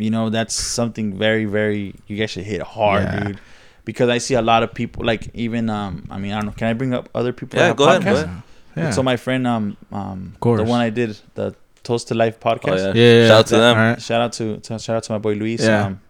you 0.00 0.10
know 0.10 0.30
that's 0.30 0.54
something 0.54 1.06
very 1.26 1.44
very 1.44 1.94
you 2.06 2.16
guys 2.16 2.30
should 2.30 2.44
hit 2.44 2.62
hard 2.62 3.02
Yeah. 3.04 3.20
dude 3.24 3.40
because 3.84 4.08
i 4.08 4.18
see 4.18 4.34
a 4.34 4.42
lot 4.42 4.62
of 4.62 4.72
people 4.74 5.04
like 5.04 5.22
even 5.34 5.68
um 5.70 6.06
i 6.10 6.18
mean 6.18 6.32
i 6.32 6.36
don't 6.36 6.46
know 6.46 6.52
can 6.60 6.68
i 6.68 6.72
bring 6.74 6.92
up 6.94 7.08
other 7.14 7.32
people 7.32 7.58
Yeah, 7.58 7.72
go 7.74 7.88
ahead, 7.88 8.04
go 8.04 8.14
ahead. 8.14 8.30
Yeah. 8.76 8.90
so 8.92 9.02
my 9.02 9.16
friend 9.16 9.46
um 9.46 9.76
um 9.92 10.34
course. 10.40 10.58
the 10.60 10.64
one 10.74 10.80
i 10.80 10.90
did 10.90 11.18
the 11.34 11.54
toast 11.82 12.08
to 12.08 12.14
life 12.14 12.36
Oh, 12.42 12.48
podcast 12.50 12.78
yeah. 12.78 12.92
yeah, 13.02 13.12
yeah, 13.22 13.28
Shout 13.28 13.38
out 13.40 13.46
to 13.46 13.56
them. 13.56 13.76
Alright. 13.78 14.02
shout 14.02 14.20
out 14.20 14.32
to, 14.34 14.58
to 14.58 14.78
shout 14.78 14.96
out 14.96 15.02
to 15.04 15.12
my 15.12 15.18
boy 15.18 15.34
luis 15.34 15.62
Yeah. 15.62 15.86
um 15.86 16.00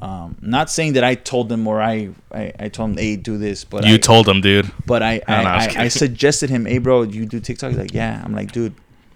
um 0.00 0.36
not 0.40 0.70
saying 0.70 0.92
that 0.94 1.04
i 1.04 1.14
told 1.14 1.48
them 1.48 1.66
or 1.66 1.80
i 1.82 2.10
i, 2.32 2.52
I 2.58 2.68
told 2.68 2.90
him 2.90 2.96
hey 2.98 3.16
do 3.16 3.38
this 3.38 3.64
but 3.64 3.84
You 3.86 3.94
I, 3.94 3.98
told 3.98 4.28
him, 4.28 4.40
dude. 4.40 4.70
but 4.86 5.02
i 5.02 5.20
I, 5.26 5.42
no, 5.42 5.48
I 5.48 5.56
I, 5.56 5.84
I 5.84 5.88
suggested 5.88 6.50
him 6.50 6.66
hey 6.66 6.78
bro 6.78 7.02
you 7.02 7.26
do 7.26 7.40
tiktok 7.40 7.70
He's 7.70 7.78
like 7.78 7.94
yeah 7.94 8.22
i'm 8.24 8.34
like 8.34 8.52
dude 8.52 8.74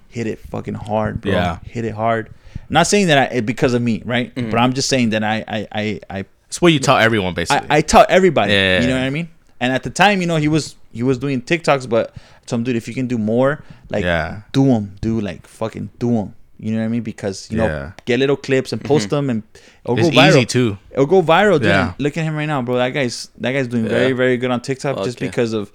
hit 0.09 0.27
it 0.27 0.39
fucking 0.39 0.75
hard 0.75 1.21
bro 1.21 1.33
Yeah. 1.33 1.59
hit 1.65 1.85
it 1.85 1.95
hard 1.95 2.31
not 2.73 2.87
saying 2.87 3.07
that 3.09 3.33
I, 3.33 3.41
because 3.41 3.75
of 3.75 3.83
me 3.83 4.03
right 4.05 4.35
Mm-hmm. 4.35 4.51
but 4.51 4.59
i'm 4.59 4.73
just 4.73 4.89
saying 4.89 5.11
that 5.11 5.23
i 5.23 5.45
i 5.57 5.59
i, 5.83 6.01
I 6.19 6.25
It's 6.49 6.61
what 6.61 6.73
you 6.73 6.81
tell 6.81 6.99
everyone, 6.99 7.33
basically. 7.35 7.67
I, 7.71 7.77
I 7.79 7.81
tell 7.93 8.05
everybody. 8.09 8.53
Yeah. 8.53 8.81
You 8.83 8.89
know 8.89 8.99
what 9.01 9.07
I 9.07 9.11
mean? 9.19 9.29
And 9.63 9.73
at 9.73 9.83
the 9.85 9.91
time, 10.03 10.21
you 10.21 10.27
know, 10.31 10.37
he 10.37 10.49
was 10.57 10.77
he 10.93 11.03
was 11.03 11.17
doing 11.25 11.41
TikToks, 11.41 11.89
but 11.89 12.05
I 12.15 12.45
told 12.45 12.61
him, 12.61 12.65
dude, 12.65 12.77
if 12.77 12.87
you 12.89 12.93
can 13.01 13.07
do 13.09 13.17
more, 13.17 13.51
like, 13.95 14.05
Yeah. 14.05 14.43
do 14.53 14.65
them, 14.73 14.85
do 15.01 15.13
like 15.29 15.47
fucking 15.47 15.89
do 15.99 16.11
them. 16.19 16.29
You 16.65 16.73
know 16.73 16.81
what 16.81 16.91
I 16.91 16.95
mean? 16.95 17.03
Because 17.13 17.37
you 17.51 17.57
know, 17.57 17.67
Yeah. 17.73 17.93
get 18.05 18.19
little 18.21 18.37
clips 18.47 18.71
and 18.75 18.81
post 18.85 19.09
them, 19.15 19.31
and 19.33 19.43
it'll 19.85 19.99
it's 19.99 20.11
go 20.11 20.17
viral. 20.21 20.29
easy 20.29 20.45
too. 20.45 20.71
It'll 20.93 21.07
go 21.17 21.23
viral, 21.23 21.57
dude. 21.59 21.73
Yeah. 21.73 21.95
Look 22.05 22.15
at 22.19 22.25
him 22.29 22.35
right 22.37 22.51
now, 22.55 22.61
bro. 22.67 22.77
That 22.77 22.91
guy's 22.99 23.17
that 23.43 23.53
guy's 23.55 23.69
doing 23.75 23.85
Yeah. 23.85 23.97
very 23.99 24.13
very 24.23 24.37
good 24.37 24.51
on 24.51 24.61
TikTok 24.61 24.97
Fuck 24.97 25.07
just 25.09 25.19
because 25.27 25.55
of, 25.61 25.73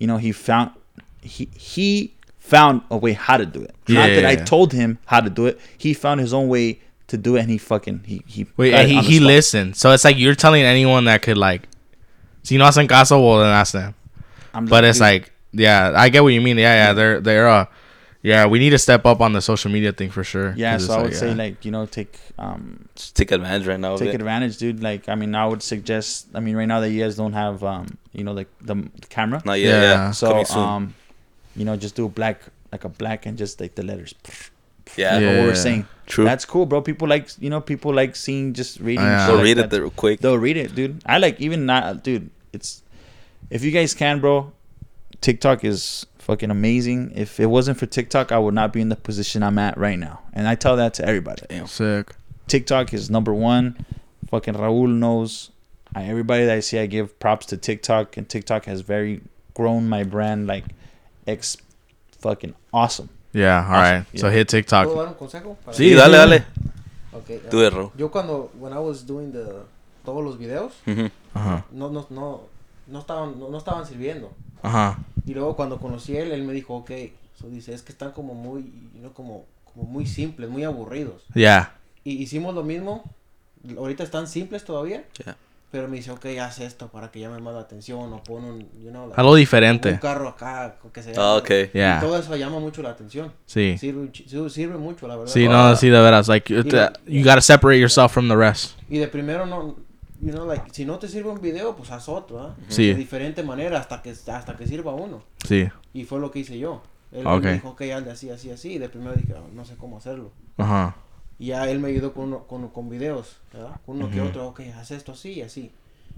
you 0.00 0.06
know, 0.06 0.18
he 0.26 0.30
found 0.30 0.70
he 1.34 1.48
he 1.70 2.14
found 2.50 2.82
a 2.90 2.96
way 2.96 3.12
how 3.12 3.36
to 3.36 3.46
do 3.46 3.62
it. 3.62 3.74
Yeah, 3.86 4.00
Not 4.00 4.06
that 4.16 4.22
yeah, 4.22 4.28
I 4.28 4.32
yeah. 4.32 4.44
told 4.44 4.72
him 4.72 4.98
how 5.06 5.20
to 5.20 5.30
do 5.30 5.46
it. 5.46 5.58
He 5.78 5.94
found 5.94 6.20
his 6.20 6.32
own 6.34 6.48
way 6.48 6.80
to 7.08 7.16
do 7.16 7.36
it, 7.36 7.40
and 7.40 7.50
he 7.50 7.58
fucking 7.58 7.98
he 8.06 8.22
he. 8.26 8.46
Wait, 8.56 8.74
and 8.74 8.88
he 8.88 9.00
he 9.00 9.16
spot. 9.16 9.26
listened. 9.26 9.76
So 9.76 9.90
it's 9.92 10.04
like 10.04 10.18
you're 10.18 10.34
telling 10.34 10.62
anyone 10.62 11.04
that 11.06 11.22
could 11.22 11.38
like, 11.38 11.62
si 12.42 12.56
no 12.58 12.64
hacen 12.66 12.86
caso, 12.88 13.16
well 13.24 13.38
then 13.38 13.48
ask 13.62 13.72
them. 13.72 13.94
I'm 14.54 14.66
but 14.66 14.84
it's 14.84 14.98
dude, 14.98 15.02
like 15.08 15.32
yeah, 15.52 15.92
I 15.94 16.08
get 16.08 16.22
what 16.22 16.32
you 16.34 16.40
mean. 16.40 16.58
Yeah, 16.58 16.74
yeah, 16.74 16.92
they're 16.92 17.20
they're 17.20 17.48
uh, 17.48 17.66
yeah, 18.22 18.46
we 18.46 18.58
need 18.58 18.70
to 18.70 18.78
step 18.78 19.06
up 19.06 19.20
on 19.20 19.32
the 19.32 19.40
social 19.40 19.70
media 19.70 19.92
thing 19.92 20.10
for 20.10 20.22
sure. 20.24 20.52
Yeah, 20.56 20.76
So 20.78 20.84
it's 20.84 20.92
I 20.92 21.02
would 21.02 21.14
say 21.16 21.34
like 21.34 21.64
you 21.64 21.70
know 21.70 21.86
take 21.86 22.18
um 22.38 22.88
Just 22.94 23.16
take 23.16 23.30
advantage 23.32 23.66
right 23.66 23.80
now. 23.80 23.94
Of 23.94 24.00
take 24.00 24.10
it. 24.14 24.20
advantage, 24.20 24.58
dude. 24.58 24.82
Like 24.82 25.08
I 25.08 25.14
mean, 25.14 25.34
I 25.34 25.46
would 25.46 25.62
suggest. 25.62 26.26
I 26.34 26.40
mean, 26.40 26.54
right 26.56 26.66
now 26.68 26.80
that 26.80 26.90
you 26.90 27.02
guys 27.02 27.16
don't 27.16 27.32
have 27.32 27.62
um 27.64 27.86
you 28.12 28.24
know 28.24 28.32
like 28.32 28.48
the, 28.60 28.74
the 28.74 29.06
camera, 29.08 29.40
Not 29.44 29.58
yet. 29.58 29.68
Yeah. 29.70 29.82
Yeah. 29.82 30.10
so 30.12 30.28
Coming 30.30 30.44
soon. 30.44 30.58
um 30.58 30.94
you 31.56 31.64
know 31.64 31.76
just 31.76 31.94
do 31.94 32.08
black 32.08 32.42
like 32.72 32.84
a 32.84 32.88
black 32.88 33.26
and 33.26 33.36
just 33.36 33.60
like 33.60 33.74
the 33.74 33.82
letters. 33.82 34.14
yeah. 34.96 35.18
Yeah. 35.18 35.38
what 35.38 35.46
we're 35.48 35.54
saying. 35.54 35.86
True. 36.06 36.24
That's 36.24 36.44
cool, 36.44 36.66
bro. 36.66 36.80
People 36.82 37.08
like 37.08 37.28
you 37.38 37.50
know 37.50 37.60
people 37.60 37.94
like 37.94 38.16
seeing 38.16 38.54
just 38.54 38.80
reading. 38.80 39.04
Yeah. 39.04 39.26
shit 39.26 39.30
Go 39.30 39.36
like 39.36 39.44
read 39.44 39.56
that. 39.58 39.72
it 39.72 39.80
real 39.80 39.90
quick. 39.90 40.20
They'll 40.20 40.38
read 40.38 40.56
it, 40.56 40.74
dude. 40.74 41.02
I 41.06 41.18
like 41.18 41.40
even 41.40 41.66
not, 41.66 42.02
dude. 42.02 42.30
It's 42.52 42.82
if 43.50 43.64
you 43.64 43.70
guys 43.70 43.94
can, 43.94 44.20
bro. 44.20 44.52
TikTok 45.20 45.64
is 45.64 46.06
fucking 46.18 46.50
amazing. 46.50 47.12
If 47.14 47.40
it 47.40 47.46
wasn't 47.46 47.78
for 47.78 47.86
TikTok, 47.86 48.32
I 48.32 48.38
would 48.38 48.54
not 48.54 48.72
be 48.72 48.80
in 48.80 48.88
the 48.88 48.96
position 48.96 49.42
I'm 49.42 49.58
at 49.58 49.76
right 49.76 49.98
now. 49.98 50.20
And 50.32 50.48
I 50.48 50.54
tell 50.54 50.76
that 50.76 50.94
to 50.94 51.04
everybody. 51.06 51.42
Damn. 51.48 51.66
sick. 51.66 52.14
TikTok 52.46 52.94
is 52.94 53.10
number 53.10 53.34
one. 53.34 53.84
Fucking 54.30 54.54
Raul 54.54 54.88
knows. 54.88 55.50
I, 55.94 56.04
everybody 56.04 56.46
that 56.46 56.56
I 56.56 56.60
see, 56.60 56.78
I 56.78 56.86
give 56.86 57.18
props 57.18 57.46
to 57.46 57.56
TikTok, 57.56 58.16
and 58.16 58.28
TikTok 58.28 58.64
has 58.66 58.80
very 58.80 59.22
grown 59.54 59.88
my 59.88 60.04
brand 60.04 60.46
like 60.46 60.64
ex 61.26 61.58
fucking 62.20 62.54
awesome. 62.72 63.08
Yeah, 63.32 63.64
all 63.68 63.80
right. 63.82 64.06
Yeah. 64.12 64.20
So 64.20 64.30
hit 64.30 64.48
¿Puedo 64.48 64.62
TikTok. 64.62 64.96
dar 64.96 65.08
un 65.08 65.14
consejo? 65.14 65.56
Para- 65.64 65.76
Sí, 65.76 65.94
dale, 65.94 66.16
dale. 66.16 66.44
Ok, 67.12 67.28
Do 67.50 67.66
it, 67.66 67.72
Ro. 67.72 67.92
Yo 67.96 68.10
cuando, 68.10 68.50
when 68.58 68.72
I 68.72 68.78
was 68.78 69.06
doing 69.06 69.32
the, 69.32 69.44
todos 70.04 70.22
los 70.24 70.38
videos, 70.38 70.72
Mhm. 70.86 71.10
Ajá, 71.34 71.64
no, 71.72 71.90
no, 71.90 72.06
no, 72.10 72.42
no 72.88 72.98
estaban, 73.00 73.38
no, 73.38 73.48
no 73.48 73.58
estaban 73.58 73.86
sirviendo. 73.86 74.32
ajá. 74.62 74.98
Y 75.26 75.34
luego 75.34 75.54
cuando 75.54 75.78
conocí 75.78 76.16
a 76.16 76.22
él, 76.22 76.32
él 76.32 76.42
me 76.42 76.52
dijo, 76.52 76.74
ok, 76.76 76.90
so 77.38 77.48
dice, 77.48 77.72
es 77.74 77.82
que 77.82 77.92
están 77.92 78.10
como 78.12 78.34
muy, 78.34 78.62
you 78.94 79.00
know, 79.00 79.12
como, 79.12 79.44
como 79.72 79.86
muy 79.86 80.06
simples, 80.06 80.48
muy 80.50 80.64
aburridos. 80.64 81.22
Yeah, 81.34 81.74
Y 82.04 82.12
hicimos 82.22 82.54
lo 82.54 82.62
mismo, 82.64 83.04
ahorita 83.76 84.02
están 84.02 84.26
simples 84.26 84.64
todavía, 84.64 85.04
Yeah. 85.24 85.36
Pero 85.70 85.86
me 85.88 85.96
dice, 85.98 86.10
ok, 86.10 86.26
haz 86.40 86.58
esto 86.60 86.88
para 86.88 87.10
que 87.10 87.20
llame 87.20 87.38
más 87.40 87.54
la 87.54 87.60
atención, 87.60 88.12
o 88.12 88.22
pon 88.22 88.44
un, 88.44 88.60
you 88.82 88.90
know, 88.90 89.12
algo 89.14 89.32
un 89.32 89.38
diferente. 89.38 89.98
carro 90.00 90.28
acá, 90.28 90.76
que 90.92 91.02
se 91.02 91.12
Ah, 91.16 91.34
ok. 91.36 91.50
Y 91.72 91.78
Yeah, 91.78 92.00
todo 92.00 92.18
eso 92.18 92.34
llama 92.36 92.58
mucho 92.58 92.82
la 92.82 92.90
atención. 92.90 93.32
sí. 93.46 93.76
Sirve, 93.78 94.00
un 94.40 94.50
sirve 94.50 94.76
mucho, 94.78 95.06
la 95.06 95.16
verdad. 95.16 95.32
Sí, 95.32 95.46
no, 95.48 95.76
sí, 95.76 95.88
de 95.88 96.00
veras. 96.00 96.26
Like, 96.28 96.52
you, 96.52 96.62
Mira. 96.64 96.92
you 97.06 97.22
gotta 97.24 97.40
separate 97.40 97.78
yourself 97.80 98.12
from 98.12 98.28
the 98.28 98.36
rest. 98.36 98.72
Y 98.88 98.98
de 98.98 99.06
primero 99.08 99.46
no, 99.46 99.76
you 100.20 100.32
know, 100.32 100.46
like, 100.46 100.64
si 100.72 100.84
no 100.84 100.98
te 100.98 101.06
sirve 101.08 101.30
un 101.30 101.40
video, 101.40 101.76
pues 101.76 101.90
haz 101.92 102.08
otro, 102.08 102.40
¿ah? 102.40 102.54
Sí. 102.68 102.88
De 102.88 102.94
diferente 102.96 103.42
manera 103.42 103.78
hasta 103.78 104.02
que, 104.02 104.10
hasta 104.10 104.56
que 104.56 104.66
sirva 104.66 104.92
uno. 104.94 105.22
Sí. 105.46 105.68
Y 105.94 106.04
fue 106.04 106.18
lo 106.20 106.30
que 106.30 106.40
hice 106.40 106.58
yo. 106.58 106.82
Él 107.12 107.26
Ok. 107.26 107.42
me 107.44 107.52
dijo, 107.54 107.68
ok, 107.70 107.80
hazle 107.94 108.10
así, 108.10 108.30
así, 108.30 108.50
así. 108.50 108.72
Y 108.74 108.78
de 108.78 108.88
primero 108.88 109.14
dije, 109.14 109.34
"Ah, 109.36 109.40
no 109.52 109.64
sé 109.64 109.76
cómo 109.76 109.96
hacerlo. 109.98 110.30
Ajá. 110.58 110.96
Y 111.40 111.46
ya 111.46 111.68
él 111.68 111.80
me 111.80 111.88
ayudó 111.88 112.12
con, 112.12 112.24
uno- 112.26 112.44
con, 112.46 112.68
con 112.68 112.88
videos, 112.88 113.36
¿verdad? 113.52 113.80
Con 113.84 113.96
uno 113.96 114.08
que 114.10 114.20
otro, 114.20 114.46
ok, 114.48 114.60
haz 114.78 114.90
esto 114.92 115.12
así 115.12 115.32
y 115.32 115.40
así. 115.42 115.72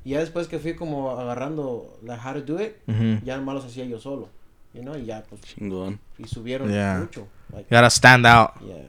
Y 0.05 0.11
ya 0.11 0.19
después 0.21 0.49
que 0.49 0.59
fui 0.59 0.75
como 0.75 1.11
agarrando 1.13 1.97
la 2.05 2.17
how 2.17 2.35
to 2.35 2.41
do 2.43 2.61
it, 2.61 2.73
Mhm. 2.87 3.23
ya 3.25 3.37
nomás 3.37 3.55
los 3.55 3.65
hacía 3.67 3.85
yo 3.87 3.99
solo. 4.01 4.29
You 4.75 4.83
know, 4.83 4.97
y 4.99 5.05
ya 5.05 5.23
pues, 5.29 5.41
Chingón. 5.43 6.01
y 6.19 6.27
subieron 6.27 6.71
Yeah. 6.73 6.99
mucho. 7.01 7.29
Like, 7.53 7.67
You 7.71 7.77
gotta 7.77 7.91
stand 7.91 8.27
out 8.27 8.51
yeah. 8.67 8.85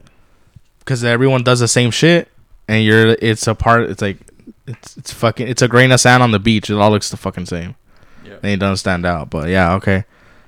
because 0.80 1.04
everyone 1.06 1.44
does 1.44 1.60
the 1.60 1.68
same 1.68 1.90
shit, 1.92 2.26
and 2.68 2.82
you're. 2.82 3.16
It's 3.20 3.46
a 3.46 3.54
part. 3.54 3.88
It's 3.90 4.00
like, 4.02 4.18
it's 4.66 4.96
it's 4.96 5.12
fucking. 5.12 5.46
It's 5.46 5.62
a 5.62 5.68
grain 5.68 5.92
of 5.92 6.00
sand 6.00 6.22
on 6.22 6.32
the 6.32 6.38
beach. 6.40 6.68
It 6.70 6.74
all 6.76 6.90
looks 6.90 7.10
the 7.10 7.16
fucking 7.18 7.46
same. 7.46 7.74
Yeah. 8.24 8.36
And 8.42 8.52
it 8.52 8.56
doesn't 8.56 8.78
stand 8.78 9.04
out. 9.06 9.28
But 9.30 9.50
yeah, 9.50 9.74
okay. 9.76 10.04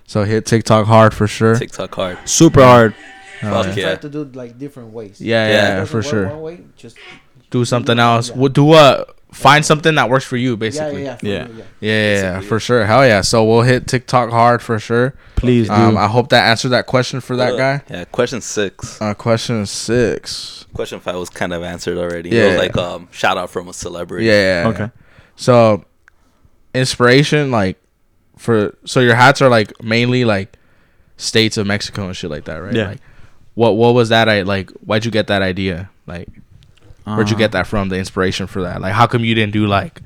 So 0.06 0.24
hit 0.24 0.46
TikTok 0.46 0.86
hard 0.86 1.12
for 1.12 1.28
sure. 1.28 1.54
TikTok 1.56 1.94
hard. 1.94 2.18
Super 2.24 2.62
hard. 2.64 2.94
Fuck 3.40 3.66
yeah. 3.66 3.72
Try 3.72 3.82
yeah. 3.82 3.94
to 3.96 4.08
do 4.08 4.24
like 4.34 4.58
different 4.58 4.92
ways. 4.92 5.20
Yeah, 5.20 5.46
Yeah. 5.48 5.54
yeah, 5.76 5.82
If 5.82 5.88
for 5.90 6.02
sure. 6.02 6.28
One 6.28 6.40
way, 6.42 6.60
just 6.76 6.96
Do 7.50 7.64
something 7.64 7.96
Yeah. 7.96 8.14
else. 8.14 8.30
We'll 8.32 8.48
do 8.52 8.74
a 8.74 9.06
find 9.32 9.64
something 9.64 9.94
that 9.94 10.08
works 10.08 10.24
for 10.24 10.36
you, 10.36 10.56
basically. 10.56 11.04
yeah, 11.04 11.16
for 11.16 11.26
Yeah. 11.26 11.46
you, 11.46 11.54
yeah. 11.58 11.64
Yeah, 11.80 11.90
yeah, 12.14 12.20
yeah, 12.22 12.40
for 12.40 12.58
sure. 12.58 12.86
Hell 12.86 13.06
yeah. 13.06 13.20
So 13.20 13.44
we'll 13.44 13.62
hit 13.62 13.86
TikTok 13.86 14.30
hard 14.30 14.62
for 14.62 14.78
sure. 14.78 15.14
Please 15.36 15.68
do. 15.68 15.74
Um, 15.74 15.96
I 15.96 16.06
hope 16.08 16.30
that 16.30 16.44
answered 16.48 16.70
that 16.70 16.86
question 16.86 17.20
for 17.20 17.36
that 17.36 17.52
Uh, 17.54 17.56
guy. 17.56 17.82
Yeah. 17.90 18.04
Question 18.06 18.40
six. 18.40 19.00
Uh, 19.00 19.14
question 19.14 19.64
six. 19.66 20.64
Question 20.74 21.00
five 21.00 21.16
was 21.16 21.30
kind 21.30 21.52
of 21.52 21.62
answered 21.62 21.98
already. 21.98 22.30
Yeah. 22.30 22.42
It 22.44 22.48
was 22.50 22.58
like 22.58 22.76
um 22.78 23.08
shout 23.10 23.36
out 23.38 23.50
from 23.50 23.68
a 23.68 23.72
celebrity. 23.72 24.26
Yeah, 24.26 24.32
yeah, 24.32 24.62
yeah. 24.62 24.68
okay. 24.68 24.90
So, 25.36 25.84
inspiration, 26.74 27.50
like, 27.50 27.78
for 28.36 28.76
so 28.84 29.00
your 29.00 29.14
hats 29.14 29.40
are 29.40 29.48
like 29.48 29.72
mainly 29.82 30.24
like 30.24 30.56
states 31.16 31.56
of 31.56 31.66
Mexico 31.66 32.06
and 32.06 32.16
shit 32.16 32.30
like 32.30 32.44
that, 32.44 32.56
right? 32.56 32.74
Yeah. 32.74 32.88
Like, 32.88 33.00
what 33.56 33.72
what 33.76 33.92
was 33.94 34.08
that? 34.10 34.28
I 34.28 34.42
like. 34.42 34.70
Why'd 34.86 35.04
you 35.04 35.10
get 35.10 35.26
that 35.26 35.42
idea? 35.42 35.90
Like, 36.06 36.28
where'd 37.04 37.28
you 37.30 37.36
get 37.36 37.50
that 37.52 37.66
from? 37.66 37.88
The 37.88 37.98
inspiration 37.98 38.46
for 38.46 38.62
that? 38.62 38.80
Like, 38.80 38.94
how 38.94 39.08
come 39.08 39.24
you 39.24 39.34
didn't 39.34 39.52
do 39.52 39.66
like, 39.66 40.00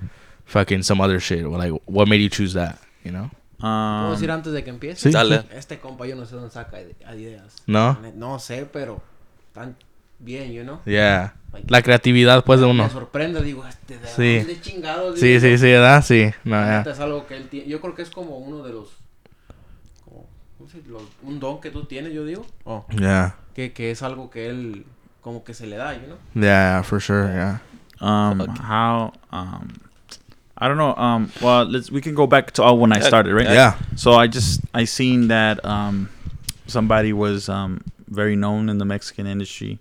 fucking 0.46 0.82
some 0.82 1.01
other 1.03 1.20
shit? 1.20 1.44
Or 1.44 1.59
like, 1.59 1.72
what 1.84 2.09
made 2.09 2.22
you 2.22 2.30
choose 2.30 2.55
that? 2.55 2.78
You 3.05 3.12
know? 3.12 3.30
¿Puedo 3.61 3.68
Um, 3.68 4.12
decir 4.14 4.30
antes 4.30 4.53
de 4.55 4.64
que 4.64 4.70
empiece? 4.70 4.96
Sí. 5.09 5.12
Dale. 5.12 5.42
Este 5.53 5.78
compa 5.78 6.07
yo 6.07 6.16
no 6.16 6.24
sé 6.24 6.34
dónde 6.34 6.51
saca 6.51 6.78
ide- 6.80 6.96
ideas. 7.14 7.57
No. 7.66 7.98
No 8.16 8.38
sé, 8.38 8.64
pero 8.72 9.03
tan 9.53 9.76
bien, 10.18 10.51
you 10.53 10.62
know. 10.62 10.80
Yeah. 10.86 11.34
La 11.68 11.82
creatividad, 11.82 12.42
pues 12.44 12.61
de 12.61 12.66
uno. 12.66 12.84
Me 12.84 12.90
sorprende, 12.90 13.42
digo, 13.42 13.66
este 13.66 13.98
de 13.98 14.07
Sí. 14.09 14.38
dónde 14.38 14.61
chingados. 14.62 15.18
Sí, 15.20 15.26
digo, 15.26 15.40
sí, 15.40 15.59
sí, 15.59 15.64
¿verdad? 15.66 16.03
Sí. 16.03 16.30
No, 16.44 16.57
la 16.57 16.64
yeah. 16.66 16.78
neta 16.78 16.90
Es 16.92 17.01
algo 17.01 17.26
que 17.26 17.36
él 17.36 17.48
tiene. 17.51 17.68
Yo 17.68 17.80
creo 17.82 17.94
que 17.94 18.01
es 18.03 18.09
como 18.11 18.38
uno 18.38 18.62
de 18.62 18.72
los. 18.72 18.88
Como, 20.72 20.82
¿cómo 20.82 20.82
se 20.82 20.88
dice? 20.88 20.88
Los- 20.90 21.02
un 21.22 21.40
don 21.40 21.60
que 21.60 21.70
tú 21.70 21.84
tienes, 21.84 22.12
yo 22.12 22.24
digo. 22.24 22.46
Oh, 22.64 22.84
Yeah. 22.90 23.34
que, 23.54 23.72
que 23.72 23.90
es 23.90 24.02
algo 24.02 24.30
que 24.30 24.48
él. 24.48 24.84
Como 25.22 25.44
que 25.44 25.52
se 25.52 25.66
le 25.66 25.76
da, 25.76 25.92
you 25.92 26.06
know. 26.06 26.16
Yeah, 26.34 26.82
for 26.82 26.98
sure. 27.00 27.26
Yeah. 27.28 27.58
um, 28.00 28.38
Fuck. 28.38 28.58
how 28.58 29.12
um, 29.32 29.68
I 30.56 30.66
don't 30.66 30.78
know. 30.78 30.94
Um, 30.96 31.30
well, 31.42 31.64
let's 31.66 31.90
we 31.90 32.00
can 32.00 32.14
go 32.14 32.26
back 32.26 32.52
to 32.52 32.62
all 32.62 32.78
when 32.78 32.90
I 32.92 33.00
started, 33.00 33.34
right? 33.34 33.46
Yeah. 33.46 33.74
So 33.96 34.12
I 34.14 34.26
just 34.28 34.60
I 34.74 34.84
seen 34.86 35.28
that 35.28 35.62
um 35.64 36.08
somebody 36.66 37.12
was 37.12 37.50
um 37.50 37.82
very 38.08 38.34
known 38.34 38.70
in 38.70 38.78
the 38.78 38.86
Mexican 38.86 39.26
industry 39.26 39.78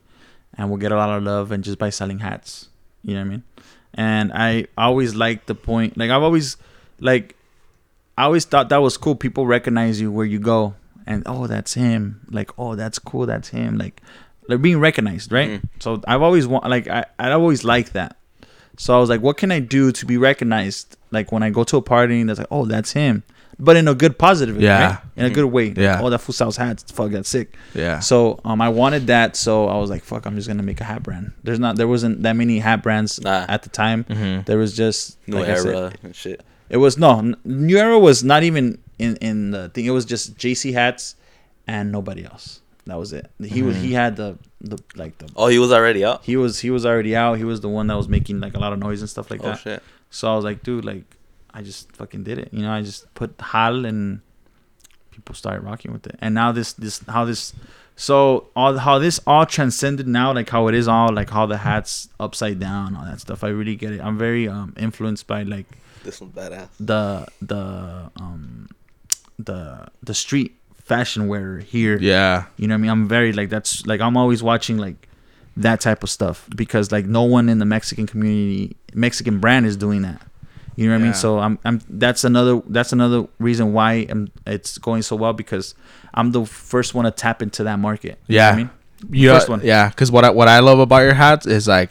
and 0.58 0.70
will 0.70 0.78
get 0.78 0.92
a 0.92 0.96
lot 0.98 1.10
of 1.18 1.24
love 1.24 1.54
and 1.54 1.64
just 1.64 1.78
by 1.80 1.90
selling 1.90 2.20
hats. 2.20 2.68
You 3.04 3.14
know 3.14 3.22
what 3.22 3.28
I 3.28 3.30
mean? 3.30 3.44
And 3.94 4.32
I 4.34 4.66
always 4.78 5.16
liked 5.16 5.48
the 5.48 5.56
point 5.56 5.98
like 5.98 6.12
I've 6.12 6.22
always 6.24 6.58
like 7.00 7.36
I 8.18 8.24
always 8.26 8.44
thought 8.44 8.68
that 8.70 8.82
was 8.82 8.98
cool. 8.98 9.16
People 9.16 9.48
recognize 9.48 10.02
you 10.02 10.12
where 10.12 10.26
you 10.26 10.40
go 10.40 10.76
and 11.10 11.24
oh 11.26 11.48
that's 11.48 11.74
him. 11.74 12.22
Like, 12.32 12.52
oh 12.58 12.76
that's 12.76 13.00
cool, 13.00 13.26
that's 13.26 13.50
him. 13.50 13.78
Like 13.78 14.02
like 14.48 14.62
being 14.62 14.80
recognized, 14.80 15.32
right? 15.32 15.50
Mhm. 15.62 15.70
So 15.80 16.02
I've 16.08 16.22
always 16.22 16.48
want 16.48 16.70
like 16.70 16.88
I 16.88 17.04
I 17.20 17.32
always 17.32 17.64
like 17.66 17.92
that. 17.94 18.16
So 18.78 18.96
I 18.96 19.00
was 19.00 19.10
like, 19.10 19.22
what 19.22 19.36
can 19.36 19.52
I 19.52 19.60
do 19.60 19.92
to 19.92 20.06
be 20.06 20.18
recognized? 20.18 20.96
Like 21.12 21.32
when 21.34 21.44
I 21.44 21.50
go 21.50 21.64
to 21.66 21.78
a 21.78 21.82
party 21.82 22.22
and 22.22 22.30
that's 22.30 22.40
like, 22.40 22.48
oh, 22.50 22.64
that's 22.66 22.94
him, 22.94 23.24
but 23.60 23.76
in 23.76 23.88
a 23.90 23.94
good 23.94 24.18
positive, 24.18 24.62
Yeah. 24.62 24.86
right? 24.86 24.98
in 25.18 25.26
a 25.26 25.30
good 25.30 25.46
way. 25.48 25.74
Yeah. 25.76 26.00
Oh, 26.02 26.10
that 26.10 26.20
fool 26.20 26.32
sells 26.34 26.56
hats. 26.56 26.90
Fuck, 26.90 27.12
that's 27.12 27.28
sick. 27.28 27.56
Yeah. 27.76 28.00
So 28.00 28.40
um, 28.46 28.62
I 28.62 28.70
wanted 28.70 29.08
that. 29.08 29.36
So 29.36 29.68
I 29.68 29.78
was 29.78 29.90
like, 29.90 30.02
fuck, 30.04 30.26
I'm 30.26 30.36
just 30.38 30.48
gonna 30.48 30.64
make 30.64 30.80
a 30.80 30.86
hat 30.86 31.04
brand. 31.04 31.34
There's 31.44 31.60
not, 31.60 31.76
there 31.76 31.90
wasn't 31.90 32.24
that 32.24 32.38
many 32.38 32.60
hat 32.60 32.82
brands 32.82 33.20
Nah. 33.20 33.46
at 33.50 33.64
the 33.64 33.70
time. 33.70 34.06
Mhm. 34.06 34.46
There 34.46 34.58
was 34.58 34.78
just 34.78 35.18
New 35.28 35.36
like 35.40 35.50
I 35.50 35.56
said, 35.56 35.76
era 35.76 35.92
and 36.04 36.16
shit. 36.16 36.42
it 36.70 36.78
was 36.78 36.98
no 36.98 37.34
New 37.44 37.78
Era 37.78 38.00
was 38.00 38.24
not 38.24 38.44
even 38.44 38.78
in 39.00 39.16
in 39.18 39.52
the 39.52 39.70
thing. 39.70 39.86
It 39.86 39.92
was 39.92 40.06
just 40.06 40.36
JC 40.38 40.74
hats 40.74 41.16
and 41.68 41.92
nobody 41.92 42.24
else. 42.26 42.62
That 42.86 42.98
was 42.98 43.14
it. 43.14 43.30
He 43.44 43.62
was 43.62 43.76
Mhm. 43.78 43.82
he 43.82 43.94
had 43.94 44.16
the 44.16 44.38
the 44.62 44.78
like 44.96 45.18
the 45.20 45.30
Oh, 45.36 45.48
he 45.48 45.60
was 45.60 45.72
already 45.72 46.04
out. 46.06 46.24
he 46.24 46.36
was 46.38 46.60
he 46.60 46.70
was 46.72 46.86
already 46.86 47.16
out. 47.16 47.38
He 47.38 47.44
was 47.44 47.62
the 47.62 47.70
one 47.70 47.88
that 47.88 47.96
was 47.98 48.08
making 48.08 48.40
like 48.40 48.56
a 48.56 48.60
lot 48.60 48.74
of 48.74 48.80
noise 48.80 49.02
and 49.02 49.10
stuff 49.10 49.30
like 49.32 49.42
oh 49.44 49.50
that. 49.50 49.60
shit. 49.60 49.84
So 50.10 50.32
I 50.32 50.36
was 50.36 50.44
like, 50.46 50.64
dude, 50.64 50.86
like 50.86 51.04
I 51.54 51.62
just 51.62 51.92
fucking 51.96 52.24
did 52.24 52.38
it. 52.40 52.50
You 52.52 52.62
know, 52.64 52.72
I 52.72 52.82
just 52.82 53.12
put 53.14 53.34
Hal 53.40 53.86
and 53.86 54.22
people 55.12 55.36
started 55.36 55.64
rocking 55.64 55.92
with 55.92 56.08
it. 56.08 56.16
And 56.20 56.34
now 56.34 56.52
this 56.52 56.74
this 56.74 57.02
how 57.08 57.26
this 57.26 57.54
so 57.96 58.48
all 58.56 58.78
how 58.78 58.98
this 58.98 59.20
all 59.28 59.46
transcended 59.46 60.08
now, 60.08 60.34
like 60.34 60.50
how 60.50 60.68
it 60.68 60.74
is 60.74 60.88
all 60.88 61.14
like 61.14 61.30
how 61.30 61.46
the 61.46 61.58
hats 61.58 62.10
upside 62.20 62.60
down, 62.60 62.96
all 62.96 63.06
that 63.06 63.20
stuff. 63.20 63.44
I 63.44 63.50
really 63.50 63.76
get 63.76 63.92
it. 63.92 64.02
I'm 64.02 64.18
very 64.18 64.48
um 64.48 64.74
influenced 64.78 65.28
by 65.28 65.44
like 65.44 65.68
This 66.04 66.22
one's 66.22 66.34
badass. 66.34 66.70
the 66.80 67.28
the 67.42 68.10
um 68.16 68.70
the 69.40 69.88
the 70.04 70.14
street 70.14 70.56
fashion 70.84 71.28
wear 71.28 71.60
here. 71.60 71.98
Yeah. 72.00 72.46
You 72.58 72.68
know 72.68 72.74
what 72.74 72.80
I 72.80 72.82
mean? 72.82 72.92
I'm 72.92 73.08
very 73.08 73.34
like 73.34 73.50
that's 73.50 73.86
like 73.88 74.02
I'm 74.02 74.16
always 74.18 74.44
watching 74.44 74.78
like 74.78 75.08
that 75.58 75.82
type 75.82 76.04
of 76.04 76.10
stuff 76.10 76.48
because 76.56 76.92
like 76.92 77.06
no 77.06 77.24
one 77.24 77.50
in 77.50 77.60
the 77.60 77.66
Mexican 77.66 78.06
community 78.08 78.76
Mexican 78.94 79.40
brand 79.40 79.66
is 79.66 79.76
doing 79.78 80.02
that. 80.04 80.22
You 80.76 80.88
know 80.88 80.96
what 80.96 81.02
I 81.02 81.04
mean? 81.04 81.14
So 81.14 81.40
I'm 81.40 81.60
I'm 81.66 81.82
that's 81.90 82.24
another 82.24 82.62
that's 82.68 82.94
another 82.94 83.28
reason 83.40 83.74
why 83.74 84.08
I'm, 84.10 84.32
it's 84.48 84.78
going 84.78 85.02
so 85.02 85.16
well 85.16 85.34
because 85.34 85.76
I'm 86.14 86.32
the 86.32 86.46
first 86.46 86.94
one 86.94 87.06
to 87.06 87.12
tap 87.12 87.42
into 87.42 87.64
that 87.66 87.80
market. 87.80 88.18
You 88.28 88.38
know 88.38 88.44
what 88.46 88.48
Yeah. 88.48 88.50
I 88.52 88.56
mean? 88.56 88.70
Yeah, 89.12 89.34
First 89.34 89.50
one. 89.50 89.62
yeah. 89.64 89.90
Because 89.90 90.12
what 90.12 90.26
I, 90.26 90.30
what 90.30 90.48
I 90.50 90.60
love 90.60 90.80
about 90.80 91.00
your 91.04 91.14
hats 91.14 91.46
is 91.46 91.68
like, 91.70 91.90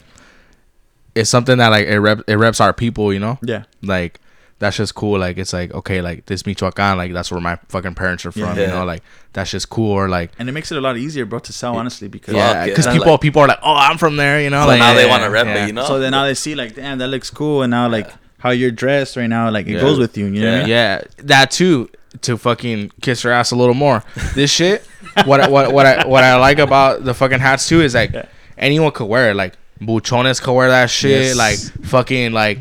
it's 1.15 1.29
something 1.29 1.57
that 1.57 1.69
like 1.69 1.87
it 1.87 1.99
rep 1.99 2.21
it 2.27 2.35
reps 2.37 2.59
our 2.61 2.73
people. 2.73 3.13
You 3.13 3.19
know, 3.19 3.37
Yeah. 3.43 3.63
like 3.81 4.19
that's 4.59 4.77
just 4.77 4.93
cool. 4.95 5.17
Like 5.19 5.37
it's 5.37 5.53
like 5.53 5.73
okay, 5.73 6.01
like 6.01 6.25
this 6.25 6.45
Michoacan, 6.45 6.97
like 6.97 7.13
that's 7.13 7.31
where 7.31 7.41
my 7.41 7.57
fucking 7.69 7.95
parents 7.95 8.25
are 8.25 8.31
from. 8.31 8.57
You 8.57 8.67
know, 8.67 8.85
like 8.85 9.03
that's 9.33 9.51
just 9.51 9.69
cool. 9.69 9.91
Or 9.91 10.09
like 10.09 10.31
and 10.37 10.47
it 10.49 10.51
makes 10.51 10.71
it 10.71 10.77
a 10.77 10.81
lot 10.81 10.97
easier, 10.97 11.25
bro, 11.25 11.39
to 11.39 11.53
sell 11.53 11.75
honestly 11.77 12.07
because 12.07 12.35
yeah, 12.35 12.65
because 12.65 12.85
yeah. 12.85 12.93
people 12.93 13.11
Like- 13.13 13.21
people 13.21 13.41
are 13.41 13.47
like, 13.47 13.59
oh, 13.63 13.73
I'm 13.75 13.97
from 13.97 14.17
there. 14.17 14.41
You 14.41 14.49
know, 14.49 14.61
So 14.63 14.67
like 14.67 14.79
now 14.79 14.93
they 14.93 15.07
want 15.07 15.23
to 15.23 15.29
rep 15.29 15.45
yeah. 15.47 15.63
it, 15.63 15.67
you 15.67 15.73
know. 15.73 15.85
So 15.85 15.99
then 15.99 16.11
now 16.11 16.25
they 16.25 16.33
see 16.35 16.55
like, 16.55 16.75
damn, 16.75 16.97
that 16.99 17.07
looks 17.07 17.29
cool, 17.29 17.61
and 17.63 17.71
now 17.71 17.87
like 17.89 18.09
how 18.39 18.51
you're 18.51 18.71
dressed 18.71 19.15
right 19.17 19.27
now, 19.27 19.49
like 19.49 19.67
it 19.67 19.73
Yeah. 19.73 19.81
goes 19.81 19.97
with 19.99 20.17
you. 20.17 20.25
You 20.27 20.41
know 20.41 20.55
I 20.55 20.59
mean? 20.59 20.67
Yeah, 20.69 21.01
that 21.17 21.51
too. 21.51 21.89
To 22.21 22.37
fucking 22.37 22.91
kiss 23.01 23.21
her 23.21 23.31
ass 23.31 23.51
a 23.51 23.55
little 23.55 23.75
more. 23.75 24.03
This 24.33 24.49
shit. 24.51 24.83
what 25.25 25.39
I- 25.41 25.47
what 25.47 25.71
what 25.71 25.85
I 25.85 26.07
what 26.07 26.23
I 26.23 26.35
like 26.37 26.57
about 26.59 27.03
the 27.05 27.13
fucking 27.13 27.39
hats 27.39 27.67
too 27.69 27.81
is 27.81 27.93
like 27.95 28.11
Yeah. 28.11 28.25
anyone 28.57 28.91
could 28.91 29.05
wear 29.05 29.29
it. 29.31 29.35
Like 29.35 29.53
buchones 29.79 30.41
could 30.41 30.53
wear 30.53 30.69
that 30.69 30.89
shit. 30.89 31.35
Yes. 31.35 31.37
Like 31.37 31.85
fucking 31.85 32.33
like. 32.33 32.59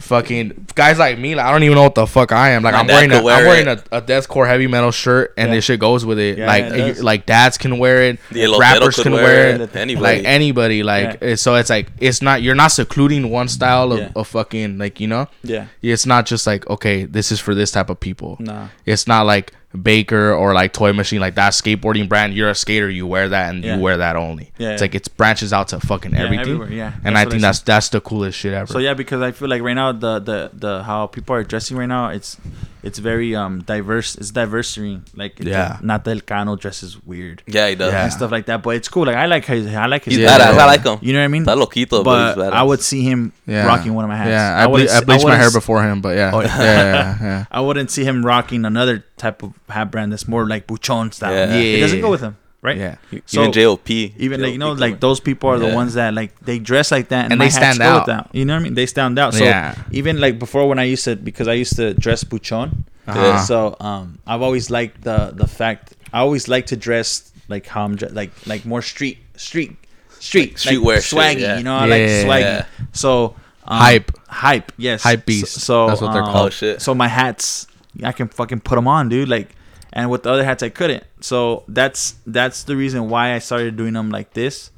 Fucking 0.00 0.66
guys 0.74 0.98
like 0.98 1.18
me, 1.18 1.34
like 1.34 1.44
I 1.46 1.50
don't 1.50 1.62
even 1.64 1.74
know 1.76 1.82
what 1.82 1.94
the 1.94 2.06
fuck 2.06 2.32
I 2.32 2.50
am. 2.50 2.62
Like 2.62 2.74
My 2.74 2.80
I'm 2.80 2.86
wearing 2.86 3.12
a, 3.12 3.22
wear 3.22 3.36
I'm 3.36 3.46
wearing 3.46 3.68
a, 3.68 3.82
a 3.92 4.00
deathcore 4.02 4.46
heavy 4.46 4.66
metal 4.66 4.90
shirt, 4.90 5.34
and 5.36 5.48
Yeah. 5.48 5.54
this 5.56 5.64
shit 5.64 5.80
goes 5.80 6.04
with 6.04 6.18
it. 6.18 6.38
Yeah, 6.38 6.46
like 6.46 6.64
yeah, 6.64 6.74
it 6.74 6.88
does. 6.94 7.02
like 7.02 7.26
dads 7.26 7.58
can 7.58 7.78
wear 7.78 8.02
it, 8.02 8.18
The 8.30 8.56
rappers 8.58 8.96
can 9.02 9.12
wear 9.12 9.22
wear 9.24 9.48
it, 9.54 9.60
it, 9.60 9.76
anybody. 9.76 10.16
like 10.18 10.24
anybody. 10.24 10.82
Like 10.82 11.18
Yeah. 11.20 11.34
so, 11.34 11.54
it's 11.56 11.70
like 11.70 11.88
it's 11.98 12.22
not 12.22 12.42
you're 12.42 12.54
not 12.54 12.68
secluding 12.72 13.30
one 13.30 13.48
style 13.48 13.92
of, 13.92 13.98
Yeah. 13.98 14.10
of 14.14 14.28
fucking 14.28 14.78
like 14.78 15.00
you 15.00 15.08
know. 15.08 15.26
Yeah. 15.42 15.66
It's 15.82 16.06
not 16.06 16.26
just 16.26 16.46
like 16.46 16.68
okay, 16.70 17.04
this 17.04 17.32
is 17.32 17.40
for 17.40 17.54
this 17.54 17.70
type 17.70 17.90
of 17.90 17.98
people. 17.98 18.36
Nah. 18.40 18.68
It's 18.86 19.06
not 19.06 19.26
like 19.26 19.52
Baker 19.82 20.32
or 20.32 20.54
like 20.54 20.72
Toy 20.72 20.92
Machine, 20.92 21.20
like 21.20 21.34
that 21.34 21.52
skateboarding 21.52 22.08
brand. 22.08 22.32
You're 22.34 22.48
a 22.48 22.54
skater, 22.54 22.88
you 22.88 23.06
wear 23.06 23.28
that, 23.28 23.54
and 23.54 23.62
Yeah. 23.62 23.76
you 23.76 23.82
wear 23.82 23.98
that 23.98 24.16
only. 24.16 24.50
Yeah, 24.56 24.70
it's 24.70 24.80
yeah. 24.80 24.84
like 24.84 24.94
it's 24.94 25.08
branches 25.08 25.52
out 25.52 25.68
to 25.68 25.80
fucking 25.80 26.14
everything. 26.14 26.72
yeah. 26.72 26.92
and 27.04 27.16
That's 27.16 27.26
I 27.26 27.30
think 27.30 27.42
that's 27.42 27.60
that's 27.60 27.88
the 27.90 28.00
coolest 28.00 28.38
shit 28.38 28.54
ever. 28.54 28.72
So 28.72 28.78
yeah, 28.78 28.94
because 28.94 29.20
I 29.20 29.32
feel 29.32 29.48
like 29.48 29.60
right 29.62 29.74
now 29.74 29.92
the 29.92 30.18
the 30.20 30.50
the 30.54 30.82
how 30.84 31.06
people 31.06 31.34
are 31.36 31.44
dressing 31.44 31.76
right 31.76 31.86
now, 31.86 32.08
it's 32.08 32.38
it's 32.82 32.98
very 32.98 33.34
um 33.34 33.60
diverse. 33.62 34.14
It's 34.16 34.30
diversity. 34.30 35.00
Like 35.14 35.38
it's 35.40 35.48
Yeah. 35.48 35.78
not 35.82 36.04
that 36.04 36.26
Cano 36.26 36.56
dresses 36.56 37.02
weird 37.04 37.42
yeah, 37.46 37.68
he 37.68 37.74
does. 37.74 37.92
Yeah. 37.92 38.04
and 38.04 38.12
stuff 38.12 38.30
like 38.30 38.46
that. 38.46 38.62
But 38.62 38.76
it's 38.76 38.88
cool. 38.88 39.06
Like 39.06 39.16
I 39.16 39.26
like 39.26 39.44
his 39.44 39.66
I 39.74 39.86
like 39.86 40.04
his. 40.04 40.14
He's 40.14 40.22
Yeah. 40.22 40.38
badass. 40.38 40.58
I 40.58 40.66
like 40.66 40.84
him. 40.84 40.98
You 41.02 41.12
know 41.12 41.20
what 41.20 41.24
I 41.24 41.28
mean? 41.28 41.44
Está 41.44 41.56
loquito, 41.56 42.04
but, 42.04 42.34
but 42.36 42.44
he's. 42.46 42.52
I 42.54 42.62
would 42.62 42.80
see 42.80 43.02
him 43.02 43.32
yeah. 43.46 43.66
rocking 43.66 43.94
one 43.94 44.04
of 44.04 44.08
my 44.10 44.16
hats. 44.16 44.30
Yeah, 44.30 44.56
I, 44.58 44.64
ble- 44.66 44.72
wouldn't 44.72 44.90
I 44.90 44.94
s- 44.96 45.04
bleached 45.04 45.24
my 45.26 45.36
hair 45.36 45.50
before 45.50 45.82
him, 45.82 46.00
but 46.00 46.16
yeah, 46.16 46.30
Oh, 46.34 46.40
yeah, 46.40 46.56
yeah. 46.58 46.82
yeah, 46.94 47.16
yeah. 47.22 47.44
I 47.50 47.60
wouldn't 47.60 47.90
see 47.90 48.04
him 48.04 48.24
rocking 48.24 48.64
another 48.64 49.04
type 49.16 49.42
of 49.42 49.52
hat 49.68 49.90
brand 49.90 50.12
that's 50.12 50.28
more 50.28 50.46
like 50.46 50.66
buchon 50.66 51.12
style. 51.12 51.32
Yeah. 51.34 51.54
It 51.54 51.80
doesn't 51.80 52.00
go 52.00 52.10
with 52.10 52.20
him, 52.20 52.36
right? 52.68 52.76
yeah. 52.76 52.96
So- 53.26 53.40
even 53.40 53.52
JOP. 53.52 53.90
Even 54.24 54.40
like 54.42 54.52
you 54.52 54.58
know, 54.58 54.72
like 54.86 55.00
those 55.00 55.20
people 55.28 55.48
are 55.50 55.58
the 55.58 55.72
ones 55.74 55.94
that 55.94 56.14
like 56.14 56.30
they 56.48 56.58
dress 56.70 56.90
like 56.96 57.08
that 57.08 57.24
and, 57.24 57.32
And 57.32 57.40
they 57.40 57.50
stand 57.50 57.80
out. 57.80 58.06
that. 58.06 58.28
You 58.32 58.44
know 58.44 58.54
what 58.54 58.60
I 58.60 58.64
mean? 58.64 58.74
They 58.74 58.86
stand 58.86 59.18
out. 59.18 59.34
So 59.34 59.44
Yeah. 59.44 59.74
even 59.90 60.20
like 60.20 60.38
before 60.38 60.68
when 60.70 60.78
I 60.78 60.84
used 60.94 61.04
to 61.08 61.16
because 61.16 61.48
I 61.48 61.54
used 61.54 61.76
to 61.76 61.94
dress 61.94 62.24
buchon. 62.24 62.68
Uh-huh. 63.06 63.38
So 63.50 63.58
um, 63.80 64.18
I've 64.26 64.42
always 64.42 64.70
liked 64.70 65.02
the 65.02 65.18
the 65.34 65.46
fact 65.48 65.96
I 66.12 66.18
always 66.20 66.44
like 66.54 66.66
to 66.72 66.76
dress 66.76 67.32
like 67.48 67.64
how 67.66 67.82
I'm 67.84 67.96
dre- 67.96 68.10
like 68.20 68.32
like 68.46 68.62
more 68.66 68.82
street 68.82 69.18
street 69.36 69.72
street 70.20 70.50
Like 70.50 70.58
streetwear 70.62 70.98
shit, 71.00 71.18
swaggy. 71.18 71.40
yeah. 71.40 71.56
You 71.58 71.64
know, 71.64 71.76
I 71.76 71.86
like 71.86 72.00
Yeah. 72.02 72.24
swaggy. 72.24 72.66
So 72.92 73.34
um, 73.70 73.78
Hype. 73.84 74.10
hype, 74.28 74.72
yes, 74.78 75.02
Hype 75.02 75.24
beast. 75.26 75.52
So, 75.52 75.60
so, 75.60 75.86
That's 75.88 76.00
what 76.00 76.12
they're 76.14 76.22
um, 76.24 76.32
called. 76.32 76.46
Oh, 76.46 76.50
shit. 76.50 76.80
So 76.80 76.94
my 76.94 77.06
hats, 77.08 77.66
I 78.02 78.12
can 78.12 78.28
fucking 78.28 78.60
put 78.60 78.76
them 78.76 78.88
on, 78.88 79.10
dude. 79.10 79.28
Like, 79.28 79.48
and 79.92 80.10
with 80.10 80.22
the 80.24 80.30
other 80.30 80.44
hats, 80.44 80.62
I 80.62 80.68
couldn't. 80.68 81.04
So 81.20 81.64
that's 81.68 82.16
that's 82.26 82.64
the 82.64 82.76
reason 82.76 83.08
why 83.08 83.34
I 83.34 83.38
started 83.38 83.76
doing 83.76 83.94
them 83.94 84.10
like 84.10 84.32
this, 84.34 84.70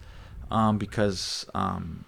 um, 0.51 0.79
because 0.79 1.47
um, 1.55 2.05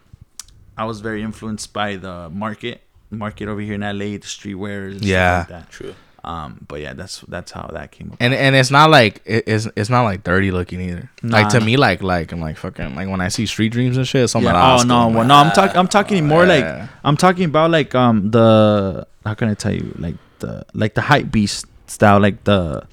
I 0.76 0.84
was 0.84 1.00
very 1.00 1.22
influenced 1.22 1.72
by 1.72 1.96
the 1.96 2.28
market 2.30 2.82
market 3.10 3.46
over 3.48 3.60
here 3.60 3.74
in 3.74 3.80
LA, 3.82 4.16
the 4.16 4.20
streetwear 4.20 4.90
and 4.92 5.02
Yeah. 5.04 5.42
stuff 5.44 5.50
like 5.50 5.62
that. 5.64 5.70
True. 5.70 5.94
Um, 6.24 6.64
but 6.68 6.80
yeah, 6.80 6.92
that's 6.92 7.20
that's 7.26 7.50
how 7.50 7.68
that 7.72 7.90
came 7.90 8.12
up. 8.12 8.16
And 8.20 8.32
and 8.32 8.54
it's 8.54 8.70
not 8.70 8.90
like 8.90 9.20
it, 9.24 9.42
it's 9.48 9.66
it's 9.74 9.90
not 9.90 10.02
like 10.04 10.22
dirty 10.22 10.52
looking 10.52 10.80
either. 10.80 11.10
Like 11.24 11.48
to 11.48 11.60
me, 11.60 11.76
like 11.76 12.00
like 12.00 12.30
I'm 12.30 12.40
like 12.40 12.56
fucking 12.56 12.94
like 12.94 13.08
when 13.08 13.20
I 13.20 13.26
see 13.26 13.44
Street 13.44 13.70
Dreams 13.72 13.96
and 13.96 14.06
shit. 14.06 14.30
Something 14.30 14.52
Yeah. 14.54 14.74
like, 14.76 14.84
Oh 14.84 14.86
no, 14.86 15.08
well, 15.08 15.26
no, 15.26 15.34
I'm 15.34 15.50
talking. 15.50 15.76
I'm 15.76 15.88
talking 15.88 16.24
more 16.24 16.46
like 16.46 16.64
I'm 17.02 17.16
talking 17.16 17.46
about 17.46 17.72
like 17.72 17.92
um 17.96 18.30
the 18.30 19.04
how 19.26 19.34
can 19.34 19.48
I 19.48 19.54
tell 19.54 19.74
you 19.74 19.92
like 19.98 20.14
the 20.38 20.64
like 20.74 20.94
the 20.94 21.00
hype 21.00 21.32
beast 21.32 21.66
style 21.86 22.20
like 22.20 22.44
the 22.44 22.86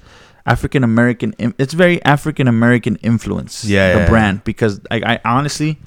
African 0.46 0.84
American. 0.84 1.34
It's 1.38 1.74
very 1.74 2.02
African 2.04 2.48
American 2.48 2.96
influence. 2.96 3.64
Yeah, 3.64 3.92
the 3.94 3.98
yeah, 4.00 4.08
brand 4.08 4.44
because 4.44 4.80
I, 4.90 4.96
I 5.14 5.20
honestly. 5.24 5.78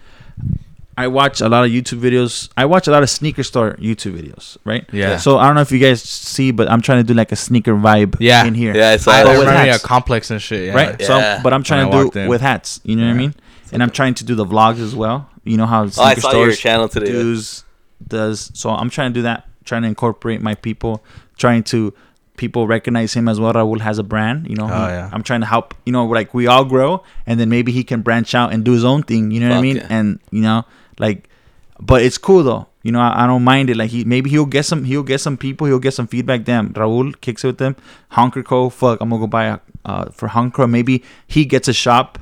I 0.96 1.08
watch 1.08 1.42
a 1.42 1.50
lot 1.50 1.66
of 1.66 1.72
YouTube 1.72 2.02
videos. 2.02 2.50
I 2.56 2.66
watch 2.66 2.88
a 2.88 2.92
lot 2.92 3.02
of 3.02 3.10
sneaker 3.10 3.42
store 3.42 3.76
YouTube 3.82 4.16
videos, 4.16 4.58
right? 4.64 4.86
Yeah. 4.94 5.18
So 5.18 5.40
I 5.40 5.48
don't 5.48 5.56
know 5.56 5.62
if 5.62 5.72
you 5.72 5.80
guys 5.80 6.04
see, 6.04 6.52
but 6.52 6.70
I'm 6.70 6.82
trying 6.84 7.00
to 7.00 7.04
do 7.04 7.16
like 7.16 7.32
a 7.32 7.36
sneaker 7.36 7.74
vibe 7.74 8.16
Yeah. 8.20 8.46
in 8.46 8.54
here. 8.54 8.76
Yeah, 8.76 8.90
I 8.92 8.98
saw 8.98 9.10
I 9.12 9.24
that. 9.24 9.30
with 9.32 9.40
remember 9.48 9.72
hats. 9.72 9.84
a 9.84 9.88
complex 9.88 10.30
and 10.30 10.40
shit. 10.40 10.68
Yeah. 10.68 10.76
right? 10.76 11.02
So, 11.02 11.18
Yeah. 11.18 11.42
but 11.42 11.52
I'm 11.52 11.64
trying 11.64 11.90
When 11.90 12.06
to 12.06 12.12
do 12.12 12.20
it 12.20 12.28
with 12.28 12.42
hats. 12.42 12.80
You 12.84 12.96
know 12.96 13.02
what 13.06 13.08
I 13.10 13.12
Yeah. 13.14 13.18
mean? 13.18 13.34
And 13.72 13.82
I'm 13.82 13.90
trying 13.90 14.14
to 14.16 14.24
do 14.24 14.36
the 14.36 14.46
vlogs 14.46 14.80
as 14.80 14.94
well. 14.96 15.28
You 15.44 15.58
know 15.58 15.66
how 15.66 15.82
Oh, 15.82 15.86
I 15.86 16.14
sneaker 16.14 16.22
saw 16.22 16.32
your 16.44 16.52
channel 16.54 16.88
today. 16.88 17.08
yeah. 17.08 17.24
does 17.24 17.64
does. 18.08 18.52
So 18.54 18.70
I'm 18.70 18.92
trying 18.92 19.14
to 19.14 19.16
do 19.18 19.24
that. 19.24 19.48
Trying 19.66 19.82
to 19.82 19.88
incorporate 19.88 20.44
my 20.44 20.54
people. 20.54 21.04
Trying 21.38 21.64
to 21.74 21.92
people 22.38 22.68
recognize 22.68 23.14
him 23.14 23.28
as 23.28 23.40
well. 23.40 23.54
Raul 23.54 23.80
has 23.82 24.00
a 24.00 24.04
brand. 24.04 24.50
You 24.50 24.56
know. 24.56 24.66
Oh, 24.66 24.68
he- 24.88 24.94
yeah. 24.94 25.10
I'm 25.12 25.24
trying 25.24 25.42
to 25.42 25.48
help. 25.48 25.74
You 25.86 25.94
know, 25.94 26.06
like 26.06 26.34
we 26.34 26.48
all 26.48 26.66
grow, 26.66 27.04
and 27.26 27.40
then 27.40 27.50
maybe 27.50 27.72
he 27.72 27.84
can 27.84 28.02
branch 28.02 28.34
out 28.36 28.54
and 28.54 28.64
do 28.64 28.72
his 28.72 28.84
own 28.86 29.04
thing. 29.04 29.32
You 29.32 29.40
know 29.42 29.50
what 29.50 29.58
I 29.58 29.62
mean? 29.62 29.76
yeah. 29.78 29.88
And 29.90 30.20
you 30.32 30.42
know, 30.42 30.64
like, 31.00 31.30
but 31.80 32.02
it's 32.02 32.18
cool 32.18 32.44
though. 32.44 32.68
You 32.84 32.92
know, 32.92 33.00
I, 33.00 33.24
I 33.24 33.28
don't 33.28 33.44
mind 33.46 33.70
it. 33.70 33.78
Like 33.78 33.92
he 33.92 34.04
maybe 34.04 34.30
he'll 34.30 34.46
get 34.46 34.66
some 34.66 34.84
he'll 34.84 35.04
get 35.04 35.22
some 35.22 35.38
people. 35.38 35.68
He'll 35.68 35.80
get 35.80 35.94
some 35.94 36.08
feedback. 36.08 36.44
Damn, 36.44 36.74
Raul 36.74 37.20
kicks 37.22 37.44
it 37.44 37.48
with 37.48 37.58
them. 37.58 37.76
Honker 38.10 38.44
Co. 38.44 38.70
Fuck, 38.70 39.00
I'm 39.02 39.10
gonna 39.10 39.22
go 39.22 39.28
buy 39.28 39.46
a 39.46 39.60
uh, 39.86 40.06
for 40.12 40.28
Honker. 40.28 40.68
Maybe 40.68 41.04
he 41.28 41.46
gets 41.46 41.68
a 41.68 41.74
shop. 41.74 42.20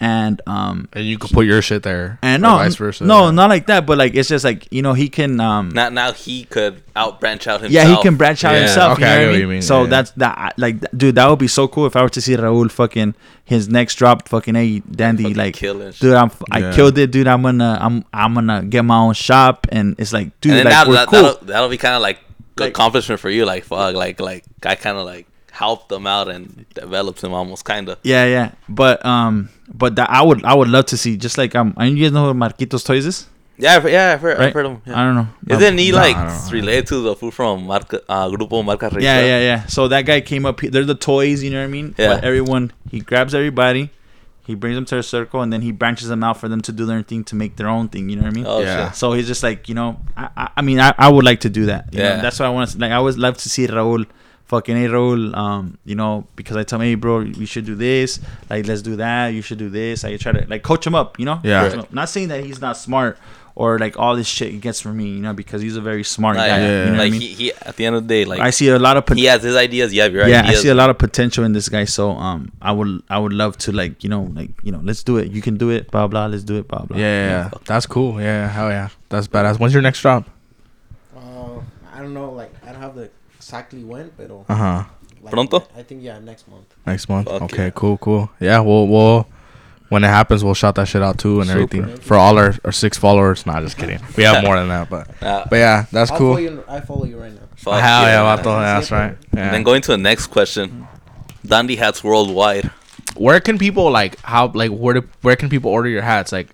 And 0.00 0.42
um 0.46 0.88
And 0.92 1.04
you 1.06 1.16
could 1.18 1.30
put 1.30 1.46
your 1.46 1.62
shit 1.62 1.82
there. 1.84 2.18
and 2.20 2.42
no, 2.42 2.56
vice 2.56 2.74
versa. 2.76 3.04
no, 3.04 3.30
not 3.30 3.48
like 3.48 3.66
that. 3.68 3.86
But 3.86 3.96
like 3.96 4.14
it's 4.14 4.28
just 4.28 4.44
like 4.44 4.66
you 4.70 4.82
know 4.82 4.92
he 4.92 5.08
can 5.08 5.38
um 5.40 5.70
Now, 5.70 5.88
now 5.88 6.12
he 6.12 6.44
could 6.44 6.82
out 6.96 7.20
branch 7.20 7.46
out 7.46 7.60
himself. 7.60 7.72
yeah 7.88 7.96
he 7.96 8.02
can 8.02 8.16
branch 8.16 8.44
out 8.44 8.52
Yeah, 8.54 8.60
himself. 8.62 8.98
okay, 8.98 9.02
you 9.02 9.06
I 9.06 9.14
know 9.14 9.20
get 9.20 9.26
what 9.26 9.32
what 9.32 9.40
you 9.40 9.48
mean, 9.48 9.62
So 9.62 9.82
yeah. 9.84 9.90
that's 9.90 10.10
that 10.12 10.54
like 10.58 10.80
dude 10.96 11.14
that 11.14 11.28
would 11.30 11.38
be 11.38 11.46
so 11.48 11.68
cool 11.68 11.86
if 11.86 11.94
I 11.96 12.02
were 12.02 12.08
to 12.10 12.20
see 12.20 12.34
Raul 12.36 12.70
fucking 12.70 13.14
his 13.44 13.68
next 13.68 13.94
drop 13.94 14.28
fucking 14.28 14.56
hey 14.56 14.80
dandy 14.80 15.22
Fucking 15.24 15.36
like 15.36 15.54
killing 15.54 15.92
dude 15.92 16.14
I'm 16.14 16.30
I 16.50 16.58
Yeah. 16.58 16.74
killed 16.74 16.98
it 16.98 17.10
dude 17.12 17.28
I'm 17.28 17.42
gonna 17.42 17.78
I'm 17.80 18.04
I'm 18.12 18.34
gonna 18.34 18.64
get 18.64 18.84
my 18.84 18.98
own 18.98 19.14
shop 19.14 19.66
and 19.70 19.94
it's 19.98 20.12
like 20.12 20.38
dude 20.40 20.54
like 20.54 20.64
that, 20.64 20.88
we're 20.88 20.94
that, 20.94 21.08
cool. 21.08 21.22
that'll, 21.22 21.46
that'll 21.46 21.68
be 21.68 21.78
kind 21.78 21.94
of 21.94 22.02
like, 22.02 22.18
Like- 22.58 22.70
accomplishment 22.70 23.20
for 23.20 23.30
you. 23.30 23.44
Like 23.46 23.64
fuck, 23.64 23.94
like 23.94 24.20
like 24.20 24.44
I 24.66 24.74
kind 24.74 24.98
of 24.98 25.06
like 25.06 25.26
helped 25.62 25.88
them 25.88 26.06
out 26.06 26.26
and 26.28 26.66
developed 26.74 27.20
them 27.22 27.32
almost 27.32 27.64
kind 27.64 27.88
of. 27.88 27.98
Yeah, 28.02 28.24
yeah. 28.26 28.52
But 28.68 29.04
um, 29.06 29.48
but 29.72 29.94
that 29.96 30.10
I 30.10 30.20
would 30.22 30.44
I 30.44 30.54
would 30.54 30.68
love 30.68 30.86
to 30.86 30.96
see 30.96 31.16
just 31.16 31.38
like 31.38 31.54
um. 31.54 31.74
I 31.76 31.84
mean, 31.86 31.96
you 31.96 32.04
guys 32.04 32.12
know 32.12 32.26
who 32.26 32.34
Marquitos 32.34 32.84
Toys 32.84 33.06
is, 33.06 33.18
Yeah, 33.56 33.76
I've, 33.76 33.88
yeah, 33.88 34.12
I've 34.12 34.20
heard, 34.20 34.38
right? 34.38 34.48
I've 34.48 34.54
heard 34.54 34.66
him. 34.66 34.82
Yeah. 34.84 34.98
I 35.00 35.04
don't 35.06 35.14
know. 35.20 35.28
Isn't 35.56 35.78
he 35.78 35.90
No, 35.92 35.98
like 35.98 36.16
I 36.16 36.24
don't 36.26 36.44
know. 36.46 36.50
related 36.60 36.86
to 36.88 36.96
the 37.06 37.14
food 37.14 37.32
from 37.34 37.66
Marca, 37.66 38.00
uh, 38.08 38.28
Grupo 38.28 38.64
Marca 38.64 38.86
Regia? 38.90 39.02
Yeah, 39.08 39.20
yeah, 39.20 39.40
yeah. 39.50 39.66
So 39.66 39.86
that 39.88 40.02
guy 40.02 40.20
came 40.22 40.44
up. 40.44 40.60
he- 40.60 40.68
They're 40.72 40.84
the 40.84 40.96
toys, 41.10 41.42
you 41.44 41.50
know 41.50 41.60
what 41.60 41.70
I 41.70 41.76
mean? 41.78 41.94
Yeah. 41.96 42.08
But 42.14 42.24
everyone, 42.24 42.72
he 42.90 42.98
grabs 43.00 43.32
everybody, 43.32 43.90
he 44.48 44.54
brings 44.56 44.74
them 44.74 44.84
to 44.86 44.98
a 44.98 45.02
circle, 45.04 45.40
and 45.40 45.52
then 45.52 45.62
he 45.62 45.70
branches 45.70 46.08
them 46.08 46.22
out 46.24 46.36
for 46.40 46.48
them 46.48 46.60
to 46.62 46.72
do 46.72 46.84
their 46.84 47.02
thing 47.02 47.22
to 47.30 47.34
make 47.36 47.54
their 47.56 47.68
own 47.68 47.88
thing. 47.88 48.08
You 48.10 48.16
know 48.16 48.22
what 48.22 48.32
I 48.34 48.38
mean? 48.38 48.46
Oh 48.46 48.60
Yeah. 48.60 48.88
shit. 48.88 48.96
So 48.96 49.12
he's 49.12 49.28
just 49.28 49.42
like, 49.44 49.68
you 49.68 49.76
know, 49.76 50.00
I, 50.16 50.28
I, 50.36 50.46
I 50.58 50.62
mean, 50.62 50.80
I, 50.80 50.92
I 50.98 51.08
would 51.14 51.24
like 51.24 51.40
to 51.46 51.48
do 51.48 51.66
that. 51.66 51.94
You 51.94 52.00
Yeah. 52.00 52.16
know? 52.16 52.22
That's 52.22 52.40
what 52.40 52.46
I 52.46 52.50
want 52.50 52.70
to. 52.70 52.78
Like, 52.78 52.90
I 52.90 52.98
would 52.98 53.16
love 53.18 53.36
to 53.38 53.48
see 53.48 53.66
Raul, 53.68 54.04
fucking 54.46 54.76
hey 54.76 54.86
Raul, 54.88 55.34
um, 55.36 55.78
you 55.84 55.94
know, 55.94 56.26
because 56.36 56.56
I 56.56 56.62
tell 56.64 56.80
him, 56.80 56.86
hey 56.86 56.94
bro, 56.94 57.20
you 57.20 57.46
should 57.46 57.64
do 57.66 57.74
this. 57.74 58.20
Like, 58.50 58.66
let's 58.66 58.82
do 58.82 58.96
that. 58.96 59.28
You 59.28 59.42
should 59.42 59.58
do 59.58 59.68
this. 59.70 60.04
I 60.04 60.16
try 60.16 60.32
to 60.32 60.46
like 60.48 60.62
coach 60.62 60.86
him 60.86 60.94
up. 60.94 61.18
You 61.18 61.24
know? 61.26 61.40
Yeah. 61.42 61.62
Coach 61.62 61.72
him 61.74 61.80
up. 61.80 61.92
Not 61.92 62.08
saying 62.08 62.28
that 62.28 62.44
he's 62.44 62.60
not 62.60 62.76
smart 62.76 63.18
or 63.56 63.78
like 63.78 63.96
all 63.96 64.16
this 64.16 64.26
shit 64.26 64.50
he 64.50 64.58
gets 64.58 64.80
from 64.80 64.96
me. 64.96 65.06
You 65.08 65.20
know, 65.20 65.32
because 65.32 65.62
he's 65.62 65.76
a 65.76 65.80
very 65.80 66.02
smart 66.04 66.36
Like, 66.36 66.50
guy. 66.50 66.58
yeah. 66.60 66.84
You 66.84 66.84
know 66.86 66.90
what 66.92 67.00
I 67.00 67.04
like 67.04 67.12
mean? 67.12 67.20
he, 67.20 67.26
he, 67.28 67.52
at 67.52 67.76
the 67.76 67.86
end 67.86 67.96
of 67.96 68.02
the 68.06 68.08
day, 68.08 68.24
like 68.24 68.40
I 68.40 68.50
see 68.50 68.68
a 68.68 68.78
lot 68.78 68.96
of. 68.96 69.06
pot- 69.06 69.16
he 69.16 69.24
has 69.26 69.42
his 69.42 69.56
ideas. 69.56 69.94
You 69.94 70.02
have 70.02 70.12
your 70.12 70.26
yeah, 70.28 70.40
ideas. 70.40 70.58
I 70.58 70.62
see 70.62 70.68
a 70.68 70.74
lot 70.74 70.90
of 70.90 70.98
potential 70.98 71.44
in 71.44 71.52
this 71.52 71.68
guy. 71.68 71.84
So 71.84 72.10
um, 72.10 72.52
I 72.60 72.72
would 72.72 73.02
I 73.08 73.18
would 73.18 73.32
love 73.32 73.56
to 73.58 73.72
like 73.72 74.02
you 74.04 74.10
know 74.10 74.24
like 74.34 74.50
you 74.62 74.72
know 74.72 74.80
let's 74.82 75.02
do 75.02 75.16
it. 75.16 75.30
You 75.30 75.40
can 75.42 75.56
do 75.56 75.70
it. 75.70 75.90
Blah 75.90 76.06
blah. 76.08 76.26
Let's 76.26 76.44
do 76.44 76.56
it. 76.58 76.68
Blah 76.68 76.84
blah. 76.86 76.96
Yeah, 76.96 77.02
yeah, 77.04 77.28
yeah. 77.44 77.50
That's 77.64 77.86
cool. 77.86 78.20
Yeah, 78.20 78.48
hell 78.48 78.68
yeah. 78.70 78.88
That's 79.08 79.28
badass. 79.28 79.58
When's 79.58 79.72
your 79.72 79.82
next 79.82 80.00
job? 80.00 80.26
Uh, 81.16 81.60
I 81.94 82.00
don't 82.00 82.12
know, 82.14 82.32
like 82.32 82.52
I 82.66 82.72
don't 82.72 82.80
have 82.80 82.96
the 82.96 83.08
exactly 83.44 83.84
when, 83.84 84.10
but 84.16 84.30
Uh 84.48 84.54
huh. 84.54 84.84
like, 85.22 85.32
Pronto? 85.32 85.66
I 85.76 85.82
think 85.82 86.02
yeah, 86.02 86.18
next 86.18 86.48
month. 86.48 86.74
Next 86.86 87.08
month. 87.08 87.28
Fuck 87.28 87.42
okay, 87.42 87.64
yeah. 87.64 87.70
cool, 87.70 87.98
cool. 87.98 88.30
Yeah, 88.40 88.60
we'll 88.60 88.86
we'll 88.88 89.26
when 89.90 90.02
it 90.02 90.08
happens, 90.08 90.42
we'll 90.42 90.54
shout 90.54 90.74
that 90.76 90.88
shit 90.88 91.02
out 91.02 91.18
too 91.18 91.40
and 91.40 91.48
Super. 91.48 91.60
everything 91.60 91.96
for 91.98 92.16
all 92.16 92.38
our, 92.38 92.54
our 92.64 92.72
six 92.72 92.96
followers. 92.98 93.44
Nah, 93.46 93.60
just 93.60 93.76
kidding. 93.76 94.00
We 94.16 94.22
have 94.24 94.42
more 94.42 94.56
than 94.56 94.68
that, 94.68 94.88
but 94.88 95.08
Uh, 95.22 95.44
but 95.50 95.56
yeah, 95.56 95.84
that's 95.92 96.10
I'll 96.10 96.18
cool. 96.18 96.28
Follow 96.34 96.38
you, 96.48 96.64
I 96.66 96.80
follow 96.80 97.04
you 97.04 97.18
right 97.18 97.32
now. 97.32 97.40
fuck 97.56 97.80
Hell 97.82 98.02
yeah, 98.02 98.22
man. 98.22 98.38
vato, 98.38 98.60
that's 98.60 98.90
right. 98.90 99.10
And 99.12 99.18
Yeah. 99.34 99.50
then 99.52 99.62
going 99.62 99.82
to 99.82 99.90
the 99.92 99.98
next 99.98 100.28
question. 100.28 100.88
Dandy 101.46 101.76
hats 101.76 102.02
worldwide. 102.02 102.70
where 103.16 103.38
can 103.40 103.58
people 103.58 103.90
like 103.90 104.18
how 104.22 104.50
like 104.54 104.70
where 104.70 104.94
do, 104.94 105.02
where 105.20 105.36
can 105.36 105.48
people 105.50 105.70
order 105.70 105.88
your 105.90 106.02
hats? 106.02 106.32
Like 106.32 106.48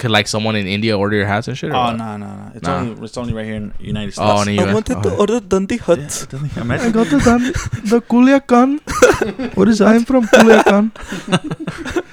could 0.00 0.10
like 0.10 0.26
someone 0.26 0.56
in 0.56 0.66
India 0.66 0.96
order 0.98 1.16
your 1.16 1.26
hats 1.26 1.46
and 1.48 1.56
shit? 1.56 1.70
Or 1.70 1.76
Oh 1.76 1.82
what? 1.92 1.96
no 2.02 2.16
no 2.16 2.26
no! 2.26 2.50
It's 2.54 2.66
Nah. 2.66 2.78
only 2.80 3.04
it's 3.06 3.16
only 3.22 3.32
right 3.38 3.44
here 3.50 3.54
in 3.62 3.68
the 3.78 3.84
United 3.92 4.12
States. 4.16 4.30
Oh, 4.32 4.40
in 4.42 4.48
the 4.56 4.62
I 4.62 4.66
US. 4.68 4.74
wanted 4.78 5.02
to 5.04 5.10
Oh. 5.14 5.20
order 5.22 5.38
Dundee 5.40 5.76
Huts. 5.76 6.26
Imagine- 6.56 6.92
got 6.92 7.06
the 7.12 7.20
the 7.92 8.00
Culiacan. 8.12 8.80
what 9.56 9.68
is 9.68 9.78
that? 9.78 9.88
I'm 9.94 10.04
from 10.04 10.24
Culiacan. 10.34 10.90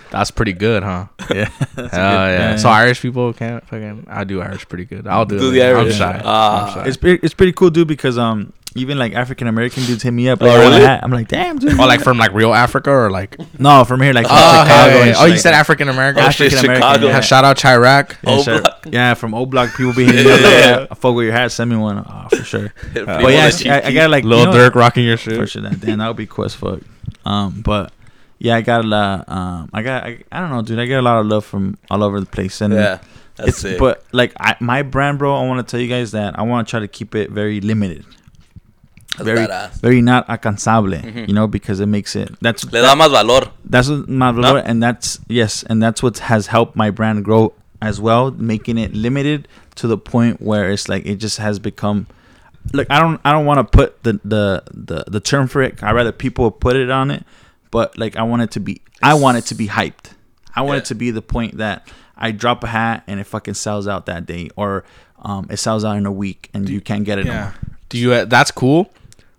That's 0.11 0.31
pretty 0.31 0.53
good, 0.53 0.83
huh? 0.83 1.07
yeah. 1.35 1.49
Hell 1.75 1.89
yeah. 1.91 2.55
So 2.55 2.69
Irish 2.69 3.01
people 3.01 3.33
can't 3.33 3.65
fucking. 3.67 4.05
I 4.09 4.23
do 4.23 4.41
Irish 4.41 4.67
pretty 4.67 4.85
good. 4.85 5.05
I'll 5.07 5.25
do, 5.25 5.37
Do 5.37 5.49
it. 5.49 5.51
the 5.51 5.63
I'm 5.63 5.77
Irish. 5.77 5.97
shy. 5.97 6.21
Ah. 6.23 6.67
I'm 6.67 6.73
shy. 6.73 6.83
It's 6.87 6.97
pretty, 6.97 7.19
it's 7.23 7.33
pretty 7.33 7.51
cool, 7.51 7.69
dude. 7.69 7.87
Because 7.87 8.17
um, 8.17 8.53
even 8.75 8.97
like 8.99 9.13
African 9.13 9.47
American 9.47 9.83
dudes 9.85 10.03
hit 10.03 10.11
me 10.11 10.29
up. 10.29 10.41
Like, 10.41 10.51
Oh, 10.51 10.53
I 10.53 10.57
want 10.59 10.67
a 10.67 10.69
really? 10.77 10.85
hat. 10.85 10.99
I'm 11.03 11.11
like, 11.11 11.27
damn, 11.27 11.57
dude. 11.57 11.79
Oh, 11.79 11.87
like 11.87 12.01
from 12.01 12.17
like 12.17 12.33
real 12.33 12.53
Africa 12.53 12.91
or 12.91 13.09
like 13.09 13.35
no, 13.59 13.83
from 13.85 14.01
here, 14.01 14.13
like 14.13 14.27
from 14.27 14.35
oh, 14.37 14.63
Chicago. 14.63 14.69
hey, 14.91 14.99
hey. 14.99 15.05
shit 15.07 15.15
oh, 15.21 15.25
you 15.25 15.31
like 15.31 15.39
said. 15.39 15.53
African 15.53 15.89
American. 15.89 16.23
Oh, 16.23 16.27
African 16.27 16.57
American. 16.59 16.75
Chicago. 16.75 17.05
Yeah, 17.07 17.11
Yeah, 17.13 17.19
shout 17.21 17.43
out 17.45 17.57
Chiraq. 17.57 18.15
yeah, 18.23 18.41
shout- 18.41 18.85
yeah, 18.93 19.13
from 19.15 19.33
O 19.33 19.45
Block, 19.45 19.73
people 19.75 19.93
be 19.93 20.05
hitting 20.05 20.25
me 20.25 20.31
up. 20.31 20.41
Like, 20.41 20.51
yeah, 20.51 20.85
I 20.91 20.95
fuck 20.95 21.15
with 21.15 21.25
your 21.25 21.33
hat. 21.33 21.51
Send 21.51 21.69
me 21.71 21.75
one. 21.77 21.97
Oh, 22.07 22.27
for 22.29 22.43
sure. 22.43 22.69
Primo 22.93 23.21
but 23.21 23.33
yeah, 23.33 23.73
I, 23.73 23.87
I 23.87 23.93
got 23.93 24.09
like 24.09 24.23
Lil 24.23 24.39
you 24.39 24.45
know- 24.45 24.51
Durk 24.53 24.75
rocking 24.75 25.05
your 25.05 25.17
shit. 25.17 25.35
For 25.35 25.47
sure, 25.47 25.61
that 25.63 25.79
damn, 25.79 25.99
that 25.99 26.07
would 26.07 26.17
be 26.17 26.27
cool 26.27 26.45
as 26.45 26.53
fuck. 26.53 26.79
Um, 27.25 27.61
but 27.61 27.91
yeah, 28.39 28.55
I 28.55 28.61
got 28.61 28.85
a 28.85 28.87
lot. 28.87 29.27
Um, 29.27 29.69
I 29.73 29.81
got 29.81 30.03
I, 30.03 30.19
I 30.31 30.39
don't 30.39 30.49
know, 30.51 30.61
dude. 30.61 30.77
I 30.79 30.85
get 30.85 30.99
a 30.99 31.01
lot 31.01 31.19
of 31.19 31.25
love 31.25 31.43
from 31.45 31.77
all 31.89 32.03
over 32.03 32.19
the 32.19 32.25
place, 32.27 32.61
and 32.61 32.73
Yeah, 32.73 32.99
that's 33.35 33.49
it's 33.49 33.63
it. 33.65 33.79
but 33.79 34.03
like 34.11 34.33
I, 34.39 34.55
my 34.59 34.83
brand, 34.83 35.17
bro. 35.17 35.35
I 35.35 35.45
want 35.47 35.65
to 35.67 35.69
tell 35.71 35.79
you 35.79 35.87
guys 35.89 36.11
that 36.11 36.37
I 36.37 36.43
want 36.43 36.67
to 36.67 36.69
try 36.71 36.79
to 36.79 36.87
keep 36.87 37.15
it 37.15 37.31
very 37.31 37.59
limited, 37.61 38.05
That's 39.17 39.23
very 39.25 39.47
badass. 39.47 39.71
very 39.81 40.01
not 40.01 40.27
alcanzable. 40.27 41.01
Mhm. 41.01 41.27
You 41.27 41.33
know, 41.33 41.47
because 41.47 41.79
it 41.79 41.87
makes 41.87 42.15
it 42.15 42.35
that's 42.41 42.63
Le 42.71 42.81
da 42.81 42.95
más 42.95 43.11
valor. 43.11 43.51
that's 43.65 43.89
what 43.89 44.07
my 44.09 44.31
No? 44.31 44.41
valor, 44.41 44.59
and 44.59 44.81
that's 44.81 45.19
yes, 45.27 45.63
and 45.63 45.81
that's 45.81 46.01
what 46.03 46.19
has 46.19 46.47
helped 46.47 46.75
my 46.75 46.89
brand 46.91 47.23
grow 47.25 47.53
as 47.81 47.99
well, 48.01 48.31
making 48.31 48.77
it 48.77 48.93
limited 48.93 49.47
to 49.75 49.87
the 49.87 49.97
point 49.97 50.41
where 50.41 50.69
it's 50.71 50.87
like 50.89 51.05
it 51.05 51.15
just 51.17 51.37
has 51.37 51.59
become. 51.59 52.07
Look, 52.73 52.87
I 52.89 52.99
don't, 52.99 53.21
I 53.23 53.31
don't 53.31 53.45
want 53.45 53.59
to 53.59 53.63
put 53.63 54.03
the, 54.03 54.19
the 54.25 54.63
the 54.73 55.05
the 55.07 55.19
term 55.19 55.47
for 55.47 55.61
it. 55.61 55.81
I 55.81 55.91
rather 55.93 56.11
people 56.11 56.51
put 56.51 56.75
it 56.75 56.89
on 56.89 57.11
it, 57.11 57.23
but 57.71 57.97
like 57.97 58.15
I 58.17 58.23
want 58.23 58.41
it 58.41 58.51
to 58.51 58.59
be, 58.59 58.81
I 59.01 59.13
want 59.13 59.37
it 59.37 59.45
to 59.45 59.55
be 59.55 59.67
hyped. 59.67 60.11
I 60.55 60.61
want 60.61 60.75
Yeah. 60.77 60.81
it 60.81 60.85
to 60.85 60.95
be 60.95 61.11
the 61.11 61.21
point 61.21 61.57
that 61.57 61.87
I 62.17 62.31
drop 62.31 62.63
a 62.63 62.67
hat 62.67 63.03
and 63.07 63.19
it 63.19 63.25
fucking 63.25 63.53
sells 63.53 63.87
out 63.87 64.05
that 64.07 64.25
day, 64.25 64.49
or 64.57 64.83
um, 65.21 65.47
it 65.49 65.57
sells 65.57 65.85
out 65.85 65.95
in 65.97 66.05
a 66.05 66.11
week 66.11 66.49
and 66.53 66.67
you 66.67 66.81
can't 66.81 67.05
get 67.05 67.19
it. 67.19 67.25
Yeah. 67.27 67.41
more. 67.41 67.53
Do 67.89 67.97
you? 67.99 68.11
uh, 68.13 68.25
That's 68.25 68.51
cool. 68.51 68.91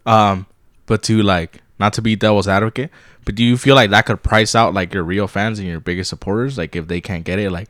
Um, 0.09 0.47
but 0.87 1.03
to 1.05 1.23
like 1.23 1.61
not 1.79 1.93
to 1.95 2.03
be 2.03 2.17
devil's 2.17 2.49
advocate, 2.49 2.91
but 3.25 3.35
do 3.35 3.45
you 3.45 3.57
feel 3.57 3.75
like 3.75 3.91
that 3.91 4.07
could 4.07 4.23
price 4.23 4.55
out 4.55 4.75
like 4.75 4.93
your 4.95 5.03
real 5.05 5.27
fans 5.29 5.59
and 5.59 5.69
your 5.69 5.81
biggest 5.81 6.11
supporters? 6.11 6.57
Like 6.59 6.75
if 6.75 6.89
they 6.89 7.01
can't 7.01 7.25
get 7.25 7.39
it, 7.39 7.51
like 7.51 7.69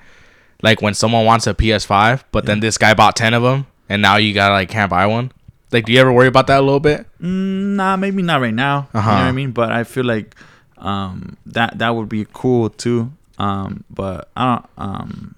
like 0.62 0.80
when 0.82 0.94
someone 0.94 1.24
wants 1.24 1.46
a 1.46 1.54
PS5, 1.54 2.24
but 2.32 2.46
then 2.46 2.60
this 2.60 2.78
guy 2.78 2.94
bought 2.94 3.16
ten 3.16 3.34
of 3.34 3.42
them, 3.42 3.66
and 3.88 4.00
now 4.02 4.16
you 4.16 4.32
gotta 4.34 4.54
like 4.54 4.68
can't 4.70 4.90
buy 4.90 5.06
one. 5.06 5.32
Like, 5.70 5.84
do 5.84 5.92
you 5.92 6.00
ever 6.00 6.10
worry 6.12 6.28
about 6.28 6.46
that 6.46 6.60
a 6.60 6.62
little 6.62 6.80
bit? 6.80 7.06
Mm, 7.20 7.76
nah, 7.76 7.96
maybe 7.96 8.22
not 8.22 8.40
right 8.40 8.54
now. 8.54 8.88
You 8.94 9.00
know 9.00 9.00
Uh-huh. 9.00 9.10
what 9.10 9.20
I 9.24 9.32
mean? 9.32 9.50
But 9.52 9.70
I 9.70 9.84
feel 9.84 10.04
like 10.04 10.34
um, 10.78 11.36
that 11.46 11.78
that 11.78 11.90
would 11.94 12.08
be 12.08 12.24
cool 12.32 12.70
too. 12.70 13.12
Um, 13.38 13.84
but 13.90 14.30
I 14.36 14.44
don't. 14.54 14.66
Um, 14.78 15.34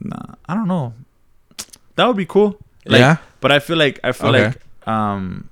nah, 0.00 0.34
I 0.48 0.54
don't 0.54 0.66
know. 0.66 0.94
That 1.94 2.06
would 2.08 2.16
be 2.16 2.26
cool. 2.26 2.58
Like, 2.86 3.00
yeah. 3.00 3.16
But 3.40 3.52
I 3.52 3.58
feel 3.60 3.76
like 3.76 4.00
I 4.02 4.12
feel 4.12 4.30
Okay. 4.34 4.46
like 4.48 4.88
um, 4.88 5.48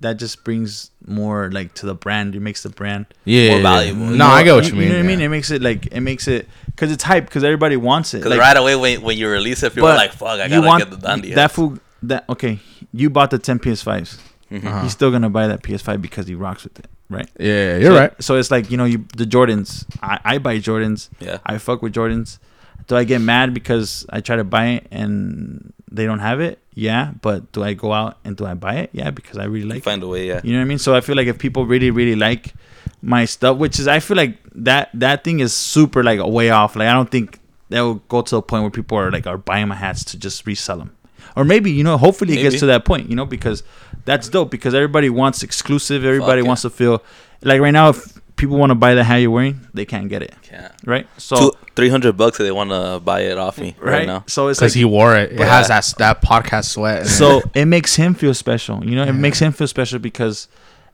that 0.00 0.18
just 0.18 0.44
brings 0.44 0.90
more 1.06 1.50
like 1.52 1.72
to 1.74 1.86
the 1.86 1.94
brand. 1.94 2.34
It 2.34 2.40
makes 2.40 2.62
the 2.62 2.68
brand. 2.68 3.06
Yeah. 3.24 3.52
More 3.52 3.60
valuable. 3.62 4.06
No, 4.06 4.26
I 4.26 4.42
get 4.42 4.54
what 4.54 4.64
you, 4.66 4.72
You 4.74 4.78
mean. 4.80 4.88
know 4.90 4.94
what 4.96 5.04
I 5.04 5.06
mean? 5.08 5.20
It 5.20 5.28
makes 5.28 5.50
it 5.50 5.62
like 5.62 5.86
it 5.86 6.00
makes 6.00 6.28
it 6.28 6.48
because 6.66 6.92
it's 6.92 7.02
hype 7.04 7.24
because 7.26 7.44
everybody 7.44 7.76
wants 7.76 8.12
it. 8.14 8.18
Because 8.18 8.30
Like, 8.32 8.40
right 8.40 8.56
away 8.56 8.76
when, 8.76 9.02
when 9.02 9.16
you 9.16 9.28
release 9.28 9.62
it, 9.62 9.72
people 9.74 9.88
are 9.88 9.96
like, 9.96 10.12
"Fuck, 10.12 10.40
I 10.40 10.48
gotta 10.48 10.66
want 10.66 10.82
get 10.84 10.90
the 10.90 10.98
Dundee." 10.98 11.34
that 11.34 11.50
fool. 11.52 11.78
That 12.02 12.24
okay? 12.28 12.60
You 12.92 13.08
bought 13.10 13.30
the 13.30 13.38
10 13.38 13.58
PS5s. 13.58 14.18
Mhm. 14.52 14.64
Uh-huh. 14.64 14.82
He's 14.82 14.92
still 14.92 15.10
gonna 15.10 15.30
buy 15.30 15.46
that 15.48 15.62
PS5 15.62 16.00
because 16.02 16.26
he 16.28 16.34
rocks 16.34 16.62
with 16.64 16.78
it, 16.78 16.86
right? 17.08 17.28
Yeah, 17.40 17.78
you're 17.78 17.92
so, 17.92 17.98
right. 17.98 18.22
So 18.22 18.36
it's 18.36 18.50
like 18.50 18.70
you 18.70 18.76
know, 18.76 18.84
you 18.84 19.06
the 19.16 19.24
Jordans. 19.24 19.84
I, 20.02 20.20
I 20.24 20.38
buy 20.38 20.58
Jordans. 20.58 21.08
Yeah. 21.20 21.38
I 21.46 21.58
fuck 21.58 21.82
with 21.82 21.94
Jordans. 21.94 22.38
Do 22.86 22.96
I 22.96 23.02
get 23.04 23.20
mad 23.20 23.52
because 23.54 24.06
I 24.10 24.20
try 24.20 24.36
to 24.36 24.44
buy 24.44 24.66
it 24.66 24.86
and 24.92 25.72
they 25.90 26.04
don't 26.06 26.20
have 26.20 26.40
it? 26.40 26.60
Yeah. 26.76 27.12
But 27.20 27.50
do 27.50 27.64
I 27.64 27.72
go 27.72 27.92
out 27.92 28.18
and 28.22 28.36
do 28.36 28.46
I 28.46 28.54
buy 28.54 28.74
it? 28.76 28.90
Yeah, 28.92 29.10
because 29.10 29.38
I 29.38 29.44
really 29.44 29.66
like 29.66 29.78
it. 29.78 29.84
find 29.84 30.02
a 30.02 30.06
way, 30.06 30.28
yeah. 30.28 30.40
You 30.44 30.52
know 30.52 30.58
what 30.58 30.66
I 30.66 30.68
mean? 30.68 30.78
So 30.78 30.94
I 30.94 31.00
feel 31.00 31.16
like 31.16 31.26
if 31.26 31.38
people 31.38 31.66
really, 31.66 31.90
really 31.90 32.14
like 32.14 32.54
my 33.02 33.24
stuff, 33.24 33.56
which 33.56 33.80
is 33.80 33.88
I 33.88 33.98
feel 33.98 34.16
like 34.16 34.38
that 34.54 34.90
that 34.94 35.24
thing 35.24 35.40
is 35.40 35.54
super 35.54 36.04
like 36.04 36.20
a 36.20 36.28
way 36.28 36.50
off. 36.50 36.76
Like 36.76 36.88
I 36.88 36.92
don't 36.92 37.10
think 37.10 37.40
that 37.70 37.80
will 37.80 37.96
go 38.08 38.22
to 38.22 38.36
a 38.36 38.42
point 38.42 38.62
where 38.62 38.70
people 38.70 38.98
are 38.98 39.10
like 39.10 39.26
are 39.26 39.38
buying 39.38 39.68
my 39.68 39.74
hats 39.74 40.04
to 40.04 40.18
just 40.18 40.46
resell 40.46 40.78
them. 40.78 40.96
Or 41.34 41.44
maybe 41.44 41.70
you 41.70 41.82
know, 41.82 41.96
hopefully 41.96 42.34
it 42.34 42.36
Maybe. 42.36 42.50
gets 42.50 42.60
to 42.60 42.66
that 42.66 42.84
point, 42.84 43.08
you 43.10 43.16
know, 43.16 43.26
because 43.26 43.62
that's 44.04 44.28
dope. 44.28 44.50
Because 44.50 44.74
everybody 44.74 45.10
wants 45.10 45.42
exclusive. 45.42 46.04
Everybody 46.04 46.42
yeah. 46.42 46.48
wants 46.48 46.62
to 46.62 46.70
feel 46.70 47.02
like 47.42 47.60
right 47.60 47.72
now. 47.72 47.88
If 47.90 48.20
people 48.36 48.56
want 48.58 48.70
to 48.70 48.74
buy 48.74 48.94
the 48.94 49.02
hat 49.04 49.16
you're 49.16 49.30
wearing, 49.30 49.60
they 49.74 49.84
can't 49.84 50.08
get 50.08 50.22
it, 50.22 50.34
Can't. 50.42 50.72
right? 50.84 51.06
So 51.18 51.36
Two, 51.36 51.52
three 51.74 51.88
hundred 51.88 52.16
bucks 52.16 52.38
if 52.38 52.44
they 52.46 52.52
want 52.52 52.70
to 52.70 53.00
buy 53.02 53.20
it 53.22 53.38
off 53.38 53.58
me 53.58 53.74
right, 53.78 53.92
right, 54.00 54.06
now. 54.06 54.24
so 54.26 54.48
it's 54.48 54.58
Because 54.60 54.74
like 54.74 54.78
he 54.78 54.84
wore 54.84 55.16
it. 55.16 55.32
It 55.32 55.38
Yeah. 55.40 55.46
has 55.46 55.68
that 55.68 55.94
that 55.98 56.22
podcast 56.22 56.66
sweat. 56.66 57.00
in 57.00 57.06
it. 57.06 57.10
so 57.10 57.42
it 57.54 57.64
makes 57.64 57.96
him 57.96 58.14
feel 58.14 58.34
special. 58.34 58.84
You 58.84 58.94
know, 58.96 59.02
it 59.02 59.06
Yeah. 59.06 59.12
makes 59.12 59.38
him 59.38 59.52
feel 59.52 59.66
special 59.66 59.98
because 59.98 60.48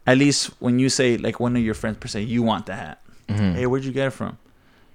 at 0.07 0.18
least 0.18 0.51
when 0.61 0.78
you 0.78 0.88
say 0.88 1.16
like 1.16 1.40
one 1.40 1.57
of 1.57 1.62
your 1.62 1.74
friends 1.74 1.97
per 2.01 2.09
se, 2.09 2.22
you 2.22 2.43
want 2.43 2.66
the 2.66 2.74
hat. 2.74 3.01
Mhm. 3.28 3.55
Hey, 3.55 3.66
where'd 3.66 3.84
you 3.84 3.93
get 3.93 4.07
it 4.09 4.11
from? 4.12 4.38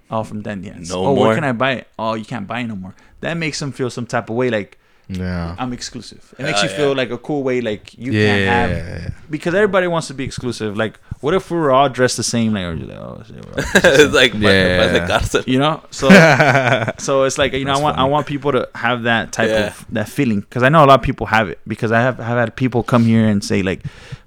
Oh, 0.09 0.23
from 0.23 0.41
Dandy 0.41 0.69
Hats. 0.69 0.89
No 0.89 0.99
oh, 1.05 1.15
more. 1.15 1.27
where 1.27 1.35
can 1.35 1.43
I 1.43 1.51
buy 1.51 1.71
it? 1.73 1.87
Oh, 1.99 2.13
you 2.13 2.23
can't 2.25 2.47
buy 2.47 2.59
it 2.61 2.67
no 2.67 2.75
more. 2.77 2.95
That 3.21 3.35
makes 3.35 3.61
him 3.61 3.71
feel 3.73 3.89
some 3.89 4.05
type 4.05 4.29
of 4.29 4.35
way 4.37 4.49
like 4.49 4.77
yeah. 5.09 5.55
I'm 5.57 5.71
exclusive. 5.73 6.33
It 6.37 6.43
makes 6.43 6.61
Hell 6.61 6.69
you 6.69 6.75
feel 6.75 6.89
yeah. 6.89 6.95
like 6.95 7.11
a 7.11 7.17
cool 7.17 7.43
way 7.43 7.61
like 7.61 7.97
you 7.97 8.11
yeah. 8.11 8.27
can't 8.27 9.03
have 9.05 9.13
because 9.29 9.53
everybody 9.53 9.87
wants 9.87 10.07
to 10.07 10.13
be 10.13 10.23
exclusive. 10.23 10.75
Like, 10.75 10.99
what 11.21 11.33
if 11.33 11.49
we 11.49 11.57
were 11.57 11.71
all 11.71 11.87
dressed 11.89 12.17
the 12.17 12.23
same? 12.23 12.53
Like, 12.53 12.65
like, 12.79 12.97
oh 12.97 13.23
shit, 13.25 13.35
we're 13.35 13.51
all 13.51 13.55
dressed 13.55 13.73
the 13.73 13.81
same. 13.81 14.01
it's 14.05 14.13
like 14.13 14.33
Yeah. 14.33 15.07
yeah. 15.33 15.41
you 15.45 15.59
know. 15.59 15.81
So 15.91 16.09
so 16.97 17.23
it's 17.23 17.37
like 17.37 17.53
you 17.53 17.63
know 17.65 17.71
I 17.71 17.75
That's 17.75 17.83
want 17.83 17.97
I 17.97 18.03
want 18.03 18.27
people 18.27 18.51
to 18.51 18.69
have 18.75 19.03
that 19.03 19.31
type 19.31 19.49
Yeah. 19.49 19.67
of 19.67 19.85
that 19.91 20.09
feeling 20.09 20.41
because 20.41 20.63
I 20.63 20.69
know 20.69 20.83
a 20.83 20.87
lot 20.87 20.99
of 20.99 21.03
people 21.03 21.27
have 21.27 21.49
it 21.49 21.59
because 21.67 21.91
I 21.91 22.01
have 22.01 22.17
have 22.17 22.37
had 22.37 22.55
people 22.55 22.83
come 22.83 23.05
here 23.05 23.27
and 23.27 23.43
say 23.43 23.61
like, 23.63 23.83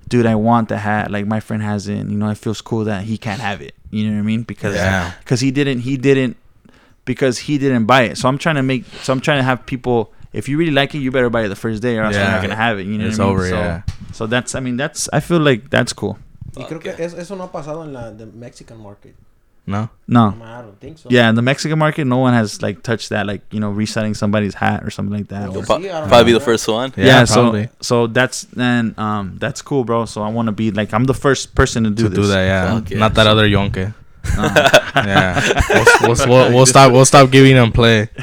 dude, 0.09 0.27
I 0.27 0.35
want 0.35 0.69
the 0.71 0.79
hat. 0.79 1.11
Like 1.11 1.27
my 1.27 1.41
friend 1.41 1.63
has 1.63 1.89
it. 1.89 1.99
And, 1.99 2.11
you 2.11 2.17
know, 2.19 2.31
it 2.31 2.39
feels 2.39 2.61
cool 2.63 2.85
that 2.85 3.05
he 3.05 3.19
can't 3.19 3.41
have 3.41 3.61
it. 3.61 3.75
You 3.91 4.07
know 4.09 4.15
what 4.15 4.21
I 4.21 4.23
mean? 4.23 4.43
Because 4.45 4.75
Yeah. 4.75 5.13
because 5.21 5.41
he 5.41 5.51
didn't 5.51 5.81
he 5.81 5.97
didn't 5.97 6.37
because 7.05 7.39
he 7.39 7.59
didn't 7.59 7.87
buy 7.87 8.03
it. 8.03 8.19
So 8.19 8.29
I'm 8.29 8.39
trying 8.39 8.57
to 8.57 8.63
make 8.63 8.85
so 9.03 9.13
I'm 9.13 9.21
trying 9.21 9.39
to 9.39 9.45
have 9.45 9.67
people. 9.67 10.13
If 10.33 10.49
you 10.49 10.57
really 10.59 10.71
like 10.73 10.95
it, 10.95 10.99
you 10.99 11.11
better 11.11 11.31
buy 11.31 11.43
it 11.45 11.49
the 11.49 11.57
first 11.57 11.83
day, 11.83 11.99
or 11.99 12.05
else 12.05 12.15
you're 12.17 12.25
not 12.25 12.43
gonna 12.43 12.55
have 12.57 12.79
it. 12.79 12.87
You 12.87 12.99
know, 12.99 13.07
It's 13.07 13.19
what 13.19 13.25
I 13.25 13.29
mean? 13.29 13.37
over, 13.39 13.49
So, 13.49 13.57
yeah. 13.57 13.83
so 14.13 14.27
that's 14.27 14.55
I 14.55 14.61
mean 14.61 14.77
that's 14.77 15.09
I 15.13 15.21
feel 15.21 15.41
like 15.41 15.71
that's 15.71 15.93
cool. 15.93 16.19
Y 16.57 16.65
creo 16.65 16.81
que 16.81 16.91
es- 16.99 17.15
eso 17.15 17.35
no 17.37 17.45
ha 17.45 17.53
pasado 17.53 17.83
en 17.85 17.93
la 17.93 18.11
the 18.11 18.27
Mexican 18.27 18.79
market. 18.81 19.15
No. 19.67 19.89
No, 20.09 20.35
I 20.43 20.63
don't 20.63 20.81
think 20.81 20.99
so. 20.99 21.09
yeah, 21.11 21.29
in 21.29 21.37
the 21.37 21.43
Mexican 21.43 21.79
market, 21.79 22.05
no 22.05 22.17
one 22.19 22.33
has 22.35 22.61
like 22.61 22.83
touched 22.83 23.11
that, 23.11 23.27
like 23.27 23.43
you 23.53 23.61
know, 23.61 23.71
reselling 23.71 24.15
somebody's 24.15 24.55
hat 24.55 24.83
or 24.83 24.91
something 24.91 25.17
like 25.17 25.29
that. 25.29 25.49
Well, 25.51 25.59
or- 25.61 25.65
pro- 25.65 25.79
Pro- 25.79 25.89
I 25.89 26.01
don't 26.01 26.09
probably 26.09 26.25
be 26.25 26.33
the 26.33 26.41
first 26.45 26.67
one. 26.67 26.93
Yeah, 26.97 27.05
yeah, 27.07 27.25
so 27.25 27.67
so 27.81 28.07
that's 28.09 28.43
then 28.57 28.95
um 28.99 29.37
that's 29.39 29.63
cool, 29.63 29.85
bro. 29.85 30.07
So 30.07 30.23
I 30.23 30.29
want 30.31 30.47
to 30.47 30.53
be 30.53 30.71
like 30.73 30.93
I'm 30.93 31.05
the 31.05 31.15
first 31.15 31.55
person 31.55 31.85
to 31.85 31.91
do 31.91 32.05
to 32.05 32.09
this. 32.09 32.19
do 32.19 32.27
that, 32.29 32.45
yeah. 32.47 32.75
Fuck 32.75 32.91
yeah. 32.91 32.99
Not 32.99 33.15
that 33.15 33.27
other 33.27 33.47
yonke. 33.47 33.95
Uh, 34.37 34.81
Yeah. 34.97 35.63
we'll, 36.03 36.15
we'll, 36.17 36.29
we'll, 36.29 36.53
we'll 36.55 36.67
stop. 36.67 36.93
We'll 36.93 37.05
stop 37.05 37.31
giving 37.31 37.55
them 37.57 37.73
play. 37.73 38.09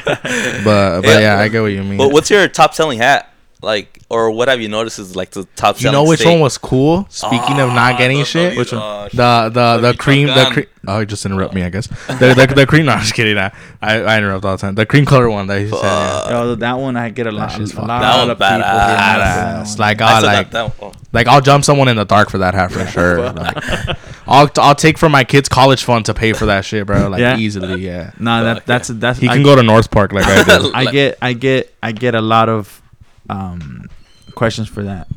But 0.63 1.01
but 1.01 1.05
yeah, 1.05 1.19
Yeah. 1.19 1.39
I 1.39 1.47
get 1.47 1.61
what 1.61 1.67
you 1.71 1.83
mean. 1.83 1.97
But 1.97 2.11
what's 2.11 2.29
your 2.29 2.47
top 2.47 2.73
selling 2.73 2.99
hat? 2.99 3.31
Like, 3.61 3.99
or 4.09 4.29
what 4.29 4.49
have 4.49 4.61
you 4.61 4.67
noticed 4.69 4.99
is 4.99 5.15
like 5.15 5.31
the 5.31 5.45
top 5.55 5.81
you 5.81 5.91
know 5.91 6.03
which 6.03 6.19
state? 6.19 6.29
one 6.31 6.41
was 6.41 6.59
cool? 6.59 7.07
Speaking 7.09 7.59
of 7.59 7.69
not 7.69 7.95
Ah, 7.95 7.97
getting 7.97 8.19
the- 8.19 8.25
shit, 8.25 8.53
the- 8.53 8.59
Which 8.59 8.71
one? 8.71 8.81
uh, 8.81 9.09
the 9.11 9.49
the 9.49 9.77
the 9.81 9.91
the 9.93 9.97
cream 9.97 10.27
the 10.27 10.33
Michoacan. 10.35 10.53
cream. 10.53 10.65
Oh, 10.87 11.03
just 11.03 11.25
interrupt 11.25 11.53
me, 11.55 11.63
I 11.63 11.69
guess. 11.69 11.87
The 12.07 12.33
the, 12.35 12.53
the 12.55 12.65
cream. 12.67 12.85
No, 12.85 12.93
I'm 12.93 12.99
just 13.01 13.15
kidding. 13.15 13.35
I, 13.37 13.51
I 13.81 13.97
I 14.01 14.17
interrupt 14.19 14.45
all 14.45 14.55
the 14.57 14.61
time. 14.61 14.75
The 14.75 14.85
cream 14.85 15.05
color 15.05 15.27
one 15.29 15.47
that 15.47 15.59
he 15.61 15.69
said. 15.69 15.79
Yeah. 15.81 16.29
Yo, 16.29 16.55
that 16.55 16.73
one 16.77 16.95
I 16.97 17.09
get 17.09 17.25
a 17.25 17.31
lot, 17.31 17.51
shit's 17.51 17.73
a 17.73 17.81
lot 17.81 17.99
That 18.01 18.17
one's 18.19 18.29
of 18.31 18.37
people. 18.37 18.47
hitting 18.47 18.59
me 18.61 18.65
up 18.67 18.77
badass. 18.77 18.77
for 18.77 19.17
that 19.17 19.57
Badass. 19.65 19.69
one. 19.69 19.77
Like 19.79 20.01
I 20.01 20.05
I 20.05 20.17
still 20.19 20.27
like 20.29 20.51
got 20.51 20.51
that 20.51 20.81
one. 20.81 20.93
like 21.13 21.27
I'll 21.27 21.41
jump 21.41 21.63
someone 21.65 21.87
in 21.87 21.97
the 21.97 22.05
dark 22.05 22.29
for 22.29 22.37
that 22.37 22.53
hat 22.53 22.71
for 22.71 22.85
sure. 22.85 23.31
Like, 23.31 23.97
I'll 24.27 24.49
I'll 24.57 24.75
take 24.75 24.97
from 24.97 25.11
my 25.11 25.23
kids' 25.23 25.49
college 25.49 25.83
fund 25.83 26.05
to 26.05 26.13
pay 26.13 26.33
for 26.33 26.45
that 26.47 26.65
shit, 26.65 26.85
bro. 26.85 27.07
Like 27.09 27.19
Yeah. 27.21 27.37
easily, 27.37 27.77
yeah. 27.77 28.11
Nah, 28.19 28.43
that 28.43 28.65
that's 28.65 28.87
that's 28.89 29.19
He 29.19 29.27
I, 29.29 29.33
can 29.33 29.43
go 29.43 29.55
to 29.55 29.63
North 29.63 29.89
Park 29.91 30.11
like 30.13 30.25
I 30.27 30.43
did. 30.43 30.71
I 30.73 30.85
get 30.91 31.17
I 31.21 31.33
get 31.33 31.73
I 31.81 31.91
get 31.91 32.15
a 32.15 32.21
lot 32.21 32.49
of 32.49 32.81
um 33.29 33.89
questions 34.35 34.67
for 34.67 34.83
that. 34.83 35.07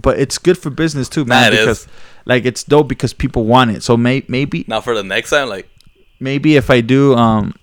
But 0.00 0.18
it's 0.18 0.38
good 0.38 0.56
for 0.56 0.70
business 0.70 1.08
too, 1.08 1.24
man, 1.24 1.50
Nah, 1.50 1.56
it 1.56 1.60
because 1.60 1.80
is. 1.82 1.88
like 2.24 2.44
it's 2.44 2.62
dope 2.64 2.88
because 2.88 3.12
people 3.12 3.44
want 3.44 3.70
it. 3.72 3.82
So 3.82 3.96
may, 3.96 4.22
maybe 4.28 4.64
Now 4.68 4.80
for 4.80 4.94
the 4.94 5.02
next 5.02 5.30
time, 5.30 5.48
like, 5.48 5.68
maybe 6.20 6.56
if 6.56 6.70
I 6.70 6.80
do 6.80 7.14
um 7.14 7.54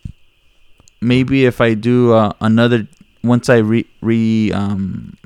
maybe 1.02 1.46
if 1.46 1.62
I 1.62 1.74
do 1.76 2.14
uh, 2.14 2.34
another 2.42 2.88
once 3.24 3.50
I 3.50 3.58
re 3.58 3.86
re 4.02 4.52
um 4.52 5.18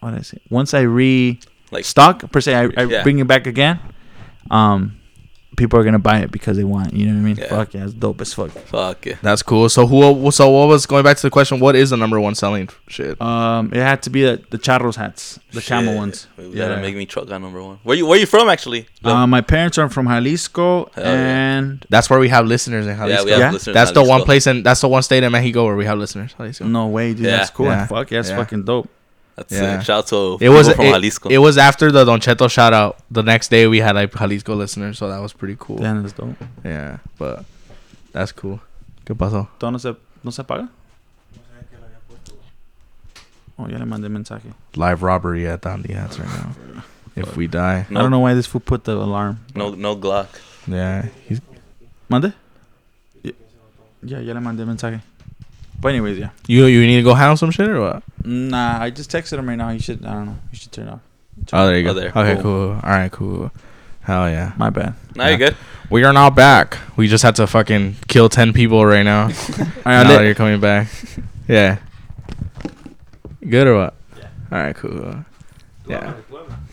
what 0.00 0.10
did 0.10 0.20
I 0.20 0.22
say 0.22 0.38
once 0.50 0.74
I 0.74 0.80
re 0.82 1.38
like 1.70 1.84
stock 1.84 2.30
per 2.30 2.40
se 2.40 2.54
I, 2.54 2.64
I 2.76 2.84
Yeah. 2.84 3.02
bring 3.02 3.18
it 3.18 3.26
back 3.26 3.46
again 3.46 3.78
um 4.50 4.98
people 5.56 5.78
are 5.78 5.84
gonna 5.84 6.00
buy 6.00 6.18
it 6.18 6.32
because 6.32 6.56
they 6.56 6.64
want. 6.64 6.88
it, 6.88 6.94
You 6.94 7.06
know 7.06 7.12
what 7.12 7.18
I 7.20 7.22
mean? 7.22 7.36
Yeah. 7.36 7.46
Fuck 7.48 7.74
yeah, 7.74 7.84
it's 7.84 7.92
dope 7.94 8.20
as 8.20 8.34
fuck. 8.34 8.50
Fuck 8.50 9.06
it. 9.06 9.18
That's 9.22 9.40
cool. 9.40 9.68
So 9.68 9.86
who? 9.86 10.30
So 10.32 10.50
what 10.50 10.66
was 10.66 10.84
going 10.84 11.04
back 11.04 11.16
to 11.18 11.22
the 11.22 11.30
question? 11.30 11.60
What 11.60 11.76
is 11.76 11.90
the 11.90 11.96
number 11.96 12.18
one 12.18 12.34
selling 12.34 12.68
shit? 12.88 13.20
Um, 13.22 13.70
it 13.72 13.78
had 13.78 14.02
to 14.02 14.10
be 14.10 14.22
the, 14.22 14.42
the 14.50 14.58
charros 14.58 14.96
hats, 14.96 15.38
the 15.52 15.60
camel 15.62 15.94
ones. 15.94 16.26
We 16.36 16.46
Yeah. 16.46 16.66
gotta 16.68 16.80
make 16.80 16.96
me 16.96 17.06
truck 17.06 17.30
on 17.30 17.42
number 17.42 17.62
one. 17.62 17.78
Where 17.84 17.96
you 17.96 18.04
Where 18.04 18.18
you 18.18 18.26
from 18.26 18.48
actually? 18.48 18.88
Uh, 19.04 19.28
my 19.28 19.42
parents 19.42 19.78
are 19.78 19.88
from 19.88 20.08
Jalisco, 20.08 20.90
Hell 20.92 21.04
yeah. 21.04 21.56
and 21.58 21.86
That's 21.88 22.10
where 22.10 22.18
we 22.18 22.30
have 22.30 22.46
listeners 22.46 22.86
in 22.88 22.96
yeah, 22.98 23.06
Jalisco. 23.06 23.24
we 23.24 23.30
have 23.30 23.40
Yeah? 23.40 23.50
listeners. 23.52 23.74
that's 23.74 23.90
in 23.90 23.94
the 23.94 24.02
one 24.04 24.22
place 24.22 24.48
and 24.48 24.66
that's 24.66 24.80
the 24.80 24.88
one 24.88 25.04
state 25.04 25.22
in 25.22 25.30
Mexico 25.30 25.66
where 25.66 25.76
we 25.76 25.84
have 25.84 25.98
listeners. 25.98 26.34
Jalisco. 26.36 26.64
no 26.64 26.88
way, 26.88 27.14
dude. 27.14 27.26
Yeah. 27.26 27.36
That's 27.36 27.50
cool. 27.50 27.66
Yeah. 27.66 27.86
Fuck 27.86 28.10
yeah, 28.10 28.18
it's 28.20 28.30
Yeah. 28.30 28.38
fucking 28.38 28.64
dope. 28.64 28.88
That's 29.36 29.52
Yeah. 29.52 29.62
yeah. 29.62 29.80
Shout 29.80 29.98
out 29.98 30.06
to 30.08 30.38
It 30.40 30.48
was 30.50 30.68
from 30.72 30.86
it, 30.86 30.90
Jalisco. 30.92 31.28
it 31.28 31.38
was 31.38 31.58
after 31.58 31.90
the 31.90 32.04
Don 32.04 32.20
Cheto 32.20 32.48
shout 32.50 32.72
out. 32.72 32.98
The 33.10 33.22
next 33.22 33.48
day 33.50 33.66
we 33.66 33.78
had 33.80 33.96
like 33.96 34.12
Jalisco 34.14 34.54
listeners, 34.54 34.96
so 34.98 35.08
that 35.08 35.20
was 35.20 35.32
pretty 35.32 35.56
cool. 35.58 35.78
Damn, 35.78 36.02
that's 36.02 36.12
dope. 36.14 36.36
Yeah, 36.64 36.98
but 37.18 37.44
that's 38.12 38.30
cool. 38.32 38.60
¿Qué 39.04 39.14
pasó? 39.16 39.48
¿Todo 39.58 39.70
no 39.72 39.78
se, 39.78 39.94
no 40.22 40.30
se 40.30 40.42
apaga? 40.42 40.68
Oh, 43.56 43.68
ya 43.68 43.78
le 43.78 43.84
mandé 43.86 44.08
mensaje. 44.08 44.52
Live 44.76 45.02
robbery 45.02 45.46
at 45.46 45.62
Dandy 45.62 45.92
Hats 45.94 46.18
right 46.18 46.28
now. 46.28 46.82
If 47.16 47.36
we 47.36 47.46
die, 47.46 47.86
I 47.88 47.94
don't 47.94 48.10
know 48.10 48.18
why 48.18 48.34
this 48.34 48.46
fool 48.46 48.60
put 48.60 48.82
the 48.84 48.92
alarm. 48.96 49.38
no 49.54 49.70
no 49.74 49.94
Glock. 49.96 50.26
yeah, 50.66 51.06
he's 51.28 51.40
¿Mande? 52.08 52.32
Ya, 53.22 53.32
ya, 54.02 54.18
ya 54.20 54.34
le 54.34 54.40
mandé 54.40 54.64
mensaje. 54.66 55.00
But 55.84 55.90
anyways, 55.92 56.16
yeah. 56.18 56.30
you 56.48 56.64
you 56.64 56.86
need 56.86 56.96
to 56.96 57.02
go 57.04 57.12
handle 57.12 57.36
some 57.36 57.50
shit 57.50 57.68
or 57.68 57.78
what? 57.78 58.02
Nah, 58.24 58.80
I 58.80 58.88
just 58.88 59.10
texted 59.12 59.36
him 59.38 59.46
right 59.50 59.54
now. 59.60 59.68
He 59.68 59.78
should, 59.78 60.00
I 60.06 60.14
don't 60.14 60.24
know. 60.32 60.36
He 60.50 60.56
should 60.56 60.72
turn 60.72 60.88
it 60.88 60.92
off. 60.96 61.00
Oh, 61.52 61.66
there 61.66 61.76
you 61.76 61.84
go. 61.84 61.90
Oh, 61.90 61.94
there. 61.94 62.08
Okay, 62.08 62.34
Cool. 62.40 62.42
cool. 62.42 62.70
All 62.82 62.90
right, 62.96 63.12
cool. 63.12 63.50
Hell 64.00 64.30
yeah. 64.30 64.52
My 64.56 64.70
bad. 64.70 64.94
Now 65.14 65.28
you're 65.28 65.36
good. 65.36 65.56
We 65.90 66.02
are 66.04 66.12
now 66.14 66.30
back. 66.30 66.78
We 66.96 67.06
just 67.06 67.22
had 67.22 67.36
to 67.36 67.46
fucking 67.46 67.96
kill 68.08 68.30
ten 68.30 68.54
people 68.54 68.80
right 68.86 69.02
now. 69.04 69.28
Now 69.84 70.00
I'll 70.00 70.04
that 70.08 70.16
let- 70.16 70.24
you're 70.24 70.34
coming 70.34 70.58
back. 70.58 70.88
Yeah. 71.48 71.76
Good 73.46 73.66
or 73.66 73.76
what? 73.76 73.94
Yeah. 74.16 74.28
All 74.52 74.58
right, 74.64 74.74
cool. 74.76 75.24
Yeah. 75.86 76.14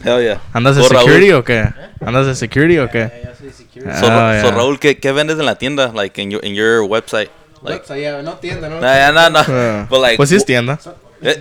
Hell 0.03 0.21
yeah. 0.21 0.39
¿Andas 0.53 0.77
de 0.77 0.83
So, 0.83 0.89
Raúl- 0.95 0.99
security 1.03 1.31
o 1.33 1.43
qué? 1.43 1.73
¿Andas 1.99 2.27
de 2.27 2.35
security 2.35 2.77
o 2.79 2.87
qué? 2.87 3.09
Ya, 3.11 3.29
ya 3.31 3.35
soy 3.35 3.51
security. 3.51 3.91
So, 3.99 4.05
Oh, 4.05 4.09
Ra- 4.09 4.41
so 4.41 4.47
yeah. 4.47 4.55
Raúl, 4.55 4.79
¿qué, 4.79 4.99
¿qué 5.01 5.11
vendes 5.11 5.37
en 5.37 5.45
la 5.45 5.55
tienda? 5.55 5.91
Like 5.93 6.17
in 6.21 6.31
your 6.31 6.41
in 6.45 6.55
your 6.55 6.87
website? 6.87 7.27
Like, 7.63 7.85
Website, 7.85 8.01
ya, 8.01 8.21
no 8.21 8.35
tienda, 8.35 8.69
no. 8.69 8.79
nah, 8.79 9.11
nah, 9.11 9.29
nah. 9.29 9.41
Uh, 9.41 9.85
But 9.89 9.99
like, 10.01 10.17
Pues 10.17 10.31
es 10.31 10.43
tienda. 10.45 10.79
eh, 11.21 11.35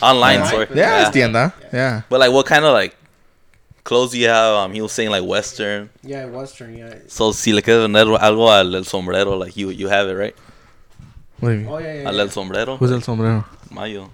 online, 0.00 0.40
Online, 0.40 0.46
sorry. 0.46 0.66
pues. 0.66 0.76
Yeah, 0.76 1.02
es 1.02 1.10
tienda. 1.10 1.52
Yeah. 1.72 2.02
But 2.08 2.20
like, 2.20 2.32
what 2.32 2.46
kind 2.46 2.64
of 2.64 2.72
like 2.72 2.96
clothes 3.84 4.12
do 4.12 4.18
you 4.18 4.28
have? 4.28 4.54
Um, 4.56 4.72
he 4.72 4.80
was 4.80 4.92
saying 4.92 5.10
like 5.10 5.22
Western. 5.24 5.90
Yeah, 6.02 6.26
Western, 6.26 6.76
yeah. 6.76 6.94
So 7.08 7.32
si 7.32 7.52
le 7.52 7.62
quieres 7.62 7.82
vender 7.82 8.06
algo 8.18 8.48
al 8.50 8.74
el 8.74 8.84
sombrero, 8.84 9.36
like 9.36 9.56
you 9.56 9.70
you 9.70 9.88
have 9.88 10.08
it 10.08 10.14
right. 10.14 10.34
What 11.40 11.50
do 11.50 11.54
you 11.54 11.60
mean? 11.60 11.68
Oh, 11.68 11.78
yeah, 11.78 11.94
yeah. 12.02 12.08
Al 12.08 12.14
yeah. 12.14 12.22
el 12.22 12.30
sombrero. 12.30 12.76
Who's 12.78 12.90
el 12.92 13.02
sombrero? 13.02 13.44
Mayo. 13.70 14.10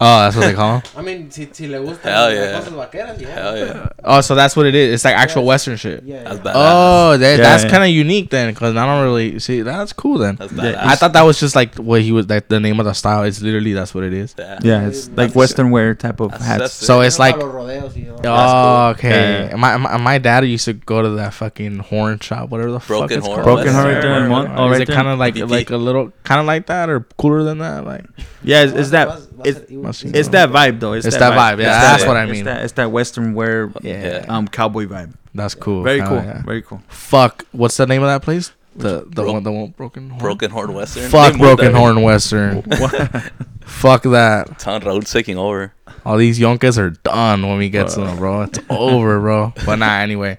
Oh, 0.00 0.18
that's 0.20 0.36
what 0.36 0.46
they 0.46 0.54
call 0.54 0.76
him. 0.78 0.82
I 0.96 1.02
mean, 1.02 1.28
si, 1.30 1.48
si 1.50 1.66
le 1.66 1.78
gustan 1.80 2.02
Hell 2.12 2.32
yeah. 2.32 2.60
cosas 2.60 2.72
vaqueras, 2.72 3.20
yeah. 3.20 3.28
Hell 3.34 3.56
yeah. 3.58 3.88
Oh, 4.04 4.20
so 4.20 4.36
that's 4.36 4.54
what 4.54 4.66
it 4.66 4.74
is. 4.76 4.94
It's 4.94 5.04
like 5.04 5.16
actual 5.16 5.42
Yeah. 5.42 5.48
Western 5.48 5.76
shit. 5.76 6.04
Yeah, 6.04 6.22
That's 6.22 6.36
yeah. 6.36 6.42
badass. 6.42 6.52
Oh, 6.54 7.16
that, 7.16 7.30
Yeah, 7.30 7.36
that's 7.42 7.64
yeah. 7.64 7.70
kind 7.70 7.82
of 7.82 7.90
unique 7.90 8.30
then, 8.30 8.52
because 8.54 8.76
I 8.76 8.86
don't 8.86 9.02
really 9.02 9.40
see. 9.40 9.62
That's 9.62 9.92
cool 9.92 10.18
then. 10.18 10.36
That's 10.36 10.52
Yeah, 10.52 10.62
badass. 10.62 10.76
I 10.84 10.94
thought 10.94 11.12
that 11.14 11.22
was 11.22 11.40
just 11.40 11.56
like 11.56 11.74
what 11.74 12.02
he 12.02 12.12
was 12.12 12.28
like 12.28 12.46
the 12.46 12.60
name 12.60 12.78
of 12.78 12.86
the 12.86 12.92
style. 12.92 13.24
It's 13.24 13.42
literally 13.42 13.72
that's 13.72 13.92
what 13.92 14.04
it 14.04 14.12
is. 14.12 14.36
Yeah. 14.38 14.58
Yeah, 14.62 14.86
it's 14.86 15.08
like 15.08 15.16
That's- 15.16 15.34
Western 15.34 15.70
wear 15.72 15.96
type 15.96 16.20
of 16.20 16.30
That's- 16.30 16.46
hats. 16.46 16.58
that's- 16.60 16.72
So 16.74 17.00
it's 17.00 17.18
like, 17.18 17.34
Para 17.34 17.46
los 17.46 17.54
rodeos 17.54 17.96
y 17.96 18.02
todo. 18.04 18.20
oh, 18.24 18.88
okay. 18.90 19.48
Yeah. 19.50 19.56
My, 19.56 19.76
my 19.78 19.96
my 19.96 20.18
dad 20.18 20.44
used 20.46 20.66
to 20.66 20.74
go 20.74 21.02
to 21.02 21.10
that 21.18 21.34
fucking 21.34 21.80
horn 21.80 22.20
shop, 22.20 22.50
whatever 22.50 22.70
the 22.70 22.78
fuck 22.78 22.88
Broken 23.08 23.18
it's 23.18 23.26
Horn 23.26 23.42
called. 23.42 23.56
Broken 23.56 23.72
Horn 23.74 23.86
oh, 23.86 23.92
right 23.94 24.00
there 24.02 24.22
in 24.24 24.28
Mon- 24.28 24.52
oh, 24.56 24.70
Is 24.72 24.80
it 24.80 24.88
kind 24.88 25.08
of 25.08 25.18
like 25.18 25.36
like 25.36 25.70
a 25.70 25.76
little 25.76 26.12
kind 26.22 26.40
of 26.40 26.46
like 26.46 26.66
that 26.66 26.88
or 26.88 27.00
cooler 27.18 27.42
than 27.42 27.58
that? 27.58 27.84
Like 27.84 28.04
Yeah, 28.44 28.62
it's, 28.62 28.72
it's 28.74 28.90
that 28.90 29.08
Vas- 29.08 29.26
vas- 29.26 29.46
it's, 29.46 29.70
vas- 29.88 30.04
must 30.04 30.16
it's 30.16 30.28
that 30.28 30.50
vibe 30.50 30.80
though. 30.80 30.92
It's, 30.92 31.06
It's 31.06 31.16
that 31.16 31.32
vibe, 31.32 31.58
yeah, 31.60 31.80
that's 31.80 32.02
that- 32.02 32.08
what 32.08 32.16
I 32.16 32.22
it's 32.24 32.32
mean. 32.32 32.44
that- 32.44 32.62
it's 32.64 32.72
that 32.74 32.90
Western 32.92 33.34
wear, 33.34 33.70
yeah, 33.82 34.22
Yeah. 34.22 34.24
um, 34.28 34.46
cowboy 34.48 34.86
vibe. 34.86 35.12
that's 35.34 35.54
cool. 35.54 35.82
Very 35.82 36.00
cool. 36.02 36.16
yeah. 36.16 36.42
Very 36.42 36.62
cool. 36.62 36.80
Fuck, 36.88 37.44
what's 37.52 37.76
the 37.76 37.86
name 37.86 38.02
of 38.02 38.08
that 38.08 38.22
place? 38.22 38.52
The 38.76 39.00
the 39.06 39.22
Bro- 39.22 39.32
one 39.32 39.42
the 39.42 39.50
one 39.52 39.74
broken 39.76 40.08
horn. 40.10 40.20
Broken 40.20 40.50
Horn 40.52 40.72
Western. 40.72 41.10
Fuck 41.10 41.32
They 41.32 41.38
broken 41.38 41.74
horn 41.74 42.00
western. 42.02 42.62
Fuck 43.62 44.02
that. 44.04 44.58
Ton 44.58 44.80
Raúl's 44.82 45.12
taking 45.12 45.36
over. 45.36 45.72
All 46.06 46.16
these 46.16 46.38
yonkers 46.38 46.78
are 46.78 46.90
done 46.90 47.46
when 47.46 47.58
we 47.58 47.68
get 47.70 47.88
to 47.88 48.00
them, 48.00 48.16
bro. 48.18 48.42
It's 48.42 48.58
over, 48.70 49.18
bro. 49.20 49.52
But 49.66 49.76
nah, 49.80 49.98
anyway. 49.98 50.38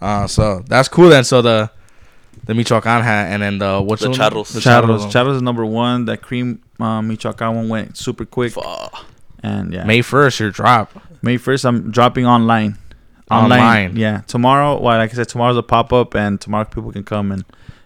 Uh, 0.00 0.26
so 0.26 0.62
that's 0.66 0.88
cool 0.88 1.08
then. 1.10 1.24
So 1.24 1.42
the 1.42 1.70
the 2.46 2.54
Michoacan 2.54 3.02
hat 3.02 3.26
and 3.32 3.42
then 3.42 3.58
the 3.58 3.80
what's 3.82 4.02
The 4.02 4.10
one? 4.10 4.18
charros. 4.18 4.52
The 4.52 4.60
Charros. 4.60 5.10
Charros 5.12 5.36
is 5.36 5.42
number 5.42 5.64
one. 5.64 6.06
That 6.06 6.22
cream 6.22 6.60
um, 6.80 7.08
Michoacan 7.08 7.54
one 7.54 7.68
went 7.68 7.96
super 7.96 8.24
quick. 8.24 8.52
Fuck. 8.52 9.04
And 9.42 9.72
yeah, 9.72 9.84
May 9.84 10.02
first, 10.02 10.40
your 10.40 10.50
drop. 10.50 10.90
May 11.22 11.36
first, 11.36 11.64
I'm 11.64 11.90
dropping 11.90 12.26
online. 12.26 12.78
Online. 13.30 13.96
Yeah. 13.96 14.22
Tomorrow, 14.26 14.80
well, 14.80 14.98
like 14.98 15.10
I 15.10 15.14
said, 15.14 15.28
tomorrow's 15.28 15.56
a 15.56 15.62
pop 15.62 15.92
up, 15.92 16.14
and 16.14 16.40
tomorrow 16.40 16.64
people 16.64 16.92
can 16.92 17.04
come 17.04 17.32
and 17.32 17.44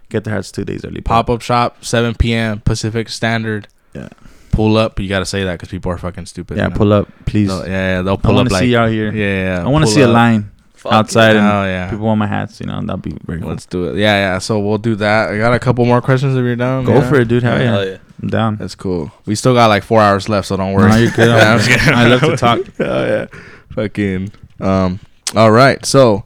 get 0.08 0.24
their 0.24 0.34
hats 0.34 0.50
two 0.50 0.64
days 0.64 0.84
early. 0.84 1.00
Pop 1.00 1.30
up 1.30 1.42
shop, 1.42 1.84
7 1.84 2.14
p.m. 2.14 2.60
Pacific 2.60 3.08
Standard. 3.08 3.68
Yeah. 3.94 4.08
Pull 4.52 4.76
up. 4.76 4.98
You 4.98 5.08
gotta 5.08 5.26
say 5.26 5.44
that 5.44 5.52
because 5.52 5.68
people 5.68 5.92
are 5.92 5.98
fucking 5.98 6.26
stupid. 6.26 6.56
Yeah, 6.56 6.64
you 6.64 6.70
know? 6.70 6.76
pull 6.76 6.92
up, 6.92 7.08
please. 7.26 7.48
They'll- 7.48 7.66
yeah, 7.66 7.96
yeah, 7.96 8.02
they'll 8.02 8.14
I 8.14 8.16
pull 8.16 8.34
want 8.34 8.46
up 8.46 8.48
to 8.48 8.54
like 8.54 8.62
see 8.62 8.70
you 8.70 8.78
out 8.78 8.90
here. 8.90 9.12
yeah, 9.12 9.56
yeah. 9.56 9.64
I 9.64 9.68
want 9.68 9.82
to 9.84 9.86
pull 9.86 9.94
see 9.94 10.00
a 10.00 10.08
line 10.08 10.50
Fuck 10.74 10.92
outside 10.92 11.32
yeah. 11.34 11.38
and 11.38 11.46
Oh 11.46 11.64
yeah. 11.64 11.90
people 11.90 12.06
want 12.06 12.18
my 12.18 12.26
hats. 12.26 12.60
You 12.60 12.66
know, 12.66 12.80
that'd 12.80 13.02
be 13.02 13.16
very 13.24 13.40
cool. 13.40 13.50
Let's 13.50 13.66
do 13.66 13.88
it. 13.88 13.96
Yeah, 13.96 14.14
yeah. 14.16 14.38
So 14.38 14.58
we'll 14.58 14.78
do 14.78 14.96
that. 14.96 15.30
I 15.30 15.38
got 15.38 15.54
a 15.54 15.60
couple 15.60 15.84
more 15.84 16.00
questions 16.00 16.36
if 16.36 16.42
you're 16.42 16.56
down. 16.56 16.84
Go 16.84 16.94
yeah. 16.94 17.08
for 17.08 17.20
it, 17.20 17.28
dude. 17.28 17.44
Hell 17.44 17.58
yeah. 17.58 17.64
Hell 17.70 17.86
yeah. 17.86 17.98
I'm 18.22 18.28
down. 18.28 18.56
That's 18.56 18.74
cool. 18.74 19.12
We 19.26 19.34
still 19.34 19.54
got 19.54 19.68
like 19.68 19.84
four 19.84 20.00
hours 20.00 20.28
left, 20.28 20.48
so 20.48 20.56
don't 20.56 20.72
worry. 20.72 20.90
No, 20.90 20.96
you're 20.96 21.10
good. 21.12 21.28
Yeah, 21.38 21.52
I'm 21.52 21.58
just 21.58 21.70
kidding. 21.70 21.94
I 21.94 22.06
love 22.08 22.20
to 22.20 22.36
talk. 22.36 22.60
oh 22.80 23.06
yeah. 23.06 23.26
Fucking. 23.74 24.32
Um. 24.60 24.98
All 25.36 25.50
right. 25.52 25.84
So 25.86 26.24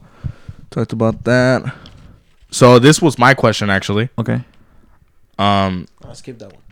talked 0.71 0.93
about 0.93 1.25
that. 1.25 1.75
So 2.51 2.79
this 2.79 3.03
was 3.03 3.19
my 3.19 3.35
question 3.35 3.69
actually. 3.69 4.09
Okay. 4.19 4.43
Um. 5.39 5.87
I'll 6.05 6.15
skip 6.15 6.39
that 6.39 6.53
one. 6.53 6.63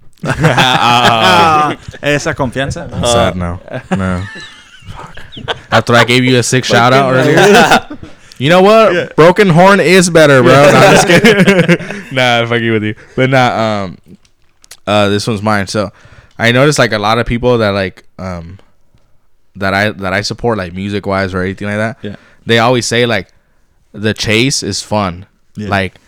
Esa 2.03 2.35
confianza. 2.35 2.91
I'm 2.93 3.05
sad 3.05 3.37
now. 3.37 3.61
No. 3.91 4.25
Fuck. 4.89 5.18
After 5.71 5.95
I 5.95 6.05
gave 6.05 6.25
you 6.25 6.39
a 6.39 6.43
sick 6.43 6.64
shout 6.64 6.93
out 6.93 7.12
earlier. 7.12 7.99
You 8.39 8.49
know 8.49 8.62
what? 8.62 9.16
Broken 9.16 9.51
horn 9.51 9.81
is 9.81 10.09
better, 10.09 10.43
bro. 10.43 10.53
No, 10.53 10.71
I'm 10.73 10.95
just 10.95 11.07
kidding. 11.07 12.14
nah, 12.14 12.47
fucking 12.47 12.73
with 12.73 12.85
you. 12.85 12.95
But 13.14 13.29
nah, 13.31 13.85
um 13.85 13.99
uh 14.87 15.09
this 15.09 15.26
one's 15.26 15.43
mine. 15.43 15.66
So 15.66 15.91
I 16.39 16.53
noticed 16.53 16.78
like 16.78 16.93
a 16.93 16.99
lot 16.99 17.18
of 17.18 17.26
people 17.26 17.59
that 17.59 17.70
like 17.70 18.05
um 18.18 18.59
that 19.57 19.74
I 19.74 19.91
that 19.91 20.12
I 20.12 20.22
support 20.22 20.59
like 20.59 20.72
music 20.72 21.07
wise 21.07 21.35
or 21.35 21.43
anything 21.43 21.68
like 21.68 21.76
that. 21.76 21.99
Yeah. 22.03 22.16
They 22.47 22.59
always 22.59 22.87
say 22.87 23.07
like 23.07 23.28
the 23.93 24.14
chase 24.14 24.62
is 24.62 24.83
fun. 24.83 25.26
Yeah. 25.57 25.68
Like 25.68 25.99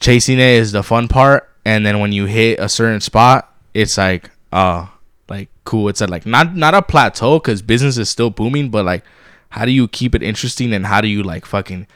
chasing 0.00 0.38
it 0.38 0.54
is 0.54 0.72
the 0.72 0.82
fun 0.82 1.08
part 1.08 1.48
and 1.64 1.84
then 1.84 2.00
when 2.00 2.12
you 2.12 2.26
hit 2.26 2.58
a 2.58 2.68
certain 2.68 3.00
spot, 3.00 3.52
it's 3.74 3.98
like 3.98 4.30
uh 4.52 4.86
like 5.28 5.48
cool. 5.64 5.88
It's 5.88 6.00
at 6.02 6.10
like 6.10 6.26
not 6.26 6.56
not 6.56 6.74
a 6.74 6.82
plateau 6.82 7.38
cuz 7.40 7.62
business 7.62 7.98
is 7.98 8.08
still 8.08 8.30
booming, 8.30 8.70
but 8.70 8.84
like 8.84 9.04
how 9.50 9.64
do 9.64 9.72
you 9.72 9.88
keep 9.88 10.14
it 10.14 10.22
interesting 10.22 10.72
and 10.72 10.86
how 10.86 11.00
do 11.00 11.08
you 11.08 11.22
like 11.22 11.44
fucking 11.44 11.86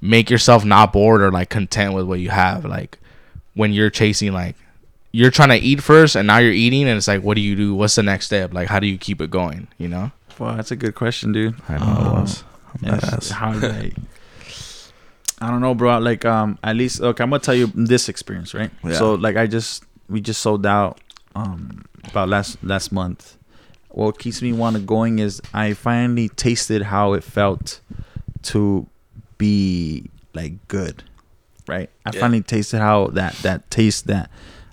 make 0.00 0.30
yourself 0.30 0.64
not 0.64 0.92
bored 0.92 1.22
or 1.22 1.30
like 1.30 1.50
content 1.50 1.92
with 1.92 2.06
what 2.06 2.18
you 2.20 2.30
have 2.30 2.64
like 2.64 2.98
when 3.52 3.72
you're 3.72 3.90
chasing 3.90 4.32
like 4.32 4.56
you're 5.12 5.30
trying 5.30 5.48
to 5.48 5.56
eat 5.56 5.82
first 5.82 6.14
and 6.16 6.26
now 6.26 6.38
you're 6.38 6.52
eating 6.52 6.82
and 6.88 6.96
it's 6.96 7.08
like 7.08 7.22
what 7.22 7.34
do 7.34 7.40
you 7.40 7.56
do 7.56 7.74
what's 7.74 7.96
the 7.96 8.02
next 8.02 8.26
step 8.26 8.52
like 8.54 8.68
how 8.68 8.78
do 8.78 8.86
you 8.86 8.96
keep 8.96 9.20
it 9.20 9.30
going 9.30 9.66
you 9.78 9.88
know 9.88 10.10
Well, 10.38 10.54
that's 10.56 10.70
a 10.70 10.76
good 10.76 10.94
question, 10.94 11.32
dude. 11.32 11.54
I 11.68 11.78
know 11.78 11.84
it 11.84 12.06
Um, 12.06 12.20
was. 12.22 12.44
yes, 12.80 13.30
how 13.30 13.52
do 13.52 13.66
I? 13.66 13.92
I 15.42 15.50
don't 15.50 15.60
know, 15.60 15.74
bro. 15.74 15.98
Like, 15.98 16.24
um, 16.24 16.58
at 16.62 16.76
least, 16.76 17.00
okay, 17.00 17.22
I'm 17.24 17.30
gonna 17.30 17.40
tell 17.40 17.54
you 17.54 17.66
this 17.74 18.08
experience, 18.08 18.54
right? 18.54 18.70
Yeah. 18.84 18.92
So, 18.94 19.14
like, 19.14 19.36
I 19.36 19.46
just 19.46 19.84
we 20.08 20.20
just 20.20 20.40
sold 20.40 20.64
out, 20.66 21.00
um, 21.34 21.84
about 22.04 22.28
last 22.28 22.62
last 22.62 22.92
month. 22.92 23.36
What 23.88 24.18
keeps 24.18 24.40
me 24.42 24.52
wanting 24.52 24.86
going 24.86 25.18
is 25.18 25.40
I 25.52 25.72
finally 25.74 26.28
tasted 26.28 26.82
how 26.82 27.12
it 27.14 27.24
felt 27.24 27.80
to 28.52 28.86
be 29.38 30.08
like 30.34 30.52
good, 30.68 31.02
right? 31.66 31.90
I 32.06 32.10
Yeah. 32.14 32.20
finally 32.20 32.42
tasted 32.42 32.78
how 32.80 33.08
that 33.08 33.34
that 33.42 33.70
taste 33.70 34.06
that 34.06 34.30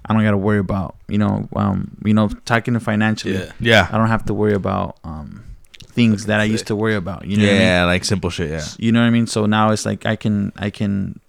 I 0.08 0.14
don't 0.14 0.24
gotta 0.24 0.38
worry 0.38 0.60
about, 0.60 0.95
you 1.08 1.18
know, 1.18 1.47
um, 1.55 1.97
you 2.05 2.14
know, 2.14 2.30
talking 2.45 2.78
financially. 2.80 3.36
Yeah. 3.36 3.51
yeah 3.60 3.88
I 3.91 3.97
don't 3.97 4.08
have 4.08 4.26
to 4.26 4.34
worry 4.34 4.53
about 4.53 4.97
um 5.03 5.43
things 5.89 6.28
that 6.28 6.39
I 6.39 6.43
used 6.43 6.68
to 6.68 6.76
worry 6.76 6.95
about. 6.95 7.26
You 7.26 7.38
know 7.38 7.43
what 7.43 7.49
I 7.49 7.53
mean? 7.53 7.62
yeah 7.62 7.86
like 7.86 8.05
simple 8.05 8.30
shit 8.30 8.49
yeah 8.51 8.64
You 8.78 8.91
know 8.91 9.01
what 9.01 9.08
I 9.08 9.10
mean? 9.10 9.28
So 9.28 9.45
now 9.47 9.72
it's 9.72 9.86
like 9.86 10.05
I 10.05 10.16
can 10.16 10.51
I 10.55 10.70
can 10.70 11.20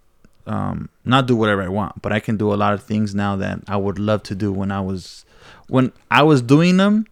um 0.46 0.88
not 1.04 1.26
do 1.26 1.34
whatever 1.36 1.62
I 1.62 1.68
want, 1.68 2.00
but 2.02 2.12
I 2.12 2.20
can 2.20 2.36
do 2.36 2.52
a 2.52 2.56
lot 2.56 2.72
of 2.74 2.82
things 2.82 3.14
now 3.14 3.36
that 3.36 3.60
I 3.66 3.76
would 3.76 3.98
love 3.98 4.22
to 4.24 4.34
do 4.34 4.52
when 4.52 4.70
I 4.70 4.80
was 4.80 5.24
when 5.68 5.92
I 6.10 6.22
was 6.22 6.40
doing 6.42 6.76
them, 6.76 7.06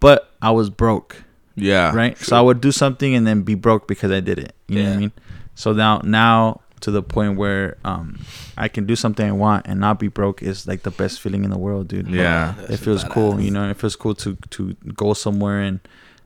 but 0.00 0.30
I 0.42 0.50
was 0.52 0.70
broke, 0.70 1.22
yeah 1.56 1.94
right? 1.94 2.16
So 2.18 2.36
I 2.36 2.40
would 2.40 2.60
do 2.60 2.72
something 2.72 3.14
and 3.14 3.26
then 3.26 3.42
be 3.42 3.54
broke 3.54 3.86
because 3.88 4.10
I 4.10 4.20
did 4.20 4.38
it. 4.38 4.54
You 4.68 4.82
know 4.82 4.88
what 4.90 4.96
I 4.96 5.00
mean? 5.00 5.12
So 5.54 5.72
now 5.72 6.00
now 6.04 6.60
to 6.84 6.90
the 6.90 7.02
point 7.02 7.36
where 7.42 7.76
um 7.84 8.06
I 8.56 8.68
can 8.68 8.84
do 8.86 8.94
something 8.96 9.26
I 9.26 9.32
want 9.32 9.66
and 9.68 9.80
not 9.80 9.98
be 9.98 10.08
broke 10.08 10.42
is 10.42 10.66
like 10.70 10.82
the 10.82 10.90
best 10.90 11.20
feeling 11.22 11.42
in 11.44 11.50
the 11.50 11.58
world, 11.58 11.88
dude. 11.88 12.08
Yeah. 12.08 12.54
That 12.58 12.70
it 12.74 12.76
feels 12.78 13.02
cool, 13.04 13.32
badass. 13.34 13.44
you 13.44 13.50
know. 13.50 13.70
It 13.70 13.76
feels 13.82 13.96
cool 13.96 14.14
to 14.24 14.36
to 14.56 14.60
go 14.94 15.14
somewhere 15.14 15.60
and 15.68 15.80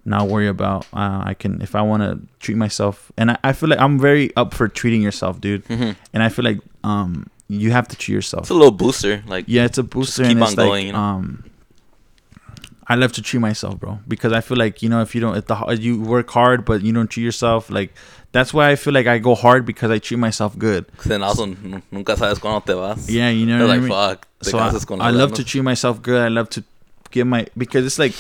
not 0.04 0.28
worry 0.28 0.48
about. 0.48 0.86
Uh, 0.92 1.22
I 1.30 1.34
can 1.34 1.62
if 1.62 1.74
I 1.74 1.82
want 1.82 2.02
to 2.02 2.18
treat 2.40 2.56
myself, 2.56 3.12
and 3.18 3.30
I, 3.32 3.36
I 3.48 3.52
feel 3.52 3.68
like 3.68 3.80
I'm 3.80 3.98
very 3.98 4.30
up 4.36 4.54
for 4.54 4.66
treating 4.68 5.02
yourself, 5.02 5.40
dude. 5.40 5.64
Mhm. 5.68 5.94
And 6.12 6.22
I 6.22 6.28
feel 6.28 6.44
like 6.44 6.60
um 6.82 7.26
you 7.48 7.70
have 7.72 7.86
to 7.88 7.96
treat 7.96 8.14
yourself. 8.14 8.42
It's 8.44 8.50
a 8.50 8.54
little 8.62 8.78
booster. 8.84 9.22
Like 9.26 9.44
Yeah, 9.48 9.64
it's 9.68 9.78
a 9.78 9.82
booster, 9.84 10.22
keep 10.24 10.32
and 10.32 10.42
it's 10.42 10.52
on 10.52 10.56
like 10.56 10.68
going, 10.70 10.86
you 10.88 10.92
know? 10.92 10.98
um. 10.98 11.44
I 12.90 12.94
love 12.94 13.12
to 13.12 13.22
treat 13.22 13.40
myself, 13.40 13.78
bro, 13.78 13.98
because 14.08 14.32
I 14.32 14.40
feel 14.40 14.56
like 14.56 14.82
you 14.82 14.88
know 14.88 15.02
if 15.02 15.14
you 15.14 15.20
don't, 15.20 15.36
if 15.36 15.44
the 15.46 15.56
you 15.78 16.00
work 16.00 16.30
hard 16.30 16.64
but 16.64 16.80
you 16.82 16.90
don't 16.96 17.08
treat 17.08 17.22
yourself, 17.24 17.68
like 17.68 17.92
that's 18.32 18.52
why 18.52 18.70
I 18.70 18.76
feel 18.76 18.92
like 18.92 19.06
I 19.06 19.18
go 19.18 19.34
hard 19.34 19.64
because 19.64 19.90
I 19.90 19.98
treat 19.98 20.18
myself 20.18 20.58
good. 20.58 20.84
then 21.06 21.22
also 21.22 21.46
nunca 21.46 22.16
sabes 22.16 22.38
cuándo 22.38 22.64
te 22.64 22.74
vas. 22.74 23.08
Yeah, 23.08 23.30
you 23.30 23.46
know 23.46 23.58
what 23.66 23.68
like 23.68 23.78
I 23.78 23.80
mean. 23.80 23.90
fuck. 23.90 24.28
So 24.42 24.58
I, 24.58 25.08
I 25.08 25.10
love 25.10 25.32
to 25.34 25.44
treat 25.44 25.62
myself 25.62 26.00
good. 26.02 26.20
I 26.20 26.28
love 26.28 26.48
to 26.50 26.64
give 27.10 27.26
my 27.26 27.46
because 27.56 27.86
it's 27.86 27.98
like 27.98 28.12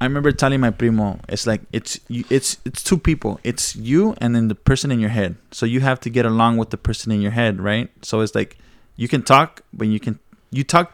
I 0.00 0.04
remember 0.04 0.32
telling 0.32 0.60
my 0.60 0.70
primo, 0.70 1.18
it's 1.28 1.46
like 1.46 1.62
it's 1.72 1.98
it's 2.08 2.58
it's 2.64 2.82
two 2.82 2.98
people. 2.98 3.40
It's 3.42 3.74
you 3.74 4.14
and 4.18 4.34
then 4.34 4.48
the 4.48 4.54
person 4.54 4.90
in 4.90 5.00
your 5.00 5.10
head. 5.10 5.36
So 5.50 5.64
you 5.66 5.80
have 5.80 6.00
to 6.00 6.10
get 6.10 6.26
along 6.26 6.58
with 6.58 6.70
the 6.70 6.76
person 6.76 7.10
in 7.10 7.22
your 7.22 7.30
head, 7.32 7.60
right? 7.60 7.88
So 8.02 8.20
it's 8.20 8.34
like 8.34 8.58
you 8.96 9.08
can 9.08 9.22
talk, 9.22 9.62
but 9.72 9.88
you 9.88 9.98
can 10.00 10.18
you 10.50 10.62
talk 10.64 10.92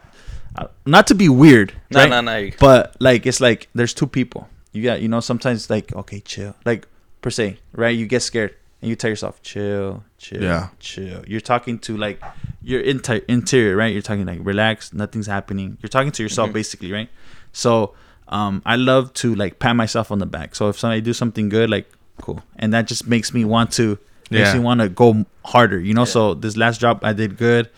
uh, 0.55 0.67
not 0.85 1.07
to 1.07 1.15
be 1.15 1.27
weird, 1.29 1.73
No, 1.91 1.99
right? 1.99 2.09
no, 2.09 2.21
no. 2.21 2.49
But 2.59 2.95
like 2.99 3.25
it's 3.25 3.41
like 3.41 3.67
there's 3.75 3.93
two 3.93 4.07
people. 4.07 4.47
You 4.71 4.83
got 4.83 5.01
you 5.01 5.09
know 5.09 5.19
sometimes 5.19 5.61
it's 5.63 5.69
like 5.69 5.93
okay 5.93 6.21
chill 6.21 6.55
like 6.65 6.87
per 7.21 7.29
se 7.29 7.59
right. 7.73 7.95
You 7.97 8.05
get 8.07 8.21
scared 8.21 8.55
and 8.81 8.89
you 8.89 8.95
tell 8.95 9.09
yourself 9.09 9.41
chill, 9.43 10.03
chill, 10.17 10.41
Yeah. 10.41 10.69
chill. 10.79 11.23
You're 11.27 11.41
talking 11.41 11.77
to 11.79 11.95
like 11.97 12.21
your 12.63 12.81
inti- 12.83 13.23
interior 13.27 13.75
right. 13.75 13.93
You're 13.93 14.01
talking 14.01 14.25
like 14.25 14.39
relax, 14.41 14.93
nothing's 14.93 15.27
happening. 15.27 15.77
You're 15.81 15.89
talking 15.89 16.11
to 16.11 16.23
yourself 16.23 16.49
Mhm. 16.49 16.53
basically 16.53 16.91
right. 16.91 17.09
So 17.53 17.93
um, 18.27 18.61
I 18.65 18.75
love 18.77 19.13
to 19.15 19.35
like 19.35 19.59
pat 19.59 19.75
myself 19.75 20.09
on 20.11 20.19
the 20.19 20.25
back. 20.25 20.55
So 20.55 20.69
if 20.69 20.79
somebody 20.79 21.01
do 21.01 21.13
something 21.13 21.49
good, 21.49 21.69
like 21.69 21.91
cool, 22.21 22.41
and 22.57 22.73
that 22.73 22.87
just 22.87 23.07
makes 23.07 23.33
me 23.33 23.43
want 23.45 23.71
to 23.73 23.97
makes 24.29 24.53
me 24.53 24.59
want 24.61 24.79
to 24.79 24.87
go 24.87 25.25
harder. 25.43 25.79
You 25.79 25.93
know. 25.93 26.01
Yeah. 26.01 26.05
So 26.15 26.33
this 26.33 26.55
last 26.55 26.79
drop 26.79 27.03
I 27.03 27.11
did 27.13 27.37
good. 27.37 27.69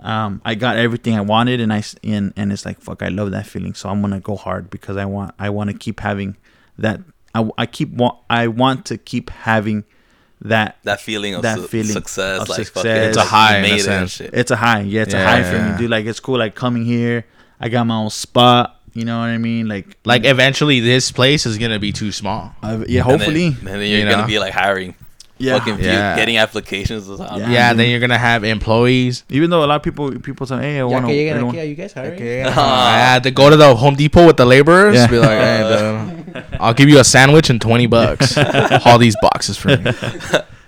Um, 0.00 0.40
I 0.44 0.54
got 0.56 0.76
everything 0.78 1.14
I 1.16 1.20
wanted, 1.20 1.60
and 1.60 1.72
I 1.72 1.78
s- 1.78 1.94
and 2.02 2.32
and 2.36 2.52
it's 2.52 2.64
like 2.66 2.80
fuck. 2.80 3.02
I 3.02 3.08
love 3.08 3.30
that 3.32 3.46
feeling, 3.46 3.74
so 3.74 3.88
I'm 3.88 4.00
gonna 4.00 4.18
go 4.20 4.34
hard 4.36 4.68
because 4.70 4.96
I 4.96 5.04
want 5.04 5.34
I 5.38 5.50
want 5.50 5.70
to 5.70 5.76
keep 5.76 6.00
having 6.00 6.36
that. 6.78 7.00
I, 7.34 7.48
I 7.58 7.66
keep 7.66 7.90
want 7.90 8.18
I 8.28 8.46
want 8.48 8.86
to 8.86 8.98
keep 8.98 9.30
having 9.30 9.84
that. 10.42 10.78
That 10.84 11.00
feeling 11.00 11.34
of 11.34 11.42
That 11.42 11.58
su- 11.58 11.66
feeling 11.68 11.92
success, 11.92 12.42
of 12.42 12.48
like 12.48 12.56
success. 12.64 12.82
fucking, 12.82 12.90
It's 13.08 13.16
a 13.16 13.24
high 13.24 13.58
in 13.58 13.64
a 13.64 13.68
made 13.68 13.72
it 13.74 13.76
and 13.78 14.10
sense. 14.10 14.12
shit. 14.12 14.30
It's 14.32 14.50
a 14.50 14.56
high, 14.56 14.80
yeah. 14.80 15.02
It's 15.02 15.14
a 15.14 15.18
Yeah, 15.18 15.26
high 15.30 15.42
for 15.44 15.56
yeah. 15.56 15.72
me, 15.72 15.78
dude. 15.78 15.90
Like 15.90 16.06
it's 16.06 16.20
cool, 16.20 16.38
like 16.38 16.54
coming 16.54 16.84
here. 16.84 17.24
I 17.60 17.68
got 17.68 17.84
my 17.86 17.96
own 17.96 18.10
spot. 18.10 18.76
You 18.94 19.04
know 19.04 19.20
what 19.20 19.26
I 19.26 19.38
mean? 19.38 19.68
Like 19.68 19.96
Like 20.04 20.24
eventually, 20.24 20.80
this 20.80 21.12
place 21.12 21.46
is 21.46 21.58
gonna 21.58 21.78
be 21.78 21.92
too 21.92 22.10
small. 22.10 22.54
uh, 22.62 22.68
yeah. 22.68 22.76
And 22.78 22.86
then- 22.88 23.02
Hopefully, 23.02 23.46
and 23.46 23.56
then, 23.66 23.78
you're 23.80 24.00
you 24.00 24.08
gonna 24.08 24.26
be 24.26 24.38
like 24.40 24.52
hiring, 24.52 24.96
yeah. 25.40 25.58
fucking 25.58 25.76
few- 25.76 25.86
Yeah. 25.86 26.16
getting 26.16 26.36
applications. 26.38 27.08
Or 27.08 27.16
something. 27.16 27.38
Yeah. 27.40 27.50
Yeah, 27.50 27.72
then 27.72 27.90
you're 27.90 28.00
gonna 28.00 28.18
have 28.18 28.44
employees. 28.44 29.24
Even 29.30 29.50
though 29.50 29.64
a 29.64 29.66
lot 29.66 29.76
of 29.76 29.82
people 29.82 30.10
people 30.20 30.46
tell, 30.46 30.58
me, 30.58 30.64
hey, 30.64 30.80
I 30.80 30.84
want 30.84 31.06
to. 31.06 31.12
aquí, 31.12 31.60
are 31.60 31.64
you 31.64 31.74
guys 31.74 31.92
hiring? 31.92 32.46
I 32.46 32.98
had 32.98 33.22
to 33.24 33.30
go 33.30 33.50
to 33.50 33.56
the 33.56 33.74
Home 33.74 33.94
Depot 33.96 34.26
with 34.26 34.36
the 34.36 34.44
laborers. 34.46 34.94
Yeah. 34.94 35.06
Be 35.06 35.18
like, 35.18 35.38
hey, 35.40 35.62
dude, 36.34 36.44
I'll 36.60 36.74
give 36.74 36.88
you 36.88 36.98
a 37.00 37.04
sandwich 37.04 37.50
and 37.50 37.60
twenty 37.60 37.86
bucks. 37.86 38.34
Haul 38.84 38.98
these 38.98 39.16
boxes 39.20 39.56
for 39.56 39.76
me. 39.76 39.92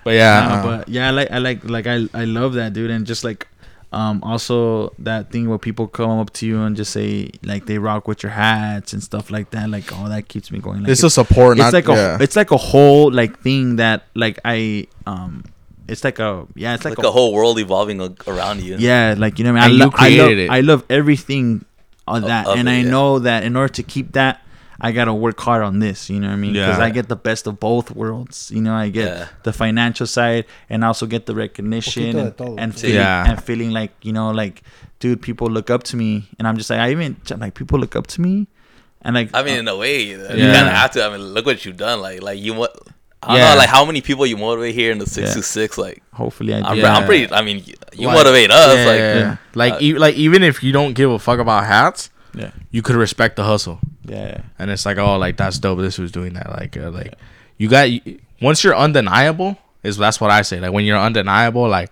But 0.04 0.14
yeah, 0.14 0.40
Nah, 0.40 0.54
uh, 0.54 0.62
but 0.78 0.88
yeah, 0.88 1.06
I 1.06 1.10
like 1.10 1.30
I 1.30 1.38
like 1.38 1.62
like 1.62 1.86
I 1.86 2.08
I 2.12 2.24
love 2.24 2.54
that 2.54 2.72
dude, 2.72 2.90
and 2.90 3.06
just 3.06 3.22
like 3.22 3.46
um 3.92 4.22
also 4.24 4.92
that 4.98 5.30
thing 5.30 5.48
where 5.48 5.58
people 5.58 5.86
come 5.86 6.18
up 6.18 6.32
to 6.32 6.46
you 6.46 6.62
and 6.62 6.76
just 6.76 6.92
say 6.92 7.30
like 7.42 7.66
they 7.66 7.78
rock 7.78 8.08
with 8.08 8.22
your 8.22 8.32
hats 8.32 8.92
and 8.92 9.02
stuff 9.02 9.30
like 9.30 9.50
that. 9.50 9.68
Like 9.70 9.84
oh, 9.92 10.08
that 10.08 10.28
keeps 10.28 10.50
me 10.50 10.58
going. 10.60 10.80
Like, 10.82 10.90
it's 10.92 11.02
a 11.02 11.10
support. 11.10 11.58
it's 11.58 11.64
not, 11.64 11.72
like 11.72 11.88
a 11.88 11.94
yeah. 11.94 12.18
it's 12.20 12.36
like 12.36 12.50
a 12.50 12.56
whole 12.56 13.10
like 13.12 13.38
thing 13.40 13.76
that 13.76 14.04
like 14.14 14.38
I 14.44 14.86
um 15.06 15.44
it's 15.88 16.04
like 16.04 16.18
a 16.18 16.46
yeah 16.54 16.74
it's 16.74 16.84
like, 16.84 16.96
like 16.96 17.06
a 17.06 17.10
whole 17.10 17.32
world 17.34 17.58
evolving 17.58 18.00
around 18.26 18.62
you. 18.62 18.76
yeah 18.78 19.14
like 19.18 19.38
you 19.38 19.44
know 19.44 19.52
what 19.52 19.62
I 19.62 19.66
And 19.66 19.78
mean 19.78 19.82
I, 19.94 20.08
you 20.08 20.16
lo- 20.16 20.24
I 20.24 20.28
love 20.28 20.38
it. 20.38 20.50
I 20.50 20.60
love 20.60 20.84
everything 20.88 21.64
of 22.06 22.22
that 22.22 22.46
of 22.46 22.58
and 22.58 22.68
it, 22.68 22.72
I 22.72 22.76
yeah. 22.78 22.90
know 22.90 23.18
that 23.20 23.44
in 23.44 23.56
order 23.56 23.72
to 23.74 23.82
keep 23.82 24.12
that 24.12 24.41
I 24.84 24.90
gotta 24.92 25.14
work 25.14 25.38
hard 25.40 25.62
on 25.62 25.78
this 25.78 26.10
you 26.10 26.18
know 26.20 26.26
what 26.28 26.34
I 26.34 26.36
mean 26.36 26.52
because 26.54 26.78
Yeah. 26.78 26.84
I 26.84 26.90
get 26.90 27.08
the 27.08 27.16
best 27.28 27.46
of 27.46 27.60
both 27.60 27.90
worlds 27.92 28.50
you 28.54 28.60
know 28.60 28.74
I 28.74 28.88
get 28.88 29.06
Yeah. 29.08 29.28
the 29.44 29.52
financial 29.52 30.06
side 30.06 30.44
and 30.68 30.84
also 30.84 31.06
get 31.06 31.26
the 31.26 31.34
recognition 31.34 32.16
and, 32.18 32.36
todo. 32.36 32.56
and, 32.58 32.74
feeling, 32.74 32.96
Yeah. 32.96 33.28
and 33.30 33.42
feeling 33.42 33.70
like 33.70 33.92
you 34.02 34.12
know 34.12 34.30
like 34.32 34.62
dude 35.00 35.22
people 35.22 35.46
look 35.48 35.70
up 35.70 35.82
to 35.90 35.96
me 35.96 36.28
and 36.38 36.48
I'm 36.48 36.56
just 36.56 36.68
like 36.70 36.80
I 36.80 36.90
even 36.90 37.16
like 37.38 37.54
people 37.54 37.78
look 37.78 37.94
up 37.96 38.06
to 38.08 38.20
me 38.20 38.48
and 39.04 39.14
like 39.14 39.30
I 39.34 39.42
mean, 39.42 39.58
in 39.58 39.66
a 39.68 39.76
way, 39.76 40.02
you 40.02 40.18
Yeah. 40.18 40.52
kind 40.54 40.68
of 40.68 40.74
have 40.74 40.90
to. 40.92 41.04
I 41.04 41.08
mean, 41.10 41.22
look 41.34 41.44
what 41.44 41.64
you've 41.64 41.76
done. 41.76 42.00
Like, 42.00 42.22
like 42.22 42.38
you 42.38 42.54
what? 42.54 42.70
I 43.20 43.26
don't 43.28 43.36
Yeah. 43.36 43.50
know, 43.50 43.58
like 43.58 43.68
how 43.68 43.84
many 43.84 44.00
people 44.00 44.24
you 44.26 44.36
motivate 44.36 44.76
here 44.76 44.92
in 44.92 44.98
the 44.98 45.06
six 45.06 45.30
Yeah. 45.30 45.34
to 45.34 45.42
six. 45.42 45.76
Like, 45.76 46.02
hopefully 46.12 46.54
I 46.54 46.60
do 46.60 46.66
I'm, 46.66 46.78
Yeah. 46.78 46.96
I'm 46.96 47.04
pretty. 47.04 47.32
I 47.32 47.42
mean, 47.42 47.64
you 47.94 48.06
Like, 48.06 48.16
motivate 48.18 48.50
us. 48.52 48.76
yeah, 48.76 48.86
like, 48.86 48.98
yeah. 49.00 49.14
Yeah. 49.18 49.36
like 49.56 49.72
Uh, 49.74 49.78
e- 49.80 49.98
like 49.98 50.14
even 50.14 50.44
if 50.44 50.62
you 50.62 50.70
don't 50.70 50.92
give 50.94 51.10
a 51.10 51.18
fuck 51.18 51.40
about 51.40 51.66
hats, 51.66 52.10
yeah. 52.34 52.50
You 52.70 52.82
could 52.82 52.96
respect 52.96 53.36
the 53.36 53.44
hustle. 53.44 53.78
yeah. 54.04 54.42
And 54.58 54.70
it's 54.70 54.84
like 54.86 54.98
oh 54.98 55.16
like 55.18 55.36
that's 55.36 55.58
dope 55.58 55.78
this 55.80 55.98
was 55.98 56.10
doing 56.12 56.34
that. 56.34 56.50
Like 56.50 56.76
uh, 56.76 56.90
like 56.90 57.14
you 57.58 57.68
got 57.68 57.88
once 58.40 58.64
you're 58.64 58.76
undeniable 58.76 59.56
is 59.82 59.96
that's 59.96 60.20
what 60.20 60.30
i 60.30 60.42
say. 60.42 60.60
Like 60.60 60.72
when 60.72 60.84
you're 60.84 60.98
undeniable 60.98 61.68
like 61.68 61.90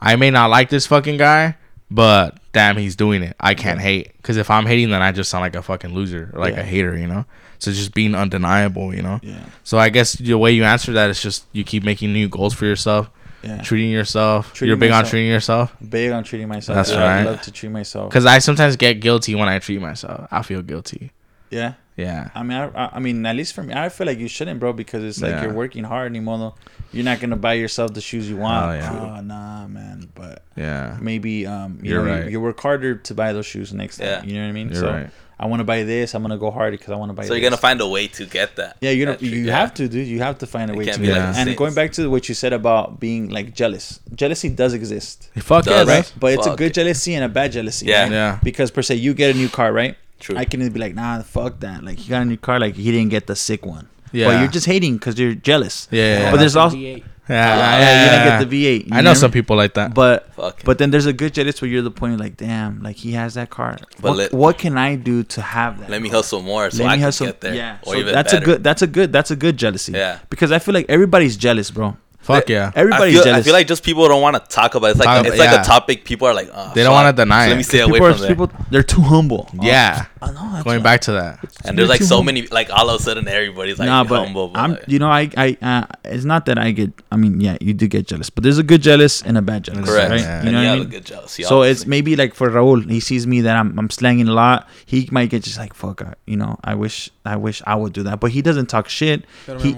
i 0.00 0.16
may 0.16 0.30
not 0.30 0.50
like 0.50 0.68
this 0.70 0.86
fucking 0.86 1.16
guy 1.18 1.56
but 1.90 2.38
damn 2.52 2.76
he's 2.76 2.96
doing 2.96 3.22
it. 3.22 3.36
I 3.38 3.54
can't 3.54 3.80
hate. 3.80 4.12
Because 4.16 4.36
if 4.36 4.50
i'm 4.50 4.66
hating 4.66 4.90
then 4.90 5.02
i 5.02 5.12
just 5.12 5.30
sound 5.30 5.42
like 5.42 5.54
a 5.56 5.62
fucking 5.62 5.92
loser 5.94 6.30
or 6.32 6.40
like 6.40 6.54
Yeah. 6.54 6.60
a 6.60 6.64
hater 6.64 6.96
you 6.96 7.06
know? 7.06 7.24
So 7.58 7.70
just 7.70 7.94
being 7.94 8.14
undeniable 8.14 8.94
you 8.94 9.02
know? 9.02 9.20
Yeah. 9.22 9.44
So 9.64 9.78
i 9.78 9.88
guess 9.90 10.14
the 10.14 10.34
way 10.34 10.52
you 10.52 10.64
answer 10.64 10.92
that 10.94 11.10
is 11.10 11.20
just 11.22 11.44
you 11.52 11.64
keep 11.64 11.84
making 11.84 12.12
new 12.12 12.28
goals 12.28 12.54
for 12.54 12.64
yourself 12.66 13.10
yeah 13.42 13.60
treating 13.62 13.90
yourself 13.90 14.52
Treating 14.52 14.68
you're 14.68 14.76
big 14.76 14.90
on 14.92 15.04
treating 15.04 15.28
yourself 15.30 15.74
big 15.88 16.10
on 16.12 16.22
treating 16.24 16.48
myself. 16.48 16.76
That's 16.76 16.90
dude. 16.90 16.98
right. 16.98 17.20
I 17.20 17.24
love 17.24 17.42
to 17.42 17.50
treat 17.52 17.70
myself. 17.70 18.10
because 18.10 18.24
i 18.26 18.38
sometimes 18.38 18.76
get 18.76 18.94
guilty 19.00 19.34
when 19.34 19.48
i 19.48 19.58
treat 19.58 19.80
myself 19.80 20.28
i 20.30 20.42
feel 20.42 20.62
guilty 20.62 21.10
Yeah. 21.50 21.74
yeah 21.96 22.30
I 22.34 22.42
mean, 22.42 22.56
I, 22.56 22.66
I- 22.84 22.90
I 22.96 22.98
mean, 23.00 23.26
at 23.26 23.36
least 23.36 23.52
for 23.54 23.62
me, 23.62 23.74
I 23.74 23.88
feel 23.90 24.06
like 24.06 24.18
you 24.18 24.28
shouldn't, 24.28 24.58
bro, 24.60 24.72
because 24.72 25.02
it's 25.04 25.20
like 25.20 25.32
Yeah. 25.32 25.42
you're 25.42 25.52
working 25.52 25.84
hard 25.84 26.06
anymore. 26.10 26.38
Though. 26.38 26.54
You're 26.92 27.04
not 27.04 27.20
gonna 27.20 27.36
buy 27.36 27.54
yourself 27.54 27.92
the 27.92 28.00
shoes 28.00 28.26
you 28.30 28.36
want. 28.38 28.64
Oh, 28.64 28.72
yeah. 28.72 29.16
Oh, 29.18 29.20
nah, 29.20 29.66
man. 29.68 30.08
But 30.14 30.42
yeah 30.56 30.96
maybe 31.00 31.46
um, 31.46 31.78
you 31.82 31.90
You're 31.90 32.04
know, 32.04 32.10
right. 32.12 32.24
you, 32.24 32.30
you 32.32 32.40
work 32.40 32.58
harder 32.60 32.94
to 33.08 33.14
buy 33.14 33.32
those 33.34 33.44
shoes 33.46 33.72
next 33.74 33.98
time. 33.98 34.06
Yeah. 34.08 34.22
You 34.24 34.34
know 34.36 34.42
what 34.44 34.48
I 34.48 34.52
mean? 34.52 34.68
you're 34.70 34.80
so 34.80 34.90
right 34.90 35.10
I 35.42 35.46
want 35.46 35.58
to 35.60 35.64
buy 35.64 35.82
this. 35.82 36.14
I'm 36.14 36.22
gonna 36.22 36.38
go 36.38 36.52
hard 36.52 36.70
because 36.72 36.90
I 36.90 36.94
want 36.94 37.10
to 37.10 37.14
buy. 37.14 37.22
This. 37.22 37.28
So 37.28 37.34
you're 37.34 37.42
gonna 37.42 37.56
find 37.56 37.80
a 37.80 37.88
way 37.88 38.06
to 38.06 38.26
get 38.26 38.54
that. 38.56 38.76
Yeah, 38.80 38.90
you're 38.90 39.06
gonna. 39.06 39.18
that 39.18 39.26
You 39.26 39.42
trick, 39.42 39.54
have 39.54 39.74
to, 39.74 39.88
dude. 39.88 40.06
You 40.06 40.20
have 40.20 40.38
to 40.38 40.46
find 40.46 40.70
a 40.70 40.74
It 40.74 40.78
way 40.78 40.84
to 40.86 41.00
be 41.00 41.06
get 41.06 41.18
like 41.18 41.36
it. 41.36 41.48
And 41.48 41.56
going 41.56 41.74
back 41.74 41.90
to 41.94 42.08
what 42.08 42.28
you 42.28 42.34
said 42.36 42.52
about 42.52 43.00
being 43.00 43.28
like 43.28 43.52
jealous, 43.52 43.98
jealousy 44.14 44.50
does 44.50 44.72
exist, 44.72 45.30
fuck 45.38 45.66
yeah 45.66 45.72
Does. 45.78 45.88
right 45.88 45.94
right? 45.96 46.14
But 46.18 46.34
it's 46.34 46.46
a 46.46 46.54
good 46.54 46.70
it. 46.70 46.74
jealousy 46.74 47.14
and 47.14 47.24
a 47.24 47.28
bad 47.28 47.50
jealousy. 47.52 47.86
Yeah. 47.86 48.02
right? 48.02 48.12
Yeah. 48.12 48.38
Because 48.42 48.70
per 48.70 48.82
se, 48.82 48.94
you 48.96 49.14
get 49.14 49.34
a 49.34 49.38
new 49.38 49.48
car, 49.48 49.72
right? 49.72 49.96
True. 50.20 50.36
I 50.36 50.44
can 50.44 50.60
be 50.72 50.78
like, 50.78 50.94
nah, 50.94 51.20
fuck 51.22 51.58
that. 51.60 51.82
Like, 51.82 51.98
he 51.98 52.08
got 52.08 52.22
a 52.22 52.24
new 52.24 52.36
car, 52.36 52.60
like, 52.60 52.76
he 52.76 52.92
didn't 52.92 53.10
get 53.10 53.26
the 53.26 53.34
sick 53.34 53.66
one. 53.66 53.88
Yeah. 54.12 54.26
But 54.28 54.38
you're 54.40 54.48
just 54.50 54.66
hating 54.66 54.98
because 54.98 55.18
you're 55.18 55.34
jealous. 55.34 55.88
Yeah, 55.90 56.02
yeah, 56.02 56.30
But 56.30 56.36
yeah. 56.36 56.40
there's 56.40 56.56
also, 56.56 56.76
V8. 56.76 57.02
Yeah, 57.28 57.36
uh, 57.54 57.56
yeah, 57.56 57.78
yeah, 57.78 58.02
you 58.04 58.10
didn't 58.10 58.40
get 58.40 58.50
the 58.50 58.80
V8. 58.84 58.92
I 58.92 59.00
know 59.00 59.14
some 59.14 59.28
what 59.28 59.32
people 59.34 59.56
like 59.56 59.74
that. 59.74 59.94
But, 59.94 60.32
Fuck. 60.34 60.64
but 60.64 60.78
then 60.78 60.90
there's 60.90 61.06
a 61.06 61.12
good 61.12 61.32
jealous 61.32 61.62
where 61.62 61.70
you're 61.70 61.80
the 61.82 61.90
point, 61.90 62.18
like, 62.18 62.36
damn, 62.36 62.82
like, 62.82 62.96
he 62.96 63.12
has 63.12 63.34
that 63.34 63.48
car. 63.48 63.78
But 64.00 64.08
What, 64.10 64.16
let- 64.16 64.32
what 64.34 64.58
can 64.58 64.76
I 64.76 64.96
do 64.96 65.22
to 65.24 65.40
have 65.40 65.78
that? 65.80 65.88
Let 65.88 66.02
me 66.02 66.08
hustle 66.08 66.42
more 66.42 66.70
so 66.70 66.82
Let 66.82 66.88
I 66.90 66.92
me 66.92 66.96
can 66.96 67.02
hustle- 67.04 67.26
get 67.26 67.40
there. 67.40 67.54
Yeah, 67.54 67.76
Or 67.84 67.94
so 67.94 67.98
even 68.00 68.12
that's 68.12 68.32
better. 68.32 68.42
a 68.42 68.46
good. 68.46 68.64
That's 68.64 68.82
a 68.82 68.86
good. 68.88 69.12
That's 69.12 69.30
a 69.30 69.36
good 69.36 69.56
jealousy. 69.56 69.92
Yeah. 69.92 70.18
because 70.30 70.50
I 70.52 70.58
feel 70.58 70.74
like 70.74 70.86
everybody's 70.88 71.36
jealous, 71.36 71.70
bro. 71.70 71.96
Fuck 72.20 72.48
yeah. 72.48 72.70
I 72.76 72.78
Everybody's 72.80 73.14
feel, 73.14 73.24
jealous. 73.24 73.40
I 73.40 73.42
feel 73.42 73.52
like 73.52 73.66
just 73.66 73.82
people 73.84 74.06
don't 74.06 74.22
want 74.22 74.36
to 74.36 74.42
talk 74.54 74.74
about 74.76 74.88
it. 74.88 74.90
It's 74.90 74.98
like 75.00 75.06
Talk- 75.06 75.26
it's 75.26 75.38
like 75.38 75.50
yeah. 75.50 75.60
a 75.60 75.64
topic 75.64 76.04
people 76.04 76.28
are 76.28 76.34
like, 76.34 76.50
oh, 76.54 76.70
They 76.72 76.84
don't 76.84 76.92
wanna 76.92 77.12
deny 77.12 77.46
So 77.46 77.48
Let 77.50 77.56
me 77.56 77.62
stay 77.64 77.80
away 77.80 77.92
people, 77.94 78.06
are, 78.06 78.12
from 78.12 78.20
there. 78.22 78.28
people, 78.30 78.50
they're 78.70 78.82
too 78.84 79.00
humble. 79.00 79.48
Yeah. 79.60 80.06
I 80.22 80.30
know. 80.30 80.62
Going 80.62 80.76
right. 80.76 80.82
back 80.82 81.00
to 81.02 81.12
that. 81.12 81.40
and 81.64 81.76
there's 81.76 81.88
like 81.88 82.00
so 82.00 82.16
humble. 82.16 82.32
many, 82.32 82.46
like 82.48 82.70
all 82.70 82.88
of 82.88 83.00
a 83.00 83.02
sudden 83.02 83.26
everybody's 83.26 83.78
like 83.78 83.86
nah, 83.86 84.04
but 84.04 84.24
humble. 84.24 84.48
but, 84.48 84.60
I'm. 84.60 84.78
You 84.86 84.98
know, 85.00 85.08
I. 85.08 85.28
I. 85.36 85.58
Uh, 85.60 85.86
it's 86.04 86.24
not 86.24 86.46
that 86.46 86.58
I 86.58 86.70
get. 86.70 86.92
I 87.10 87.16
mean, 87.16 87.40
yeah, 87.40 87.56
you 87.60 87.74
do 87.74 87.88
get 87.88 88.06
jealous, 88.06 88.30
but 88.30 88.44
there's 88.44 88.58
a 88.58 88.62
good 88.62 88.82
jealous 88.82 89.22
and 89.22 89.36
a 89.36 89.42
bad 89.42 89.64
jealous. 89.64 89.88
correct. 89.88 90.10
Right? 90.10 90.20
Yeah. 90.20 90.44
You 90.44 90.52
know 90.52 90.60
you 90.60 90.66
what 90.66 90.70
I 90.70 90.70
have 90.70 90.78
mean? 90.78 90.86
a 90.86 90.90
good 90.90 91.04
jealousy. 91.04 91.42
So 91.42 91.62
it's 91.62 91.86
maybe 91.86 92.14
like 92.14 92.34
for 92.34 92.48
Raul, 92.50 92.88
he 92.88 93.00
sees 93.00 93.26
me 93.26 93.40
that 93.42 93.56
I'm 93.56 93.76
I'm 93.78 93.90
slanging 93.90 94.28
a 94.28 94.32
lot. 94.32 94.68
He 94.86 95.08
might 95.10 95.30
get 95.30 95.42
just 95.42 95.58
like 95.58 95.74
fuck, 95.74 96.02
I, 96.02 96.14
you 96.26 96.36
know. 96.36 96.56
I 96.62 96.74
wish 96.76 97.10
I 97.24 97.36
wish 97.36 97.60
I 97.66 97.74
would 97.74 97.92
do 97.92 98.04
that, 98.04 98.20
but 98.20 98.30
he 98.30 98.42
doesn't 98.42 98.66
talk 98.66 98.88
shit. 98.88 99.24
Pero 99.46 99.58
He- 99.58 99.72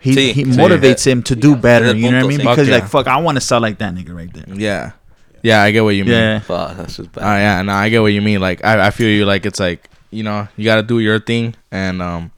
He 0.00 0.14
Sí, 0.14 0.32
he 0.32 0.44
sí. 0.44 0.54
motivates 0.54 1.04
him 1.04 1.22
to 1.24 1.34
do 1.34 1.56
better. 1.56 1.94
You 1.94 2.10
know 2.10 2.18
what 2.18 2.24
I 2.24 2.28
mean? 2.28 2.38
Because 2.38 2.68
like 2.68 2.86
fuck, 2.86 3.06
I 3.06 3.18
want 3.18 3.36
to 3.36 3.40
sell 3.40 3.60
like 3.60 3.78
that 3.78 3.94
nigga 3.94 4.14
right 4.14 4.32
there. 4.32 4.44
Yeah. 4.54 4.92
Yeah, 5.42 5.62
I 5.62 5.70
get 5.70 5.84
what 5.84 5.94
you 5.94 6.04
mean. 6.04 6.14
Yeah. 6.14 6.40
Fuck, 6.40 6.76
that's 6.76 6.96
just 6.96 7.12
bad. 7.12 7.22
Uh, 7.22 7.38
yeah, 7.38 7.62
no, 7.62 7.72
I 7.72 7.88
get 7.88 8.00
what 8.00 8.12
you 8.12 8.20
mean. 8.20 8.40
Like, 8.40 8.64
I, 8.64 8.88
I 8.88 8.90
feel 8.90 9.08
you. 9.08 9.24
Like, 9.24 9.46
it's 9.46 9.60
like 9.60 9.87
you 10.10 10.22
know, 10.22 10.48
you 10.56 10.64
gotta 10.64 10.82
do 10.82 10.98
your 11.00 11.18
thing, 11.20 11.54
and 11.70 12.00
um, 12.02 12.30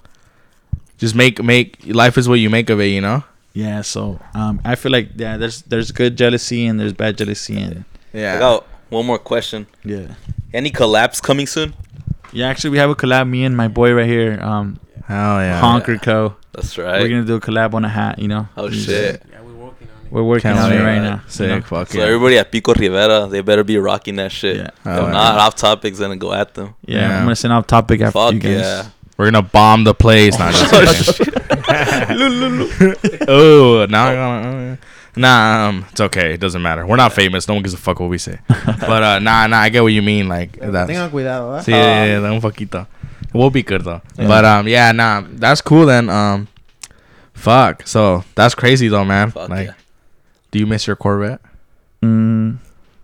just 0.99 1.15
make 1.15 1.43
make 1.43 1.77
life 1.87 2.19
is 2.19 2.29
what 2.29 2.41
you 2.41 2.51
make 2.51 2.71
of 2.71 2.81
it. 2.81 2.87
You 2.87 3.01
know, 3.01 3.25
yeah. 3.55 3.83
So 3.83 4.19
um, 4.35 4.61
I 4.65 4.75
feel 4.75 4.93
like 4.93 5.11
yeah, 5.17 5.37
there's 5.37 5.63
there's 5.63 5.91
good 5.93 6.17
jealousy 6.17 6.67
and 6.67 6.79
there's 6.81 6.93
bad 6.93 7.17
jealousy 7.19 7.59
and 7.61 7.85
I 8.15 8.19
Yeah. 8.19 8.39
got 8.39 8.67
one 8.91 9.07
more 9.07 9.19
question. 9.19 9.67
yeah. 9.85 10.15
Any 10.53 10.71
collabs 10.71 11.23
coming 11.23 11.47
soon? 11.47 11.75
Yeah, 12.33 12.49
actually, 12.49 12.71
we 12.71 12.79
have 12.79 12.91
a 12.91 12.95
collab. 12.97 13.29
Me 13.29 13.45
and 13.45 13.57
my 13.57 13.69
boy 13.69 13.93
right 13.93 14.07
here, 14.07 14.39
um, 14.43 14.79
Hell 15.07 15.39
yeah. 15.41 15.61
Honker 15.61 15.97
Co. 15.99 16.35
That's 16.53 16.77
right. 16.79 17.01
We're 17.03 17.09
gonna 17.09 17.25
do 17.25 17.37
a 17.37 17.41
collab 17.41 17.75
on 17.75 17.85
a 17.85 17.89
hat. 17.89 18.19
You 18.19 18.27
know. 18.29 18.49
Oh 18.57 18.69
shit! 18.71 19.23
Yeah, 20.11 20.15
we're 20.15 20.23
working 20.25 20.51
on 20.51 20.57
it. 20.57 20.61
Can't 20.61 20.73
on 20.73 20.73
it 20.73 20.81
wait. 20.81 20.87
right 20.87 21.03
now. 21.03 21.23
Sick. 21.29 21.49
you 21.49 21.57
know? 21.57 21.61
Fuck 21.63 21.89
So 21.89 21.99
yeah. 21.99 22.05
everybody 22.05 22.39
at 22.39 22.51
Pico 22.51 22.75
Rivera, 22.75 23.27
they 23.29 23.41
better 23.43 23.65
be 23.65 23.79
rocking 23.79 24.17
that 24.17 24.33
shit. 24.33 24.57
Yeah. 24.57 24.63
If 24.67 24.87
Oh, 24.87 25.11
not, 25.11 25.39
off 25.39 25.55
topics, 25.57 25.99
then 25.99 26.19
go 26.19 26.33
at 26.33 26.55
them. 26.55 26.75
Yeah, 26.85 27.01
Yeah. 27.09 27.19
I'm 27.19 27.25
gonna 27.25 27.37
send 27.37 27.53
off 27.53 27.67
topic 27.67 28.01
after 28.01 28.19
Fuck 28.19 28.35
you 28.35 28.41
guys. 28.41 28.61
yeah. 28.61 28.87
We're 29.17 29.31
gonna 29.31 29.43
bomb 29.43 29.85
the 29.85 29.95
place. 29.95 30.39
Not 30.39 30.55
just 30.55 31.19
kidding. 31.19 31.35
oh, 33.29 33.87
now 33.89 34.07
I 34.09 34.15
gotta. 34.15 34.79
Nah, 35.17 35.69
um, 35.69 35.85
it's 35.91 36.01
okay. 36.01 36.35
It 36.35 36.41
doesn't 36.41 36.63
matter. 36.63 36.87
We're 36.87 36.97
not 36.97 37.13
famous. 37.13 37.47
No 37.49 37.55
one 37.55 37.63
gives 37.63 37.75
a 37.75 37.77
fuck 37.77 37.99
what 38.01 38.09
we 38.09 38.19
say. 38.19 38.39
But 38.49 39.03
uh, 39.03 39.19
nah, 39.19 39.47
nah, 39.47 39.59
I 39.59 39.69
get 39.69 39.83
what 39.83 39.93
you 39.93 40.03
mean. 40.03 40.29
Like 40.29 40.53
that's. 40.59 40.89
Tengan 40.91 41.11
cuidado, 41.11 41.59
¿eh? 41.59 41.63
Sí, 41.63 41.73
yeah, 41.73 42.05
yeah, 42.07 42.21
yeah, 42.21 42.31
un 42.31 42.41
poquito. 42.41 42.87
We'll 43.35 43.51
be 43.51 43.63
good 43.63 43.83
though. 43.83 44.01
Yeah. 44.17 44.29
But 44.29 44.45
um, 44.45 44.69
yeah, 44.69 44.93
nah, 44.93 45.23
that's 45.27 45.61
cool 45.61 45.87
then. 45.87 46.09
Um, 46.09 46.49
fuck. 47.35 47.87
So 47.87 48.25
that's 48.35 48.55
crazy 48.55 48.89
though, 48.89 49.05
man. 49.05 49.31
Fuck 49.33 49.49
like, 49.51 49.67
yeah. 49.67 49.75
Do 50.51 50.59
you 50.59 50.67
miss 50.67 50.87
your 50.87 50.97
Corvette? 50.97 51.41
Mm, 52.03 52.59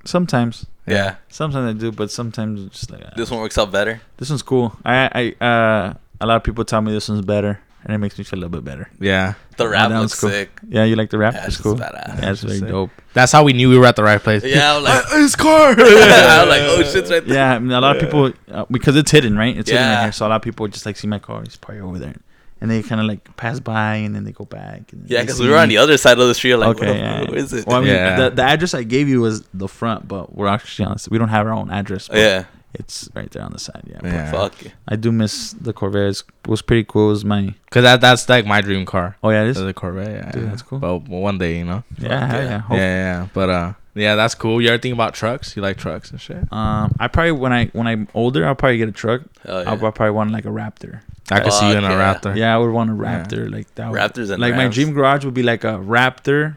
sometimes, 0.05 0.67
Yeah. 0.87 1.17
sometimes 1.29 1.77
I 1.77 1.79
do, 1.79 1.93
but 1.93 2.11
sometimes 2.11 2.63
it's 2.65 2.81
just 2.81 2.91
like 2.91 3.05
uh, 3.05 3.11
This 3.17 3.31
one 3.31 3.41
works 3.41 3.59
out 3.59 3.71
better. 3.73 4.01
this 4.17 4.31
one's 4.31 4.43
cool. 4.43 4.77
I, 4.85 5.35
I, 5.41 5.45
uh, 5.45 5.95
a 6.21 6.27
lot 6.27 6.37
of 6.37 6.45
people 6.45 6.65
tell 6.65 6.81
me 6.81 6.93
this 6.93 7.09
one's 7.09 7.25
better, 7.25 7.61
and 7.85 7.95
it 7.95 7.99
makes 7.99 8.17
me 8.19 8.25
feel 8.25 8.39
a 8.39 8.41
little 8.41 8.51
bit 8.61 8.65
better. 8.65 8.89
Yeah, 8.99 9.35
The 9.59 9.69
rap 9.69 9.91
that 9.91 10.01
looks 10.01 10.19
cool. 10.19 10.31
sick. 10.31 10.51
Yeah, 10.69 10.85
you 10.85 10.97
like 10.97 11.11
the 11.11 11.19
rap? 11.19 11.35
Yeah, 11.35 11.45
it's 11.47 11.55
it's 11.57 11.63
cool. 11.63 11.77
badass. 11.77 12.23
Yeah, 12.23 12.31
it's 12.33 12.43
very 12.43 12.59
Sick. 12.59 12.69
dope. 12.69 12.91
that's 13.13 13.33
how 13.33 13.45
we 13.45 13.53
knew 13.53 13.69
we 13.69 13.79
were 13.79 13.87
at 13.87 13.97
the 13.97 14.03
right 14.03 14.21
place. 14.21 14.43
Yeah, 14.43 14.73
I 14.73 14.75
was 14.77 14.85
like, 15.13 15.21
his 15.21 15.37
car. 15.37 15.69
I 15.79 16.41
was 16.41 16.49
like, 16.49 16.63
oh 16.63 16.83
shit's 16.91 17.11
right 17.11 17.25
there. 17.27 17.37
Yeah, 17.37 17.55
I 17.55 17.59
mean, 17.59 17.73
a 17.73 17.81
lot 17.81 17.97
of 17.97 18.03
people 18.03 18.33
uh, 18.51 18.65
because 18.71 18.97
it's 18.97 19.11
hidden, 19.11 19.37
right? 19.37 19.57
It's 19.57 19.69
hidden 19.71 19.87
right 19.87 20.03
here, 20.05 20.13
so 20.13 20.27
a 20.27 20.29
lot 20.29 20.37
of 20.37 20.43
people 20.43 20.67
just 20.69 20.87
like 20.87 20.97
see 20.97 21.07
my 21.07 21.19
car. 21.19 21.43
It's 21.43 21.57
probably 21.57 21.81
over 21.83 21.99
there, 21.99 22.15
and 22.61 22.71
they 22.71 22.83
kind 22.83 23.01
of 23.01 23.07
like 23.07 23.37
pass 23.37 23.61
by 23.61 23.97
and 23.97 24.15
then 24.15 24.25
they 24.25 24.33
go 24.33 24.45
back. 24.45 24.93
And 24.93 25.09
Yeah, 25.09 25.21
because 25.23 25.41
we 25.41 25.49
were 25.49 25.59
on 25.59 25.69
the 25.69 25.77
other 25.79 25.97
side 25.97 26.19
of 26.19 26.27
the 26.27 26.35
street. 26.35 26.57
Like, 26.57 26.77
okay, 26.77 26.87
what 26.89 26.97
yeah. 26.97 27.21
fuck, 27.21 27.29
where 27.31 27.39
is 27.39 27.53
it? 27.53 27.67
Well, 27.67 27.77
I 27.77 27.81
mean, 27.81 27.89
Yeah. 27.91 28.17
the, 28.17 28.31
the 28.37 28.43
address 28.43 28.73
I 28.75 28.83
gave 28.83 29.09
you 29.09 29.21
was 29.21 29.43
the 29.53 29.69
front, 29.69 30.09
but 30.09 30.35
we're 30.35 30.47
actually 30.49 30.87
honest. 30.87 31.11
We 31.11 31.19
don't 31.19 31.29
have 31.29 31.47
our 31.47 31.53
own 31.53 31.71
address. 31.71 32.09
But 32.09 32.19
yeah, 32.19 32.45
it's 32.75 33.09
right 33.15 33.31
there 33.31 33.43
on 33.43 33.53
the 33.53 33.59
side. 33.59 33.83
Yeah, 33.87 34.01
Yeah. 34.03 34.31
fuck. 34.31 34.65
yeah. 34.65 34.71
I 34.89 34.97
do 34.97 35.13
miss 35.13 35.53
the 35.53 35.73
Corvette. 35.73 36.09
It's- 36.09 36.25
It 36.45 36.49
was 36.51 36.63
pretty 36.63 36.85
cool. 36.85 37.09
It 37.09 37.11
was 37.13 37.25
my 37.25 37.55
Cause 37.71 37.83
that 37.83 38.01
that's 38.01 38.29
like 38.29 38.47
my 38.47 38.61
dream 38.63 38.87
car. 38.87 39.17
oh 39.23 39.31
yeah, 39.31 39.43
it 39.43 39.49
is. 39.49 39.57
The 39.61 39.75
Corvette. 39.75 40.09
Yeah, 40.11 40.31
Dude, 40.33 40.43
yeah. 40.45 40.49
that's 40.51 40.63
cool. 40.63 40.79
But 40.79 41.09
one 41.09 41.39
day, 41.39 41.59
you 41.59 41.65
know. 41.65 41.85
yeah, 41.99 42.21
Fuck 42.21 42.33
yeah. 42.33 42.43
yeah. 42.49 42.63
Yeah, 42.71 42.77
yeah. 42.79 43.29
But 43.35 43.51
uh, 43.51 43.73
yeah, 43.95 44.15
that's 44.15 44.35
cool. 44.35 44.61
You 44.63 44.69
ever 44.69 44.79
think 44.79 44.95
about 44.95 45.15
trucks? 45.15 45.57
You 45.57 45.63
like 45.63 45.77
trucks 45.79 46.11
and 46.11 46.21
shit? 46.21 46.51
Um, 46.53 46.95
I 47.01 47.09
probably 47.09 47.33
when 47.33 47.53
I 47.53 47.67
when 47.73 47.87
I'm 47.87 48.09
older, 48.15 48.47
I'll 48.47 48.55
probably 48.55 48.79
get 48.79 48.89
a 48.89 48.93
truck. 48.93 49.23
Hell 49.45 49.63
yeah. 49.63 49.71
I'll, 49.71 49.85
I'll 49.85 49.93
probably 49.93 50.11
want 50.13 50.31
like 50.33 50.45
a 50.45 50.49
Raptor. 50.51 51.01
I 51.31 51.41
could 51.41 51.53
see 51.53 51.71
you 51.71 51.77
in 51.79 51.85
a 51.85 51.89
yeah. 51.91 52.15
Raptor. 52.15 52.37
Yeah, 52.37 52.55
I 52.55 52.59
would 52.59 52.71
want 52.71 52.91
a 52.91 52.95
Yeah. 52.95 53.25
Raptor 53.25 53.51
like 53.51 53.75
that. 53.75 53.91
would- 53.91 53.99
Raptors 53.99 54.31
and 54.31 54.41
like 54.41 54.55
my 54.55 54.69
dream 54.69 54.93
garage 54.93 55.25
would 55.25 55.35
be 55.35 55.43
like 55.43 55.65
a 55.65 55.75
Raptor, 55.79 56.57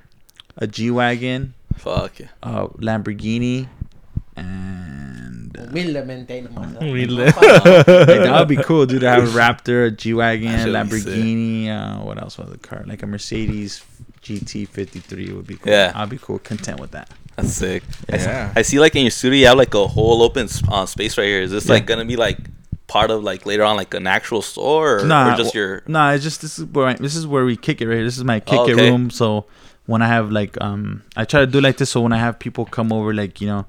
a 0.58 0.68
G 0.68 0.92
wagon, 0.92 1.54
Fuck 1.76 2.20
yeah. 2.20 2.28
a 2.44 2.68
Lamborghini, 2.68 3.68
and 4.36 5.58
uh, 5.58 5.62
Humildemente 5.68 6.42
nomás. 6.48 6.78
Humilde. 6.80 7.26
like, 7.36 8.24
that 8.24 8.36
would 8.40 8.48
be 8.48 8.58
cool, 8.58 8.86
dude. 8.86 9.02
To 9.02 9.10
have 9.10 9.24
a 9.24 9.28
Raptor, 9.40 9.88
a 9.88 9.92
G 9.92 10.14
wagon, 10.14 10.52
That 10.52 10.88
should 10.88 10.90
be 10.92 11.00
sick. 11.00 11.14
Lamborghini. 11.14 11.68
Uh, 11.70 12.04
what 12.04 12.22
else 12.22 12.38
was 12.38 12.50
the 12.50 12.58
car? 12.58 12.84
Like 12.86 13.04
a 13.04 13.08
Mercedes 13.08 13.84
GT 14.22 14.68
53 14.68 15.34
would 15.34 15.48
be 15.48 15.56
cool. 15.56 15.72
Yeah. 15.72 15.92
I'd 15.96 16.10
be 16.10 16.18
cool, 16.18 16.40
content 16.40 16.80
with 16.80 16.92
that. 16.92 17.10
That's 17.36 17.54
sick. 17.54 17.84
I 18.12 18.18
see- 18.18 18.26
Yeah. 18.26 18.54
I 18.56 18.62
see, 18.64 18.80
like 18.80 18.96
in 18.96 19.04
your 19.04 19.12
studio, 19.12 19.40
you 19.40 19.46
have 19.48 19.58
like 19.58 19.74
a 19.74 19.88
whole 19.88 20.22
open 20.22 20.48
uh, 20.70 20.86
space 20.86 21.18
right 21.18 21.26
here. 21.26 21.42
Is 21.42 21.52
this 21.52 21.66
Yeah. 21.66 21.74
like 21.74 21.86
gonna 21.86 22.06
be 22.06 22.16
like 22.18 22.38
part 22.90 23.10
of 23.12 23.24
like 23.24 23.46
later 23.46 23.64
on 23.64 23.78
like 23.78 23.94
an 23.94 24.08
actual 24.08 24.42
store 24.42 25.02
or, 25.02 25.06
Nah, 25.06 25.34
or 25.34 25.38
just 25.38 25.56
well, 25.56 25.64
your? 25.64 25.84
Nah, 25.88 26.12
it's 26.12 26.24
just 26.24 26.42
this 26.42 26.60
is 26.60 26.66
where 26.66 26.88
I, 26.88 26.94
this 26.96 27.16
is 27.16 27.26
where 27.26 27.46
we 27.46 27.56
kick 27.56 27.82
it 27.82 27.88
right 27.88 27.96
here. 27.96 28.04
This 28.04 28.18
is 28.18 28.24
my 28.26 28.40
kick 28.42 28.68
it 28.68 28.74
Okay. 28.74 28.90
room. 28.90 29.10
So 29.10 29.46
when 29.86 30.02
I 30.02 30.08
have 30.08 30.32
like 30.32 30.60
um, 30.62 31.04
I 31.16 31.24
try 31.26 31.40
to 31.42 31.48
do 31.48 31.62
like 31.62 31.78
this. 31.78 31.90
So 31.92 32.02
when 32.02 32.12
I 32.12 32.18
have 32.18 32.38
people 32.40 32.66
come 32.66 32.92
over, 32.92 33.14
like 33.14 33.40
you 33.42 33.48
know, 33.48 33.66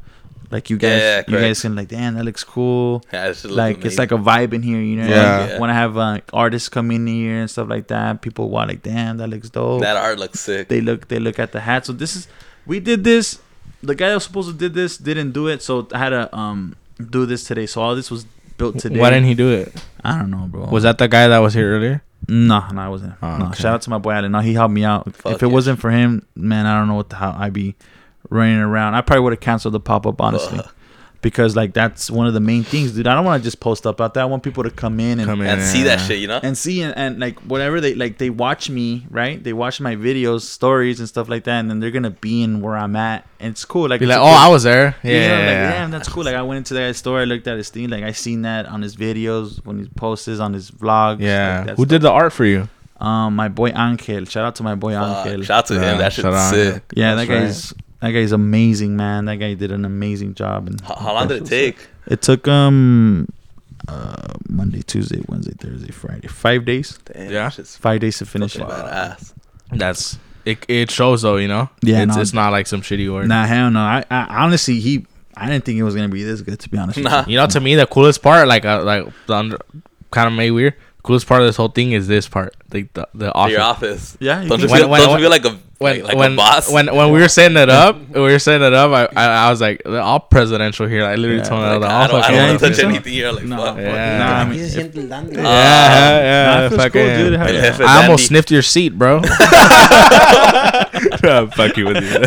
like 0.50 0.68
you 0.70 0.76
guys, 0.78 1.00
Yeah, 1.00 1.22
you 1.28 1.38
guys 1.38 1.62
can 1.62 1.76
like, 1.76 1.88
damn, 1.88 2.14
that 2.16 2.24
looks 2.24 2.42
cool. 2.42 3.04
Yeah, 3.12 3.28
it 3.28 3.36
should 3.36 3.50
look 3.52 3.58
Like 3.58 3.84
it's 3.84 3.98
like 3.98 4.10
a 4.10 4.18
vibe 4.18 4.52
in 4.52 4.62
here, 4.62 4.80
you 4.80 4.96
know. 4.96 5.08
Yeah. 5.08 5.46
Like, 5.52 5.60
when 5.60 5.70
I 5.70 5.74
have 5.74 5.96
uh, 5.96 6.20
artists 6.32 6.68
come 6.68 6.90
in 6.90 7.06
here 7.06 7.40
and 7.40 7.48
stuff 7.48 7.68
like 7.68 7.86
that, 7.88 8.20
people 8.20 8.50
want 8.50 8.68
like, 8.70 8.82
damn, 8.82 9.18
that 9.18 9.28
looks 9.28 9.48
dope. 9.50 9.82
that 9.82 9.96
art 9.96 10.18
looks 10.18 10.40
sick. 10.40 10.68
they 10.68 10.80
look, 10.80 11.06
they 11.08 11.20
look 11.20 11.38
at 11.38 11.52
the 11.52 11.60
hat. 11.60 11.86
So 11.86 11.92
this 11.92 12.16
is, 12.16 12.26
we 12.66 12.80
did 12.80 13.04
this. 13.04 13.38
The 13.82 13.94
guy 13.94 14.08
that 14.08 14.14
was 14.14 14.24
supposed 14.24 14.48
to 14.50 14.54
did 14.54 14.74
this 14.74 14.98
didn't 14.98 15.32
do 15.32 15.46
it, 15.46 15.62
so 15.62 15.86
I 15.94 15.98
had 15.98 16.10
to 16.10 16.36
um 16.36 16.76
do 16.98 17.24
this 17.24 17.44
today. 17.44 17.64
So 17.66 17.80
all 17.80 17.94
this 17.96 18.10
was 18.10 18.26
built 18.60 18.78
today. 18.78 19.00
Why 19.00 19.10
didn't 19.10 19.26
he 19.26 19.34
do 19.34 19.50
it? 19.50 19.74
I 20.04 20.18
don't 20.18 20.30
know, 20.30 20.46
bro. 20.48 20.66
Was 20.66 20.84
that 20.84 20.98
the 20.98 21.08
guy 21.08 21.26
that 21.28 21.38
was 21.38 21.54
here 21.54 21.74
earlier? 21.74 22.02
No, 22.28 22.68
no, 22.70 22.80
I 22.80 22.88
wasn't. 22.88 23.14
Oh, 23.22 23.36
no, 23.38 23.46
okay. 23.46 23.62
shout 23.62 23.74
out 23.74 23.82
to 23.82 23.90
my 23.90 23.98
boy 23.98 24.12
Allen. 24.12 24.32
No, 24.32 24.40
he 24.40 24.54
helped 24.54 24.72
me 24.72 24.84
out. 24.84 25.16
Fuck 25.16 25.32
if 25.34 25.42
it 25.42 25.46
yeah. 25.46 25.52
wasn't 25.52 25.80
for 25.80 25.90
him, 25.90 26.26
man, 26.36 26.66
I 26.66 26.78
don't 26.78 26.86
know 26.86 26.94
what 26.94 27.08
the 27.08 27.16
hell 27.16 27.34
I'd 27.36 27.52
be 27.52 27.74
running 28.28 28.58
around. 28.58 28.94
I 28.94 29.00
probably 29.00 29.22
would 29.22 29.32
have 29.32 29.40
canceled 29.40 29.74
the 29.74 29.80
pop 29.80 30.06
up 30.06 30.20
honestly, 30.20 30.58
Fuck. 30.58 30.74
Because 31.22 31.54
like 31.54 31.74
that's 31.74 32.10
one 32.10 32.26
of 32.26 32.34
the 32.34 32.40
main 32.40 32.62
things, 32.64 32.92
dude. 32.92 33.06
I 33.06 33.14
don't 33.14 33.24
want 33.24 33.42
to 33.42 33.44
just 33.46 33.60
post 33.60 33.86
up 33.86 34.00
out 34.00 34.14
there. 34.14 34.22
I 34.22 34.26
want 34.26 34.42
people 34.42 34.62
to 34.64 34.70
come 34.70 34.98
in 35.00 35.18
and 35.20 35.28
Come 35.28 35.40
in 35.42 35.46
and 35.48 35.62
see 35.62 35.82
that 35.84 35.98
shit, 35.98 36.18
you 36.18 36.26
know? 36.28 36.40
and 36.42 36.56
see 36.56 36.80
and, 36.82 36.96
and 36.96 37.18
like 37.20 37.38
whatever 37.40 37.80
they 37.80 37.94
like 37.94 38.18
they 38.18 38.30
watch 38.30 38.70
me 38.70 39.06
right 39.10 39.42
they 39.44 39.52
watch 39.52 39.80
my 39.80 39.96
videos 39.96 40.42
stories 40.42 40.98
and 40.98 41.08
stuff 41.08 41.28
like 41.28 41.44
that 41.44 41.58
and 41.60 41.68
then 41.70 41.80
they're 41.80 41.90
gonna 41.90 42.10
be 42.10 42.42
in 42.42 42.60
where 42.60 42.76
i'm 42.76 42.96
at 42.96 43.26
and 43.38 43.50
it's 43.52 43.64
cool 43.64 43.88
like 43.88 44.00
Be 44.00 44.06
like, 44.06 44.18
oh, 44.18 44.22
cool- 44.22 44.30
I 44.30 44.48
was 44.48 44.62
there. 44.62 44.96
you 45.02 45.10
Yeah, 45.10 45.28
know, 45.28 45.34
like, 45.34 45.44
yeah, 45.46 45.70
damn 45.72 45.90
that's 45.90 46.08
cool 46.08 46.24
like 46.24 46.34
i 46.34 46.42
went 46.42 46.58
into 46.58 46.74
that 46.74 46.96
store 46.96 47.20
i 47.20 47.24
looked 47.24 47.46
at 47.46 47.56
his 47.56 47.68
thing 47.70 47.88
like 47.90 48.02
i 48.04 48.12
seen 48.12 48.42
that 48.42 48.66
on 48.66 48.80
his 48.82 48.96
videos 48.96 49.64
when 49.66 49.78
he 49.80 49.88
posts 49.88 50.28
on 50.28 50.52
his 50.54 50.70
vlogs 50.70 51.20
yeah. 51.20 51.58
like, 51.58 51.66
that's 51.66 51.76
Who 51.78 51.86
did 51.86 52.02
the 52.02 52.10
art 52.10 52.32
for 52.32 52.44
you? 52.44 52.68
um 52.98 53.36
my 53.36 53.48
boy 53.48 53.70
angel 53.70 54.24
shout 54.24 54.44
out 54.46 54.56
to 54.56 54.62
my 54.62 54.74
boy 54.74 54.92
Fuck. 54.94 55.26
angel 55.26 55.42
Shout 55.44 55.58
out 55.58 55.66
to 55.66 55.74
Yeah, 55.74 55.92
him. 55.92 55.98
That 55.98 56.12
shit's 56.12 56.50
sick. 56.50 56.82
yeah 56.94 57.14
That's 57.14 57.28
that 57.28 57.34
guy's 57.40 57.74
that 58.00 58.10
guy's 58.12 58.32
amazing 58.32 58.96
man 58.96 59.26
that 59.26 59.36
guy 59.36 59.54
did 59.54 59.72
an 59.72 59.84
amazing 59.84 60.34
job 60.34 60.66
and 60.66 60.80
How, 60.82 60.94
how 60.96 61.14
long 61.14 61.28
did 61.28 61.42
it 61.42 61.46
take? 61.48 61.88
it 62.06 62.22
took 62.22 62.46
um 62.48 63.28
uh 63.88 64.34
monday 64.48 64.82
tuesday 64.82 65.22
wednesday 65.28 65.54
thursday 65.58 65.90
friday 65.90 66.28
five 66.28 66.64
days 66.64 66.98
Damn, 67.04 67.30
Yeah. 67.30 67.48
five 67.50 68.00
days 68.00 68.18
to 68.18 68.26
finish 68.26 68.56
it 68.56 68.62
badass. 68.62 69.32
That's 69.72 70.18
it. 70.44 70.64
It 70.68 70.90
shows 70.90 71.22
though, 71.22 71.36
you 71.36 71.46
know. 71.48 71.68
Yeah, 71.82 72.02
it's, 72.02 72.16
no. 72.16 72.22
it's 72.22 72.32
not 72.32 72.50
like 72.50 72.66
some 72.66 72.80
shitty 72.82 73.12
word. 73.12 73.28
Nah, 73.28 73.46
hell 73.46 73.70
no. 73.70 73.80
I, 73.80 74.04
I 74.10 74.42
honestly, 74.44 74.80
he, 74.80 75.06
I 75.36 75.48
didn't 75.48 75.64
think 75.64 75.78
it 75.78 75.82
was 75.84 75.94
gonna 75.94 76.08
be 76.08 76.24
this 76.24 76.40
good. 76.40 76.58
To 76.58 76.68
be 76.68 76.76
honest, 76.78 76.96
with 76.96 77.04
Nah. 77.04 77.24
You 77.28 77.36
know, 77.36 77.46
to 77.46 77.60
me, 77.60 77.74
the 77.76 77.86
coolest 77.86 78.20
part, 78.22 78.48
like, 78.48 78.64
uh, 78.64 78.82
like 78.82 79.06
the 79.26 79.34
under, 79.34 79.58
kind 80.10 80.26
of 80.26 80.32
made 80.32 80.50
weird. 80.50 80.74
Coolest 81.02 81.26
part 81.26 81.40
of 81.40 81.48
this 81.48 81.56
whole 81.56 81.68
thing 81.68 81.92
is 81.92 82.06
this 82.08 82.28
part, 82.28 82.54
like 82.72 82.92
the 82.92 83.08
the 83.14 83.32
office. 83.32 83.52
Your 83.52 83.62
office. 83.62 84.16
Yeah, 84.20 84.42
you 84.42 84.48
Don't 84.50 84.60
you 84.60 84.68
feel, 84.68 84.88
When- 84.88 85.00
don't 85.00 85.10
when- 85.12 85.18
you 85.20 85.24
feel 85.24 85.30
like 85.30 85.44
a 85.46 85.58
When 85.78 85.94
like, 85.94 86.04
like 86.08 86.16
when 86.18 86.32
a 86.34 86.36
boss? 86.36 86.70
when 86.70 86.94
when 86.94 87.10
we 87.10 87.20
were 87.20 87.28
setting 87.28 87.56
it 87.56 87.70
up, 87.70 87.96
we 88.10 88.20
were 88.20 88.38
setting 88.38 88.66
it 88.66 88.74
up. 88.74 88.90
I 88.92 89.08
I, 89.18 89.46
I 89.46 89.50
was 89.50 89.62
like, 89.62 89.80
they're 89.84 90.02
all 90.02 90.20
presidential 90.20 90.86
here. 90.86 91.06
I 91.06 91.14
literally 91.14 91.38
Yeah, 91.38 91.44
told 91.48 91.62
like, 91.62 91.80
them, 91.80 91.90
I 91.90 92.06
don't, 92.06 92.22
I 92.22 92.28
don't 92.30 92.36
want 92.36 92.52
you 92.52 92.58
to 92.68 92.74
touch 92.74 92.84
anything 92.84 93.12
here. 93.14 93.32
Like, 93.32 93.44
No, 93.44 93.56
fuck. 93.56 93.76
Yeah. 93.78 94.18
Nah, 94.18 94.40
I 94.40 94.44
mean, 94.44 94.58
se 94.68 94.78
siente 94.78 94.96
el 94.98 95.08
dandy. 95.08 95.36
Ah. 95.38 95.42
Yeah, 95.42 96.20
yeah, 96.20 96.68
Nah, 96.68 96.76
fucking- 96.76 96.92
cool, 96.92 97.16
dude. 97.30 97.38
Hell 97.40 97.54
yeah. 97.54 97.78
I 97.80 98.02
almost 98.02 98.26
sniffed 98.26 98.50
your 98.50 98.62
seat, 98.62 98.90
bro. 98.98 99.22
Fuck 101.56 101.76
you 101.76 101.86
with 101.86 102.02
you. 102.02 102.20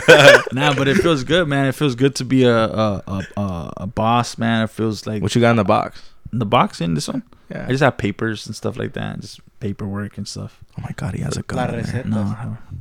nah, 0.54 0.74
but 0.74 0.88
it 0.88 0.96
feels 0.98 1.24
good, 1.24 1.48
man. 1.48 1.66
It 1.68 1.76
feels 1.76 1.96
good 1.96 2.16
to 2.16 2.26
be 2.26 2.44
a 2.44 2.56
a, 2.58 3.04
a, 3.08 3.22
a, 3.40 3.74
a 3.78 3.88
boss, 3.88 4.38
man. 4.38 4.64
It 4.64 4.70
feels 4.70 5.06
like 5.06 5.22
what 5.22 5.36
you 5.36 5.42
got 5.42 5.52
in 5.52 5.58
the 5.58 5.64
box? 5.64 6.02
In 6.32 6.40
the 6.40 6.46
box 6.46 6.82
in 6.82 6.94
this 6.96 7.08
one. 7.08 7.24
Yeah. 7.54 7.66
I 7.68 7.70
just 7.70 7.84
have 7.84 7.98
papers 7.98 8.48
and 8.48 8.56
stuff 8.56 8.78
like 8.78 8.94
that, 8.94 9.20
just 9.22 9.40
paperwork 9.60 10.18
and 10.18 10.28
stuff. 10.28 10.60
oh 10.78 10.82
my 10.82 10.90
god, 10.96 11.14
he 11.14 11.22
has 11.22 11.38
a 11.38 11.44
La 11.54 11.68
gun. 11.68 11.76
in 11.76 11.86
there. 11.86 12.04
No, 12.04 12.20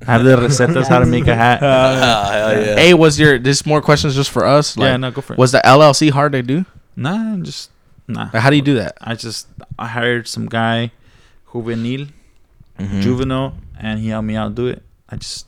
I 0.06 0.10
have 0.10 0.24
the 0.24 0.34
recetas 0.36 0.88
how 0.88 0.98
to 0.98 1.06
make 1.06 1.26
a 1.28 1.34
hat. 1.36 1.60
Ah, 1.62 2.30
hell 2.32 2.52
yeah. 2.64 2.76
Hey, 2.76 2.94
was 2.94 3.20
your 3.20 3.38
this 3.38 3.66
more 3.66 3.82
questions 3.82 4.14
just 4.14 4.30
for 4.30 4.44
us? 4.46 4.76
Like, 4.76 4.86
yeah, 4.86 4.96
no, 4.96 5.10
go 5.10 5.20
for 5.20 5.34
it. 5.34 5.38
was 5.38 5.52
the 5.52 5.60
LLC 5.64 6.10
hard 6.10 6.32
to 6.32 6.42
do? 6.42 6.64
Nah, 6.96 7.36
just 7.44 7.70
nah. 8.08 8.30
Like, 8.32 8.42
how 8.42 8.48
do 8.50 8.56
you 8.56 8.62
do 8.62 8.74
that? 8.76 8.96
I 9.00 9.14
just 9.14 9.46
I 9.78 9.88
hired 9.88 10.26
some 10.26 10.46
guy, 10.48 10.90
juvenil, 11.52 12.08
Mm-hmm. 12.78 13.00
juvenile, 13.02 13.54
and 13.78 14.00
he 14.00 14.08
helped 14.08 14.26
me 14.26 14.34
out 14.34 14.54
do 14.54 14.66
it. 14.68 14.82
I 15.08 15.16
just 15.16 15.46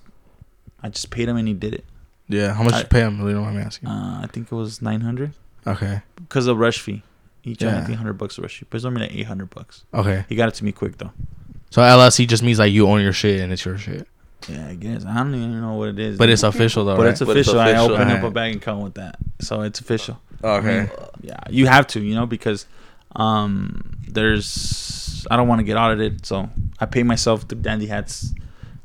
I 0.83 0.91
just 0.91 1.09
paid 1.11 1.29
him 1.29 1.37
and 1.39 1.49
he 1.49 1.55
did 1.55 1.73
it. 1.75 1.85
Yeah, 2.29 2.53
how 2.53 2.63
much 2.63 2.75
I- 2.75 2.81
you 2.81 2.87
pay 2.87 3.01
him? 3.01 3.19
Really 3.21 3.33
don't 3.33 3.43
mind 3.45 3.57
me 3.57 3.63
asking. 3.63 3.89
Uh, 3.89 4.21
I 4.23 4.27
think 4.29 4.53
it 4.53 4.55
was 4.55 4.83
nine 4.83 5.01
hundred 5.01 5.33
okay, 5.67 6.03
because 6.17 6.47
of 6.47 6.59
rush 6.59 6.79
fee. 6.81 7.03
Each 7.45 7.63
yeah. 7.63 7.69
I 7.69 7.73
Yeah. 7.75 7.85
think 7.87 7.99
hundred 7.99 8.15
bucks 8.15 8.39
a 8.39 8.43
rush 8.43 8.59
fee, 8.61 8.67
but 8.71 8.77
it's 8.77 8.85
only 8.85 9.03
like 9.03 9.15
eight 9.15 9.27
hundred 9.27 9.51
bucks. 9.51 9.85
okay. 9.93 10.25
He 10.29 10.35
got 10.37 10.49
it 10.49 10.55
to 10.57 10.65
me 10.65 10.73
quick 10.73 10.99
though. 10.99 11.13
So 11.71 11.83
LLC 11.83 12.27
just 12.27 12.43
means 12.43 12.59
like 12.59 12.73
you 12.73 12.87
own 12.89 13.01
your 13.03 13.13
shit 13.13 13.41
and 13.41 13.53
it's 13.53 13.65
your 13.65 13.77
shit, 13.79 14.07
Yeah, 14.49 14.69
I 14.69 14.75
guess 14.77 15.05
I 15.05 15.15
don't 15.17 15.35
even 15.35 15.61
know 15.61 15.75
what 15.75 15.89
it 15.91 15.99
is. 15.99 16.17
but 16.19 16.29
it's 16.31 16.43
official 16.45 16.85
though, 16.85 16.97
but 16.97 17.03
right? 17.03 17.11
it's 17.11 17.21
But 17.21 17.37
it's 17.37 17.49
official. 17.49 17.61
I 17.61 17.71
official. 17.71 17.93
opened 17.95 18.11
up 18.11 18.17
a 18.17 18.19
Alright. 18.19 18.33
bank 18.35 18.57
account 18.59 18.83
with 18.85 18.95
that, 18.95 19.17
so 19.41 19.63
it's 19.63 19.81
official. 19.81 20.21
okay. 20.43 20.89
Yeah, 21.23 21.41
you 21.51 21.67
have 21.67 21.87
to, 21.89 22.01
you 22.01 22.15
know, 22.15 22.27
because 22.27 22.67
um, 23.17 23.99
there's 24.09 25.27
I 25.31 25.37
don't 25.37 25.49
want 25.49 25.61
to 25.61 25.65
get 25.65 25.77
audited, 25.77 26.25
so 26.27 26.49
I 26.81 26.87
pay 26.87 27.03
myself 27.03 27.43
through 27.43 27.61
Dandy 27.61 27.87
Hats 27.87 28.33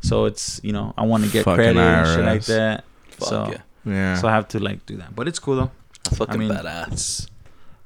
So 0.01 0.25
it's 0.25 0.59
you 0.63 0.71
know 0.71 0.93
I 0.97 1.03
want 1.05 1.25
to 1.25 1.29
get 1.29 1.43
Fucking 1.45 1.55
credit 1.55 1.79
and 1.79 2.07
shit 2.07 2.25
like 2.25 2.41
IRS. 2.41 2.47
that. 2.47 2.83
Fuck 3.11 3.27
so 3.29 3.51
yeah. 3.51 3.61
Yeah. 3.93 4.15
so 4.15 4.27
I 4.27 4.31
have 4.31 4.47
to 4.49 4.59
like 4.59 4.85
do 4.85 4.97
that. 4.97 5.15
But 5.15 5.27
it's 5.27 5.39
cool 5.39 5.55
though. 5.57 5.71
Fucking 6.15 6.33
I 6.35 6.37
mean, 6.37 6.49
badass. 6.51 7.27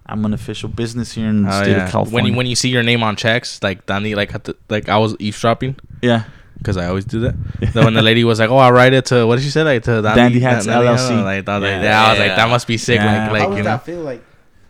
It's 0.06 0.12
I'm 0.12 0.26
an 0.26 0.34
official 0.34 0.70
business 0.70 1.14
here 1.14 1.28
in 1.28 1.44
the 1.44 1.50
Oh, 1.50 1.62
state 1.64 1.72
yeah. 1.72 1.86
of 1.86 1.92
California. 1.92 2.14
When 2.14 2.26
you 2.26 2.38
when 2.38 2.46
you 2.48 2.56
see 2.56 2.70
your 2.70 2.84
name 2.84 3.04
on 3.04 3.16
checks, 3.16 3.62
like 3.64 3.86
Danny, 3.86 4.16
like 4.16 4.34
at 4.36 4.44
the, 4.44 4.56
like 4.70 4.90
I 4.90 4.98
was 4.98 5.16
eavesdropping 5.20 5.76
yeah, 6.02 6.24
because 6.58 6.78
I 6.78 6.88
always 6.88 7.06
do 7.06 7.20
that. 7.22 7.36
then 7.74 7.86
when 7.86 7.94
the 7.94 8.02
lady 8.02 8.24
was 8.24 8.40
like, 8.40 8.50
"Oh, 8.50 8.58
I'll 8.58 8.72
write 8.74 8.94
it 8.94 9.06
to 9.08 9.26
what 9.26 9.38
did 9.38 9.44
she 9.44 9.50
say? 9.52 9.64
Like 9.64 9.84
to 9.84 10.02
Danny, 10.02 10.16
Dandy 10.16 10.40
Hats 10.40 10.66
Danny 10.66 10.86
LLC. 10.86 11.24
Like, 11.24 11.48
I 11.48 11.58
was 11.58 11.64
like, 11.64 11.70
Yeah. 11.72 11.84
yeah, 11.84 12.06
I 12.06 12.10
was 12.12 12.20
like, 12.20 12.36
that 12.36 12.50
must 12.50 12.68
be 12.68 12.78
sick. 12.78 12.98
Yeah. 13.00 13.32
Like, 13.32 13.42
How 13.42 13.48
like 13.48 13.50
does 13.50 13.58
you 13.58 13.64
know, 13.64 13.70
that 13.70 13.86
feel 13.86 14.02
like? 14.02 14.24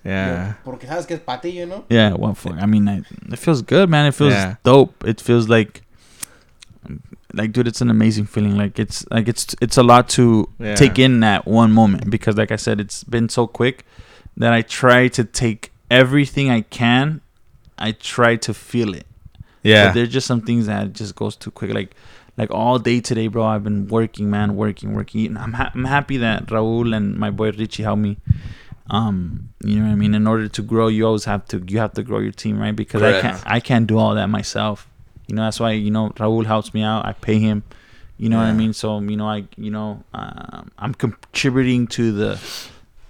yeah. 0.06 0.54
Porque 0.66 0.86
sabes 0.88 1.06
que 1.08 1.16
es 1.16 1.22
patillo, 1.22 1.68
¿no? 1.68 1.86
yeah. 1.90 2.14
What 2.14 2.38
for? 2.38 2.54
I 2.54 2.66
mean, 2.66 2.88
I, 2.88 3.02
it 3.32 3.40
feels 3.40 3.62
good, 3.62 3.90
man. 3.90 4.06
It 4.06 4.14
feels 4.16 4.34
Yeah. 4.34 4.56
dope. 4.64 5.04
It 5.08 5.22
feels 5.22 5.48
like. 5.50 5.82
Like 7.36 7.52
dude, 7.52 7.68
it's 7.68 7.82
an 7.82 7.90
amazing 7.90 8.26
feeling. 8.28 8.56
Like 8.56 8.78
it's 8.78 9.06
like 9.10 9.28
it's 9.28 9.56
it's 9.60 9.76
a 9.78 9.82
lot 9.84 10.08
to 10.10 10.48
Yeah. 10.60 10.76
take 10.76 11.00
in 11.00 11.24
at 11.24 11.48
one 11.48 11.72
moment 11.72 12.12
because, 12.12 12.38
like 12.38 12.52
I 12.52 12.58
said, 12.58 12.80
it's 12.80 13.04
been 13.04 13.28
so 13.28 13.48
quick 13.48 13.86
that 14.38 14.54
I 14.54 14.62
try 14.62 15.08
to 15.10 15.24
take 15.24 15.72
everything 15.90 16.50
I 16.50 16.62
can. 16.62 17.22
I 17.78 17.92
try 17.92 18.36
to 18.38 18.54
feel 18.54 18.94
it. 18.94 19.06
Yeah. 19.64 19.88
But 19.88 19.94
there's 19.96 20.10
just 20.10 20.28
some 20.28 20.42
things 20.42 20.68
that 20.68 20.94
just 20.94 21.16
goes 21.16 21.36
too 21.36 21.52
quick. 21.52 21.74
Like, 21.74 21.96
like 22.38 22.52
all 22.52 22.80
day 22.80 23.00
today, 23.00 23.28
bro. 23.28 23.44
I've 23.44 23.64
been 23.64 23.88
working, 23.88 24.30
man, 24.30 24.56
working, 24.56 24.94
working. 24.94 25.26
And 25.28 25.38
I'm 25.38 25.54
ha- 25.54 25.72
I'm 25.74 25.86
happy 25.86 26.18
that 26.18 26.48
Raul 26.48 26.96
and 26.96 27.18
my 27.18 27.30
boy 27.30 27.52
Richie 27.52 27.84
helped 27.84 28.02
me. 28.02 28.18
Um, 28.90 29.50
you 29.64 29.78
know 29.78 29.86
what 29.86 29.92
I 29.92 29.96
mean. 29.96 30.14
In 30.14 30.28
order 30.28 30.48
to 30.48 30.62
grow, 30.62 30.88
you 30.88 31.06
always 31.06 31.26
have 31.26 31.46
to 31.50 31.64
you 31.68 31.80
have 31.80 31.94
to 31.94 32.04
grow 32.04 32.20
your 32.20 32.32
team, 32.32 32.60
right? 32.60 32.76
Because 32.76 33.02
I 33.02 33.22
can't 33.22 33.44
I 33.46 33.60
can't 33.60 33.88
do 33.88 33.98
all 33.98 34.16
that 34.16 34.28
myself. 34.28 34.88
You 35.28 35.36
know 35.36 35.44
that's 35.44 35.60
why 35.60 35.72
you 35.72 35.92
know 35.92 36.10
Raul 36.12 36.46
helps 36.46 36.74
me 36.74 36.82
out. 36.84 37.06
I 37.06 37.14
pay 37.14 37.40
him. 37.40 37.64
You 38.18 38.30
know 38.30 38.38
what 38.38 38.46
I 38.46 38.54
mean. 38.54 38.74
So 38.74 39.00
you 39.00 39.16
know 39.16 39.28
I 39.28 39.46
you 39.56 39.72
know 39.72 40.04
um, 40.14 40.72
I'm 40.78 40.94
contributing 40.94 41.88
to 41.88 42.12
the 42.12 42.42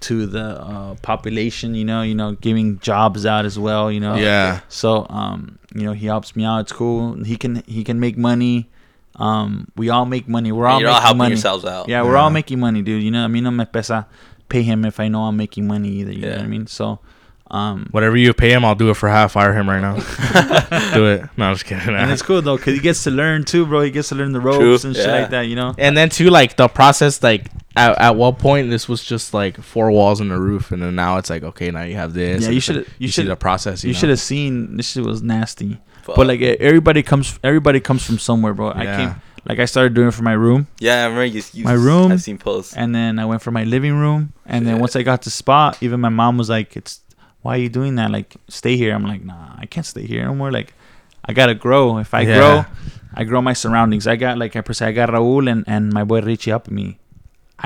to 0.08 0.26
the 0.26 0.60
uh, 0.60 0.94
population. 1.02 1.74
You 1.74 1.84
know 1.84 2.02
you 2.02 2.14
know 2.14 2.32
giving 2.32 2.78
jobs 2.80 3.24
out 3.26 3.44
as 3.44 3.58
well. 3.58 3.90
You 3.90 4.00
know 4.00 4.16
yeah. 4.16 4.60
so 4.68 5.06
um, 5.10 5.58
you 5.74 5.82
know, 5.82 5.92
he 5.92 6.06
helps 6.06 6.36
me 6.36 6.44
out. 6.44 6.60
It's 6.60 6.72
cool. 6.72 7.22
He 7.24 7.36
can 7.36 7.62
he 7.66 7.82
can 7.84 7.98
make 8.00 8.16
money. 8.16 8.70
Um, 9.16 9.68
we 9.76 9.90
all 9.90 10.06
make 10.06 10.28
money. 10.28 10.50
We're 10.52 10.66
all 10.66 10.80
you're 10.80 10.88
all 10.90 11.00
helping 11.00 11.18
money. 11.18 11.30
yourselves 11.34 11.64
out. 11.64 11.88
Yeah, 11.88 12.02
we're 12.02 12.14
Yeah. 12.14 12.22
all 12.22 12.30
making 12.30 12.58
money, 12.60 12.82
dude. 12.82 13.02
You 13.02 13.10
know, 13.10 13.24
I 13.24 13.28
mean, 13.28 13.44
no 13.44 13.50
me 13.50 13.64
pesa 13.64 14.06
pay 14.48 14.62
him 14.62 14.84
if 14.84 14.98
I 15.00 15.08
know 15.08 15.22
I'm 15.22 15.36
making 15.36 15.66
money 15.66 15.88
either. 15.88 16.12
You 16.12 16.22
know 16.22 16.28
Yeah. 16.28 16.36
what 16.36 16.44
I 16.44 16.48
mean? 16.48 16.66
So, 16.66 16.98
um, 17.54 17.86
Whatever 17.92 18.16
you 18.16 18.34
pay 18.34 18.50
him, 18.52 18.64
I'll 18.64 18.74
do 18.74 18.90
it 18.90 18.94
for 18.94 19.08
half. 19.08 19.32
Fire 19.32 19.52
him 19.52 19.68
right 19.68 19.80
now. 19.80 19.94
do 20.94 21.06
it. 21.06 21.28
No, 21.36 21.46
I'm 21.46 21.54
just 21.54 21.64
kidding. 21.64 21.94
and 21.94 22.10
it's 22.10 22.22
cool 22.22 22.42
though, 22.42 22.58
cause 22.58 22.74
he 22.74 22.80
gets 22.80 23.04
to 23.04 23.10
learn 23.10 23.44
too, 23.44 23.64
bro. 23.66 23.82
He 23.82 23.90
gets 23.90 24.08
to 24.08 24.14
learn 24.16 24.32
the 24.32 24.40
ropes 24.40 24.58
True, 24.82 24.88
and 24.90 24.96
shit 24.96 25.06
yeah. 25.06 25.20
like 25.20 25.30
that. 25.30 25.42
You 25.42 25.56
know? 25.56 25.74
and 25.78 25.96
then 25.96 26.08
too, 26.08 26.30
like 26.30 26.56
the 26.56 26.66
process, 26.68 27.22
like 27.22 27.50
at, 27.76 27.96
at 28.00 28.16
what 28.16 28.38
point 28.38 28.70
this 28.70 28.88
was 28.88 29.04
just 29.04 29.32
like 29.34 29.60
four 29.60 29.90
walls 29.90 30.20
and 30.20 30.32
a 30.32 30.38
roof, 30.38 30.72
and 30.72 30.82
then 30.82 30.94
now 30.96 31.18
it's 31.18 31.30
like 31.30 31.42
okay, 31.44 31.70
now 31.70 31.82
you 31.82 31.94
have 31.94 32.12
this. 32.12 32.42
Yeah, 32.42 32.50
you 32.50 32.56
it's 32.56 32.68
like- 32.68 32.76
should 32.86 32.86
you 32.98 33.08
see 33.08 33.12
should 33.22 33.28
the 33.28 33.36
process. 33.36 33.84
You, 33.84 33.88
you 33.88 33.94
know? 33.94 33.98
should 34.00 34.10
have 34.10 34.20
seen 34.20 34.76
this 34.76 34.90
shit 34.90 35.04
was 35.04 35.22
nasty. 35.22 35.80
Fuck. 36.02 36.16
But 36.16 36.26
like 36.26 36.40
everybody 36.42 37.02
comes 37.02 37.38
everybody 37.44 37.80
comes 37.80 38.04
from 38.04 38.18
somewhere, 38.18 38.52
bro. 38.52 38.70
I 38.70 38.82
Yeah. 38.82 38.96
came 38.96 39.22
like 39.46 39.58
I 39.58 39.66
started 39.66 39.92
doing 39.94 40.08
it 40.08 40.14
for 40.14 40.22
my 40.22 40.32
room. 40.32 40.66
yeah, 40.80 41.02
I 41.02 41.04
remember 41.04 41.24
you. 41.26 41.42
you 41.52 41.64
My 41.64 41.74
room- 41.74 42.10
I've 42.12 42.22
seen 42.22 42.38
posts. 42.38 42.74
and 42.74 42.94
then 42.94 43.18
I 43.18 43.26
went 43.26 43.42
for 43.42 43.50
my 43.50 43.64
living 43.64 43.94
room, 43.94 44.32
and 44.46 44.66
then 44.66 44.80
once 44.80 44.96
I 44.96 45.02
got 45.02 45.22
to 45.22 45.30
spot, 45.30 45.76
even 45.82 46.00
my 46.00 46.08
mom 46.08 46.38
was 46.38 46.48
like, 46.48 46.76
"It's 46.78 47.00
why 47.44 47.52
are 47.56 47.62
you 47.66 47.68
doing 47.78 47.94
that? 48.00 48.10
Like, 48.10 48.34
stay 48.48 48.74
here." 48.82 48.92
I'm 48.96 49.06
like, 49.12 49.22
"Nah, 49.24 49.54
I 49.62 49.66
can't 49.66 49.86
stay 49.86 50.04
here 50.12 50.24
no 50.24 50.34
more. 50.34 50.50
Like, 50.58 50.74
I 51.28 51.32
gotta 51.40 51.54
grow. 51.66 51.98
If 51.98 52.12
I 52.20 52.22
Yeah. 52.22 52.38
grow, 52.38 52.54
I 53.14 53.22
grow 53.30 53.40
my 53.50 53.52
surroundings. 53.62 54.06
I 54.12 54.16
got 54.16 54.36
like 54.42 54.56
I 54.56 54.60
per 54.66 54.72
se, 54.78 54.86
I 54.90 54.92
got 55.00 55.08
Raul 55.16 55.44
and 55.52 55.62
and 55.74 55.92
my 55.98 56.04
boy 56.12 56.20
Richie 56.30 56.50
helping 56.56 56.74
me. 56.82 56.88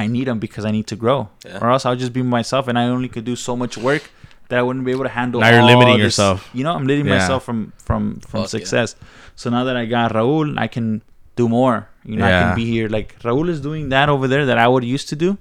I 0.03 0.07
need 0.15 0.27
them 0.29 0.39
because 0.47 0.65
I 0.69 0.73
need 0.79 0.87
to 0.93 0.97
grow, 1.05 1.19
Yeah. 1.47 1.59
or 1.63 1.71
else 1.73 1.87
I'll 1.87 1.97
just 2.05 2.13
be 2.13 2.23
myself, 2.23 2.69
and 2.69 2.77
I 2.79 2.85
only 2.97 3.09
could 3.09 3.25
do 3.33 3.37
so 3.49 3.57
much 3.57 3.79
work 3.89 4.05
that 4.49 4.59
I 4.59 4.63
wouldn't 4.63 4.85
be 4.85 4.93
able 4.97 5.05
to 5.11 5.15
handle. 5.21 5.41
Now 5.41 5.51
you're 5.51 5.61
all 5.63 5.67
limiting 5.73 5.97
this- 5.99 6.05
yourself. 6.19 6.49
You 6.53 6.63
know, 6.65 6.75
I'm 6.77 6.87
limiting 6.91 7.09
Yeah. 7.13 7.19
myself 7.19 7.43
from 7.49 7.73
from 7.89 8.03
from 8.21 8.43
Fuck 8.43 8.53
yeah. 8.53 8.57
success. 8.59 8.97
So 9.41 9.51
now 9.57 9.65
that 9.69 9.77
I 9.83 9.85
got 9.97 10.13
Raul, 10.19 10.47
I 10.67 10.69
can 10.77 10.87
do 11.41 11.49
more. 11.49 11.77
You 12.05 12.17
know, 12.17 12.27
I 12.27 12.31
can 12.43 12.55
be 12.63 12.67
here. 12.75 12.89
Like 12.99 13.09
Raul 13.29 13.49
is 13.55 13.61
doing 13.69 13.89
that 13.95 14.09
over 14.15 14.27
there 14.33 14.45
that 14.51 14.59
I 14.59 14.67
would 14.73 14.85
used 14.97 15.09
to 15.15 15.17
do, 15.17 15.37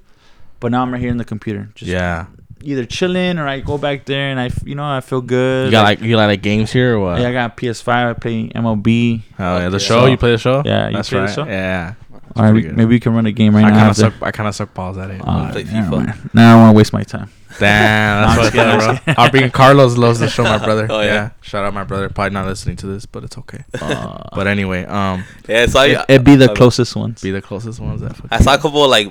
but 0.59 0.71
now 0.71 0.81
I'm 0.83 0.91
right 0.93 1.01
here 1.05 1.11
in 1.17 1.21
the 1.23 1.29
computer, 1.33 1.63
just 1.75 1.91
yeah. 1.91 2.25
Either 2.63 2.85
chilling 2.85 3.37
or 3.39 3.47
I 3.47 3.59
go 3.59 3.77
back 3.77 4.05
there 4.05 4.29
and 4.29 4.39
I, 4.39 4.45
f- 4.47 4.63
you 4.65 4.75
know, 4.75 4.83
I 4.85 5.01
feel 5.01 5.21
good. 5.21 5.65
You 5.65 5.71
got 5.71 5.83
like 5.83 6.01
you 6.01 6.15
got 6.15 6.25
like 6.27 6.41
games 6.41 6.71
here 6.71 6.95
or 6.95 6.99
what? 6.99 7.21
yeah, 7.21 7.29
I 7.29 7.31
got 7.33 7.55
PS5. 7.57 7.87
I 7.87 8.13
play 8.13 8.49
MLB. 8.49 9.21
Oh 9.39 9.57
yeah, 9.57 9.69
the 9.69 9.79
show. 9.79 10.01
So- 10.01 10.05
you 10.07 10.17
play 10.17 10.31
the 10.31 10.37
show? 10.37 10.61
Yeah, 10.65 10.89
you 10.89 10.95
that's 10.97 11.09
play 11.09 11.19
the 11.19 11.25
right. 11.25 11.33
show? 11.35 11.45
Yeah. 11.45 11.93
All 12.35 12.43
right, 12.43 12.51
pretty 12.51 12.67
good. 12.67 12.77
maybe 12.77 12.89
we 12.89 12.99
can 12.99 13.15
run 13.15 13.25
a 13.25 13.31
game 13.31 13.55
right 13.55 13.65
I 13.65 13.69
now. 13.71 13.77
kind 13.77 13.89
of 13.89 13.95
suck. 13.97 14.13
I 14.21 14.29
kind 14.31 14.47
of 14.47 14.53
suck 14.53 14.71
balls 14.75 14.97
at 14.99 15.09
it. 15.09 15.21
Uh, 15.23 15.51
Play 15.51 15.63
FIFA. 15.63 16.33
Now 16.35 16.49
I 16.49 16.53
don't 16.53 16.61
want 16.61 16.73
to 16.75 16.77
waste 16.77 16.93
my 16.93 17.01
time. 17.01 17.31
Damn, 17.57 18.27
that's 18.27 18.39
just 18.41 18.51
kidding, 18.53 18.67
what 18.67 18.81
I'm 18.81 18.95
bro. 18.97 19.05
just. 19.05 19.19
Our 19.19 19.31
being 19.31 19.49
Carlos 19.49 19.97
loves 19.97 20.19
the 20.19 20.29
show, 20.29 20.43
my 20.43 20.57
brother. 20.63 20.85
Oh, 20.87 20.99
yeah. 21.01 21.05
yeah. 21.13 21.29
Shout 21.41 21.65
out 21.65 21.73
my 21.73 21.83
brother. 21.83 22.09
Probably 22.09 22.33
not 22.33 22.45
listening 22.45 22.75
to 22.77 22.85
this, 22.87 23.07
but 23.07 23.23
it's 23.23 23.37
okay. 23.39 23.63
Uh, 23.81 24.21
But 24.35 24.45
anyway, 24.45 24.85
um, 24.85 25.23
Yeah, 25.47 25.65
so 25.65 25.79
I, 25.79 25.85
it, 25.87 26.05
it'd 26.09 26.25
be 26.25 26.35
the 26.35 26.51
I- 26.51 26.53
closest 26.53 26.95
ones. 26.95 27.21
be 27.21 27.31
the 27.31 27.41
closest 27.41 27.79
ones 27.79 28.01
that. 28.01 28.15
fucking- 28.15 28.29
I 28.31 28.39
saw 28.39 28.53
a 28.53 28.57
couple 28.59 28.87
like 28.87 29.07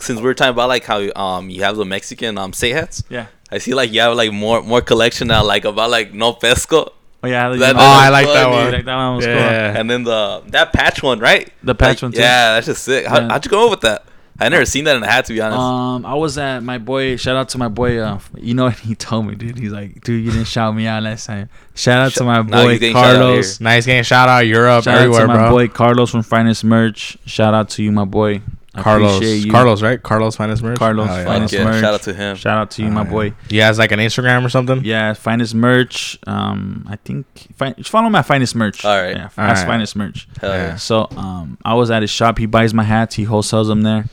since 0.00 0.20
we 0.20 0.28
are 0.28 0.34
talking 0.34 0.50
about 0.52 0.68
like 0.68 0.84
how 0.84 1.00
um 1.16 1.50
you 1.50 1.62
have 1.62 1.76
the 1.76 1.84
Mexican 1.84 2.38
um 2.38 2.52
say 2.52 2.70
hats. 2.70 3.02
Yeah. 3.08 3.26
I 3.50 3.58
see 3.58 3.74
like 3.74 3.92
you 3.92 4.00
have 4.00 4.16
like 4.16 4.32
more 4.32 4.62
more 4.62 4.80
collection 4.80 5.28
now 5.28 5.44
like 5.44 5.64
about 5.64 5.90
like 5.90 6.12
no 6.12 6.32
pesco 6.32 6.90
Oh 7.22 7.28
yeah. 7.28 7.48
That- 7.48 7.54
you 7.54 7.60
know, 7.74 7.80
Oh, 7.80 7.82
I 7.82 8.08
like 8.10 8.26
that 8.26 8.50
one. 8.50 8.72
like 8.72 8.84
that 8.84 8.96
one 8.96 9.16
was 9.16 9.24
cool. 9.24 9.34
Yeah. 9.34 9.78
and 9.78 9.88
then 9.90 10.04
the 10.04 10.42
that 10.48 10.72
patch 10.72 11.02
one 11.02 11.18
right 11.20 11.50
The 11.62 11.74
patch 11.74 11.96
Like, 11.98 12.02
one 12.02 12.12
too. 12.12 12.20
yeah 12.20 12.54
that's 12.54 12.66
just 12.66 12.84
sick. 12.84 13.06
How, 13.06 13.20
Yeah. 13.20 13.28
How'd 13.28 13.44
you 13.44 13.50
go 13.50 13.70
with 13.70 13.80
that? 13.82 14.04
I 14.38 14.50
never 14.50 14.66
seen 14.66 14.84
that 14.84 14.94
in 14.96 15.02
a 15.02 15.06
hat 15.06 15.24
to 15.26 15.32
be 15.32 15.40
honest. 15.40 15.58
Um, 15.58 16.04
I 16.04 16.12
was 16.12 16.36
at 16.36 16.60
my 16.62 16.76
boy. 16.76 17.16
Shout 17.16 17.36
out 17.36 17.48
to 17.50 17.58
my 17.58 17.68
boy. 17.68 17.96
Uh, 18.00 18.20
you 18.36 18.52
know 18.52 18.64
what 18.64 18.78
he 18.80 18.94
told 18.94 19.26
me, 19.26 19.34
dude? 19.34 19.58
He's 19.58 19.72
like, 19.72 20.02
dude, 20.02 20.22
you 20.26 20.30
didn't 20.30 20.44
shout 20.46 20.76
me 20.76 20.86
out 20.86 21.02
last 21.04 21.24
time. 21.24 21.48
Shout 21.74 22.00
out 22.04 22.12
Sh- 22.12 22.16
to 22.16 22.24
my 22.24 22.42
boy 22.42 22.72
you 22.72 22.78
getting 22.78 22.94
shout 22.96 23.16
out 23.16 23.22
Carlos. 23.22 23.60
Nice 23.62 23.86
game. 23.86 24.04
Shout 24.04 24.28
out 24.28 24.40
Europe, 24.46 24.84
Shout 24.84 24.98
everywhere, 24.98 25.22
out 25.22 25.26
to 25.28 25.28
my 25.28 25.38
bro. 25.48 25.50
boy 25.52 25.68
Carlos 25.68 26.10
from 26.10 26.22
Finest 26.22 26.64
Merch. 26.64 27.16
Shout 27.24 27.54
out 27.54 27.70
to 27.70 27.82
you, 27.82 27.90
my 27.90 28.04
boy. 28.04 28.42
I 28.76 28.82
Carlos, 28.82 29.22
you. 29.22 29.50
Carlos, 29.50 29.82
right? 29.82 30.02
Carlos 30.02 30.36
Finest 30.36 30.62
Merch. 30.62 30.78
Carlos 30.78 31.08
Oh, 31.10 31.16
yeah. 31.16 31.24
Finest 31.24 31.54
yeah, 31.54 31.64
merch. 31.64 31.80
shout 31.80 31.94
out 31.94 32.02
to 32.02 32.12
him. 32.14 32.36
Shout 32.36 32.58
out 32.58 32.70
to 32.72 32.82
you, 32.82 32.90
my 32.90 33.04
yeah. 33.04 33.10
boy. 33.10 33.32
He 33.48 33.56
has 33.58 33.78
like 33.78 33.90
an 33.92 33.98
Instagram 34.00 34.44
or 34.44 34.48
something. 34.50 34.84
Yeah, 34.84 35.14
Finest 35.14 35.54
Merch. 35.54 36.18
Um, 36.26 36.86
I 36.88 36.96
think 36.96 37.26
fi- 37.56 37.72
just 37.72 37.90
follow 37.90 38.10
my 38.10 38.22
Finest 38.22 38.54
Merch. 38.54 38.84
All 38.84 39.00
right. 39.00 39.16
Yeah, 39.16 39.22
All 39.24 39.30
that's 39.46 39.60
right. 39.60 39.66
Finest 39.66 39.96
Merch. 39.96 40.28
Hell 40.40 40.50
yeah. 40.50 40.56
Yeah. 40.68 40.76
So 40.76 41.08
um, 41.16 41.56
I 41.64 41.74
was 41.74 41.90
at 41.90 42.02
his 42.02 42.10
shop. 42.10 42.38
He 42.38 42.46
buys 42.46 42.74
my 42.74 42.84
hats. 42.84 43.14
He 43.14 43.24
wholesales 43.24 43.68
them 43.68 43.82
there. 43.82 44.06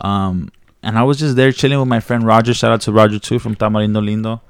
Um, 0.00 0.50
and 0.82 0.98
I 0.98 1.02
was 1.02 1.18
just 1.18 1.34
there 1.36 1.50
chilling 1.52 1.78
with 1.80 1.88
my 1.88 2.00
friend 2.00 2.24
Roger. 2.24 2.54
Shout 2.54 2.70
out 2.72 2.80
to 2.82 2.92
Roger 2.92 3.18
too 3.18 3.38
from 3.38 3.54
Tamarindo 3.56 4.02
Lindo. 4.02 4.40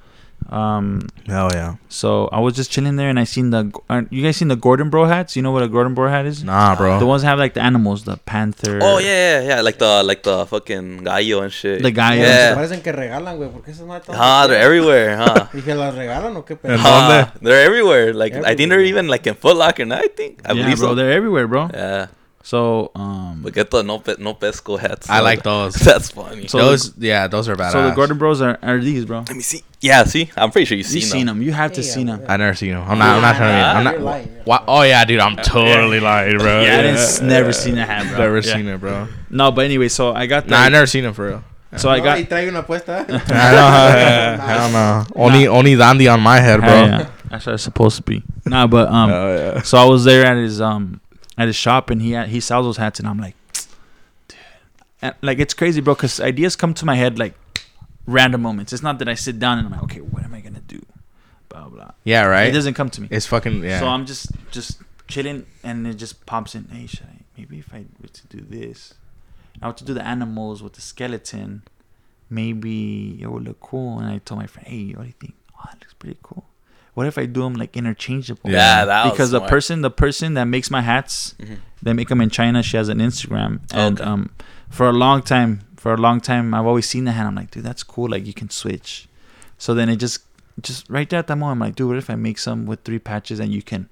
Um, 0.50 1.08
Hell 1.26 1.48
yeah. 1.52 1.76
so 1.88 2.28
I 2.30 2.40
was 2.40 2.54
just 2.54 2.70
chilling 2.70 2.96
there, 2.96 3.08
and 3.08 3.18
I 3.18 3.24
seen 3.24 3.50
the. 3.50 3.72
Uh, 3.88 4.02
you 4.10 4.22
guys 4.22 4.36
seen 4.36 4.48
the 4.48 4.56
Goorin 4.56 4.90
Bro 4.90 5.06
hats? 5.06 5.36
You 5.36 5.42
know 5.42 5.50
what 5.52 5.62
a 5.62 5.68
Goorin 5.68 5.94
Bro 5.94 6.08
hat 6.08 6.26
is? 6.26 6.44
Nah, 6.44 6.76
bro. 6.76 6.98
The 6.98 7.06
ones 7.06 7.22
that 7.22 7.28
have 7.28 7.38
like 7.38 7.54
the 7.54 7.62
animals, 7.62 8.04
the 8.04 8.16
panther. 8.18 8.78
Oh 8.82 8.98
yeah, 8.98 9.40
yeah, 9.40 9.48
yeah, 9.48 9.60
like 9.62 9.78
the 9.78 10.02
like 10.04 10.22
the 10.22 10.46
fucking 10.46 11.04
gallo 11.04 11.42
and 11.42 11.52
shit. 11.52 11.82
The 11.82 11.90
gallo. 11.90 12.16
Se 12.22 12.28
Yeah. 12.28 12.54
parecen 12.54 12.82
que 12.82 12.92
regalan, 12.92 13.36
güey, 13.38 13.50
porque 13.50 13.70
esas 13.72 13.86
no 13.86 13.94
están. 13.96 14.14
Huh, 14.16 14.46
they're 14.46 14.60
everywhere, 14.62 15.16
huh? 15.20 15.46
¿Y 15.54 15.60
las 15.74 15.94
regalan 15.94 16.36
o 16.36 16.44
qué 16.44 16.56
pedo? 16.56 16.76
Huh, 16.78 17.26
they're 17.40 17.64
everywhere. 17.64 18.12
Like 18.12 18.34
I 18.34 18.54
think 18.54 18.68
they're 18.70 18.80
even 18.84 19.08
like 19.08 19.26
in 19.26 19.34
Foot 19.34 19.56
Locker 19.56 19.84
now. 19.86 19.96
I 19.98 20.08
think 20.08 20.42
I 20.44 20.52
yeah, 20.52 20.62
believe 20.62 20.78
bro, 20.78 20.88
so. 20.88 20.94
they're 20.94 21.12
everywhere, 21.12 21.48
bro. 21.48 21.68
Yeah, 21.72 22.06
So 22.46 22.90
um, 22.94 23.40
but 23.42 23.54
get 23.54 23.70
the 23.70 23.82
no 23.82 23.98
pe- 24.00 24.16
no 24.18 24.34
pesco 24.34 24.78
hats. 24.78 25.08
I 25.08 25.20
like 25.20 25.42
those. 25.42 25.72
That's 25.88 26.10
funny. 26.10 26.46
So 26.46 26.58
those, 26.58 26.92
yeah, 26.98 27.26
those 27.26 27.48
are 27.48 27.56
badass. 27.56 27.72
so 27.72 27.88
the 27.88 27.94
Goorin 27.96 28.18
Bros 28.18 28.42
are, 28.42 28.58
are 28.62 28.78
these, 28.78 29.06
bro. 29.06 29.20
Let 29.26 29.34
me 29.34 29.40
see. 29.40 29.62
Yeah, 29.80 30.04
see, 30.04 30.30
I'm 30.36 30.50
pretty 30.50 30.66
sure 30.66 30.76
you've 30.76 30.86
You 30.92 31.00
seen, 31.00 31.10
seen 31.10 31.26
them. 31.26 31.38
them? 31.38 31.42
You 31.46 31.52
have 31.52 31.72
to 31.72 31.80
Yeah, 31.80 31.90
seen 31.90 32.06
them. 32.08 32.20
yeah. 32.20 32.32
I 32.32 32.36
never 32.36 32.54
seen 32.54 32.72
them. 32.72 32.82
I'm 32.86 32.98
not. 32.98 33.16
I'm 33.16 33.22
not 33.22 33.36
trying 33.36 33.48
to. 33.50 33.56
Be, 33.56 33.78
I'm 33.78 33.84
not. 33.84 34.00
lying. 34.04 34.28
Wha- 34.44 34.64
Oh 34.68 34.82
yeah, 34.82 35.02
dude. 35.06 35.20
I'm 35.20 35.36
totally 35.36 36.00
lying, 36.00 36.36
bro. 36.36 36.60
Yeah, 36.62 36.74
I 36.74 36.82
didn't 36.82 36.96
s- 36.98 37.22
never 37.22 37.52
seen 37.54 37.78
a 37.78 37.86
hat, 37.86 38.06
bro. 38.10 38.18
Never 38.18 38.36
Yeah. 38.40 38.54
seen 38.56 38.68
it, 38.68 38.78
bro. 38.78 39.08
No, 39.30 39.50
but 39.50 39.64
anyway, 39.64 39.88
so 39.88 40.12
I 40.12 40.26
got 40.26 40.46
Nah, 40.46 40.58
I 40.58 40.68
never 40.68 40.86
seen 40.86 41.06
it 41.06 41.14
for 41.14 41.26
real. 41.28 41.44
so 41.76 41.88
I 41.88 41.96
No, 41.98 42.04
got. 42.04 42.18
y 42.18 42.24
trae 42.26 42.46
una 42.48 42.62
apuesta. 42.62 43.06
I 43.08 43.52
know. 43.56 44.44
Hell 44.44 44.70
no. 44.70 45.06
Only, 45.16 45.48
only 45.48 45.76
Dandy 45.76 46.08
on 46.08 46.20
my 46.20 46.40
head, 46.40 46.60
bro. 46.60 47.08
That's 47.30 47.46
what 47.46 47.54
it's 47.54 47.62
supposed 47.64 47.96
to 47.96 48.02
be. 48.02 48.22
Nah, 48.44 48.66
but 48.66 48.88
um, 48.88 49.10
Oh 49.10 49.34
yeah. 49.56 49.62
so 49.62 49.78
I 49.78 49.84
was 49.86 50.04
there 50.04 50.26
at 50.26 50.36
his 50.36 50.60
um 50.60 51.00
at 51.36 51.46
his 51.46 51.56
shop 51.56 51.90
and 51.90 52.00
he 52.00 52.16
he 52.24 52.40
sells 52.40 52.66
those 52.66 52.76
hats 52.76 52.98
and 52.98 53.08
I'm 53.08 53.18
like, 53.18 53.36
dude, 54.28 54.38
and, 55.02 55.14
like 55.22 55.38
it's 55.38 55.54
crazy, 55.54 55.80
bro, 55.80 55.94
because 55.94 56.20
ideas 56.20 56.56
come 56.56 56.74
to 56.74 56.86
my 56.86 56.94
head 56.94 57.18
like 57.18 57.34
random 58.06 58.42
moments. 58.42 58.72
It's 58.72 58.82
not 58.82 58.98
that 58.98 59.08
I 59.08 59.14
sit 59.14 59.38
down 59.38 59.58
and 59.58 59.66
I'm 59.66 59.72
like, 59.72 59.82
okay, 59.84 60.00
what 60.00 60.22
am 60.24 60.34
I 60.34 60.40
gonna 60.40 60.60
do? 60.60 60.84
Blah 61.48 61.68
blah. 61.68 61.90
Yeah, 62.04 62.24
right. 62.26 62.48
It 62.48 62.52
doesn't 62.52 62.74
come 62.74 62.90
to 62.90 63.00
me. 63.02 63.08
It's 63.10 63.26
fucking 63.26 63.62
yeah. 63.62 63.80
So 63.80 63.86
I'm 63.86 64.06
just 64.06 64.28
just 64.50 64.80
chilling, 65.08 65.46
and 65.62 65.86
it 65.86 65.94
just 65.94 66.26
pops 66.26 66.54
in. 66.54 66.68
Hey, 66.68 66.86
should 66.86 67.06
I 67.06 67.24
maybe 67.36 67.58
if 67.58 67.72
I 67.72 67.84
were 68.00 68.08
to 68.08 68.26
do 68.28 68.40
this, 68.40 68.94
I 69.62 69.68
were 69.68 69.74
to 69.74 69.84
do 69.84 69.94
the 69.94 70.04
animals 70.04 70.62
with 70.62 70.74
the 70.74 70.80
skeleton, 70.80 71.62
maybe 72.30 73.20
it 73.20 73.26
would 73.26 73.44
look 73.44 73.60
cool. 73.60 73.98
And 73.98 74.08
I 74.08 74.18
told 74.18 74.40
my 74.40 74.46
friend, 74.46 74.66
hey, 74.68 74.92
what 74.92 75.02
do 75.02 75.06
you 75.08 75.14
think? 75.20 75.34
Oh, 75.56 75.62
that 75.70 75.80
looks 75.80 75.94
pretty 75.94 76.18
cool. 76.22 76.44
What 76.94 77.06
if 77.06 77.18
I 77.18 77.26
do 77.26 77.42
them 77.42 77.54
like 77.54 77.76
interchangeable? 77.76 78.50
Yeah, 78.50 78.84
that 78.84 79.04
was 79.04 79.12
because 79.12 79.30
the 79.30 79.38
smart. 79.38 79.50
person, 79.50 79.80
the 79.82 79.90
person 79.90 80.34
that 80.34 80.44
makes 80.46 80.70
my 80.70 80.80
hats, 80.80 81.34
they 81.82 81.92
make 81.92 82.08
them 82.08 82.20
in 82.20 82.30
China. 82.30 82.62
She 82.62 82.76
has 82.76 82.88
an 82.88 82.98
Instagram, 82.98 83.60
and 83.72 84.00
Okay. 84.00 84.08
um, 84.10 84.30
for 84.70 84.88
a 84.88 84.92
long 84.92 85.22
time, 85.22 85.60
for 85.76 85.92
a 85.94 85.96
long 85.96 86.20
time, 86.20 86.54
I've 86.54 86.66
always 86.66 86.88
seen 86.88 87.04
the 87.04 87.12
hat. 87.12 87.26
I'm 87.26 87.34
like, 87.34 87.50
dude, 87.50 87.64
that's 87.64 87.82
cool. 87.82 88.08
Like 88.10 88.26
you 88.26 88.32
can 88.34 88.48
switch. 88.50 89.08
So 89.58 89.74
then 89.74 89.88
it 89.88 89.96
just, 89.96 90.20
just 90.60 90.88
right 90.88 91.08
there 91.08 91.18
at 91.18 91.26
that 91.28 91.36
moment, 91.36 91.56
I'm 91.56 91.66
like, 91.68 91.74
dude, 91.76 91.88
what 91.88 91.96
if 91.98 92.08
I 92.10 92.14
make 92.16 92.38
some 92.38 92.64
with 92.66 92.80
three 92.82 92.98
patches 92.98 93.38
and 93.40 93.52
you 93.52 93.62
can, 93.62 93.88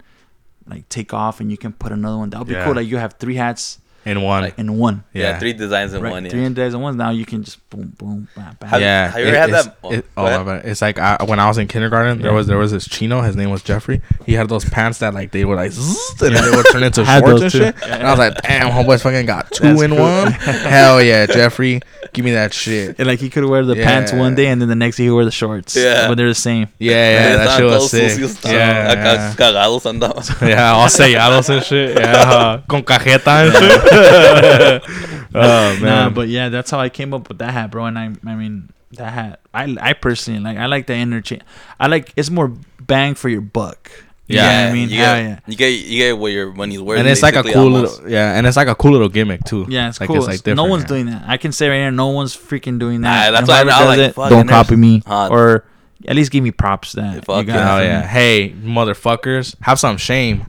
like, 0.66 0.88
take 0.88 1.12
off 1.14 1.40
and 1.40 1.50
you 1.50 1.56
can 1.58 1.72
put 1.72 1.92
another 1.92 2.16
one. 2.18 2.30
That 2.30 2.38
would 2.38 2.48
be 2.48 2.54
Yeah. 2.54 2.64
cool. 2.64 2.74
Like 2.74 2.88
you 2.88 2.96
have 2.98 3.14
three 3.18 3.36
hats 3.36 3.78
in 4.04 4.20
one. 4.22 4.42
Like- 4.44 4.58
in 4.58 4.76
one. 4.78 5.04
Yeah, 5.12 5.22
yeah. 5.22 5.38
three 5.38 5.52
designs 5.52 5.94
in 5.94 6.02
right, 6.02 6.10
one. 6.10 6.28
three 6.28 6.48
designs 6.48 6.74
in 6.74 6.80
one. 6.80 6.96
Now 6.96 7.10
you 7.10 7.24
can 7.26 7.42
just 7.44 7.58
boom, 7.70 7.92
boom, 7.98 8.28
bam, 8.36 8.56
bam. 8.60 8.68
Have- 8.70 8.80
yeah, 8.80 9.08
have 9.10 9.20
you 9.20 9.26
ever 9.26 9.36
had 9.38 9.48
it's- 9.50 9.64
that- 9.66 9.76
oh, 9.84 9.92
it- 9.92 10.06
oh, 10.16 10.44
my 10.44 10.56
it's 10.58 10.82
like 10.82 10.98
I, 10.98 11.18
when 11.24 11.38
I 11.40 11.48
was 11.48 11.58
in 11.58 11.68
kindergarten, 11.68 12.20
there 12.22 12.32
was 12.32 12.46
there 12.46 12.58
was 12.58 12.72
this 12.72 12.86
chino. 12.88 13.20
His 13.22 13.36
name 13.36 13.50
was 13.50 13.62
Jeffrey. 13.62 14.00
He 14.26 14.34
had 14.34 14.48
those 14.48 14.64
pants 14.64 14.98
that 14.98 15.14
like 15.14 15.30
they 15.32 15.44
were 15.44 15.56
like, 15.56 15.72
zzz, 15.72 16.22
and 16.22 16.34
then 16.34 16.44
they 16.50 16.56
would 16.56 16.66
turn 16.72 16.82
into 16.82 17.02
I 17.06 17.20
shorts 17.20 17.42
and 17.42 17.50
too. 17.52 17.58
shit. 17.58 17.82
And 17.84 18.06
I 18.06 18.10
was 18.10 18.18
like, 18.18 18.40
damn, 18.42 18.70
homeboy's 18.70 19.02
fucking 19.02 19.26
got 19.26 19.50
two 19.52 19.64
That's 19.64 19.82
in 19.82 19.90
cool. 19.90 20.00
one. 20.00 20.32
Hell 20.32 21.02
yeah, 21.02 21.26
Jeffrey, 21.26 21.80
give 22.12 22.24
me 22.24 22.32
that 22.32 22.52
shit. 22.52 22.96
And 22.98 23.06
like 23.08 23.20
he 23.20 23.30
could 23.30 23.44
wear 23.44 23.64
the 23.64 23.74
pants 23.76 24.12
one 24.12 24.34
day 24.34 24.46
and 24.48 24.60
then 24.60 24.68
the 24.68 24.74
next 24.74 24.96
day 24.96 25.04
he 25.04 25.10
would 25.10 25.16
wear 25.16 25.24
the 25.24 25.30
shorts. 25.30 25.76
Yeah. 25.76 26.08
But 26.08 26.16
they're 26.16 26.28
the 26.28 26.34
same. 26.34 26.68
Yeah, 26.78 26.92
yeah, 26.92 27.36
that 27.36 27.48
Estaban 27.48 27.56
shit 27.56 27.64
was 27.66 27.74
todos 27.74 27.90
sick. 27.90 28.10
sucios, 28.12 28.30
estaban 28.36 28.52
Yeah, 28.52 28.94
acá 28.94 29.14
yeah. 29.14 29.34
cagados 29.36 29.82
andaban. 29.86 30.48
yeah, 30.48 30.72
all 30.72 30.88
sellados 30.88 31.48
and 31.50 31.64
shit. 31.64 31.98
Yeah, 31.98 32.12
uh, 32.12 32.62
con 32.68 32.82
cajeta 32.82 33.46
and 33.46 33.52
shit. 33.52 33.91
oh 35.34 35.78
man, 35.80 35.82
Nah, 35.82 36.10
but 36.10 36.28
yeah, 36.28 36.48
that's 36.48 36.70
how 36.70 36.80
I 36.80 36.88
came 36.88 37.14
up 37.14 37.28
with 37.28 37.38
that 37.38 37.52
hat, 37.52 37.70
bro. 37.70 37.86
And 37.86 37.98
I, 37.98 38.12
I 38.26 38.34
mean, 38.34 38.70
that 38.92 39.12
hat, 39.12 39.40
I, 39.54 39.76
I 39.80 39.92
personally 39.94 40.40
like. 40.40 40.56
I 40.58 40.66
like 40.66 40.86
the 40.86 40.94
interchange. 40.94 41.42
I 41.80 41.86
like 41.86 42.12
it's 42.16 42.30
more 42.30 42.52
bang 42.80 43.14
for 43.14 43.28
your 43.28 43.40
buck. 43.40 43.90
You 44.28 44.36
know 44.36 44.42
Yeah, 44.44 44.68
I 44.68 44.72
mean, 44.72 44.88
you 44.88 44.96
Hell 44.98 45.16
get, 45.16 45.22
yeah. 45.24 45.38
you 45.46 45.56
get 45.56 45.68
you 45.68 45.98
get 45.98 46.18
what 46.18 46.32
your 46.32 46.52
money's 46.52 46.80
worth. 46.80 46.98
and 47.00 47.08
it's 47.08 47.22
like 47.22 47.34
a 47.34 47.42
cool 47.42 47.64
almost. 47.74 47.96
little 47.98 48.10
yeah, 48.12 48.36
and 48.36 48.46
it's 48.46 48.56
like 48.56 48.68
a 48.68 48.74
cool 48.74 48.92
little 48.92 49.08
gimmick 49.08 49.44
too. 49.44 49.66
Yeah, 49.68 49.88
it's 49.88 50.00
like, 50.00 50.06
cool. 50.08 50.16
It's 50.28 50.46
like 50.46 50.56
no 50.56 50.64
one's 50.64 50.84
yeah. 50.84 50.88
doing 50.88 51.06
that. 51.06 51.24
I 51.26 51.36
can 51.36 51.52
say 51.52 51.68
right 51.68 51.80
now, 51.80 51.90
no 51.90 52.08
one's 52.08 52.36
freaking 52.36 52.78
doing 52.78 53.00
Nah, 53.00 53.10
that. 53.10 53.30
that's 53.32 53.48
why 53.48 53.60
I'm 53.60 53.66
does 53.66 53.86
like, 53.86 53.98
it, 53.98 54.30
don't 54.30 54.48
copy 54.48 54.76
me, 54.76 55.02
Huh. 55.06 55.28
or 55.30 55.64
at 56.06 56.16
least 56.16 56.30
give 56.30 56.42
me 56.44 56.50
props 56.50 56.92
that 56.92 57.24
Fuck 57.24 57.46
you 57.46 57.52
yeah. 57.52 57.58
got. 57.58 57.80
Oh 57.80 57.84
yeah. 57.84 58.00
me. 58.02 58.06
Hey, 58.06 58.50
motherfuckers, 58.50 59.54
have 59.62 59.78
some 59.78 59.96
shame. 59.96 60.46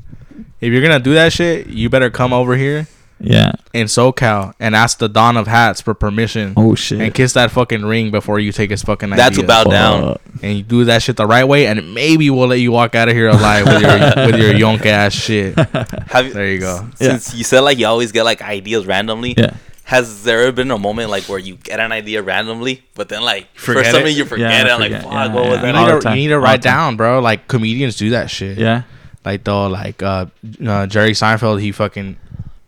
If 0.61 0.71
you're 0.71 0.81
gonna 0.81 0.99
do 0.99 1.13
that 1.15 1.33
shit, 1.33 1.67
you 1.67 1.89
better 1.89 2.09
come 2.09 2.31
over 2.31 2.55
here 2.55 2.87
yeah. 3.23 3.53
in 3.73 3.87
SoCal 3.87 4.53
and 4.59 4.75
ask 4.75 4.97
the 4.99 5.07
Don 5.09 5.37
of 5.37 5.47
Hats 5.47 5.81
for 5.81 5.93
permission 5.93 6.53
Oh 6.57 6.75
shit. 6.75 6.99
and 7.01 7.13
kiss 7.13 7.33
that 7.33 7.51
fucking 7.51 7.83
ring 7.85 8.11
before 8.11 8.39
you 8.39 8.51
take 8.51 8.69
his 8.69 8.83
fucking 8.83 9.09
That's 9.11 9.37
idea. 9.37 9.41
to 9.41 9.47
bow 9.47 9.63
down. 9.63 10.17
And 10.41 10.57
you 10.57 10.63
do 10.63 10.83
that 10.85 11.01
shit 11.01 11.15
the 11.17 11.25
right 11.25 11.45
way, 11.45 11.67
and 11.67 11.93
maybe 11.93 12.29
we'll 12.29 12.47
let 12.47 12.59
you 12.59 12.71
walk 12.71 12.95
out 12.95 13.07
of 13.09 13.15
here 13.15 13.29
alive 13.29 13.65
with 13.65 13.81
your 13.81 13.91
with 14.27 14.35
your 14.39 14.53
yonk 14.53 14.85
ass 14.85 15.13
shit. 15.13 15.57
Have 16.11 16.27
you, 16.27 16.33
There 16.33 16.47
you 16.51 16.59
go. 16.59 16.87
Since 16.95 17.33
you 17.33 17.43
said 17.43 17.61
like 17.61 17.77
you 17.77 17.87
always 17.87 18.11
get 18.11 18.23
like 18.23 18.41
ideas 18.41 18.85
randomly, 18.85 19.35
Yeah. 19.37 19.55
has 19.85 20.23
there 20.23 20.41
ever 20.41 20.51
been 20.51 20.71
a 20.71 20.77
moment 20.77 21.09
like 21.09 21.23
where 21.29 21.39
you 21.39 21.55
get 21.55 21.79
an 21.79 21.91
idea 21.91 22.21
randomly, 22.21 22.83
but 22.95 23.09
then 23.09 23.21
like 23.21 23.47
for 23.55 23.73
some 23.83 24.01
it? 24.01 24.03
reason 24.05 24.17
you 24.19 24.25
forget 24.25 24.51
Yeah, 24.51 24.61
it? 24.61 24.67
I 24.71 24.75
like, 24.77 24.91
forget. 24.91 25.03
fuck, 25.03 25.11
Yeah, 25.13 25.33
what 25.33 25.45
was 25.45 25.59
yeah. 25.61 25.67
You 25.67 25.73
that? 25.73 25.93
Need 25.93 26.01
to 26.01 26.09
you 26.09 26.15
need 26.15 26.27
to 26.29 26.39
write 26.39 26.61
down, 26.61 26.97
bro. 26.97 27.19
Like 27.19 27.47
comedians 27.47 27.95
do 27.95 28.09
that 28.11 28.29
shit. 28.29 28.57
Yeah. 28.57 28.83
Like 29.23 29.45
though, 29.45 29.67
like 29.67 30.03
uh, 30.03 30.25
uh, 30.67 30.85
Jerry 30.87 31.11
Seinfeld, 31.11 31.61
he 31.61 31.71
fucking 31.71 32.17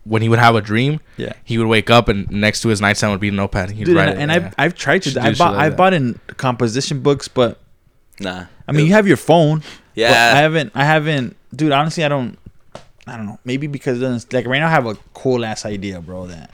when 0.05 0.21
he 0.21 0.29
would 0.29 0.39
have 0.39 0.55
a 0.55 0.61
dream, 0.61 1.01
Yeah. 1.17 1.33
he 1.43 1.57
would 1.57 1.67
wake 1.67 1.89
up 1.89 2.07
and 2.07 2.29
next 2.31 2.61
to 2.61 2.69
his 2.69 2.79
nightstand 2.79 3.11
would 3.11 3.19
be 3.19 3.27
a 3.29 3.31
notepad. 3.31 3.69
And 3.69 3.77
he'd 3.77 3.85
Dude, 3.85 3.97
write 3.97 4.09
and, 4.09 4.19
it. 4.19 4.21
and 4.21 4.31
yeah. 4.31 4.37
I've 4.47 4.53
I've 4.57 4.75
tried 4.75 5.01
to. 5.03 5.19
I 5.21 5.31
do 5.31 5.37
bought 5.37 5.53
like 5.53 5.61
I 5.61 5.69
that. 5.69 5.77
bought 5.77 5.93
in 5.93 6.19
composition 6.37 7.01
books, 7.01 7.27
but 7.27 7.59
Nah. 8.19 8.45
I 8.67 8.71
mean, 8.71 8.85
you 8.87 8.93
have 8.93 9.07
your 9.07 9.17
phone. 9.17 9.59
but 9.59 9.67
Yeah. 9.95 10.09
I 10.35 10.37
haven't. 10.39 10.71
I 10.73 10.85
haven't, 10.85 11.35
dude. 11.55 11.71
Honestly, 11.73 12.03
I 12.05 12.07
don't. 12.07 12.37
I 13.07 13.17
don't 13.17 13.25
know. 13.27 13.39
Maybe 13.45 13.67
because 13.67 13.99
then 13.99 14.15
it's- 14.15 14.31
like 14.33 14.45
right 14.47 14.59
now 14.59 14.67
I 14.67 14.71
have 14.71 14.85
a 14.87 14.95
cool 15.13 15.43
ass 15.45 15.65
idea, 15.65 15.99
bro. 16.01 16.27
That 16.27 16.49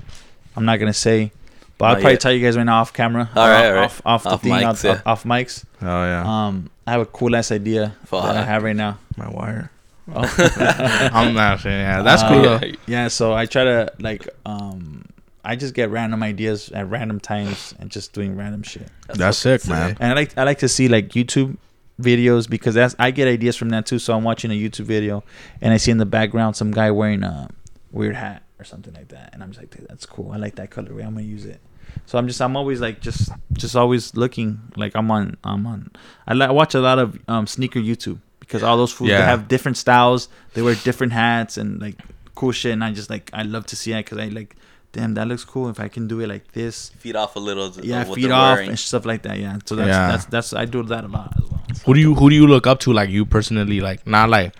I'm 0.55 0.65
not 0.65 0.79
gonna 0.79 0.91
say, 0.93 1.31
but 1.77 1.85
I'll 1.85 1.91
Not 1.93 2.01
probably 2.01 2.11
yet. 2.13 2.19
tell 2.21 2.31
you 2.33 2.43
guys 2.45 2.57
right 2.57 2.63
now 2.65 2.81
off 2.81 2.91
camera. 2.93 3.29
All 3.35 3.45
or 3.45 3.49
right, 3.49 3.65
off, 3.65 3.71
all 3.71 3.75
right. 3.75 3.85
Off, 3.85 4.01
off 4.05 4.23
the 4.23 4.29
Off 4.29 4.41
thing, 4.41 4.51
mics, 4.51 4.65
off, 4.69 4.83
yeah. 4.83 4.91
off, 4.91 5.05
off 5.05 5.23
mics. 5.23 5.63
oh 5.81 5.85
yeah, 5.85 6.23
Um, 6.47 6.69
I 6.87 6.91
have 6.91 7.01
a 7.01 7.05
cool 7.05 7.35
ass 7.35 7.51
idea 7.51 7.93
Fuck. 8.05 8.23
that 8.25 8.35
I 8.37 8.43
have 8.43 8.63
right 8.63 8.75
now. 8.75 8.97
my 9.17 9.29
wire. 9.29 9.71
Oh. 10.13 11.09
I'm 11.13 11.33
not 11.33 11.59
saying 11.61 11.79
yeah. 11.79 12.01
That's 12.01 12.21
Uh, 12.23 12.29
cool 12.29 12.43
yeah. 12.69 12.75
yeah, 12.87 13.07
so 13.07 13.33
I 13.33 13.45
try 13.45 13.63
to 13.63 13.91
like 13.99 14.27
um, 14.45 15.05
I 15.43 15.55
just 15.55 15.73
get 15.73 15.89
random 15.89 16.21
ideas 16.23 16.69
at 16.71 16.89
random 16.89 17.19
times 17.19 17.73
and 17.79 17.89
just 17.89 18.13
doing 18.13 18.35
random 18.35 18.63
shit. 18.63 18.87
That's 19.07 19.37
sick, 19.37 19.67
man. 19.67 19.97
And 19.99 20.11
I 20.11 20.15
like 20.15 20.37
I 20.37 20.43
like 20.43 20.59
to 20.59 20.67
see 20.69 20.87
like 20.87 21.09
YouTube 21.09 21.57
videos 21.99 22.49
because 22.49 22.75
that's 22.75 22.95
I 22.99 23.11
get 23.11 23.27
ideas 23.27 23.55
from 23.55 23.69
that 23.69 23.85
too. 23.85 23.99
So 23.99 24.15
I'm 24.15 24.23
watching 24.23 24.51
a 24.51 24.53
YouTube 24.59 24.85
video 24.85 25.23
and 25.61 25.73
I 25.73 25.77
see 25.77 25.91
in 25.91 25.97
the 25.97 26.05
background 26.05 26.55
some 26.55 26.71
guy 26.71 26.91
wearing 26.91 27.23
a 27.23 27.49
weird 27.91 28.15
hat 28.15 28.43
or 28.59 28.63
something 28.63 28.93
like 28.93 29.07
that, 29.09 29.31
and 29.33 29.41
I'm 29.41 29.49
just 29.51 29.59
like, 29.59 29.71
that's 29.87 30.05
cool. 30.05 30.31
I 30.31 30.37
like 30.37 30.55
that 30.55 30.69
colorway. 30.69 31.03
I'm 31.05 31.15
gonna 31.15 31.21
use 31.21 31.45
it. 31.45 31.59
So 32.05 32.17
I'm 32.17 32.27
just 32.27 32.41
I'm 32.41 32.55
always 32.55 32.79
like 32.79 33.01
just 33.01 33.31
just 33.53 33.75
always 33.75 34.15
looking 34.15 34.59
like 34.75 34.95
I'm 34.95 35.09
on 35.11 35.37
I'm 35.43 35.65
on. 35.65 35.91
I 36.27 36.33
like 36.33 36.51
watch 36.51 36.75
a 36.75 36.79
lot 36.79 36.99
of 36.99 37.19
um, 37.27 37.47
sneaker 37.47 37.79
YouTube 37.79 38.19
because 38.51 38.63
all 38.63 38.75
those 38.77 38.91
fools 38.91 39.09
they 39.09 39.15
have 39.33 39.47
different 39.47 39.77
styles. 39.77 40.27
They 40.53 40.61
wear 40.61 40.75
different 40.75 41.13
hats 41.13 41.57
and 41.57 41.79
like 41.81 41.95
cool 42.35 42.51
shit, 42.51 42.73
and 42.73 42.83
I 42.83 42.91
just 42.91 43.09
like 43.09 43.29
I 43.33 43.43
love 43.43 43.65
to 43.67 43.75
see 43.75 43.93
it 43.93 44.05
because 44.05 44.17
I 44.17 44.27
like. 44.27 44.55
Damn, 44.93 45.13
that 45.13 45.25
looks 45.29 45.45
cool. 45.45 45.69
If 45.69 45.79
I 45.79 45.87
can 45.87 46.05
do 46.09 46.19
it 46.19 46.27
like 46.27 46.51
this, 46.51 46.89
Feed 46.97 47.15
off 47.15 47.37
a 47.37 47.39
little. 47.39 47.71
yeah, 47.81 48.03
what 48.05 48.15
feed 48.15 48.29
off 48.29 48.55
wearing. 48.57 48.69
and 48.71 48.77
stuff 48.77 49.05
like 49.05 49.21
that. 49.21 49.39
Yeah, 49.39 49.57
so 49.63 49.77
that's 49.77 49.87
Yeah. 49.87 50.07
that's 50.11 50.25
that's 50.25 50.53
I 50.53 50.65
do 50.65 50.83
that 50.83 51.05
a 51.05 51.07
lot 51.07 51.31
as 51.41 51.49
well. 51.49 51.61
Who 51.85 51.93
do 51.93 51.99
you 52.01 52.13
who 52.13 52.29
do 52.29 52.35
you 52.35 52.45
look 52.45 52.67
up 52.67 52.81
to? 52.81 52.91
Like 52.91 53.09
you 53.09 53.23
personally, 53.25 53.79
like 53.79 54.05
not 54.05 54.29
like 54.29 54.53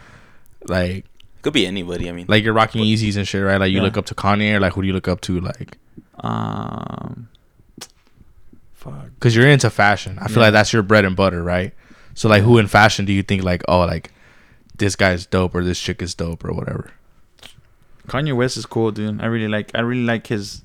like 0.70 1.04
Could 1.42 1.52
be 1.52 1.68
anybody. 1.68 2.08
I 2.08 2.14
mean, 2.14 2.28
like 2.30 2.46
you're 2.46 2.54
rocking 2.54 2.82
Yeezys 2.82 3.18
and 3.18 3.28
shit, 3.28 3.44
right? 3.44 3.60
Like 3.60 3.72
you 3.72 3.80
Yeah. 3.80 3.84
look 3.84 3.98
up 3.98 4.06
to 4.06 4.16
Kanye, 4.16 4.54
or 4.56 4.62
like 4.62 4.72
who 4.72 4.82
do 4.84 4.88
you 4.88 4.94
look 4.94 5.10
up 5.10 5.20
to? 5.28 5.42
Like 5.42 5.78
Um, 6.24 7.28
fuck. 8.74 9.06
because 9.16 9.36
you're 9.36 9.48
into 9.48 9.70
fashion. 9.70 10.18
I 10.20 10.28
feel 10.28 10.38
Yeah. 10.38 10.44
like 10.44 10.54
that's 10.54 10.72
your 10.72 10.84
bread 10.84 11.04
and 11.06 11.16
butter, 11.16 11.44
right? 11.44 11.74
So 12.14 12.30
like, 12.30 12.44
who 12.44 12.58
in 12.58 12.68
fashion 12.68 13.06
do 13.06 13.14
you 13.14 13.24
think 13.24 13.44
like, 13.44 13.64
oh, 13.68 13.86
like 13.86 14.12
this 14.78 14.96
guy's 14.96 15.26
dope 15.26 15.56
or 15.56 15.64
this 15.64 15.80
chick 15.80 16.02
is 16.02 16.14
dope 16.16 16.44
or 16.44 16.54
whatever? 16.54 16.92
Kanye 18.08 18.36
West 18.36 18.58
is 18.58 18.66
cool, 18.66 18.92
dude. 18.92 19.22
I 19.22 19.28
really 19.28 19.48
like. 19.48 19.72
I 19.76 19.82
really 19.82 20.04
like 20.04 20.28
his. 20.28 20.64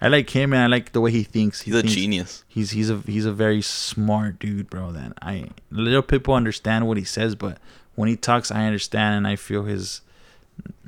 I 0.00 0.08
like 0.08 0.28
him, 0.30 0.52
and 0.52 0.62
I 0.62 0.66
like 0.66 0.92
the 0.92 1.00
way 1.00 1.12
he 1.12 1.22
thinks. 1.22 1.62
He 1.62 1.70
he's 1.70 1.80
a 1.80 1.82
genius. 1.84 2.44
He's 2.48 2.72
he's 2.72 2.90
a 2.90 2.98
he's 3.06 3.24
a 3.24 3.32
very 3.32 3.62
smart 3.62 4.38
dude, 4.38 4.68
bro. 4.68 4.90
That 4.92 5.12
I 5.22 5.50
little 5.70 6.02
people 6.02 6.34
understand 6.34 6.88
what 6.88 6.96
he 6.96 7.04
says, 7.04 7.34
but 7.34 7.58
when 7.94 8.08
he 8.08 8.16
talks, 8.16 8.50
I 8.50 8.66
understand 8.66 9.16
and 9.16 9.26
I 9.26 9.36
feel 9.36 9.62
his. 9.62 10.00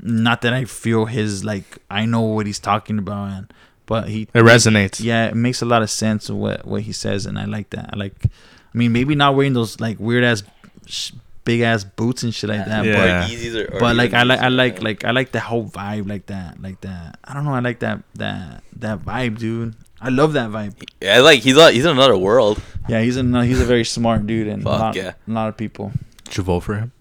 Not 0.03 0.43
that 0.43 0.53
I 0.53 0.65
feel 0.65 1.07
his 1.07 1.45
like 1.45 1.79
I 1.91 2.05
know 2.07 2.21
what 2.21 2.47
he's 2.47 2.59
talking 2.59 2.99
about, 2.99 3.31
and 3.31 3.53
but 3.87 4.09
he 4.09 4.23
It 4.35 4.43
resonates. 4.43 5.03
Yeah, 5.03 5.29
it 5.29 5.35
makes 5.35 5.63
a 5.63 5.67
lot 5.67 5.83
of 5.83 5.91
sense 5.91 6.29
what 6.29 6.67
what 6.67 6.83
he 6.83 6.93
says, 6.93 7.25
and 7.25 7.39
I 7.39 7.45
like 7.45 7.71
that. 7.71 7.91
I 7.93 7.97
like, 7.97 8.27
I 8.75 8.79
mean, 8.79 8.93
maybe 8.93 9.15
not 9.15 9.37
wearing 9.37 9.53
those 9.53 9.79
like 9.81 9.99
weird 10.01 10.25
ass, 10.25 10.43
sh- 10.87 11.13
big 11.45 11.61
ass 11.61 11.85
boots 11.85 12.23
and 12.25 12.35
shit 12.35 12.51
like 12.51 12.67
that, 12.67 12.85
Yeah. 12.85 12.95
but 12.97 13.31
Or 13.31 13.35
Yeezys 13.35 13.55
or, 13.55 13.77
or 13.77 13.81
but 13.81 13.97
like 13.97 14.13
I 14.15 14.25
like 14.25 14.41
I 14.41 14.49
like 14.49 14.83
like 14.83 15.05
I 15.05 15.11
like 15.13 15.31
the 15.33 15.41
whole 15.41 15.65
vibe 15.67 16.09
like 16.09 16.27
that 16.27 16.61
like 16.61 16.81
that. 16.81 17.19
I 17.25 17.35
don't 17.35 17.45
know. 17.45 17.55
I 17.55 17.61
like 17.61 17.81
that 17.81 18.03
that 18.17 18.63
that 18.79 19.01
vibe, 19.01 19.39
dude. 19.39 19.75
I 20.01 20.09
love 20.09 20.33
that 20.35 20.51
vibe. 20.51 20.75
Yeah, 21.01 21.21
like 21.21 21.41
he's 21.41 21.57
a, 21.57 21.71
he's 21.71 21.85
in 21.85 21.93
another 21.93 22.17
world. 22.17 22.61
Yeah, 22.89 23.01
he's 23.01 23.17
a 23.17 23.45
he's 23.45 23.61
a 23.61 23.65
very 23.65 23.85
smart 23.85 24.27
dude, 24.27 24.49
and 24.49 24.63
a 24.65 24.69
lot, 24.69 24.97
yeah. 24.97 25.13
a 25.27 25.31
lot 25.31 25.49
of 25.49 25.57
people. 25.57 25.93
Should 26.29 26.45
vote 26.45 26.61
for 26.61 26.75
him? 26.75 26.93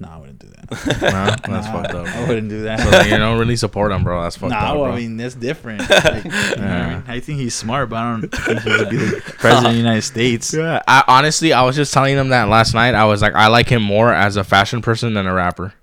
No, 0.00 0.08
I 0.08 0.16
wouldn't 0.16 0.38
do 0.38 0.46
that. 0.48 0.56
Nah, 1.02 1.36
that's 1.36 1.48
Nah, 1.48 1.72
fucked 1.72 1.94
up. 1.94 2.06
I 2.06 2.26
wouldn't 2.26 2.48
do 2.48 2.62
that. 2.62 2.80
So 2.80 2.88
like, 2.90 3.10
you 3.10 3.18
don't 3.18 3.38
really 3.38 3.56
support 3.56 3.92
him, 3.92 4.02
bro. 4.02 4.22
That's 4.22 4.36
fucked 4.36 4.50
nah, 4.50 4.72
up, 4.72 4.76
well. 4.78 4.92
I 4.92 4.96
mean 4.96 5.16
that's 5.18 5.34
different. 5.34 5.82
Like, 5.90 6.24
you 6.24 6.30
know 6.30 6.66
I, 6.66 6.94
mean? 6.94 7.04
I 7.06 7.20
think 7.20 7.38
he's 7.38 7.54
smart, 7.54 7.90
but 7.90 7.96
I 7.96 8.10
don't 8.12 8.28
think 8.32 8.60
he 8.62 8.70
would 8.70 8.88
be 8.90 8.96
the 8.96 9.20
president 9.38 9.66
of 9.66 9.72
the 9.72 9.78
United 9.78 10.02
States. 10.02 10.54
yeah, 10.54 10.82
I 10.88 11.04
honestly, 11.06 11.52
I 11.52 11.62
was 11.62 11.76
just 11.76 11.92
telling 11.92 12.16
him 12.16 12.30
that 12.30 12.48
last 12.48 12.72
night. 12.74 12.94
I 12.94 13.04
was 13.04 13.20
like, 13.20 13.34
I 13.34 13.48
like 13.48 13.68
him 13.68 13.82
more 13.82 14.12
as 14.12 14.36
a 14.36 14.44
fashion 14.44 14.80
person 14.80 15.12
than 15.14 15.26
a 15.26 15.34
rapper. 15.34 15.74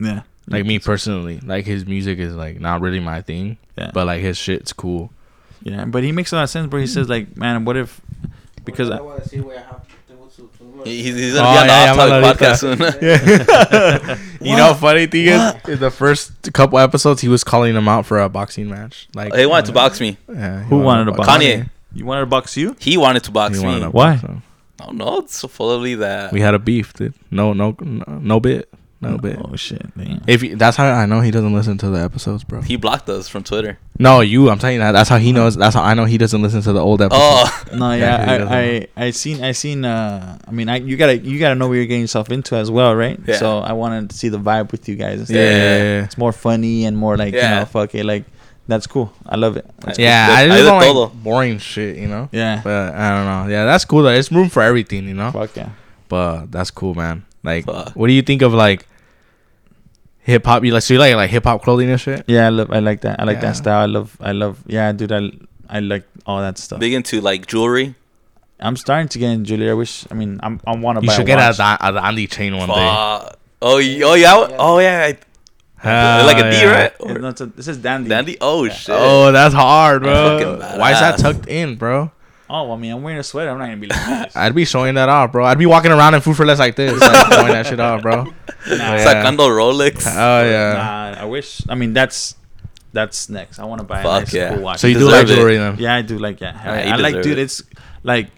Yeah, 0.00 0.22
Like 0.48 0.66
me 0.66 0.78
personally, 0.80 1.38
like 1.40 1.64
his 1.64 1.86
music 1.86 2.18
is 2.18 2.34
like 2.34 2.58
not 2.60 2.80
really 2.80 2.98
my 3.00 3.22
thing, 3.22 3.58
yeah, 3.78 3.92
but 3.94 4.06
like 4.06 4.20
his 4.22 4.36
shit's 4.36 4.72
cool. 4.72 5.12
yeah. 5.62 5.84
But 5.84 6.02
he 6.02 6.10
makes 6.10 6.32
a 6.32 6.36
lot 6.36 6.42
of 6.44 6.50
sense, 6.50 6.66
bro. 6.68 6.80
He 6.80 6.86
says 6.88 7.08
like, 7.08 7.36
man, 7.36 7.64
what 7.64 7.76
if? 7.76 8.00
Because 8.64 8.90
I, 8.90 8.98
He- 10.84 11.02
He's, 11.02 11.14
he's 11.14 11.34
gonna 11.34 11.48
Oh, 11.48 11.52
be 11.52 11.58
on 11.58 11.66
the 11.66 11.72
yeah, 11.72 11.92
Off 11.92 11.96
yeah, 11.96 12.20
Topic 12.20 12.38
podcast 12.38 14.08
soon. 14.08 14.18
You 14.44 14.56
know, 14.56 14.74
funny 14.74 15.06
thing 15.06 15.26
is, 15.26 15.54
in 15.68 15.78
the 15.80 15.90
first 15.90 16.52
couple 16.52 16.78
episodes, 16.78 17.22
he 17.22 17.28
was 17.28 17.42
calling 17.42 17.74
him 17.74 17.88
out 17.88 18.04
for 18.04 18.18
a 18.20 18.28
boxing 18.28 18.68
match. 18.68 19.08
Like 19.14 19.32
oh, 19.32 19.38
he 19.38 19.46
wanted 19.46 19.66
to 19.66 19.72
uh, 19.72 19.74
box 19.74 20.00
me. 20.00 20.18
Yeah, 20.28 20.62
Who 20.64 20.80
wanted 20.80 21.06
to 21.06 21.12
box 21.12 21.28
Kanye. 21.30 21.70
you 21.94 22.04
wanted 22.04 22.20
to 22.20 22.26
box 22.26 22.54
you? 22.56 22.76
He 22.78 22.98
wanted 22.98 23.24
to 23.24 23.30
box 23.30 23.58
He 23.58 23.64
me. 23.66 23.80
to 23.80 23.88
Why? 23.90 24.16
box 24.16 24.22
him. 24.22 24.42
I 24.82 24.86
don't 24.86 24.98
know. 24.98 25.18
It's 25.20 25.40
fully 25.40 25.94
that. 25.94 26.30
We 26.32 26.42
had 26.42 26.52
a 26.52 26.58
beef, 26.58 26.92
dude. 26.92 27.14
No, 27.30 27.54
no, 27.54 27.74
no, 27.80 28.04
no 28.20 28.38
bit, 28.40 28.68
no 29.04 29.18
bit. 29.18 29.38
Oh 29.40 29.54
shit, 29.56 29.82
damn. 29.96 30.22
If 30.26 30.40
he, 30.40 30.54
that's 30.54 30.76
how 30.76 30.86
I 30.86 31.06
know 31.06 31.20
he 31.20 31.30
doesn't 31.30 31.52
listen 31.54 31.78
to 31.78 31.90
the 31.90 32.00
episodes, 32.00 32.44
bro. 32.44 32.60
he 32.62 32.76
blocked 32.76 33.08
us 33.08 33.28
from 33.28 33.44
Twitter. 33.44 33.78
No, 33.98 34.20
you. 34.20 34.50
I'm 34.50 34.58
telling 34.58 34.74
you 34.74 34.80
that. 34.80 34.92
That's 34.92 35.08
how 35.08 35.18
he 35.18 35.32
knows. 35.32 35.56
That's 35.56 35.74
how 35.74 35.82
I 35.82 35.94
know 35.94 36.04
he 36.04 36.18
doesn't 36.18 36.42
listen 36.42 36.62
to 36.62 36.72
the 36.72 36.80
old 36.80 37.00
episodes. 37.00 37.22
Oh, 37.22 37.64
No, 37.76 37.92
Yeah, 37.92 38.38
yeah. 38.38 38.48
I, 38.50 38.88
I, 38.96 39.06
I 39.06 39.10
seen, 39.10 39.42
I 39.44 39.52
seen. 39.52 39.84
Uh, 39.84 40.38
I 40.46 40.50
mean, 40.50 40.68
I, 40.68 40.76
you 40.78 40.96
gotta, 40.96 41.16
you 41.18 41.38
gotta 41.38 41.54
know 41.54 41.68
what 41.68 41.74
you're 41.74 41.86
getting 41.86 42.00
yourself 42.02 42.30
into 42.30 42.56
as 42.56 42.70
well, 42.70 42.94
right? 42.94 43.20
Yeah. 43.26 43.36
So 43.36 43.58
I 43.58 43.72
wanted 43.72 44.10
to 44.10 44.16
see 44.16 44.28
the 44.30 44.38
vibe 44.38 44.72
with 44.72 44.88
you 44.88 44.96
guys. 44.96 45.18
and 45.20 45.26
stuff. 45.28 45.36
yeah, 45.36 45.50
yeah, 45.50 45.76
yeah. 45.98 46.04
It's 46.04 46.18
more 46.18 46.32
funny 46.32 46.86
and 46.86 46.96
more 46.96 47.16
like, 47.16 47.34
you 47.34 47.40
know, 47.40 47.64
fuck 47.66 47.94
it, 47.94 48.04
like 48.04 48.24
that's 48.66 48.86
cool. 48.86 49.12
I 49.26 49.36
love 49.36 49.56
it. 49.58 49.70
That's 49.80 49.98
Yeah, 49.98 50.26
Good. 50.26 50.32
I 50.38 50.46
just 50.48 50.58
de 50.58 50.64
don't 50.70 50.82
todo. 50.82 51.00
like 51.04 51.22
boring 51.22 51.58
shit, 51.58 51.96
you 51.98 52.08
know. 52.08 52.30
Yeah. 52.32 52.62
But 52.64 52.94
I 52.94 53.10
don't 53.10 53.26
know. 53.26 53.52
Yeah, 53.54 53.66
that's 53.66 53.84
cool. 53.84 54.02
Though. 54.02 54.08
It's 54.08 54.32
room 54.32 54.48
for 54.48 54.62
everything, 54.62 55.06
you 55.06 55.12
know. 55.14 55.30
Fuck 55.32 55.54
yeah. 55.54 55.68
But 56.08 56.46
that's 56.50 56.70
cool, 56.70 56.94
man. 56.94 57.26
Like, 57.42 57.66
Fuck. 57.66 57.90
what 57.94 58.06
do 58.06 58.14
you 58.14 58.22
think 58.22 58.40
of 58.42 58.54
like 58.54 58.86
hip 60.24 60.44
hop? 60.44 60.64
You 60.64 60.72
like 60.72 60.82
so 60.82 60.94
you 60.94 61.00
like 61.00 61.14
like 61.14 61.30
hip 61.30 61.44
hop 61.44 61.62
clothing 61.62 61.88
and 61.90 62.00
shit? 62.00 62.24
Yeah, 62.26 62.46
I 62.46 62.48
love. 62.50 62.70
I 62.72 62.80
like 62.80 63.00
that. 63.02 63.20
I 63.20 63.24
like 63.24 63.36
Yeah. 63.36 63.52
that 63.52 63.56
style. 63.56 63.82
I 63.82 63.86
love. 63.86 64.16
I 64.20 64.32
love. 64.32 64.58
Yeah, 64.66 64.90
dude. 64.92 65.12
I, 65.12 65.30
I 65.68 65.80
like 65.80 66.04
all 66.26 66.40
that 66.40 66.58
stuff. 66.58 66.80
big 66.80 66.92
into 66.92 67.20
like 67.20 67.46
jewelry. 67.46 67.94
I'm 68.60 68.76
starting 68.76 69.08
to 69.08 69.18
get 69.18 69.30
in 69.30 69.44
Julia. 69.44 69.70
I 69.70 69.74
wish. 69.74 70.06
I 70.10 70.14
mean, 70.14 70.40
I'm. 70.42 70.60
I 70.66 70.74
want 70.76 70.98
to 70.98 71.02
You 71.04 71.08
buy. 71.08 71.14
should 71.14 71.22
a 71.24 71.26
get 71.26 71.38
a, 71.38 71.46
watch. 71.48 71.56
da- 71.58 71.76
a 71.80 71.92
Dandy 71.92 72.26
chain 72.26 72.56
one 72.56 72.68
day. 72.68 72.74
Oh, 72.76 73.28
oh 73.62 73.78
yeah, 73.78 74.46
oh 74.58 74.78
yeah. 74.78 75.10
I- 75.12 75.18
Hell 75.76 76.24
like 76.26 76.38
a 76.38 76.50
D, 76.50 76.56
yeah. 76.62 76.64
right? 76.82 76.92
It's 76.98 77.10
Or 77.10 77.18
not 77.18 77.38
a- 77.42 77.46
this 77.46 77.68
is 77.68 77.76
dandy. 77.76 78.08
dandy. 78.08 78.38
Oh 78.40 78.66
shit. 78.70 78.94
Oh, 78.98 79.30
that's 79.32 79.52
hard, 79.54 80.02
bro. 80.02 80.56
Why 80.78 80.92
is 80.92 81.00
that 81.00 81.18
tucked 81.18 81.46
in, 81.46 81.76
bro? 81.76 82.10
Oh, 82.48 82.72
I 82.72 82.76
mean, 82.76 82.92
I'm 82.92 83.02
wearing 83.02 83.18
a 83.18 83.22
sweater. 83.22 83.50
I'm 83.50 83.58
not 83.58 83.64
gonna 83.66 83.76
be 83.78 83.86
like 83.86 84.06
this. 84.26 84.36
I'd 84.36 84.54
be 84.54 84.64
showing 84.64 84.94
that 84.96 85.08
off, 85.08 85.32
bro. 85.32 85.44
I'd 85.44 85.58
be 85.58 85.66
walking 85.66 85.92
around 85.92 86.14
in 86.14 86.20
food 86.20 86.36
for 86.36 86.44
less 86.44 86.58
like 86.58 86.76
this, 86.76 87.00
like, 87.00 87.32
showing 87.32 87.52
that 87.52 87.66
shit 87.66 87.80
off, 87.80 88.02
bro. 88.02 88.24
Nah. 88.24 88.32
Yeah. 88.68 89.04
Sacando 89.24 89.48
Rolex. 89.48 90.06
Oh 90.06 90.44
yeah. 90.44 90.72
Nah, 91.16 91.22
I 91.22 91.24
wish. 91.24 91.62
I 91.68 91.74
mean, 91.74 91.92
that's 91.94 92.36
that's 92.92 93.28
next. 93.28 93.58
I 93.58 93.64
want 93.64 93.80
to 93.80 93.84
buy 93.86 94.00
a 94.00 94.02
Fuck 94.02 94.20
nice 94.24 94.34
yeah. 94.34 94.54
cool 94.54 94.62
watch. 94.62 94.80
So 94.80 94.86
you 94.86 94.94
You 94.94 94.98
do 95.00 95.08
like 95.10 95.22
deserve 95.26 95.38
jewelry 95.38 95.56
then? 95.56 95.76
yeah, 95.78 95.94
I 95.94 96.02
do 96.02 96.18
like 96.18 96.40
yeah. 96.40 96.60
Oh, 96.64 96.74
yeah, 96.74 96.92
I, 96.94 96.96
I 96.96 96.96
like, 96.96 97.14
dude. 97.22 97.26
it. 97.38 97.38
It's 97.38 97.62
like 98.02 98.28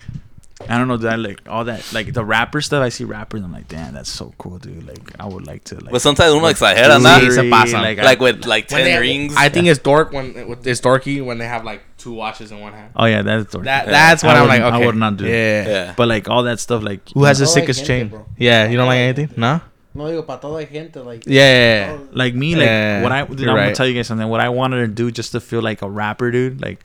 I 0.69 0.79
don't 0.79 0.89
know. 0.89 0.97
That 0.97 1.13
I 1.13 1.17
like 1.17 1.41
all 1.49 1.65
that 1.65 1.93
like 1.93 2.13
the 2.15 2.25
rapper 2.25 2.63
stuff. 2.63 2.83
I 2.83 2.89
see 2.89 3.05
rappers. 3.05 3.43
I'm 3.43 3.53
like, 3.53 3.69
damn, 3.69 3.93
that's 3.93 4.09
so 4.09 4.33
cool, 4.39 4.59
dude. 4.59 4.87
Like, 4.89 5.21
I 5.21 5.27
would 5.27 5.47
like 5.47 5.65
to. 5.65 5.75
Like, 5.75 5.91
But 5.93 6.01
sometimes 6.01 6.33
uno 6.33 6.43
like, 6.45 6.57
exagera, 6.57 6.97
Sí, 6.99 7.03
¿no? 7.03 7.31
se 7.31 7.43
pasan. 7.51 7.83
like, 7.83 7.99
Like 7.99 8.21
with 8.21 8.47
like 8.47 8.67
ten 8.69 8.85
they- 8.85 8.99
rings. 8.99 9.35
I 9.37 9.51
think 9.51 9.67
it's 9.67 9.81
dork 9.81 10.13
when 10.13 10.33
it's 10.65 10.81
dorky 10.81 11.23
when 11.23 11.37
they 11.39 11.47
have 11.47 11.65
like 11.65 11.83
two 12.07 12.13
watches 12.15 12.53
in 12.53 12.61
one 12.61 12.73
hand. 12.73 12.91
oh 12.95 13.07
yeah, 13.07 13.23
that's 13.23 13.53
dorky. 13.55 13.65
That 13.65 13.87
Yeah. 13.87 13.91
that's 13.93 14.23
when 14.23 14.37
I 14.37 14.41
I'm 14.41 14.49
like, 14.49 14.63
wouldn't- 14.63 14.83
I 14.83 14.87
would 14.87 14.97
not 15.05 15.17
do 15.17 15.25
that. 15.25 15.31
Yeah. 15.31 15.69
Yeah. 15.69 15.95
But 15.97 16.07
like 16.09 16.29
all 16.29 16.43
that 16.45 16.61
stuff, 16.61 16.83
like 16.83 17.01
Who 17.15 17.25
has 17.25 17.39
the 17.39 17.45
No 17.47 17.51
hay 17.51 17.55
sickest 17.61 17.81
gente, 17.85 17.89
chain? 17.89 18.09
bro. 18.09 18.27
Yeah, 18.39 18.69
you 18.71 18.77
don't 18.79 18.87
like 18.87 18.99
anything? 19.09 19.31
No. 19.37 19.61
No 19.95 20.05
digo 20.05 20.27
para 20.27 20.39
todo 20.41 20.57
hay 20.59 20.67
gente 20.67 21.01
like. 21.03 21.25
Yeah, 21.27 21.43
yeah, 21.43 21.93
yeah. 21.93 21.99
like 22.13 22.35
me, 22.35 22.55
like 22.55 22.67
Yeah, 22.67 23.03
what 23.03 23.13
I 23.13 23.25
dude, 23.25 23.49
I'm 23.49 23.57
right. 23.57 23.63
gonna 23.65 23.75
tell 23.75 23.89
you 23.89 23.95
guys 23.95 24.07
something. 24.07 24.29
What 24.29 24.41
I 24.41 24.49
wanted 24.51 24.81
to 24.87 24.89
do 24.89 25.11
just 25.11 25.33
to 25.33 25.41
feel 25.41 25.63
like 25.63 25.83
a 25.83 25.89
rapper, 25.91 26.31
dude. 26.31 26.61
Like 26.63 26.85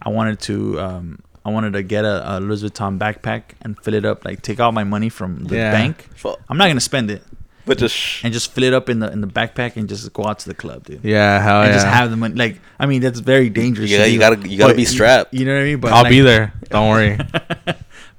I 0.00 0.08
wanted 0.08 0.38
to, 0.48 0.80
um, 0.80 1.18
I 1.44 1.50
wanted 1.50 1.72
to 1.74 1.82
get 1.82 2.04
a, 2.04 2.22
a 2.24 2.40
Louis 2.40 2.62
Vuitton 2.62 2.98
backpack 2.98 3.58
and 3.62 3.76
fill 3.82 3.94
it 3.94 4.04
up. 4.04 4.24
Like 4.24 4.42
take 4.42 4.60
all 4.60 4.70
my 4.72 4.84
money 4.84 5.08
from 5.10 5.44
the 5.50 5.56
Yeah. 5.56 5.72
bank. 5.72 6.06
I'm 6.48 6.56
not 6.56 6.68
gonna 6.68 6.80
spend 6.80 7.10
it, 7.10 7.22
But 7.64 7.78
just 7.78 7.94
sh- 7.94 8.24
and 8.24 8.32
just 8.32 8.52
fill 8.52 8.64
it 8.64 8.74
up 8.74 8.88
in 8.88 8.98
the 8.98 9.10
in 9.12 9.20
the 9.20 9.26
backpack 9.28 9.76
and 9.76 9.88
just 9.88 10.12
go 10.12 10.24
out 10.26 10.40
to 10.40 10.48
the 10.48 10.54
club, 10.54 10.84
dude. 10.84 11.00
Yeah, 11.04 11.40
hell 11.40 11.62
and 11.62 11.68
yeah. 11.68 11.74
just 11.74 11.86
have 11.86 12.10
the 12.10 12.16
money. 12.16 12.34
Like 12.34 12.60
I 12.78 12.86
mean, 12.86 13.00
that's 13.02 13.20
very 13.20 13.50
dangerous. 13.50 13.88
You 13.90 13.98
to 13.98 14.02
gotta- 14.02 14.08
do. 14.08 14.12
you 14.12 14.18
gotta- 14.18 14.48
you 14.48 14.58
gotta 14.58 14.72
But 14.72 14.76
be 14.78 14.84
strapped. 14.84 15.32
You, 15.32 15.44
know 15.44 15.54
what 15.54 15.60
I 15.60 15.64
mean? 15.64 15.80
But 15.80 15.92
I'll 15.92 16.02
like- 16.02 16.10
be 16.10 16.20
there. 16.20 16.52
Don't 16.70 16.88
worry. 16.90 17.18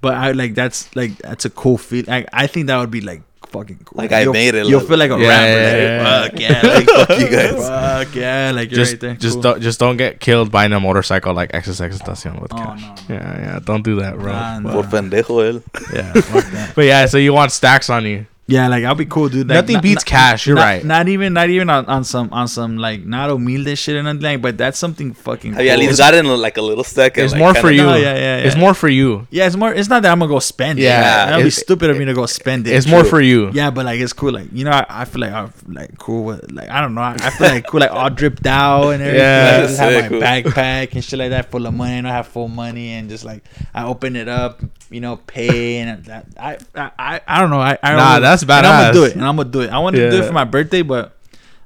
But 0.01 0.15
I 0.15 0.31
like 0.33 0.53
that's 0.53 0.93
like 0.97 1.17
that's 1.19 1.45
a 1.45 1.49
cool 1.49 1.77
feel. 1.77 2.03
I, 2.09 2.25
I 2.33 2.47
think 2.47 2.67
that 2.67 2.77
would 2.77 2.91
be 2.91 2.99
like 2.99 3.21
fucking 3.47 3.79
cool. 3.85 3.97
Like, 4.01 4.11
I 4.11 4.23
You'll- 4.23 4.33
made 4.33 4.53
it 4.53 4.65
You'll 4.67 4.79
look- 4.81 4.89
feel 4.89 4.97
like 4.97 5.11
a 5.11 5.17
Yeah, 5.17 5.27
rapper. 5.29 5.61
yeah, 5.61 6.19
like, 6.19 6.31
fuck 6.31 6.39
yeah, 6.41 6.73
like, 6.73 6.89
Fuck 7.07 7.19
you 7.19 7.29
guys. 7.29 7.67
Fuck 7.69 8.15
yeah, 8.15 8.51
like 8.53 8.71
you're 8.71 8.75
just 8.83 8.91
right 8.93 8.99
there. 8.99 9.15
just 9.15 9.35
Cool. 9.35 9.41
don't 9.43 9.61
just 9.61 9.79
don't 9.79 9.95
get 9.95 10.19
killed 10.19 10.51
by 10.51 10.65
a 10.65 10.79
motorcycle 10.79 11.33
like 11.33 11.53
XXXTentacion 11.53 12.41
with 12.41 12.51
Oh, 12.53 12.57
cash. 12.57 12.81
no, 12.81 12.87
no. 12.87 12.95
Yeah, 13.15 13.39
yeah. 13.39 13.59
Don't 13.63 13.83
do 13.83 13.95
that, 14.01 14.17
bro. 14.19 14.33
Nah, 14.33 14.59
nah. 14.59 14.71
por 14.73 14.83
pendejo 14.83 15.39
él. 15.39 15.63
Yeah, 15.93 16.11
fuck 16.19 16.51
that. 16.51 16.75
But 16.75 16.83
yeah, 16.85 17.05
so 17.05 17.17
you 17.17 17.31
want 17.31 17.53
stacks 17.53 17.89
on 17.89 18.05
you? 18.05 18.25
Yeah, 18.45 18.67
like 18.67 18.83
I'll 18.83 18.93
be 18.93 19.05
cool, 19.05 19.29
dude. 19.29 19.47
Like, 19.47 19.55
Nothing 19.55 19.79
beats 19.79 20.03
cash, 20.03 20.45
you're 20.45 20.57
not, 20.57 20.63
right. 20.63 20.83
Not 20.83 21.07
even, 21.07 21.31
not 21.31 21.49
even 21.49 21.69
on, 21.69 21.85
on 21.85 22.03
some, 22.03 22.27
on 22.33 22.49
some 22.49 22.77
like 22.77 23.05
not 23.05 23.29
humilde 23.29 23.77
shit 23.77 23.95
or 23.95 24.03
nothing. 24.03 24.21
Like, 24.21 24.41
but 24.41 24.57
that's 24.57 24.77
something 24.77 25.13
fucking. 25.13 25.53
Have 25.53 25.63
you 25.63 25.69
at 25.69 25.77
cool. 25.77 25.85
least 25.87 25.99
got 25.99 26.13
in 26.13 26.25
like 26.27 26.57
a 26.57 26.61
little 26.61 26.83
stack? 26.83 27.15
and, 27.17 27.23
It's 27.23 27.33
like, 27.33 27.39
more 27.39 27.53
for 27.53 27.71
you. 27.71 27.83
No, 27.83 27.95
yeah, 27.95 28.15
yeah, 28.15 28.37
It's 28.39 28.57
more 28.57 28.73
for 28.73 28.89
you. 28.89 29.27
Yeah, 29.29 29.47
it's 29.47 29.55
more. 29.55 29.73
It's 29.73 29.87
not 29.87 30.03
that 30.03 30.11
I'm 30.11 30.19
gonna 30.19 30.29
go 30.29 30.39
spend 30.39 30.77
it. 30.77 30.83
Yeah, 30.83 31.27
that'd 31.27 31.43
be 31.45 31.49
stupid 31.51 31.89
of 31.89 31.97
me 31.97 32.03
to 32.03 32.13
go 32.13 32.25
spend 32.25 32.67
it. 32.67 32.75
It's 32.75 32.85
more 32.85 33.05
for 33.05 33.21
you. 33.21 33.49
Yeah, 33.53 33.71
but 33.71 33.85
like 33.85 34.01
it's 34.01 34.11
cool. 34.11 34.33
Like 34.33 34.49
you 34.51 34.65
know, 34.65 34.71
I, 34.71 34.85
I 34.89 35.05
feel 35.05 35.21
like 35.21 35.31
I'm 35.31 35.53
like 35.69 35.97
cool 35.97 36.25
with 36.25 36.51
like 36.51 36.69
I 36.69 36.81
don't 36.81 36.95
know. 36.95 37.01
I, 37.01 37.13
I 37.13 37.29
feel 37.29 37.47
like 37.47 37.65
cool, 37.67 37.79
like 37.79 37.91
all 37.91 38.09
dripped 38.09 38.45
out 38.45 38.89
and 38.89 39.01
everything. 39.03 39.19
Yeah. 39.21 39.57
I 39.57 39.61
just 39.61 39.79
have 39.79 40.03
Sick. 40.03 40.11
my 40.11 40.17
backpack 40.19 40.93
and 40.95 41.03
shit 41.03 41.17
like 41.17 41.29
that, 41.29 41.49
full 41.49 41.65
of 41.65 41.73
money. 41.73 41.93
And 41.93 42.07
I 42.07 42.11
have 42.11 42.27
full 42.27 42.49
money 42.49 42.91
and 42.91 43.09
just 43.09 43.23
like 43.23 43.43
I 43.73 43.85
open 43.85 44.17
it 44.17 44.27
up, 44.27 44.61
you 44.89 44.99
know, 44.99 45.15
pay 45.15 45.77
and 45.77 46.03
that. 46.05 46.27
I 46.37 46.57
I 46.75 46.91
I, 46.99 47.21
I 47.25 47.39
don't 47.39 47.49
know. 47.49 47.61
I, 47.61 47.77
I 47.81 47.93
Nah, 47.93 48.19
don't- 48.41 48.47
that's 48.47 48.53
and 48.63 48.65
I'm 48.67 48.81
gonna 48.81 48.93
do 48.93 49.03
it, 49.05 49.13
and 49.15 49.25
I'm 49.25 49.35
gonna 49.35 49.49
do 49.49 49.61
it. 49.61 49.69
I 49.69 49.79
wanted 49.79 49.97
to 49.99 50.11
do 50.11 50.23
it 50.23 50.27
for 50.27 50.33
my 50.33 50.43
birthday, 50.45 50.81
but 50.81 51.15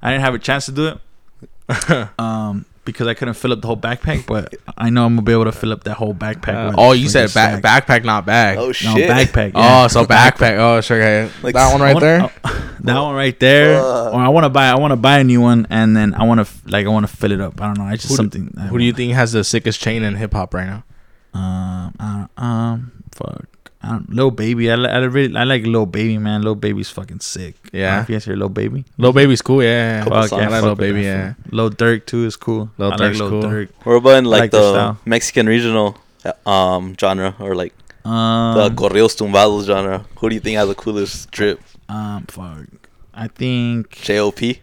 I 0.01 0.11
didn't 0.11 0.23
have 0.23 0.33
a 0.35 0.39
chance 0.39 0.65
to 0.67 0.71
do 0.71 0.87
it. 0.87 2.09
um. 2.19 2.65
Because 2.85 3.05
I 3.05 3.15
couldn't 3.15 3.33
fill 3.33 3.51
up 3.51 3.59
the 3.59 3.67
whole 3.67 3.75
backpack, 3.75 4.25
but 4.25 4.53
I 4.77 4.89
know 4.89 5.05
I'm 5.05 5.15
gonna 5.17 5.23
be 5.23 5.33
able 5.33 5.43
to 5.43 5.51
fill 5.51 5.73
up 5.73 5.83
that 5.83 5.95
whole 5.95 6.13
backpack. 6.13 6.71
Uh, 6.71 6.75
oh, 6.77 6.93
you 6.93 7.09
said 7.09 7.27
ba- 7.33 7.59
backpack, 7.61 8.05
not 8.05 8.25
bag. 8.25 8.57
Oh 8.57 8.67
No, 8.67 8.71
shit. 8.71 9.09
backpack. 9.09 9.51
Oh, 9.55 9.89
so 9.89 10.05
backpack. 10.05 10.57
Oh, 10.57 10.79
sure. 10.79 10.95
Okay. 10.95 11.29
Like, 11.43 11.53
that 11.55 11.69
one 11.73 11.81
right 11.81 11.93
wanna- 11.95 12.05
there. 12.05 12.31
oh, 12.45 12.71
that 12.79 12.97
one 12.97 13.13
right 13.13 13.37
there. 13.41 13.77
Fuck. 13.77 14.13
Or 14.13 14.21
I 14.21 14.29
want 14.29 14.45
to 14.45 14.49
buy. 14.49 14.69
I 14.69 14.75
want 14.75 14.93
to 14.93 14.95
buy 14.95 15.19
a 15.19 15.25
new 15.25 15.41
one, 15.41 15.67
and 15.69 15.97
then 15.97 16.13
I 16.13 16.23
want 16.23 16.47
to 16.47 16.53
like 16.71 16.85
I 16.85 16.89
want 16.89 17.05
to 17.05 17.13
fill 17.13 17.33
it 17.33 17.41
up. 17.41 17.59
I 17.59 17.65
don't 17.65 17.77
know. 17.77 17.83
I 17.83 17.97
just 17.97 18.07
Who 18.07 18.15
something. 18.15 18.53
I 18.57 18.67
Who 18.67 18.77
do 18.77 18.85
you 18.85 18.93
think 18.93 19.11
has 19.15 19.33
the 19.33 19.43
sickest 19.43 19.81
chain 19.81 20.01
in 20.03 20.15
hip 20.15 20.31
hop 20.31 20.53
right 20.53 20.67
now? 20.67 20.83
Um. 21.33 21.93
I 21.99 22.27
don't, 22.37 22.45
um. 22.45 22.91
Fuck. 23.15 23.47
I 23.81 23.89
don't, 23.89 24.09
Lil 24.09 24.31
Baby. 24.31 24.71
I, 24.71 24.75
li- 24.75 24.89
I 24.89 24.97
really 25.05 25.35
I 25.35 25.43
like 25.43 25.63
Lil 25.63 25.85
Baby, 25.85 26.17
man. 26.17 26.41
Lil 26.41 26.55
Baby's 26.55 26.89
fucking 26.89 27.19
sick. 27.19 27.55
Yeah. 27.71 28.01
If 28.01 28.09
you 28.09 28.15
guys 28.15 28.25
hear 28.25 28.35
Lil 28.35 28.49
Baby. 28.49 28.85
Lil 28.97 29.13
Baby's 29.13 29.41
cool. 29.41 29.61
Yeah. 29.63 30.03
Couple 30.03 30.21
Fuck 30.23 30.31
yeah, 30.39 30.47
I 30.47 30.49
like 30.49 30.63
Lil 30.63 30.75
Baby. 30.75 31.03
that 31.03 31.07
Yeah. 31.07 31.33
fool. 31.33 31.43
Lil 31.57 31.69
Durk 31.71 32.05
too 32.07 32.25
is 32.25 32.35
cool. 32.35 32.69
Lil 32.77 32.91
I 32.93 32.97
Durk's 32.97 33.19
like 33.19 33.29
Lil 33.31 33.41
cool. 33.41 33.49
Durk. 33.51 33.69
What 33.83 33.93
about 33.93 34.17
in 34.17 34.25
like, 34.25 34.39
like 34.41 34.51
the. 34.51 34.97
Mexican 35.05 35.47
regional 35.47 35.97
um 36.45 36.95
genre 36.99 37.35
or 37.39 37.55
like 37.55 37.73
the 38.03 38.09
Um. 38.09 38.75
corridos 38.75 39.15
tumbados 39.15 39.65
genre? 39.67 40.05
Who 40.17 40.29
do 40.29 40.35
you 40.35 40.41
think 40.41 40.57
has 40.57 40.67
the 40.67 40.75
coolest 40.75 41.29
drip? 41.31 41.61
Um. 41.87 42.25
Fuck. 42.27 42.65
I 43.13 43.27
think. 43.27 43.91
J.O.P. 44.01 44.59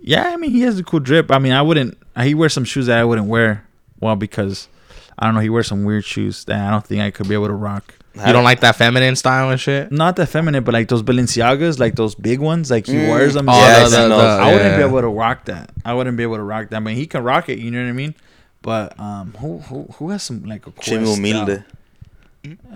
Yeah, 0.00 0.30
I 0.30 0.36
mean 0.36 0.50
he 0.50 0.62
has 0.62 0.78
a 0.78 0.82
cool 0.82 1.00
drip. 1.00 1.30
I 1.30 1.38
mean 1.38 1.52
I 1.52 1.62
wouldn't. 1.62 1.96
He 2.20 2.34
wears 2.34 2.52
some 2.52 2.64
shoes 2.64 2.86
that 2.86 2.98
I 2.98 3.04
wouldn't 3.04 3.28
wear. 3.28 3.64
Well, 4.00 4.16
because 4.16 4.68
I 5.18 5.26
don't 5.26 5.34
know. 5.34 5.40
He 5.40 5.48
wears 5.48 5.68
some 5.68 5.84
weird 5.84 6.04
shoes 6.04 6.44
that 6.46 6.60
I 6.66 6.70
don't 6.70 6.84
think 6.84 7.00
I 7.00 7.10
could 7.12 7.28
be 7.28 7.34
able 7.34 7.46
to 7.46 7.54
rock. 7.54 7.94
You 8.14 8.32
don't 8.32 8.44
like 8.44 8.60
that 8.60 8.76
feminine 8.76 9.16
style 9.16 9.48
and 9.50 9.58
shit? 9.60 9.90
Not 9.90 10.16
that 10.16 10.26
feminine, 10.26 10.62
but 10.64 10.74
like 10.74 10.88
those 10.88 11.02
Balenciagas, 11.02 11.78
like 11.78 11.94
those 11.96 12.14
big 12.14 12.40
ones, 12.40 12.70
like 12.70 12.86
he 12.86 12.92
Mm. 12.94 13.08
wears 13.10 13.32
them. 13.34 13.48
Oh, 13.48 13.52
Yeah, 13.52 13.78
the- 13.80 13.84
I 13.84 13.88
seen 13.88 14.02
the- 14.02 14.08
those. 14.10 14.20
the- 14.22 14.42
I 14.42 14.52
wouldn't 14.52 14.76
be 14.76 14.82
able 14.82 15.00
to 15.00 15.08
rock 15.08 15.44
that. 15.46 15.70
I 15.84 15.94
wouldn't 15.94 16.16
be 16.18 16.22
able 16.22 16.36
to 16.36 16.42
rock 16.42 16.68
that. 16.70 16.76
I 16.76 16.80
mean, 16.80 16.96
he 16.96 17.06
can 17.06 17.22
rock 17.24 17.48
it. 17.48 17.58
You 17.58 17.70
know 17.70 17.82
what 17.82 17.88
I 17.88 17.92
mean? 17.92 18.14
But 18.60 18.98
um, 19.00 19.34
who 19.40 19.58
who 19.60 19.86
who 19.96 20.10
has 20.10 20.22
some 20.22 20.44
like 20.44 20.66
a 20.66 20.70
cool 20.72 20.82
Jimmy 20.82 21.06
Humilde. 21.14 21.64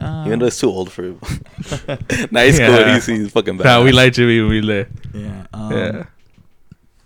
Uh, 0.00 0.24
Even 0.26 0.38
though 0.38 0.46
it's 0.46 0.58
too 0.60 0.68
old 0.70 0.90
for 0.92 1.02
him. 1.02 1.20
nice 2.30 2.58
Yeah. 2.58 2.66
cool. 2.84 2.94
He's, 2.94 3.06
he's 3.06 3.30
fucking 3.32 3.56
bad. 3.58 3.64
Nah, 3.64 3.82
we 3.84 3.92
like 3.92 4.12
Jimmy. 4.14 4.40
We 4.40 4.60
like. 4.62 4.88
yeah. 5.12 5.46
Um, 5.52 5.72
Yeah. 5.72 6.02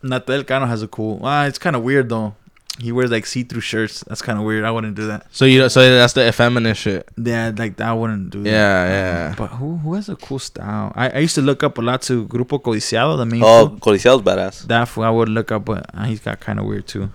Natanael 0.05 0.47
Cano 0.47 0.67
has 0.67 0.83
a 0.83 0.89
cool. 0.89 1.21
Ah, 1.23 1.47
it's 1.47 1.59
kind 1.59 1.75
of 1.77 1.83
weird 1.83 2.09
though. 2.09 2.35
He 2.81 2.93
wears 2.93 3.11
like 3.11 3.27
see-through 3.27 3.61
shirts. 3.61 4.03
That's 4.09 4.23
kind 4.23 4.39
of 4.39 4.45
weird. 4.45 4.65
I 4.65 4.71
wouldn't 4.71 4.95
do 4.97 5.07
that. 5.09 5.27
So 5.31 5.45
you 5.45 5.69
so 5.69 5.81
that's 5.99 6.15
the 6.15 6.27
effeminate 6.27 6.77
shit. 6.77 7.07
Yeah, 7.17 7.53
like 7.57 7.79
I 7.81 7.93
wouldn't 7.93 8.31
do 8.31 8.43
that. 8.43 8.51
Yeah, 8.51 8.85
yeah. 8.89 9.35
But 9.37 9.49
who 9.49 9.77
who 9.77 9.95
has 9.95 10.09
a 10.09 10.17
cool 10.17 10.39
style? 10.39 10.93
I, 10.97 11.11
I 11.11 11.19
used 11.19 11.35
to 11.35 11.43
look 11.43 11.63
up 11.63 11.77
a 11.79 11.83
lot 11.83 12.01
to 12.03 12.27
Grupo 12.27 12.61
Codiciado, 12.63 13.17
the 13.19 13.27
main. 13.27 13.43
Oh, 13.45 13.69
fool. 13.69 13.77
Codiciado's 13.79 14.23
badass. 14.23 14.67
That 14.67 14.89
fool 14.89 15.05
I 15.05 15.11
would 15.11 15.29
look 15.29 15.53
up, 15.53 15.65
but 15.67 15.87
uh, 15.95 16.05
he's 16.05 16.21
got 16.21 16.41
kind 16.41 16.59
of 16.59 16.65
weird 16.65 16.87
too. 16.87 17.11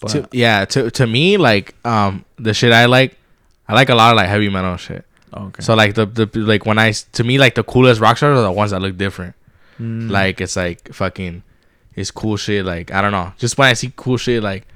But 0.00 0.10
To, 0.10 0.28
yeah, 0.32 0.64
to 0.66 0.90
to 0.90 1.06
me, 1.06 1.36
like 1.36 1.74
um, 1.86 2.24
the 2.36 2.52
shit 2.52 2.72
I 2.72 2.86
like, 2.86 3.16
I 3.68 3.74
like 3.74 3.88
a 3.90 3.94
lot 3.94 4.10
of 4.10 4.16
like 4.16 4.28
heavy 4.28 4.48
metal 4.50 4.76
shit. 4.76 5.04
okay. 5.32 5.62
So 5.62 5.74
like 5.74 5.94
the 5.94 6.06
the 6.06 6.26
like 6.40 6.66
when 6.66 6.78
I 6.78 6.88
s- 6.88 7.04
to 7.12 7.22
me 7.24 7.38
like 7.38 7.54
the 7.54 7.62
coolest 7.64 8.00
rock 8.00 8.16
stars 8.16 8.36
are 8.38 8.42
the 8.42 8.52
ones 8.52 8.72
that 8.72 8.80
look 8.82 8.96
different. 8.96 9.34
Mm. 9.80 10.10
Like 10.10 10.40
it's 10.40 10.56
like 10.56 10.92
fucking, 10.92 11.42
it's 11.96 12.10
cool 12.10 12.36
shit. 12.36 12.64
Like 12.64 12.90
I 12.92 13.00
don't 13.02 13.12
know, 13.12 13.32
just 13.38 13.56
when 13.58 13.68
I 13.68 13.74
see 13.74 13.92
cool 13.94 14.16
shit, 14.16 14.42
like 14.42 14.66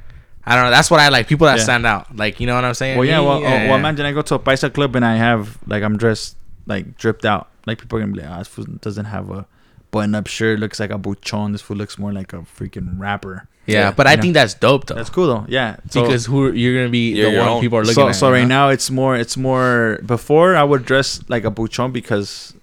I 0.44 0.54
don't 0.54 0.64
know. 0.64 0.70
That's 0.70 0.90
what 0.90 1.00
I 1.00 1.08
like. 1.10 1.28
People 1.28 1.46
that 1.46 1.58
Yeah. 1.58 1.64
stand 1.64 1.86
out. 1.86 2.14
Like 2.16 2.40
you 2.40 2.46
know 2.46 2.54
what 2.54 2.64
I'm 2.64 2.74
saying? 2.74 2.96
well, 2.98 3.06
yeah. 3.06 3.20
Well, 3.20 3.40
yeah, 3.40 3.64
oh, 3.64 3.68
well, 3.68 3.76
imagine 3.78 4.06
I 4.06 4.12
go 4.12 4.22
to 4.22 4.34
a 4.36 4.38
paisa 4.38 4.72
club 4.72 4.96
and 4.96 5.04
I 5.04 5.16
have 5.16 5.58
like 5.66 5.82
I'm 5.82 5.96
dressed 5.98 6.36
like 6.66 6.96
dripped 6.96 7.24
out. 7.24 7.48
Like 7.66 7.78
people 7.78 7.98
are 7.98 8.02
gonna 8.02 8.12
be 8.12 8.20
like, 8.20 8.30
oh, 8.30 8.38
this 8.38 8.48
fool 8.48 8.64
doesn't 8.80 9.06
have 9.06 9.30
a 9.30 9.46
button-up 9.90 10.26
shirt. 10.26 10.58
Looks 10.58 10.80
like 10.80 10.90
a 10.90 10.98
buchon. 10.98 11.52
This 11.52 11.60
fool 11.62 11.76
looks 11.76 11.98
more 11.98 12.12
like 12.12 12.32
a 12.32 12.38
freaking 12.38 12.98
rapper. 12.98 13.46
Yeah, 13.66 13.74
Yeah. 13.80 13.90
but 13.92 14.06
I 14.06 14.14
know? 14.14 14.22
think 14.22 14.34
that's 14.34 14.54
dope 14.54 14.86
though. 14.86 14.94
That's 14.94 15.10
cool 15.10 15.26
though. 15.26 15.44
Yeah. 15.48 15.76
So, 15.90 16.00
because 16.02 16.24
who 16.24 16.50
you're 16.52 16.74
gonna 16.78 16.88
be 16.90 17.12
You're 17.12 17.30
the 17.32 17.38
one 17.38 17.48
own. 17.48 17.60
people 17.60 17.76
are 17.78 17.82
looking 17.82 17.94
so, 17.94 18.08
at. 18.08 18.12
so 18.14 18.30
right 18.30 18.42
know? 18.42 18.48
now 18.48 18.68
it's 18.70 18.90
more 18.90 19.16
it's 19.16 19.36
more 19.36 19.98
before 20.06 20.56
I 20.56 20.64
would 20.64 20.86
dress 20.86 21.22
like 21.28 21.44
a 21.44 21.50
buchon 21.50 21.92
because 21.92 22.54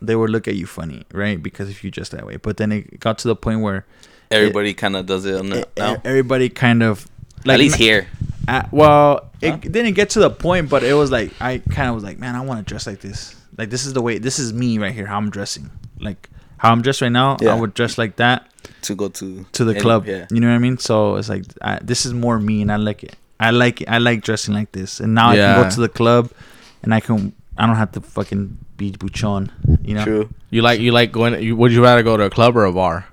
they 0.00 0.14
would 0.16 0.30
look 0.30 0.46
at 0.48 0.54
you 0.56 0.66
funny, 0.66 1.04
right? 1.12 1.42
Because 1.42 1.68
if 1.68 1.82
you 1.84 1.90
dress 1.90 2.08
that 2.10 2.26
way. 2.26 2.36
But 2.36 2.56
then 2.56 2.72
it 2.72 3.00
got 3.00 3.18
to 3.20 3.28
the 3.28 3.36
point 3.36 3.60
where 3.60 3.84
Everybody 4.30 4.74
kind 4.74 4.94
of 4.96 5.06
does 5.06 5.24
it 5.24 5.34
on 5.36 5.48
the, 5.48 5.66
now. 5.76 5.96
everybody 6.04 6.48
kind 6.50 6.82
of 6.82 7.06
like 7.46 7.54
At 7.54 7.60
least 7.60 7.76
here. 7.76 8.06
Uh, 8.46 8.62
well, 8.70 9.30
it 9.40 9.60
didn't 9.60 9.94
get 9.94 10.10
to 10.10 10.18
the 10.20 10.28
point, 10.30 10.68
but 10.68 10.82
it 10.84 10.92
was 10.94 11.10
like 11.10 11.32
I 11.40 11.58
kind 11.70 11.88
of 11.88 11.94
was 11.94 12.04
like, 12.04 12.18
man, 12.18 12.34
I 12.34 12.42
want 12.42 12.58
to 12.60 12.64
dress 12.68 12.86
like 12.86 13.00
this. 13.00 13.34
Like 13.56 13.70
this 13.70 13.86
is 13.86 13.92
the 13.94 14.02
way. 14.02 14.18
This 14.18 14.38
is 14.38 14.52
me 14.52 14.78
right 14.78 14.92
here. 14.92 15.06
How 15.06 15.16
I'm 15.16 15.30
dressing. 15.30 15.70
Like 15.98 16.28
how 16.58 16.70
I'm 16.72 16.82
dressed 16.82 17.00
right 17.00 17.10
now. 17.12 17.36
Yeah. 17.40 17.54
I 17.54 17.60
would 17.60 17.72
dress 17.74 17.96
like 17.98 18.16
that 18.16 18.50
To 18.82 18.94
go 18.94 19.08
to 19.08 19.44
to 19.52 19.64
the 19.64 19.72
any- 19.72 19.80
club. 19.80 20.06
Yeah. 20.06 20.26
You 20.30 20.40
know 20.40 20.48
what 20.48 20.54
I 20.54 20.58
mean? 20.58 20.76
So 20.78 21.16
it's 21.16 21.28
like 21.30 21.44
I, 21.62 21.78
this 21.82 22.04
is 22.04 22.12
more 22.12 22.38
me, 22.38 22.60
and 22.62 22.70
I 22.70 22.76
like 22.76 23.02
it. 23.04 23.16
I 23.40 23.50
like 23.50 23.80
it. 23.80 23.88
I 23.88 23.96
like 23.98 24.22
dressing 24.22 24.52
like 24.54 24.72
this, 24.72 25.00
and 25.00 25.14
now 25.14 25.30
I 25.30 25.36
can 25.36 25.62
go 25.64 25.70
to 25.70 25.80
the 25.80 25.88
club, 25.88 26.30
and 26.82 26.92
I 26.92 27.00
can. 27.00 27.32
I 27.56 27.66
don't 27.66 27.76
have 27.76 27.92
to 27.92 28.00
fucking 28.00 28.58
be 28.78 28.92
buchon. 28.92 29.50
You 29.86 29.94
know. 29.94 30.04
True. 30.04 30.30
You 30.50 30.62
like 30.62 30.80
you 30.80 30.92
like 30.92 31.12
going? 31.12 31.42
You, 31.42 31.54
would 31.56 31.72
you 31.72 31.82
rather 31.82 32.02
go 32.02 32.16
to 32.16 32.24
a 32.24 32.30
club 32.30 32.56
or 32.56 32.64
a 32.64 32.72
bar? 32.72 33.06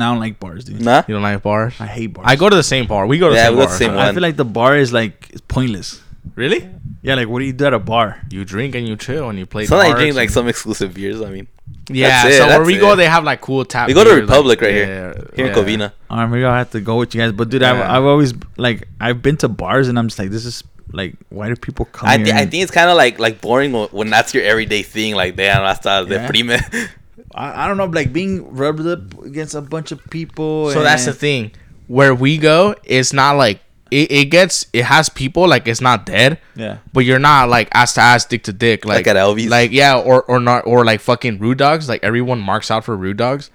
I 0.00 0.04
don't 0.06 0.18
like 0.18 0.40
bars, 0.40 0.64
dude. 0.64 0.80
Nah. 0.80 1.02
You 1.06 1.14
don't 1.14 1.22
like 1.22 1.42
bars? 1.42 1.74
I 1.78 1.86
hate 1.86 2.08
bars. 2.14 2.24
I 2.28 2.34
go 2.36 2.48
to 2.48 2.56
the 2.56 2.62
same 2.64 2.86
bar. 2.86 3.06
We 3.06 3.18
go 3.18 3.28
to 3.28 3.34
Yeah, 3.34 3.50
the 3.50 3.50
same 3.50 3.58
we 3.58 3.64
bar. 3.64 3.72
the 3.72 3.78
same 3.78 3.90
I 3.98 4.12
feel 4.12 4.22
like 4.22 4.36
the 4.36 4.44
bar 4.44 4.76
is 4.76 4.92
like 4.92 5.28
it's 5.30 5.42
pointless. 5.42 6.00
Really? 6.34 6.68
Yeah, 7.02 7.14
like 7.16 7.28
what 7.28 7.40
do 7.40 7.44
you 7.44 7.52
do 7.52 7.66
at 7.66 7.74
a 7.74 7.78
bar? 7.78 8.20
You 8.30 8.44
drink 8.44 8.74
and 8.74 8.88
you 8.88 8.96
chill 8.96 9.28
and 9.28 9.38
you 9.38 9.44
play. 9.46 9.66
Sometimes 9.66 9.94
I 9.94 9.98
drink 9.98 10.16
like 10.16 10.30
some 10.30 10.48
exclusive 10.48 10.94
beers. 10.94 11.20
I 11.20 11.28
mean, 11.30 11.46
Yeah, 11.90 12.08
That's 12.24 12.34
it, 12.34 12.38
so 12.38 12.46
where 12.46 12.58
that's 12.58 12.66
we 12.66 12.78
go, 12.78 12.96
they 12.96 13.06
have 13.06 13.24
like 13.24 13.40
cool 13.42 13.64
tap. 13.64 13.86
we 13.88 13.94
go 13.94 14.02
to 14.02 14.10
beers, 14.10 14.20
like- 14.22 14.28
Republic 14.30 14.60
right 14.62 14.72
here, 14.74 14.86
yeah, 14.86 15.22
here 15.36 15.46
yeah. 15.46 15.52
in 15.52 15.58
Covina. 15.58 15.92
Alright, 16.10 16.30
maybe 16.30 16.44
I'll 16.44 16.54
have 16.54 16.70
to 16.70 16.80
go 16.80 16.96
with 16.96 17.14
you 17.14 17.20
guys. 17.20 17.32
But 17.32 17.50
dude, 17.50 17.62
I've, 17.62 17.78
I've 17.78 18.04
always 18.04 18.32
like 18.56 18.88
I've 19.00 19.20
been 19.22 19.36
to 19.38 19.48
bars 19.48 19.86
and 19.88 19.98
I'm 19.98 20.08
just 20.08 20.18
like, 20.18 20.30
this 20.30 20.44
is 20.46 20.64
like, 20.92 21.14
why 21.30 21.48
do 21.48 21.56
people 21.56 21.86
come 21.86 22.08
I, 22.08 22.16
here? 22.16 22.24
th- 22.26 22.36
I 22.36 22.46
think 22.46 22.62
it's 22.62 22.72
kind 22.72 22.90
of 22.90 22.96
like 22.96 23.18
like 23.18 23.40
boring 23.40 23.72
when, 23.72 23.88
when 23.88 24.10
that's 24.10 24.32
your 24.34 24.44
everyday 24.44 24.82
thing. 24.82 25.14
Like, 25.14 25.36
damn, 25.36 25.62
hasta 25.62 26.06
Yeah. 26.08 26.28
deprime. 26.28 26.88
I, 27.34 27.64
I 27.64 27.68
don't 27.68 27.76
know, 27.76 27.86
like 27.86 28.12
being 28.12 28.54
rubbed 28.54 28.86
up 28.86 29.22
against 29.24 29.54
a 29.54 29.60
bunch 29.60 29.92
of 29.92 30.04
people. 30.10 30.70
So 30.70 30.82
that's 30.82 31.04
the 31.06 31.12
thing. 31.12 31.52
Where 31.88 32.14
we 32.14 32.38
go, 32.38 32.74
it's 32.84 33.12
not 33.12 33.36
like 33.36 33.60
it, 33.90 34.10
it 34.10 34.24
gets. 34.26 34.66
It 34.72 34.84
has 34.84 35.08
people 35.08 35.46
like 35.46 35.68
it's 35.68 35.80
not 35.80 36.06
dead, 36.06 36.38
Yeah. 36.56 36.78
but 36.92 37.04
you're 37.04 37.18
not 37.18 37.48
like 37.48 37.68
ass 37.72 37.94
to 37.94 38.00
ass, 38.00 38.24
dick 38.24 38.44
to 38.44 38.52
dick, 38.52 38.84
like, 38.84 39.06
Like 39.06 39.06
at 39.08 39.16
Elvis? 39.16 39.48
Like 39.50 39.70
yeah, 39.72 39.96
or 39.98 40.22
or 40.24 40.40
not, 40.40 40.66
or 40.66 40.84
like 40.84 41.00
fucking 41.00 41.38
rude 41.38 41.58
dogs. 41.58 41.88
Like 41.88 42.02
everyone 42.02 42.40
marks 42.40 42.70
out 42.70 42.84
for 42.84 42.96
rude 42.96 43.18
dogs, 43.18 43.50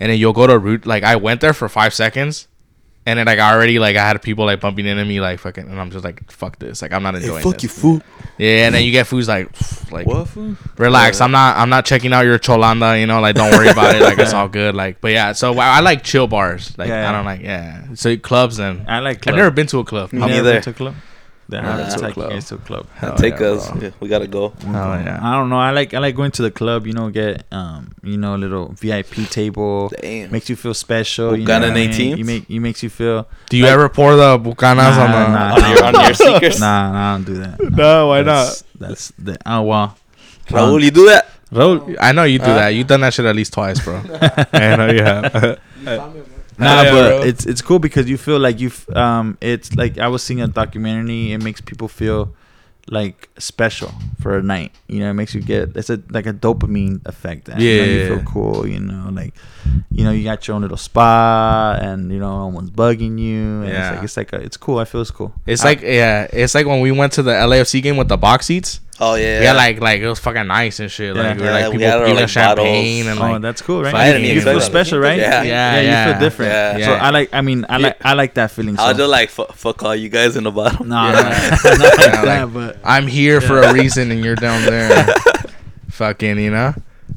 and 0.00 0.10
then 0.10 0.18
you'll 0.18 0.32
go 0.32 0.46
to 0.46 0.58
rude. 0.58 0.86
Like 0.86 1.02
I 1.04 1.16
went 1.16 1.40
there 1.40 1.52
for 1.52 1.68
five 1.68 1.92
seconds, 1.92 2.48
and 3.06 3.18
then 3.18 3.26
like 3.26 3.38
I 3.38 3.52
already 3.54 3.78
like 3.78 3.96
I 3.96 4.06
had 4.06 4.20
people 4.22 4.44
like 4.46 4.60
bumping 4.60 4.86
into 4.86 5.04
me 5.04 5.20
like 5.20 5.38
fucking, 5.40 5.68
and 5.68 5.80
I'm 5.80 5.90
just 5.90 6.04
like 6.04 6.30
fuck 6.30 6.58
this. 6.58 6.80
Like 6.82 6.92
I'm 6.92 7.02
not 7.02 7.14
enjoying 7.14 7.42
this. 7.62 7.78
fool. 7.80 8.00
Yeah, 8.38 8.66
and 8.66 8.74
then 8.74 8.82
you 8.84 8.90
get 8.92 9.06
foods 9.06 9.28
like 9.28 9.48
like 9.92 10.06
What 10.06 10.28
fool? 10.28 10.56
relax. 10.78 11.20
I'm 11.20 11.30
not 11.30 11.56
I'm 11.56 11.68
not 11.68 11.84
checking 11.84 12.12
out 12.12 12.24
your 12.24 12.38
cholanda. 12.38 12.98
You 12.98 13.06
know, 13.06 13.20
like 13.20 13.34
don't 13.36 13.50
worry 13.52 13.68
about 13.68 13.94
it. 13.94 14.02
Like 14.02 14.18
it's 14.18 14.32
all 14.38 14.48
good. 14.48 14.74
Like, 14.74 15.00
but 15.00 15.12
yeah. 15.12 15.32
So 15.32 15.58
I, 15.58 15.78
I 15.78 15.80
like 15.80 16.02
chill 16.02 16.26
bars. 16.26 16.76
Like 16.78 16.88
Yeah. 16.88 17.08
I 17.08 17.12
don't 17.12 17.24
like 17.24 17.42
yeah. 17.42 17.86
So 17.94 18.16
clubs 18.16 18.58
and 18.58 18.88
I 18.88 19.00
like. 19.00 19.26
I've 19.26 19.34
never 19.36 19.50
been 19.50 19.66
to 19.68 19.78
a 19.80 19.84
club. 19.84 20.12
Me 20.12 20.20
You 20.20 20.26
never 20.26 20.32
neither. 20.42 20.52
been 20.54 20.62
to 20.62 20.70
a 20.70 20.74
club. 20.74 20.94
Then 21.48 21.62
Nah, 21.62 21.74
I 21.76 21.80
have 21.82 21.92
to 21.92 21.98
to 21.98 22.04
a 22.04 22.08
take 22.08 22.16
you 22.16 22.22
club. 22.22 22.30
guys 22.32 22.48
to 22.48 22.54
a 22.54 22.58
club. 22.58 22.86
Hell 22.94 23.14
Take 23.16 23.38
yeah, 23.38 23.46
us. 23.48 23.70
Yeah, 23.82 23.90
we 24.00 24.08
gotta 24.08 24.26
go. 24.26 24.48
Hell 24.64 24.72
yeah. 24.72 25.20
I 25.22 25.34
don't 25.36 25.50
know. 25.50 25.58
I 25.58 25.72
like 25.72 25.92
I 25.92 25.98
like 25.98 26.14
going 26.16 26.30
to 26.32 26.42
the 26.42 26.50
club. 26.50 26.86
You 26.86 26.94
know, 26.94 27.10
get 27.10 27.44
um, 27.52 27.92
you 28.02 28.16
know, 28.16 28.34
a 28.34 28.38
little 28.38 28.68
VIP 28.72 29.28
table. 29.28 29.90
Damn. 30.00 30.30
Makes 30.32 30.48
you 30.48 30.56
feel 30.56 30.72
special. 30.72 31.36
You 31.36 31.44
know 31.44 31.58
Buchanan 31.60 31.74
what 31.74 31.78
I 31.78 31.98
mean? 31.98 32.16
You 32.16 32.24
make 32.24 32.48
you 32.48 32.60
makes 32.62 32.82
you 32.82 32.88
feel. 32.88 33.28
Do 33.50 33.56
you 33.58 33.66
ever 33.66 33.88
pour 33.90 34.16
the 34.16 34.38
bucanas 34.38 34.96
Nah, 34.96 35.04
on 35.04 35.10
the? 35.12 35.28
nah, 35.28 35.54
on 35.54 35.70
your 35.70 35.84
on 35.84 35.94
your 36.04 36.14
sneakers. 36.14 36.60
Nah, 36.60 36.92
nah, 36.92 37.12
I 37.12 37.16
don't 37.16 37.24
do 37.24 37.34
that. 37.34 37.60
No, 37.76 38.08
why 38.08 38.22
That's, 38.22 38.64
That's 38.78 39.12
the 39.18 39.36
oh 39.44 39.62
wow. 39.62 39.94
Raul, 40.48 40.82
you 40.82 40.90
do 40.90 41.06
that? 41.06 41.28
Raul, 41.52 41.94
I 42.00 42.12
know 42.12 42.24
you 42.24 42.38
do 42.38 42.46
Huh? 42.46 42.54
that. 42.54 42.68
You've 42.70 42.86
done 42.86 43.02
that 43.02 43.12
shit 43.14 43.26
at 43.26 43.36
least 43.36 43.52
twice, 43.52 43.80
bro. 43.84 44.00
I 44.52 44.76
know 44.76 44.88
you 44.90 45.02
have. 45.04 45.60
Nah, 46.58 46.82
Yeah, 46.82 46.90
but 46.92 47.08
bro. 47.08 47.22
it's 47.22 47.46
it's 47.46 47.62
cool 47.62 47.78
because 47.78 48.08
you 48.08 48.16
feel 48.16 48.38
like 48.38 48.60
you 48.60 48.68
f- 48.68 48.88
um 48.96 49.36
it's 49.40 49.74
like 49.74 49.98
I 49.98 50.08
was 50.08 50.22
seeing 50.22 50.40
a 50.40 50.46
documentary. 50.48 51.32
It 51.32 51.42
makes 51.42 51.60
people 51.60 51.88
feel 51.88 52.34
like 52.88 53.30
special 53.38 53.90
for 54.20 54.36
a 54.36 54.42
night. 54.42 54.70
You 54.88 55.00
know, 55.00 55.10
it 55.10 55.14
makes 55.14 55.34
you 55.34 55.40
get 55.40 55.74
it's 55.76 55.88
a 55.90 56.00
like 56.10 56.26
a 56.26 56.32
dopamine 56.34 57.00
effect. 57.06 57.48
And, 57.48 57.60
you 57.62 57.78
know, 57.78 57.84
you 57.84 57.98
Yeah. 58.00 58.08
feel 58.08 58.22
cool. 58.24 58.66
You 58.66 58.78
know, 58.80 59.08
like 59.10 59.34
you 59.90 60.04
know 60.04 60.10
you 60.12 60.22
got 60.24 60.46
your 60.46 60.54
own 60.56 60.62
little 60.62 60.76
spa, 60.76 61.78
and 61.80 62.12
you 62.12 62.18
know 62.18 62.40
no 62.40 62.54
one's 62.54 62.70
bugging 62.70 63.18
you. 63.18 63.62
And 63.62 63.68
Yeah. 63.68 63.88
it's 63.88 63.94
like 63.96 64.04
it's 64.04 64.16
like 64.16 64.32
a, 64.34 64.44
it's 64.44 64.56
cool. 64.56 64.78
I 64.78 64.84
feel 64.84 65.00
it's 65.00 65.10
cool. 65.10 65.32
It's 65.46 65.62
I- 65.64 65.68
like 65.70 65.80
yeah, 65.82 66.26
it's 66.32 66.54
like 66.54 66.66
when 66.66 66.80
we 66.80 66.92
went 66.92 67.12
to 67.14 67.22
the 67.22 67.32
LAFC 67.32 67.82
game 67.82 67.96
with 67.96 68.08
the 68.08 68.16
box 68.18 68.46
seats. 68.46 68.80
Oh 69.00 69.16
yeah. 69.16 69.42
Yeah, 69.42 69.52
like 69.54 69.80
like 69.80 70.00
it 70.00 70.08
was 70.08 70.20
fucking 70.20 70.46
nice 70.46 70.78
and 70.78 70.90
shit. 70.90 71.16
Like 71.16 71.24
Yeah. 71.24 71.34
we 71.34 71.40
were 71.40 71.46
Yeah, 71.46 71.52
like 71.52 71.64
we 71.66 71.70
people 71.78 71.86
had 71.86 71.98
our, 71.98 72.06
giving 72.06 72.20
like, 72.20 72.28
champagne 72.28 73.04
bottles. 73.04 73.18
and 73.18 73.28
oh, 73.28 73.32
like 73.32 73.42
that's 73.42 73.62
cool, 73.62 73.82
right? 73.82 73.94
I 73.94 74.12
didn't 74.12 74.24
you 74.34 74.40
feel 74.40 74.60
special, 74.60 74.98
right? 75.00 75.18
Yeah. 75.18 75.42
Yeah, 75.42 75.80
you 75.80 75.86
yeah. 75.88 76.12
feel 76.12 76.20
different. 76.20 76.52
Yeah. 76.78 76.86
So 76.86 76.92
I 76.94 77.10
like. 77.10 77.28
I 77.32 77.40
mean, 77.40 77.66
I 77.68 77.78
Yeah. 77.78 77.86
like. 77.88 78.04
I 78.04 78.12
like 78.14 78.34
that 78.34 78.50
feeling. 78.52 78.76
I'll 78.78 78.94
just 78.94 79.10
like 79.10 79.30
fu- 79.30 79.46
fuck 79.52 79.82
all 79.82 79.96
you 79.96 80.08
guys 80.08 80.36
in 80.36 80.44
the 80.44 80.52
bottom. 80.52 80.88
no, 80.88 81.06
Yeah. 81.08 81.12
not, 81.12 81.64
not 81.78 81.98
like 81.98 82.22
that, 82.24 82.50
but 82.54 82.78
I'm 82.84 83.06
here 83.08 83.40
for 83.40 83.60
a 83.62 83.72
reason 83.72 84.10
and 84.12 84.24
you're 84.24 84.36
down 84.36 84.62
there. 84.64 85.06
Fucking, 85.90 86.38
you 86.38 86.50
know. 86.50 86.74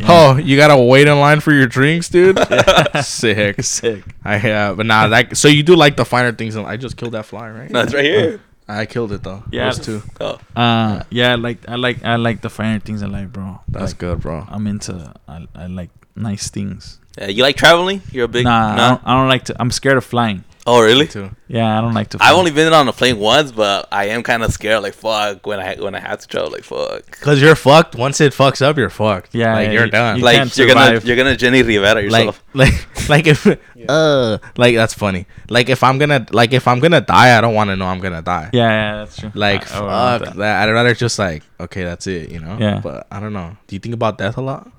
Oh, 0.07 0.37
you 0.37 0.57
gotta 0.57 0.77
wait 0.77 1.07
in 1.07 1.19
line 1.19 1.39
for 1.39 1.51
your 1.51 1.65
drinks, 1.65 2.09
dude. 2.09 2.37
Sick. 3.03 3.63
sick. 3.63 4.03
I 4.23 4.37
yeah, 4.37 4.73
but 4.73 4.85
nah, 4.85 5.05
like 5.05 5.35
so 5.35 5.47
you 5.47 5.63
do 5.63 5.75
like 5.75 5.95
the 5.97 6.05
finer 6.05 6.31
things. 6.31 6.55
And 6.55 6.67
I 6.67 6.77
just 6.77 6.97
killed 6.97 7.13
that 7.13 7.25
fly, 7.25 7.49
right? 7.49 7.69
No, 7.71 7.81
it's 7.81 7.93
right 7.95 8.03
here. 8.05 8.33
Uh, 8.35 8.37
I 8.67 8.85
killed 8.85 9.11
it 9.13 9.23
though. 9.23 9.43
Yeah. 9.51 9.65
those 9.71 9.79
two. 9.79 10.01
Oh, 10.19 10.39
Uh, 10.55 11.03
yeah, 11.09 11.31
I 11.31 11.35
like 11.35 11.59
I 11.69 11.75
like 11.75 12.03
I 12.03 12.15
like 12.17 12.41
the 12.41 12.49
finer 12.49 12.79
things 12.79 13.01
in 13.01 13.11
life, 13.11 13.29
bro. 13.31 13.61
That's 13.67 13.91
Like, 13.93 13.97
good, 13.99 14.19
bro. 14.21 14.45
I'm 14.49 14.67
into 14.67 15.13
I, 15.27 15.47
I 15.55 15.67
like 15.67 15.89
nice 16.15 16.49
things. 16.49 16.99
yeah. 17.17 17.27
You 17.27 17.43
like 17.43 17.55
traveling? 17.55 18.01
You're 18.11 18.25
a 18.25 18.27
big. 18.27 18.43
nah, 18.43 18.73
I, 18.73 18.89
don't, 18.89 19.01
I 19.05 19.13
don't 19.17 19.29
like 19.29 19.45
to. 19.45 19.55
I'm 19.59 19.71
scared 19.71 19.97
of 19.97 20.03
flying. 20.05 20.43
Oh 20.67 20.81
really? 20.81 21.07
Too. 21.07 21.29
Yeah, 21.47 21.77
I 21.77 21.81
don't 21.81 21.93
like 21.93 22.09
to. 22.09 22.17
Fly. 22.17 22.27
I've 22.27 22.35
only 22.35 22.51
been 22.51 22.73
on 22.73 22.87
a 22.89 22.93
plane 22.93 23.19
once, 23.19 23.53
but 23.53 23.87
I 23.89 24.07
am 24.09 24.21
kind 24.21 24.43
of 24.43 24.51
scared. 24.51 24.83
Like 24.83 24.93
fuck 24.93 25.47
when 25.47 25.59
I 25.61 25.75
when 25.75 25.95
I 25.95 25.99
have 26.01 26.19
to 26.19 26.27
travel. 26.27 26.51
Like 26.51 26.65
fuck. 26.65 27.09
Cause 27.21 27.41
you're 27.41 27.55
fucked. 27.55 27.95
Once 27.95 28.19
it 28.19 28.33
fucks 28.33 28.61
up, 28.61 28.77
you're 28.77 28.89
fucked. 28.89 29.33
Yeah, 29.33 29.53
like 29.53 29.71
you're 29.71 29.85
you- 29.85 29.91
done. 29.91 30.17
you 30.17 30.23
like, 30.23 30.33
like 30.35 30.41
can't 30.43 30.57
you're 30.57 30.67
gonna 30.67 30.85
survive. 30.87 31.05
you're 31.05 31.15
gonna 31.15 31.35
Jenni 31.37 31.65
Rivera 31.65 32.01
yourself. 32.01 32.43
like, 32.53 33.09
like 33.09 33.27
if, 33.27 33.47
uh, 33.87 34.37
like 34.57 34.75
that's 34.75 34.93
funny. 34.93 35.25
Like 35.49 35.69
if 35.69 35.83
I'm 35.85 35.97
gonna, 35.97 36.25
like 36.31 36.51
if 36.51 36.67
I'm 36.67 36.81
gonna 36.81 36.99
die, 37.01 37.37
I 37.37 37.39
don't 37.39 37.53
want 37.53 37.69
to 37.69 37.77
know 37.77 37.85
I'm 37.85 37.99
gonna 38.01 38.21
die. 38.21 38.49
Yeah, 38.51 38.67
yeah, 38.69 38.95
that's 38.97 39.15
true. 39.17 39.31
Like 39.33 39.71
I- 39.71 39.79
I 39.79 40.17
would 40.17 40.27
fuck 40.27 40.35
that. 40.35 40.67
I'd 40.67 40.71
rather 40.73 40.93
just 40.93 41.17
like 41.17 41.43
okay, 41.61 41.83
that's 41.85 42.07
it. 42.07 42.29
You 42.29 42.41
know. 42.41 42.57
Yeah. 42.59 42.81
But 42.83 43.07
I 43.09 43.21
don't 43.21 43.31
know. 43.33 43.55
Do 43.67 43.75
you 43.75 43.79
think 43.79 43.93
about 43.95 44.17
death 44.17 44.35
a 44.37 44.41
lot? 44.41 44.69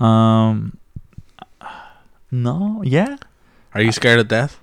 Um, 0.00 0.78
no, 2.30 2.82
yeah, 2.84 3.16
Are 3.72 3.80
you 3.80 3.92
scared 3.92 4.18
of 4.18 4.26
death? 4.28 4.58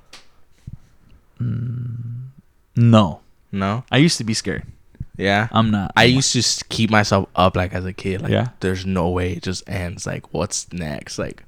Mm, 1.41 2.27
no. 2.75 3.21
No. 3.51 3.83
I 3.91 3.97
used 3.97 4.17
to 4.17 4.23
be 4.23 4.33
scared. 4.33 4.63
Yeah. 5.17 5.47
I'm 5.51 5.69
not. 5.69 5.91
I 5.95 6.05
I'm 6.05 6.11
used 6.15 6.33
to 6.33 6.65
keep 6.69 6.89
myself 6.89 7.29
up 7.35 7.55
like 7.55 7.73
as 7.73 7.85
a 7.85 7.93
kid. 7.93 8.21
Like, 8.21 8.31
Yeah. 8.31 8.49
there's 8.61 8.85
no 8.85 9.09
way 9.09 9.33
it 9.33 9.43
just 9.43 9.67
ends. 9.69 10.07
Like, 10.07 10.33
what's 10.33 10.71
next? 10.73 11.19
Like, 11.19 11.43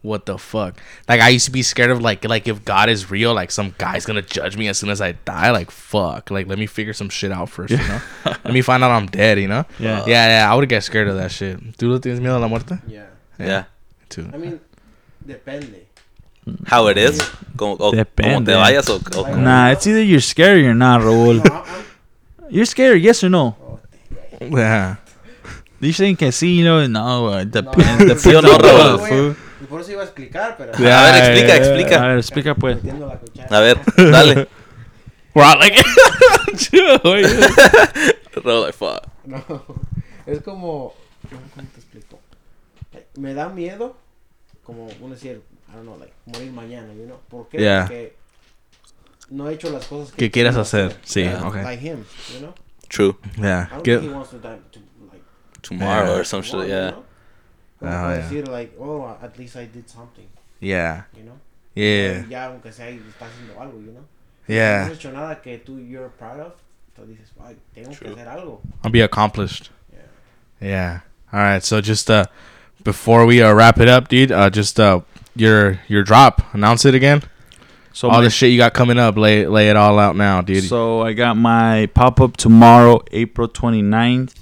what 0.00 0.24
the 0.26 0.38
fuck? 0.38 0.80
Like, 1.08 1.20
I 1.20 1.28
used 1.28 1.44
to 1.44 1.50
be 1.52 1.62
scared 1.62 1.90
of 1.90 2.00
like, 2.00 2.24
like 2.24 2.48
if 2.48 2.64
God 2.64 2.88
is 2.88 3.10
real, 3.10 3.34
like 3.34 3.50
some 3.50 3.74
guy's 3.76 4.06
gonna 4.06 4.22
judge 4.22 4.56
me 4.56 4.66
as 4.68 4.78
soon 4.78 4.88
as 4.88 5.00
I 5.02 5.12
die. 5.12 5.50
Like, 5.50 5.70
fuck. 5.70 6.30
Like, 6.30 6.46
let 6.46 6.58
me 6.58 6.66
figure 6.66 6.94
some 6.94 7.10
shit 7.10 7.30
out 7.32 7.50
first. 7.50 7.72
You 7.72 7.76
know. 7.76 8.00
let 8.24 8.52
me 8.54 8.62
find 8.62 8.82
out 8.82 8.90
I'm 8.90 9.06
dead. 9.06 9.38
You 9.38 9.48
know. 9.48 9.66
Yeah. 9.78 10.04
Yeah, 10.06 10.28
yeah. 10.28 10.50
I 10.52 10.54
would 10.54 10.68
get 10.70 10.82
scared 10.82 11.08
of 11.08 11.16
that 11.16 11.30
shit. 11.32 11.60
¿Tú 11.76 11.92
le 11.92 12.00
tienes 12.00 12.18
miedo 12.20 12.36
a 12.38 12.40
la 12.40 12.48
muerte? 12.48 12.78
Yeah. 12.88 13.06
yeah. 13.38 13.64
Too. 14.08 14.28
I 14.32 14.38
mean, 14.38 14.58
depende. 15.26 15.86
How 16.66 16.88
it 16.88 16.98
is? 16.98 17.20
Como, 17.56 17.74
o, 17.74 17.76
como 17.78 17.92
Depende. 17.92 18.52
te 18.52 18.58
vayas 18.58 18.88
o, 18.88 18.96
o 18.96 19.00
como- 19.00 19.36
Nah, 19.36 19.70
it's 19.72 19.86
either 19.86 20.02
you're 20.02 20.20
scared 20.20 20.64
or 20.64 20.74
not, 20.74 21.00
I'm, 21.02 21.42
You're 22.50 22.66
scared, 22.66 23.00
yes 23.00 23.22
or 23.24 23.30
no? 23.30 23.56
Yeah. 24.40 24.96
You 25.82 25.92
saying 25.92 26.14
que 26.16 26.30
sí, 26.30 26.58
you 26.58 26.62
know, 26.64 26.86
no, 26.86 27.26
uh, 27.26 27.44
depends. 27.44 27.98
No. 27.98 28.06
depends 28.14 28.22
Sí 28.22 28.32
o 28.32 28.40
no, 28.40 28.56
Raúl. 28.56 29.34
por 29.68 29.80
eso 29.80 29.90
iba 29.90 30.02
a 30.02 30.04
explicar, 30.04 30.54
pero. 30.56 30.72
Yeah. 30.78 31.00
A 31.08 31.10
ver, 31.10 31.22
explica, 31.24 31.46
yeah, 31.48 31.56
explica. 31.56 32.02
A 32.04 32.06
ver, 32.06 32.18
explica 32.18 32.54
pues. 32.54 32.78
A 33.50 33.60
ver, 33.60 33.78
dale. 33.96 34.46
We're 35.34 35.56
like. 35.58 35.82
Raúl, 38.44 38.62
like, 38.62 38.72
fuck. 38.72 39.08
No, 39.24 39.42
es 40.26 40.40
como, 40.42 40.94
¿cómo 41.28 41.66
te 41.74 41.80
explico? 41.80 42.20
Me 43.16 43.34
da 43.34 43.48
miedo, 43.48 43.96
como 45.12 45.32
uno 45.32 45.36
decir, 45.36 45.42
I 45.68 45.72
don't 45.74 45.84
know, 45.84 45.96
like, 45.96 46.12
morir 46.26 46.52
mañana, 46.52 46.92
you 46.94 47.06
know? 47.06 47.20
¿Por 47.28 47.48
qué? 47.48 47.58
Yeah. 47.58 47.82
Porque 47.86 48.16
no 49.30 49.48
he 49.48 49.54
hecho 49.54 49.70
las 49.70 49.86
cosas 49.86 50.10
que 50.12 50.16
Que 50.16 50.30
quieras 50.30 50.54
quiero 50.54 50.62
hacer, 50.62 50.96
sí, 51.04 51.22
Yeah, 51.24 51.46
okay. 51.46 51.62
Like 51.62 51.80
him, 51.80 52.04
you 52.32 52.40
know? 52.40 52.54
True. 52.88 53.16
yeah. 53.38 53.66
I 53.70 53.74
don't 53.74 53.84
Get, 53.84 54.00
think 54.00 54.10
he 54.10 54.14
wants 54.14 54.30
to 54.30 54.38
die 54.38 54.58
to, 54.72 54.80
like, 55.10 55.22
Tomorrow 55.62 56.06
Yeah. 56.12 56.20
or 56.20 56.24
some 56.24 56.42
shit. 56.42 56.52
tomorrow, 56.52 56.68
Yeah. 56.68 56.84
you 56.86 56.90
know? 56.92 57.04
Oh, 57.80 57.86
Como 57.86 58.08
yeah. 58.10 58.16
decir, 58.22 58.48
like, 58.48 58.72
oh, 58.78 59.16
at 59.22 59.38
least 59.38 59.56
I 59.56 59.66
did 59.66 59.88
something, 59.88 60.28
yeah. 60.60 61.04
you 61.16 61.24
know? 61.24 61.38
Yeah. 61.74 62.24
Ya, 62.28 62.46
aunque 62.46 62.70
sea, 62.72 62.88
está 62.90 63.26
haciendo 63.26 63.60
algo, 63.60 63.78
you 63.80 63.92
know? 63.92 64.02
No 64.48 64.54
Yeah. 64.54 64.84
has 64.86 64.92
hecho 64.92 65.10
nada 65.12 65.40
que 65.40 65.58
tú, 65.58 65.78
you're 65.78 66.10
proud 66.10 66.40
of, 66.40 66.52
entonces 66.88 67.18
dices, 67.18 67.32
ay, 67.40 67.56
tengo 67.74 67.90
que 67.90 67.96
True. 67.96 68.12
hacer 68.12 68.28
algo. 68.28 68.60
I'll 68.84 68.90
be 68.92 69.00
accomplished. 69.02 69.70
Yeah. 70.60 70.68
Yeah. 70.68 71.00
All 71.32 71.40
right. 71.40 71.62
So 71.64 71.80
just 71.80 72.10
uh, 72.10 72.26
before 72.84 73.26
we 73.26 73.42
uh, 73.42 73.52
wrap 73.52 73.78
it 73.80 73.88
up, 73.88 74.08
dude, 74.08 74.32
uh, 74.32 74.50
just 74.50 74.78
uh, 74.80 75.00
your 75.36 75.80
your 75.88 76.02
drop. 76.02 76.42
Announce 76.54 76.84
it 76.84 76.94
again. 76.94 77.22
So 77.92 78.08
all 78.08 78.18
my- 78.18 78.24
the 78.24 78.30
shit 78.30 78.50
you 78.50 78.58
got 78.58 78.72
coming 78.74 78.98
up, 78.98 79.16
lay 79.16 79.46
lay 79.46 79.68
it 79.68 79.76
all 79.76 79.98
out 79.98 80.16
now, 80.16 80.40
dude. 80.40 80.64
So 80.64 81.02
I 81.02 81.12
got 81.12 81.36
my 81.36 81.86
pop 81.94 82.20
up 82.20 82.36
tomorrow, 82.36 83.02
April 83.12 83.48
29th, 83.48 84.34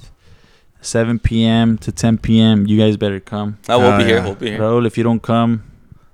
7 0.80 1.18
p.m. 1.18 1.76
to 1.78 1.92
10 1.92 2.18
p.m. 2.18 2.66
You 2.66 2.78
guys 2.78 2.96
better 2.96 3.20
come. 3.20 3.58
I 3.68 3.76
will 3.76 3.84
Oh, 3.86 3.98
be 3.98 4.04
here. 4.04 4.16
yeah. 4.18 4.24
We'll 4.24 4.34
be 4.36 4.50
here. 4.50 4.58
Raul, 4.60 4.86
if 4.86 4.96
you 4.96 5.04
don't 5.04 5.22
come, 5.22 5.64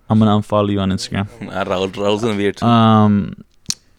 I'm 0.09 0.19
gonna 0.19 0.41
unfollow 0.41 0.71
you 0.71 0.81
on 0.81 0.91
Instagram. 0.91 1.29
Raul, 1.41 1.95
Raul's 1.97 2.23
gonna 2.23 2.37
be 2.37 2.45
here 2.45 2.53
too. 2.53 2.65
Um, 2.67 3.45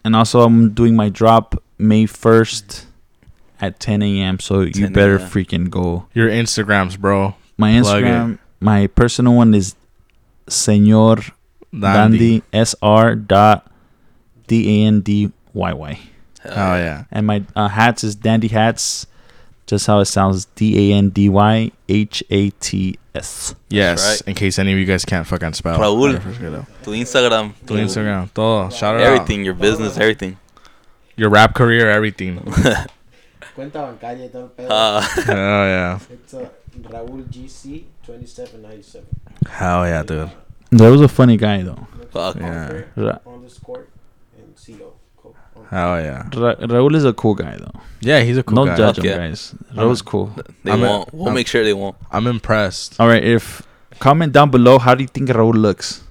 and 0.04 0.16
also 0.16 0.40
I'm 0.40 0.70
doing 0.74 0.96
my 0.96 1.08
drop 1.08 1.54
May 1.78 2.04
1st 2.06 2.84
at 3.60 3.78
10 3.80 4.02
a.m. 4.02 4.40
So 4.40 4.62
you 4.62 4.88
better 4.90 5.18
freaking 5.18 5.70
go. 5.70 6.06
Your 6.14 6.28
Instagrams, 6.28 6.98
bro. 6.98 7.34
My 7.58 7.70
Instagram, 7.72 8.38
my 8.60 8.86
personal 8.86 9.34
one 9.34 9.52
is 9.52 9.74
Senor 10.48 11.18
Dandy 11.78 12.42
S 12.52 12.74
R 12.80 13.14
dot 13.16 13.70
D 14.46 14.84
A 14.84 14.86
N 14.86 15.00
D 15.00 15.32
Y 15.52 15.72
Y. 15.72 16.00
Oh 16.44 16.50
yeah. 16.76 17.04
And 17.10 17.26
my 17.26 17.44
uh, 17.56 17.68
hats 17.68 18.04
is 18.04 18.14
Dandy 18.14 18.48
Hats, 18.48 19.06
just 19.66 19.86
how 19.88 19.98
it 19.98 20.06
sounds 20.06 20.46
D 20.54 20.92
A 20.92 20.96
N 20.96 21.10
D 21.10 21.28
Y 21.28 21.72
H 21.88 22.22
A 22.30 22.50
T 22.50 22.96
S. 23.14 23.54
Yes. 23.68 24.20
right. 24.22 24.28
In 24.28 24.34
case 24.34 24.58
any 24.58 24.72
of 24.72 24.78
you 24.78 24.84
guys 24.84 25.04
can't 25.04 25.26
fucking 25.26 25.54
spell. 25.54 25.78
Raúl. 25.78 25.98
Whatever, 25.98 26.32
forget 26.32 26.52
it. 26.52 26.64
Tu 26.84 26.90
Instagram. 26.92 27.54
Tu 27.66 27.74
Instagram. 27.74 28.32
Todo. 28.32 28.70
Shout 28.70 28.94
out. 28.94 29.00
Everything. 29.00 29.44
Your 29.44 29.54
business. 29.54 29.98
Everything. 29.98 30.38
Your 31.16 31.30
rap 31.30 31.54
career, 31.54 31.90
everything. 31.90 32.38
Cuenta 33.56 33.82
bancaria 33.82 34.26
y 34.26 34.28
todo 34.28 34.44
el 34.44 34.50
pedo. 34.50 34.68
Oh 34.70 35.00
yeah. 35.26 35.98
It's 36.10 36.32
uh, 36.32 36.48
Raúl 36.82 37.24
GC 37.28 37.84
2797. 38.06 39.06
Hell 39.50 39.86
yeah, 39.86 40.02
dude. 40.02 40.30
That 40.70 40.88
was 40.90 41.00
a 41.00 41.08
funny 41.08 41.36
guy 41.36 41.62
though. 41.62 41.86
fuck. 42.10 42.36
Yeah. 42.36 42.82
Ra- 42.96 43.18
Underscore 43.26 43.86
and 44.36 44.54
CO. 44.56 44.92
Co- 45.16 45.34
Hell 45.70 46.00
yeah. 46.00 46.22
Ra- 46.36 46.54
Raul 46.56 46.94
is 46.94 47.04
a 47.04 47.12
cool 47.12 47.34
guy 47.34 47.56
though. 47.56 47.80
Yeah, 48.00 48.20
he's 48.20 48.36
a 48.38 48.42
cool 48.42 48.56
no 48.56 48.66
guy. 48.66 48.76
judge 48.76 48.98
him, 48.98 49.04
Yeah. 49.06 49.16
guys. 49.18 49.54
Raul's 49.74 50.02
cool. 50.02 50.32
They 50.64 50.72
I'm 50.72 50.80
won't. 50.82 51.12
we'll 51.14 51.26
I'm- 51.26 51.34
make 51.34 51.46
sure 51.46 51.64
they 51.64 51.72
won't. 51.74 51.96
I'm 52.10 52.26
impressed. 52.26 52.98
All 53.00 53.08
right, 53.08 53.22
if 53.24 53.62
comment 53.98 54.32
down 54.32 54.50
below, 54.50 54.78
how 54.78 54.94
do 54.94 55.02
you 55.02 55.08
think 55.08 55.28
Raul 55.30 55.54
looks? 55.54 56.02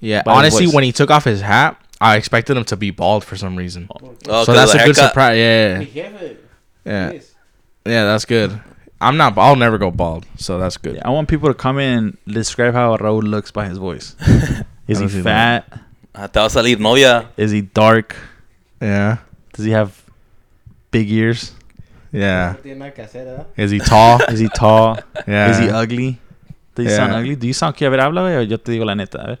Yeah. 0.00 0.22
By 0.22 0.34
Honestly, 0.34 0.66
when 0.68 0.84
he 0.84 0.92
took 0.92 1.10
off 1.10 1.24
his 1.24 1.40
hat, 1.40 1.80
I 2.00 2.16
expected 2.16 2.56
him 2.56 2.64
to 2.66 2.76
be 2.76 2.90
bald 2.90 3.24
for 3.24 3.36
some 3.36 3.56
reason. 3.56 3.88
Oh, 3.90 4.14
oh 4.28 4.44
so 4.44 4.46
'cause 4.52 4.56
that's 4.56 4.72
the 4.72 4.82
a 4.82 4.86
good 4.86 4.96
surprise. 4.96 5.36
Yeah. 5.38 5.78
Mi 5.78 5.86
jefe. 5.86 6.36
Yeah. 6.84 7.12
Yeah, 7.84 8.04
that's 8.04 8.24
good. 8.24 8.60
I'm 9.00 9.16
not. 9.16 9.38
I'll 9.38 9.56
never 9.56 9.78
go 9.78 9.90
bald, 9.90 10.26
so 10.36 10.58
that's 10.58 10.76
good. 10.76 10.96
Yeah, 10.96 11.02
I 11.04 11.10
want 11.10 11.28
people 11.28 11.48
to 11.48 11.54
come 11.54 11.78
in 11.78 11.98
and 11.98 12.18
describe 12.26 12.74
how 12.74 12.96
Raul 12.96 13.22
looks 13.22 13.50
by 13.50 13.68
his 13.68 13.78
voice. 13.78 14.16
Is 14.88 14.98
he 14.98 15.08
fat? 15.22 15.70
Te 15.70 16.40
va 16.40 16.46
a 16.46 16.50
salir 16.50 16.78
novia. 16.80 17.28
Is 17.36 17.52
he 17.52 17.60
dark? 17.60 18.16
Yeah. 18.80 19.18
Does 19.52 19.64
he 19.64 19.70
have 19.72 20.02
big 20.90 21.10
ears? 21.10 21.52
Yeah. 22.10 22.54
No 22.56 22.62
tiene 22.62 22.78
nada 22.78 22.92
que 22.92 23.04
hacer, 23.04 23.24
¿verdad? 23.24 23.46
Is 23.56 23.70
he 23.70 23.78
tall? 23.78 24.20
Is 24.28 24.40
he 24.40 24.48
tall? 24.48 24.98
Yeah. 25.26 25.50
Is 25.50 25.58
he 25.58 25.68
ugly? 25.70 26.18
Does 26.74 26.86
he 26.86 26.92
sound 26.92 27.12
ugly? 27.12 27.36
Do 27.36 27.46
you 27.46 27.52
sound 27.52 27.76
cute? 27.76 27.86
A 27.86 27.90
ver, 27.90 28.00
habla, 28.00 28.22
güey, 28.22 28.36
o 28.38 28.42
yo 28.42 28.56
te 28.56 28.72
digo 28.72 28.84
la 28.84 28.94
neta. 28.94 29.18
A 29.22 29.26
ver. 29.26 29.38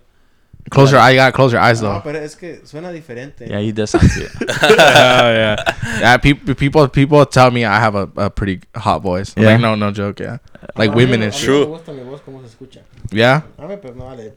Close 0.70 0.90
your 0.92 1.00
eye. 1.00 1.10
You 1.10 1.16
got 1.16 1.32
close 1.34 1.52
your 1.52 1.60
eyes 1.60 1.80
though. 1.80 1.88
No, 1.88 1.94
though. 2.00 2.04
pero 2.12 2.18
es 2.24 2.34
que 2.36 2.60
suena 2.64 2.92
diferente. 2.92 3.46
Yeah, 3.48 3.60
he 3.60 3.72
does 3.72 3.90
sound 3.90 4.10
cute. 4.12 4.30
oh 4.40 5.30
yeah. 5.32 5.56
Yeah. 6.00 6.16
People. 6.18 6.54
People. 6.54 6.88
People 6.88 7.24
tell 7.26 7.50
me 7.50 7.64
I 7.64 7.78
have 7.80 7.94
a, 7.94 8.08
a 8.16 8.30
pretty 8.30 8.60
hot 8.74 9.02
voice. 9.02 9.32
Yeah. 9.36 9.52
Like 9.52 9.60
no, 9.60 9.74
no 9.74 9.90
joke. 9.90 10.20
Yeah. 10.20 10.38
Like 10.76 10.90
A 10.92 10.94
women 10.94 11.20
no- 11.20 11.26
and 11.26 11.34
a 11.34 11.36
mí 11.36 11.38
shit. 11.38 11.44
True. 11.46 11.60
me 11.60 11.66
gusta 11.66 11.92
mi 11.92 12.02
voz, 12.04 12.20
cómo 12.26 12.40
se 12.42 12.48
escucha. 12.48 12.80
Yeah. 13.10 13.42
A 13.58 13.62
mí, 13.62 13.96
no. 13.96 14.32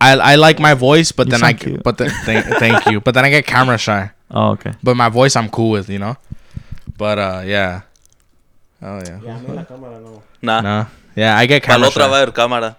I 0.00 0.12
I 0.32 0.34
like 0.36 0.58
my 0.60 0.74
voice, 0.74 1.12
but 1.12 1.26
You 1.28 1.32
then 1.32 1.42
I 1.44 1.52
cute. 1.52 1.82
but 1.82 1.96
then 1.96 2.10
thank, 2.24 2.44
thank 2.58 2.86
you. 2.86 3.00
But 3.00 3.14
then 3.14 3.24
I 3.24 3.30
get 3.30 3.46
camera 3.46 3.78
shy. 3.78 4.10
Oh, 4.30 4.50
okay. 4.52 4.72
But 4.82 4.96
my 4.96 5.08
voice 5.08 5.36
I'm 5.36 5.48
cool 5.48 5.70
with, 5.70 5.88
you 5.88 5.98
know. 5.98 6.16
But 6.98 7.18
uh, 7.18 7.42
yeah. 7.44 7.82
Oh 8.82 8.98
yeah. 9.04 9.20
Y 9.22 9.28
a 9.30 9.38
mí 9.38 9.54
la 9.54 9.64
cámara 9.64 10.00
no. 10.00 10.22
Nah. 10.42 10.60
No. 10.60 10.86
Yeah, 11.14 11.36
I 11.38 11.46
get 11.46 11.62
camera 11.62 11.86
la 11.86 11.88
otra 11.88 12.08
va 12.08 12.08
shy. 12.08 12.14
a 12.14 12.22
haber 12.22 12.32
cámara. 12.32 12.76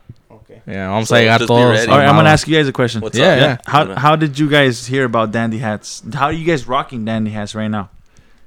Ok. 0.50 0.62
Yeah, 0.68 0.92
I'm 0.92 1.06
So 1.06 1.16
saying 1.16 1.30
I 1.30 1.38
just 1.38 1.42
be 1.42 1.48
told. 1.48 1.72
ready. 1.72 1.92
All 1.92 1.98
right, 1.98 2.08
I'm 2.08 2.16
gonna 2.16 2.30
ask 2.30 2.48
you 2.48 2.56
guys 2.58 2.68
a 2.68 2.74
question. 2.74 3.02
What's 3.02 3.18
Yeah, 3.18 3.28
up? 3.34 3.40
yeah. 3.40 3.58
How 3.66 3.96
how 3.96 4.16
did 4.16 4.38
you 4.40 4.50
guys 4.50 4.86
hear 4.88 5.06
about 5.06 5.32
dandy 5.32 5.58
hats? 5.60 6.02
How 6.14 6.26
are 6.26 6.32
you 6.34 6.46
guys 6.46 6.68
rocking 6.68 7.06
dandy 7.06 7.32
hats 7.32 7.54
right 7.56 7.68
now? 7.68 7.90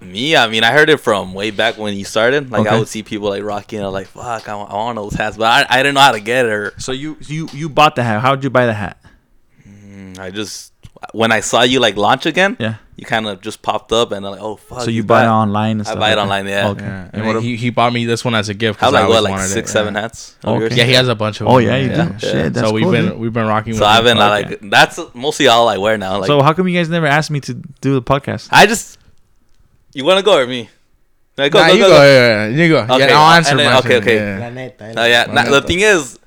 Me, 0.00 0.34
I 0.34 0.48
mean, 0.48 0.64
I 0.64 0.72
heard 0.72 0.88
it 0.88 0.96
from 0.98 1.34
way 1.34 1.50
back 1.50 1.76
when 1.76 1.94
you 1.94 2.04
started. 2.06 2.50
Like, 2.50 2.66
I 2.66 2.78
would 2.78 2.88
see 2.88 3.02
people 3.02 3.28
like 3.28 3.42
rocking 3.44 3.80
it. 3.80 3.86
Like, 3.88 4.06
fuck, 4.06 4.48
I 4.48 4.54
want, 4.54 4.70
I 4.70 4.74
want 4.74 4.96
those 4.96 5.12
hats, 5.12 5.36
but 5.36 5.44
I, 5.46 5.66
I 5.68 5.82
didn't 5.82 5.92
know 5.94 6.00
how 6.00 6.12
to 6.12 6.20
get 6.20 6.46
it. 6.46 6.50
Or 6.52 6.72
So 6.78 6.92
you 6.92 7.18
you 7.26 7.48
you 7.52 7.68
bought 7.68 7.96
the 7.96 8.02
hat. 8.02 8.22
How 8.22 8.34
did 8.34 8.42
you 8.44 8.48
buy 8.50 8.64
the 8.64 8.72
hat? 8.72 8.96
mm, 9.68 10.18
I 10.18 10.30
just 10.30 10.72
when 11.12 11.32
I 11.32 11.40
saw 11.40 11.62
you 11.62 11.80
like 11.80 11.96
launch 11.96 12.24
again, 12.24 12.56
Yeah. 12.58 12.76
You 13.00 13.06
kind 13.06 13.26
of 13.26 13.40
just 13.40 13.62
popped 13.62 13.92
up, 13.92 14.12
and 14.12 14.26
I'm 14.26 14.32
like, 14.32 14.42
oh 14.42 14.56
fuck. 14.56 14.82
so 14.82 14.90
you 14.90 15.02
buy 15.02 15.24
it 15.24 15.28
online 15.28 15.80
and 15.80 15.88
I 15.88 15.94
buy 15.94 16.12
it 16.12 16.16
like 16.16 16.22
online, 16.22 16.46
yeah. 16.46 16.68
Okay. 16.68 16.84
Yeah, 16.84 17.08
And 17.14 17.22
and 17.26 17.42
he, 17.42 17.56
he 17.56 17.70
bought 17.70 17.94
me 17.94 18.04
this 18.04 18.22
one 18.26 18.34
as 18.34 18.50
a 18.50 18.54
gift. 18.54 18.82
I 18.82 18.86
have 18.86 18.92
'cause 18.92 18.94
like 18.94 19.04
always 19.04 19.14
what, 19.16 19.22
like 19.24 19.30
wanted 19.32 19.44
it, 19.46 19.48
six, 19.48 19.72
seven 19.72 19.94
yeah. 19.94 20.00
hats. 20.02 20.36
of 20.44 20.62
Okay. 20.62 20.74
Yeah, 20.76 20.84
he 20.84 20.92
has 20.92 21.08
a 21.08 21.14
bunch 21.14 21.40
of. 21.40 21.46
Oh 21.48 21.58
them, 21.58 21.66
yeah, 21.68 21.76
you 21.78 21.88
Yeah. 21.88 22.04
do. 22.04 22.12
Yeah. 22.12 22.18
Shit, 22.18 22.52
that's 22.52 22.68
so 22.68 22.74
we've 22.74 22.82
cool. 22.84 22.92
been 22.92 23.06
dude. 23.08 23.18
we've 23.18 23.32
been 23.32 23.46
rocking. 23.46 23.70
With 23.72 23.78
So 23.78 23.86
with 23.86 23.96
I've 23.96 24.04
been 24.04 24.18
Okay. 24.18 24.28
like, 24.28 24.70
that's 24.70 25.00
mostly 25.14 25.48
all 25.48 25.66
I 25.66 25.78
wear 25.78 25.96
now. 25.96 26.18
Like, 26.18 26.26
so 26.26 26.42
how 26.42 26.52
come 26.52 26.68
you 26.68 26.76
guys 26.78 26.90
never 26.90 27.06
asked 27.06 27.30
me 27.30 27.40
to 27.40 27.54
do 27.54 27.94
the 27.94 28.02
podcast? 28.02 28.48
I 28.52 28.66
just, 28.66 28.98
you 29.94 30.04
want 30.04 30.18
to 30.18 30.24
go 30.24 30.36
or 30.38 30.46
me? 30.46 30.68
Like, 31.38 31.54
Nah, 31.54 31.68
you 31.68 31.78
go, 31.78 31.88
yeah, 32.04 32.48
yeah, 32.48 32.62
you 32.64 32.68
go. 32.68 32.80
Okay, 32.80 33.08
yeah, 33.08 33.18
I'll 33.18 33.32
answer. 33.32 33.56
then- 33.56 33.72
my 33.72 33.78
okay, 33.78 33.88
shit, 33.88 34.02
okay. 34.02 34.16
yeah. 34.16 34.38
La 34.40 34.50
neta. 34.50 34.84
eh. 34.84 34.94
Oh 34.94 35.04
yeah. 35.06 35.24
Well, 35.26 35.34
Nah, 35.46 35.50
the 35.50 35.62
thing 35.62 35.80
is, 35.80 36.18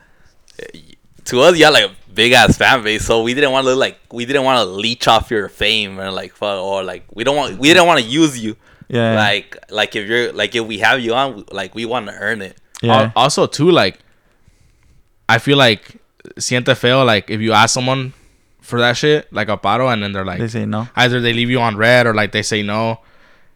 to 1.26 1.40
us, 1.42 1.56
you 1.58 1.66
have 1.66 1.74
like 1.74 1.86
a 1.86 1.92
big 2.14 2.32
ass 2.34 2.58
fan 2.58 2.84
base, 2.84 3.06
so 3.06 3.24
we 3.24 3.34
didn't 3.34 3.52
want 3.52 3.66
to 3.66 3.72
look 3.72 3.80
like 3.80 3.98
we 4.12 4.26
didn't 4.26 4.44
want 4.44 4.60
to 4.60 4.66
leech 4.66 5.08
off 5.08 5.32
your 5.32 5.50
fame 5.50 6.00
or 6.00 6.12
like 6.12 6.34
fuck 6.34 6.62
or 6.62 6.84
like 6.84 7.04
we 7.14 7.24
don't 7.24 7.36
want 7.36 7.58
we 7.58 7.70
didn't 7.70 7.88
want 7.88 8.00
to 8.00 8.06
use 8.06 8.40
you. 8.40 8.56
Yeah. 8.88 9.16
Like 9.16 9.58
like 9.72 9.96
if 9.96 10.08
you're 10.08 10.32
like 10.34 10.56
if 10.56 10.66
we 10.66 10.80
have 10.80 11.00
you 11.00 11.14
on, 11.14 11.46
like 11.52 11.74
we 11.74 11.86
want 11.86 12.08
to 12.08 12.14
earn 12.14 12.42
it. 12.42 12.58
yeah. 12.82 13.12
Also, 13.16 13.48
too, 13.48 13.72
like, 13.72 14.00
I 15.28 15.40
feel 15.40 15.58
like 15.58 16.02
siente 16.38 16.76
feo. 16.76 17.04
Like, 17.04 17.30
if 17.30 17.42
you 17.42 17.54
ask 17.54 17.74
someone 17.74 18.14
for 18.62 18.80
that 18.80 18.98
shit, 18.98 19.32
like 19.34 19.50
a 19.50 19.58
paro, 19.58 19.92
and 19.92 20.04
then 20.04 20.12
they're 20.12 20.26
like, 20.26 20.40
they 20.40 20.48
say 20.48 20.66
no. 20.66 20.88
either 20.96 21.20
they 21.22 21.34
leave 21.34 21.50
you 21.50 21.60
on 21.60 21.76
red 21.78 22.06
or 22.06 22.14
like 22.14 22.32
they 22.32 22.44
say 22.44 22.62
no. 22.62 23.00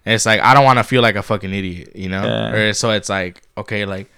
And 0.05 0.15
it's 0.15 0.25
like 0.25 0.41
I 0.41 0.53
don't 0.53 0.63
want 0.63 0.79
to 0.79 0.83
feel 0.83 1.01
like 1.01 1.15
a 1.15 1.23
fucking 1.23 1.53
idiot, 1.53 1.95
you 1.95 2.09
know. 2.09 2.23
Yeah. 2.23 2.53
Or 2.53 2.73
so 2.73 2.91
it's 2.91 3.09
like 3.09 3.41
okay, 3.57 3.85
like, 3.85 4.09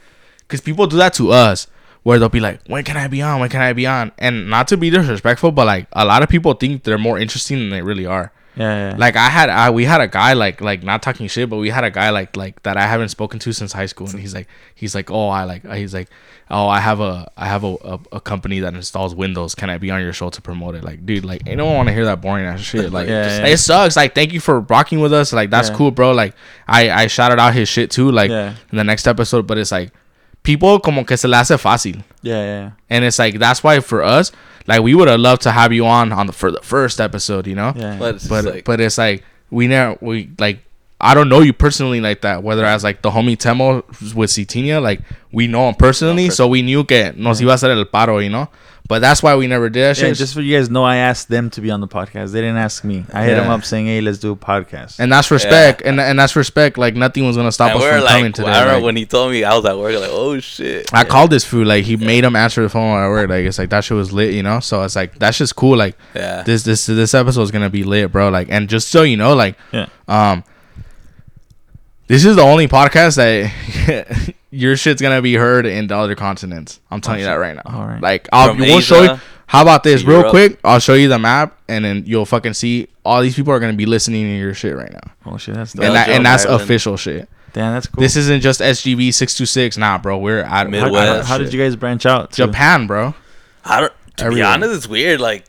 cause 0.48 0.62
people 0.62 0.86
do 0.88 0.98
that 0.98 1.14
to 1.16 1.32
us, 1.32 1.68
where 2.04 2.18
they'll 2.20 2.30
be 2.30 2.40
like, 2.40 2.62
when 2.68 2.84
can 2.84 2.98
I 2.98 3.08
be 3.08 3.22
on? 3.22 3.40
When 3.40 3.50
can 3.50 3.62
I 3.62 3.74
be 3.74 3.86
on? 3.86 4.12
And 4.18 4.50
not 4.50 4.68
to 4.70 4.78
be 4.78 4.90
disrespectful, 4.90 5.52
but 5.52 5.66
like 5.66 5.88
a 5.94 6.06
lot 6.06 6.24
of 6.24 6.30
people 6.30 6.54
think 6.54 6.84
they're 6.84 6.98
more 6.98 7.20
interesting 7.20 7.60
than 7.60 7.70
they 7.70 7.82
really 7.82 8.06
are. 8.06 8.32
Yeah. 8.56 8.90
yeah. 8.92 8.96
Like 8.98 9.16
I 9.16 9.30
had, 9.30 9.50
I, 9.50 9.70
we 9.70 9.86
had 9.86 10.02
a 10.02 10.08
guy 10.08 10.34
like, 10.34 10.60
like 10.60 10.84
not 10.84 11.02
talking 11.02 11.28
shit, 11.28 11.50
but 11.50 11.58
we 11.58 11.70
had 11.70 11.84
a 11.86 11.92
guy 11.92 12.10
like, 12.10 12.36
like 12.36 12.62
that 12.64 12.76
I 12.78 12.88
haven't 12.88 13.10
spoken 13.10 13.40
to 13.40 13.54
since 13.54 13.72
high 13.72 13.86
school, 13.86 14.10
and 14.10 14.20
he's 14.20 14.34
like, 14.34 14.48
he's 14.76 14.94
like, 14.96 15.10
oh, 15.12 15.30
I 15.30 15.44
like, 15.46 15.66
he's 15.72 15.94
like, 15.94 16.10
oh, 16.50 16.68
I 16.68 16.80
have 16.82 17.00
a, 17.00 17.32
I 17.38 17.48
have 17.48 17.64
a, 17.64 17.76
a, 17.84 18.00
a 18.14 18.20
company 18.22 18.60
that 18.62 18.74
installs 18.74 19.16
Windows. 19.16 19.56
Can 19.56 19.70
I 19.70 19.78
be 19.78 19.92
on 19.92 20.02
your 20.02 20.12
show 20.14 20.30
to 20.30 20.42
promote 20.42 20.76
it? 20.76 20.84
Like, 20.84 21.06
dude, 21.06 21.24
like, 21.24 21.48
I 21.48 21.56
don't 21.56 21.74
want 21.76 21.88
to 21.88 21.94
hear 21.94 22.06
that 22.06 22.22
boring 22.22 22.46
ass 22.46 22.60
shit. 22.60 22.92
Like, 22.92 23.08
Yeah, 23.10 23.24
just- 23.26 23.42
yeah. 23.42 23.48
it 23.48 23.58
sucks. 23.58 23.96
Like, 23.96 24.14
thank 24.16 24.34
you 24.34 24.40
for 24.42 24.60
rocking 24.62 25.00
with 25.00 25.14
us. 25.14 25.32
Like, 25.32 25.52
that's 25.52 25.70
cool, 25.70 25.92
bro. 25.92 26.12
Like, 26.12 26.34
I, 26.68 26.90
I 26.90 27.08
shouted 27.08 27.40
out 27.40 27.54
his 27.54 27.70
shit 27.70 27.92
too, 27.92 28.12
like 28.12 28.30
Yeah. 28.32 28.56
in 28.72 28.78
the 28.78 28.84
next 28.84 29.08
episode, 29.08 29.48
but 29.48 29.58
it's 29.58 29.72
like, 29.72 29.92
people 30.44 30.80
como 30.80 31.04
que 31.06 31.18
se 31.18 31.28
le 31.28 31.38
hace 31.38 31.58
fácil. 31.58 32.04
yeah. 32.22 32.44
Yeah. 32.44 32.72
And 32.90 33.06
it's 33.06 33.20
like 33.20 33.40
that's 33.40 33.64
why 33.64 33.80
for 33.82 34.02
us, 34.04 34.32
like 34.68 34.82
we 34.82 34.94
would 34.96 35.08
have 35.08 35.20
loved 35.20 35.42
to 35.44 35.52
have 35.52 35.72
you 35.74 35.86
on 35.86 36.12
on 36.12 36.28
the 36.28 36.34
for 36.34 36.52
the 36.52 36.62
first 36.62 37.00
episode, 37.00 37.48
you 37.48 37.56
know. 37.56 37.74
Yeah. 37.76 37.98
But 38.00 38.16
it's 38.16 38.28
But 38.28 38.46
like 38.46 38.66
but 38.66 38.80
it's 38.80 38.98
like 38.98 39.24
we 39.52 39.68
never 39.68 39.98
we 40.02 40.30
like 40.40 40.60
I 41.02 41.14
don't 41.14 41.30
know 41.30 41.40
you 41.40 41.54
personally 41.54 42.02
like 42.02 42.22
that. 42.22 42.44
Whether 42.44 42.66
as 42.66 42.84
like 42.84 43.02
the 43.02 43.10
homie 43.12 43.38
Temo 43.38 43.84
with 44.14 44.30
Citinia, 44.32 44.82
like 44.82 45.02
we 45.32 45.48
know 45.48 45.70
him 45.70 45.76
personally, 45.76 46.26
No, 46.26 46.34
so 46.34 46.48
we 46.48 46.62
knew 46.62 46.84
que 46.84 47.14
nos 47.16 47.40
iba 47.42 47.52
a 47.52 47.56
hacer 47.56 47.72
el 47.72 47.86
paro, 47.86 48.22
you 48.22 48.30
know. 48.30 48.50
But 48.90 49.00
that's 49.00 49.22
why 49.22 49.36
we 49.36 49.46
never 49.46 49.70
did 49.70 49.84
that 49.84 49.98
Yeah, 50.02 50.08
shit. 50.10 50.18
just 50.18 50.34
for 50.34 50.42
you 50.42 50.58
guys 50.58 50.68
know, 50.70 50.84
I 50.84 50.96
asked 50.96 51.30
them 51.30 51.52
to 51.52 51.62
be 51.62 51.70
on 51.70 51.80
the 51.80 51.88
podcast. 51.88 52.32
They 52.32 52.42
didn't 52.42 52.58
ask 52.58 52.84
me. 52.84 53.06
I 53.14 53.24
hit 53.24 53.36
them 53.36 53.48
up 53.48 53.64
saying, 53.64 53.86
"Hey, 53.86 54.02
let's 54.02 54.18
do 54.18 54.32
a 54.32 54.36
podcast." 54.36 55.00
and 55.00 55.12
that's 55.12 55.30
respect, 55.30 55.84
and 55.86 56.02
and 56.02 56.18
that's 56.18 56.36
respect. 56.36 56.76
Like 56.80 56.96
nothing 56.96 57.24
was 57.24 57.38
gonna 57.38 57.52
stop 57.52 57.70
and 57.70 57.78
us 57.78 57.84
we're 57.84 58.00
from 58.00 58.08
coming 58.08 58.24
like, 58.26 58.34
today. 58.34 58.48
I 58.50 58.60
remember 58.62 58.74
like- 58.78 58.84
when 58.86 58.96
he 58.96 59.06
told 59.06 59.32
me 59.32 59.44
I 59.44 59.56
was 59.56 59.64
at 59.66 59.78
work, 59.78 59.94
like, 59.94 60.10
oh 60.12 60.40
shit. 60.40 60.92
I 60.92 61.04
called 61.04 61.30
this 61.30 61.46
food 61.46 61.68
like 61.68 61.86
he 61.86 61.98
made 61.98 62.24
him 62.24 62.36
answer 62.36 62.64
the 62.64 62.70
phone 62.70 62.98
at 62.98 63.08
work. 63.10 63.30
Like 63.30 63.46
it's 63.46 63.60
like 63.60 63.70
that 63.70 63.84
shit 63.84 63.96
was 63.96 64.12
lit, 64.12 64.34
you 64.34 64.42
know. 64.42 64.60
So 64.60 64.82
it's 64.82 64.96
like 64.96 65.20
that's 65.20 65.38
just 65.38 65.56
cool. 65.56 65.78
Like 65.78 65.96
Yeah. 66.16 66.42
this 66.42 66.64
this 66.64 66.88
this 66.88 67.14
episode 67.14 67.44
is 67.44 67.52
gonna 67.52 67.70
be 67.70 67.84
lit, 67.84 68.12
bro. 68.12 68.30
Like 68.30 68.48
and 68.50 68.68
just 68.68 68.90
so 68.90 69.04
you 69.04 69.18
know, 69.18 69.36
like 69.36 69.56
yeah. 69.72 69.86
um, 70.08 70.44
this 72.10 72.26
is 72.26 72.36
the 72.36 72.42
only 72.42 72.68
podcast 72.68 73.16
that 73.16 74.34
your 74.52 74.76
shit's 74.76 75.02
gonna 75.02 75.22
be 75.22 75.36
heard 75.36 75.66
in 75.66 75.88
the 75.88 75.96
other 75.96 76.16
continents. 76.16 76.82
I'm 76.92 77.00
telling 77.00 77.22
you 77.22 77.26
that 77.28 77.36
right 77.36 77.56
now. 77.56 77.62
All 77.66 77.88
right. 77.88 78.02
Like 78.02 78.28
I'll 78.34 78.50
From 78.50 78.60
we'll 78.60 78.82
show 78.82 79.02
you. 79.04 79.20
How 79.48 79.62
about 79.64 79.84
this, 79.84 80.04
real 80.04 80.18
Europe. 80.18 80.30
quick? 80.32 80.60
I'll 80.64 80.80
show 80.80 80.94
you 80.94 81.08
the 81.08 81.18
map, 81.18 81.58
and 81.68 81.84
then 81.84 82.04
you'll 82.06 82.26
fucking 82.28 82.54
see 82.54 82.88
all 83.06 83.22
these 83.22 83.36
people 83.36 83.52
are 83.54 83.60
gonna 83.60 83.74
be 83.74 83.86
listening 83.88 84.26
to 84.26 84.38
your 84.38 84.54
shit 84.54 84.76
right 84.76 84.92
now, 84.92 85.12
Oh 85.26 85.38
shit, 85.38 85.56
that's 85.56 85.74
dope. 85.74 85.86
and 85.86 85.96
that, 85.96 86.10
and 86.10 86.26
that's 86.26 86.46
Ireland. 86.46 86.64
official 86.64 86.98
shit. 86.98 87.30
Damn, 87.54 87.74
that's 87.74 87.88
cool. 87.88 88.00
This 88.02 88.16
isn't 88.16 88.42
just 88.42 88.60
SGV 88.60 89.12
six 89.14 89.34
two 89.36 89.48
six. 89.48 89.76
Nah, 89.78 89.98
bro, 89.98 90.20
we're 90.20 90.42
at 90.42 90.70
Midwest. 90.70 90.94
how, 90.94 91.16
how, 91.16 91.24
how 91.24 91.38
did 91.40 91.52
you 91.54 91.60
guys 91.60 91.76
branch 91.76 92.06
out? 92.06 92.32
to- 92.34 92.46
Japan, 92.46 92.86
bro. 92.86 93.16
I 93.66 93.80
don't. 93.82 93.94
To 94.18 94.24
be 94.26 94.28
Everywhere. 94.28 94.48
honest, 94.52 94.76
it's 94.76 94.88
weird. 94.88 95.20
Like 95.20 95.46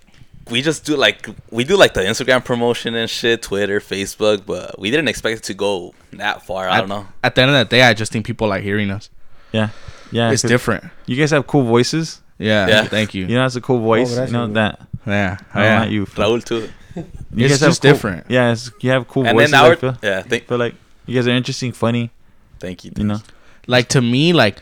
we 0.50 0.62
just 0.62 0.84
do 0.84 0.96
like 0.96 1.28
we 1.50 1.64
do 1.64 1.76
like 1.76 1.94
the 1.94 2.00
Instagram 2.00 2.44
promotion 2.44 2.94
and 2.94 3.08
shit, 3.08 3.42
Twitter, 3.42 3.80
Facebook, 3.80 4.44
but 4.46 4.78
we 4.78 4.90
didn't 4.90 5.08
expect 5.08 5.38
it 5.38 5.44
to 5.44 5.54
go 5.54 5.94
that 6.12 6.44
far. 6.46 6.68
I 6.68 6.76
at, 6.76 6.80
don't 6.80 6.88
know. 6.88 7.06
At 7.22 7.34
the 7.34 7.42
end 7.42 7.50
of 7.50 7.56
the 7.58 7.64
day, 7.64 7.82
I 7.82 7.94
just 7.94 8.12
think 8.12 8.26
people 8.26 8.48
like 8.48 8.62
hearing 8.62 8.90
us. 8.90 9.10
Yeah, 9.52 9.70
yeah. 10.12 10.30
it's 10.30 10.42
different. 10.42 10.84
You 11.06 11.16
guys 11.16 11.30
have 11.30 11.46
cool 11.46 11.62
voices. 11.64 12.20
Yeah. 12.38 12.68
Yeah. 12.68 12.84
Thank 12.84 13.14
you. 13.14 13.26
You 13.26 13.34
know, 13.34 13.44
it's 13.44 13.56
a 13.56 13.60
cool 13.60 13.76
oh, 13.76 13.80
voice. 13.80 14.14
that's 14.14 14.32
you 14.32 14.38
know 14.38 14.46
that. 14.48 14.80
Yeah. 15.06 15.36
Oh, 15.54 15.60
yeah. 15.60 15.78
not 15.80 15.90
you. 15.90 16.06
Raul 16.06 16.42
too. 16.42 16.70
You 16.96 17.04
It's 17.44 17.52
guys 17.54 17.60
have 17.60 17.68
just 17.70 17.82
cool- 17.82 17.92
different. 17.92 18.26
Yeah, 18.30 18.52
it's, 18.52 18.70
you 18.80 18.90
have 18.90 19.06
cool 19.06 19.26
And 19.26 19.36
voices. 19.36 19.52
then 19.52 19.60
I 19.60 19.68
our 19.68 19.76
feel. 19.76 19.96
yeah, 20.02 20.22
thank, 20.22 20.48
feel 20.48 20.58
like 20.58 20.74
you 21.06 21.14
guys 21.14 21.28
are 21.28 21.30
interesting, 21.30 21.72
funny. 21.72 22.10
thank 22.58 22.84
you. 22.84 22.92
You 22.96 23.04
know. 23.04 23.18
Like 23.66 23.88
to 23.90 24.00
me, 24.00 24.32
like 24.32 24.60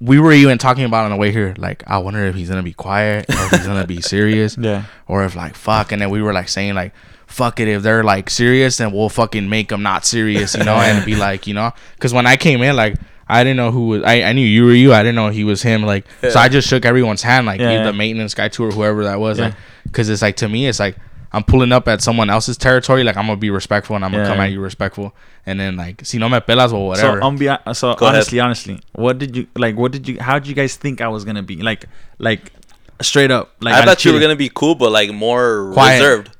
we 0.00 0.18
were 0.18 0.32
even 0.32 0.56
talking 0.58 0.84
about 0.84 1.04
on 1.04 1.10
the 1.10 1.16
way 1.16 1.30
here. 1.30 1.54
Like 1.58 1.82
I 1.86 1.98
wonder 1.98 2.24
if 2.24 2.34
he's 2.34 2.48
gonna 2.48 2.62
be 2.62 2.72
quiet 2.72 3.28
or 3.28 3.34
if 3.44 3.50
he's 3.50 3.66
gonna 3.66 3.86
be 3.86 4.00
serious. 4.00 4.56
Yeah. 4.60 4.84
or 5.06 5.24
if 5.24 5.36
like 5.36 5.54
fuck 5.54 5.92
and 5.92 6.00
then 6.00 6.10
we 6.10 6.22
were 6.22 6.32
like 6.32 6.48
saying 6.48 6.74
like 6.74 6.92
fuck 7.26 7.60
it 7.60 7.68
if 7.68 7.82
they're 7.82 8.02
like 8.02 8.28
serious 8.28 8.78
then 8.78 8.90
we'll 8.92 9.08
fucking 9.08 9.48
make 9.48 9.68
them 9.68 9.82
not 9.84 10.04
serious 10.04 10.56
you 10.56 10.64
know 10.64 10.74
and 10.74 11.04
be 11.06 11.14
like 11.28 11.46
you 11.46 11.54
know 11.54 11.70
because 11.94 12.12
when 12.12 12.26
i 12.26 12.36
came 12.36 12.60
in 12.60 12.74
like 12.74 12.96
i 13.28 13.44
didn't 13.44 13.56
know 13.56 13.70
who 13.70 13.86
was 13.86 14.02
I, 14.02 14.22
I 14.24 14.32
knew 14.32 14.44
you 14.44 14.64
were 14.64 14.72
you 14.72 14.92
i 14.92 15.00
didn't 15.04 15.14
know 15.14 15.28
he 15.28 15.44
was 15.44 15.62
him 15.62 15.82
like 15.84 16.06
so 16.22 16.34
i 16.40 16.48
just 16.48 16.66
shook 16.66 16.84
everyone's 16.84 17.22
hand 17.22 17.46
like 17.46 17.60
Yeah, 17.60 17.70
yeah. 17.70 17.84
the 17.84 17.92
maintenance 17.92 18.34
guy 18.34 18.48
too 18.48 18.64
or 18.64 18.72
whoever 18.72 19.04
that 19.04 19.20
was 19.20 19.38
Yeah. 19.38 19.44
like 19.46 19.54
because 19.84 20.08
it's 20.08 20.22
like 20.22 20.36
to 20.38 20.48
me 20.48 20.66
it's 20.66 20.80
like 20.80 20.96
i'm 21.32 21.42
pulling 21.44 21.72
up 21.72 21.86
at 21.88 22.00
someone 22.02 22.28
else's 22.30 22.56
territory 22.56 23.04
like 23.04 23.16
i'm 23.16 23.26
gonna 23.26 23.36
be 23.36 23.50
respectful 23.50 23.94
and 23.96 24.04
i'm 24.04 24.10
gonna 24.10 24.24
Yeah. 24.24 24.30
come 24.30 24.40
at 24.40 24.50
you 24.50 24.60
respectful 24.60 25.14
and 25.46 25.58
then 25.60 25.76
like 25.76 26.04
si 26.04 26.18
no 26.18 26.28
me 26.28 26.40
pelas 26.40 26.72
or 26.72 26.88
whatever 26.88 27.20
So 27.20 27.26
um, 27.26 27.36
be, 27.36 27.46
so 27.72 27.94
Go 27.94 28.06
ahead. 28.06 28.16
honestly, 28.16 28.40
honestly, 28.40 28.80
what 28.92 29.18
did 29.18 29.36
you 29.36 29.46
like? 29.56 29.74
What 29.76 29.90
did 29.92 30.06
you? 30.08 30.20
How 30.20 30.38
did 30.38 30.46
you 30.48 30.54
guys 30.54 30.76
think 30.76 31.00
I 31.00 31.08
was 31.08 31.24
gonna 31.24 31.42
be? 31.42 31.56
Like, 31.62 31.86
like 32.18 32.52
straight 33.00 33.30
up. 33.30 33.52
Like 33.60 33.74
I 33.74 33.78
I'd 33.80 33.84
thought 33.86 34.04
you 34.04 34.12
were 34.12 34.20
gonna 34.20 34.36
be 34.36 34.50
cool, 34.52 34.74
but 34.74 34.92
like 34.92 35.10
more 35.12 35.70
Quiet. 35.72 35.94
reserved. 36.00 36.30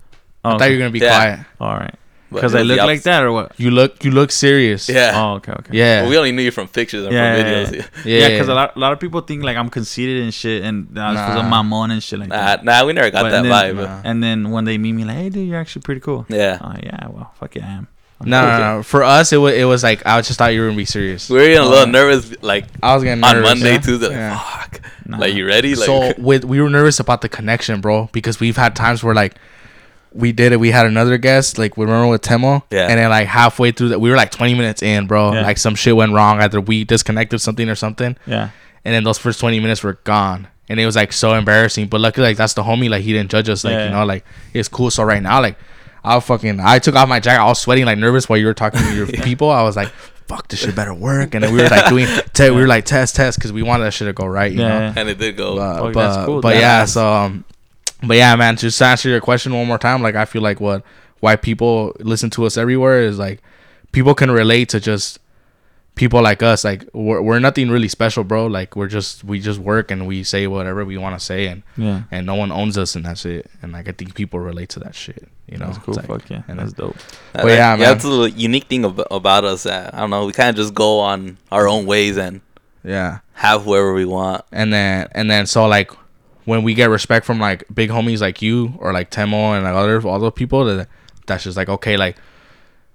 Oh, 0.45 0.55
i 0.55 0.59
thought 0.59 0.65
you 0.71 0.77
were 0.77 0.79
gonna 0.81 0.91
be 0.91 0.99
Yeah. 1.01 1.17
quiet 1.17 1.41
All 1.61 1.75
right. 1.77 1.95
But 2.31 2.36
Because 2.36 2.55
it 2.55 2.59
I 2.59 2.62
look 2.62 2.78
like 2.78 3.02
that, 3.02 3.24
or 3.24 3.32
what? 3.32 3.52
you 3.59 3.70
look 3.73 4.05
you 4.05 4.12
look 4.12 4.31
serious 4.31 4.89
Yeah. 4.89 5.12
Oh, 5.15 5.35
okay, 5.39 5.51
okay. 5.52 5.73
yeah 5.77 6.02
But 6.02 6.11
we 6.11 6.16
only 6.16 6.31
knew 6.32 6.43
you 6.43 6.52
from 6.52 6.69
pictures 6.69 7.05
and 7.05 7.12
Yeah, 7.12 7.36
from 7.36 7.47
yeah, 7.47 7.65
videos. 7.65 7.73
yeah. 8.05 8.05
yeah 8.20 8.28
because 8.28 8.48
a 8.48 8.55
lot, 8.55 8.77
a 8.77 8.78
lot 8.78 8.93
of 8.93 9.01
people 9.01 9.20
think 9.23 9.43
like 9.43 9.57
I'm 9.57 9.69
conceited 9.69 10.23
and 10.23 10.32
shit, 10.32 10.62
and 10.62 10.86
that's 10.93 11.15
because 11.20 11.43
Nah. 11.43 11.59
I'm 11.61 11.66
mamon 11.70 11.90
and 11.90 12.01
shit 12.02 12.20
like 12.20 12.28
Nah, 12.28 12.36
that. 12.36 12.65
nah, 12.65 12.85
we 12.86 12.93
never 12.93 13.11
got 13.11 13.23
But 13.24 13.31
that 13.31 13.43
then- 13.43 13.52
vibe. 13.52 13.77
Nah. 13.82 14.01
And 14.05 14.23
then 14.23 14.51
when 14.52 14.65
they 14.65 14.78
meet 14.78 14.93
me, 14.93 15.05
like, 15.05 15.16
hey, 15.16 15.28
dude, 15.28 15.48
you're 15.48 15.59
actually 15.61 15.82
pretty 15.82 16.01
cool. 16.02 16.24
Yeah. 16.28 16.59
Oh 16.62 16.74
yeah, 16.82 17.09
well, 17.09 17.32
fuck 17.40 17.55
yeah, 17.57 17.66
I 17.66 17.73
am. 17.73 17.89
no, 18.24 18.43
no, 18.47 18.59
no. 18.77 18.82
For 18.85 19.02
us, 19.02 19.32
it 19.32 19.39
was 19.39 19.55
it 19.55 19.65
was 19.65 19.82
like 19.82 20.07
I 20.07 20.20
just 20.20 20.39
thought 20.39 20.52
you 20.55 20.61
were 20.61 20.66
gonna 20.69 20.77
be 20.77 20.85
serious. 20.85 21.28
We 21.31 21.36
were 21.39 21.43
getting 21.47 21.66
a 21.66 21.69
little 21.69 21.86
nervous, 21.89 22.32
like 22.43 22.66
I 22.82 22.94
was 22.94 23.02
getting 23.02 23.20
nervous, 23.20 23.36
on 23.51 23.59
Monday 23.59 23.73
yeah. 23.73 23.78
too. 23.81 23.97
The 23.98 24.11
Yeah. 24.11 24.39
fuck, 24.39 24.81
Nah. 25.07 25.19
like 25.19 25.35
you 25.35 25.47
ready? 25.47 25.74
Like 25.74 25.86
so 25.86 26.12
with 26.19 26.44
we 26.44 26.61
were 26.61 26.70
nervous 26.70 27.01
about 27.01 27.23
the 27.23 27.28
connection, 27.28 27.81
bro, 27.81 28.09
because 28.12 28.39
we've 28.39 28.57
had 28.57 28.77
times 28.77 29.02
where 29.02 29.15
like 29.15 29.35
we 30.12 30.32
did 30.32 30.53
it. 30.53 30.59
We 30.61 30.70
had 30.70 30.87
another 30.87 31.19
guest, 31.19 31.59
like 31.59 31.77
we 31.77 31.85
remember 31.85 32.09
with 32.09 32.23
Temo, 32.23 32.62
Yeah. 32.70 32.89
and 32.89 32.99
then 32.99 33.11
like 33.11 33.27
halfway 33.28 33.70
through 33.73 33.91
that, 33.91 34.01
we 34.01 34.11
were 34.11 34.16
like 34.16 34.31
20 34.31 34.55
minutes 34.55 34.82
in, 34.82 35.07
bro. 35.07 35.32
Yeah. 35.32 35.43
Like 35.43 35.59
some 35.59 35.74
shit 35.74 35.95
went 35.97 36.12
wrong. 36.12 36.41
Either 36.41 36.61
we 36.61 36.85
disconnected 36.85 37.41
something 37.41 37.69
or 37.69 37.74
something, 37.74 38.16
Yeah. 38.27 38.51
and 38.85 38.95
then 38.95 39.05
those 39.05 39.19
first 39.19 39.41
20 39.41 39.61
minutes 39.61 39.82
were 39.82 39.95
gone. 40.05 40.49
And 40.69 40.78
it 40.78 40.87
was 40.87 40.95
like 40.97 41.12
so 41.12 41.35
embarrassing. 41.35 41.89
But 41.89 42.01
luckily, 42.01 42.28
like 42.28 42.37
that's 42.37 42.55
the 42.55 42.62
homie. 42.62 42.89
Like 42.89 43.03
he 43.03 43.12
didn't 43.12 43.31
judge 43.31 43.49
us. 43.49 43.65
Like 43.65 43.73
Yeah. 43.73 43.85
you 43.87 43.91
know, 43.91 44.05
like 44.05 44.24
it's 44.55 44.69
cool. 44.69 44.91
So 44.91 45.03
right 45.03 45.23
now, 45.23 45.41
like 45.41 45.57
I 46.05 46.19
fucking 46.20 46.61
I 46.61 46.78
took 46.78 46.95
off 46.95 47.09
my 47.09 47.19
jacket. 47.20 47.43
I 47.43 47.47
was 47.47 47.59
sweating 47.61 47.87
like 47.87 47.99
nervous 47.99 48.28
while 48.28 48.39
you 48.39 48.47
were 48.47 48.55
talking 48.55 48.81
to 48.81 48.95
your 48.95 49.07
people. 49.24 49.51
I 49.51 49.62
was 49.65 49.74
like, 49.74 49.89
fuck, 50.28 50.47
this 50.47 50.61
shit 50.61 50.77
better 50.77 50.95
work. 50.95 51.35
And 51.35 51.43
then 51.43 51.53
we 51.53 51.61
were 51.61 51.69
like 51.69 51.89
doing, 51.89 52.07
te- 52.35 52.51
we 52.51 52.61
were 52.61 52.69
like 52.69 52.85
test 52.85 53.16
test 53.16 53.37
because 53.37 53.53
we 53.53 53.62
wanted 53.65 53.82
that 53.85 53.91
shit 53.95 54.07
to 54.07 54.12
go 54.12 54.27
right. 54.27 54.53
You 54.53 54.59
know? 54.59 54.69
Yeah. 54.69 54.95
and 54.97 55.09
it 55.09 55.19
did 55.19 55.37
go. 55.37 55.57
But, 55.57 55.81
Oh, 55.81 55.93
but, 55.93 56.15
that's 56.15 56.27
cool. 56.27 56.41
but 56.41 56.55
yeah, 56.57 56.85
so 56.85 57.12
um, 57.12 57.45
but 58.06 58.16
yeah, 58.16 58.35
man, 58.36 58.56
just 58.56 58.78
to 58.78 58.85
answer 58.86 59.09
your 59.09 59.20
question 59.20 59.52
one 59.55 59.66
more 59.66 59.78
time, 59.78 60.02
like 60.02 60.14
I 60.14 60.24
feel 60.24 60.43
like 60.43 60.60
what 60.60 60.82
why 61.20 61.36
people 61.36 61.94
listen 62.01 62.31
to 62.31 62.47
us 62.47 62.56
everywhere 62.56 63.02
is 63.02 63.18
like 63.18 63.43
people 63.93 64.14
can 64.14 64.31
relate 64.31 64.68
to 64.70 64.81
just 64.81 65.18
people 65.94 66.22
like 66.22 66.43
us. 66.43 66.64
Like 66.64 66.89
we're, 66.94 67.20
we're 67.20 67.39
nothing 67.40 67.68
really 67.70 67.89
special, 67.89 68.24
bro. 68.24 68.47
Like 68.47 68.74
we're 68.77 68.86
just 68.89 69.22
we 69.24 69.39
just 69.40 69.59
work 69.59 69.90
and 69.90 70.06
we 70.06 70.22
say 70.24 70.47
whatever 70.47 70.85
we 70.85 70.97
want 70.97 71.18
to 71.18 71.24
say, 71.24 71.47
and 71.47 71.62
Yeah. 71.77 72.02
and 72.10 72.24
no 72.27 72.35
one 72.36 72.51
owns 72.52 72.78
us, 72.78 72.94
and 72.97 73.05
that's 73.05 73.27
it. 73.27 73.51
And 73.62 73.72
like 73.72 73.89
I 73.89 73.93
think 73.93 74.14
people 74.14 74.40
relate 74.40 74.70
to 74.70 74.81
that 74.81 74.94
shit. 74.94 75.28
You 75.47 75.59
know, 75.59 75.66
That's 75.66 75.78
cool. 75.78 75.94
Like- 75.94 76.06
Fuck 76.06 76.31
yeah. 76.31 76.43
and 76.47 76.60
That's 76.60 76.72
dope. 76.72 76.97
But 77.32 77.48
yeah, 77.48 77.70
man. 77.74 77.81
that's 77.81 78.05
the 78.05 78.31
unique 78.36 78.64
thing 78.68 78.85
ab- 78.85 79.02
about 79.10 79.44
us. 79.44 79.64
That 79.64 79.93
I 79.93 79.98
don't 79.98 80.10
know. 80.10 80.24
We 80.27 80.32
kind 80.32 80.48
of 80.51 80.55
just 80.56 80.74
go 80.74 81.01
on 81.01 81.39
our 81.51 81.66
own 81.68 81.86
ways 81.86 82.16
and 82.16 82.40
yeah. 82.85 83.18
have 83.35 83.64
whoever 83.64 83.93
we 83.93 84.05
want. 84.05 84.44
and 84.52 84.72
then 84.72 85.09
and 85.12 85.28
then 85.31 85.47
so 85.47 85.66
like 85.66 85.90
when 86.51 86.62
we 86.64 86.74
get 86.74 86.90
respect 86.90 87.24
from 87.24 87.39
like 87.39 87.64
big 87.72 87.90
homies 87.90 88.20
like 88.20 88.43
you 88.43 88.74
or 88.78 88.93
like 88.93 89.09
Temo 89.10 89.55
and 89.55 89.62
like 89.64 89.74
other 89.74 89.97
other 90.09 90.31
people 90.31 90.64
that 90.64 90.89
that's 91.27 91.44
just 91.44 91.56
like 91.56 91.68
okay 91.68 91.97
like 91.97 92.16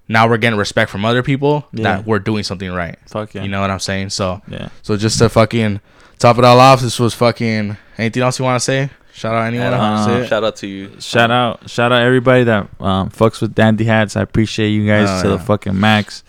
now 0.08 0.28
we're 0.30 0.38
getting 0.38 0.60
respect 0.60 0.92
from 0.92 1.06
other 1.06 1.24
people 1.24 1.66
Yeah. 1.72 1.84
that 1.84 2.06
we're 2.06 2.20
doing 2.20 2.44
something 2.44 2.72
right. 2.72 2.98
Fuck 3.08 3.34
yeah. 3.34 3.44
You 3.44 3.50
know 3.50 3.62
what 3.62 3.72
I'm 3.72 3.80
saying? 3.80 4.10
So 4.12 4.42
Yeah. 4.48 4.70
so 4.84 4.98
just 4.98 5.18
to 5.20 5.30
fucking 5.30 5.80
top 6.20 6.38
it 6.38 6.44
all 6.44 6.60
off, 6.60 6.82
this 6.82 7.00
was 7.00 7.14
fucking 7.14 7.78
anything 7.98 8.22
else 8.24 8.38
you 8.40 8.46
want 8.46 8.58
to 8.60 8.64
say? 8.64 8.90
Shout 9.14 9.34
out 9.34 9.46
anyone? 9.48 9.74
Uh, 9.74 10.20
it. 10.24 10.28
shout 10.28 10.44
out 10.44 10.58
to 10.58 10.68
you. 10.68 10.92
Shout 11.00 11.32
out, 11.32 11.70
shout 11.70 11.92
out 11.94 12.02
everybody 12.02 12.44
that 12.44 12.68
um, 12.82 13.10
fucks 13.10 13.40
with 13.42 13.56
Dandy 13.56 13.86
Hats. 13.86 14.18
I 14.18 14.22
appreciate 14.22 14.70
you 14.72 14.86
guys 14.86 15.08
Oh, 15.10 15.22
to 15.24 15.30
the 15.30 15.40
fucking 15.40 15.80
max. 15.80 16.24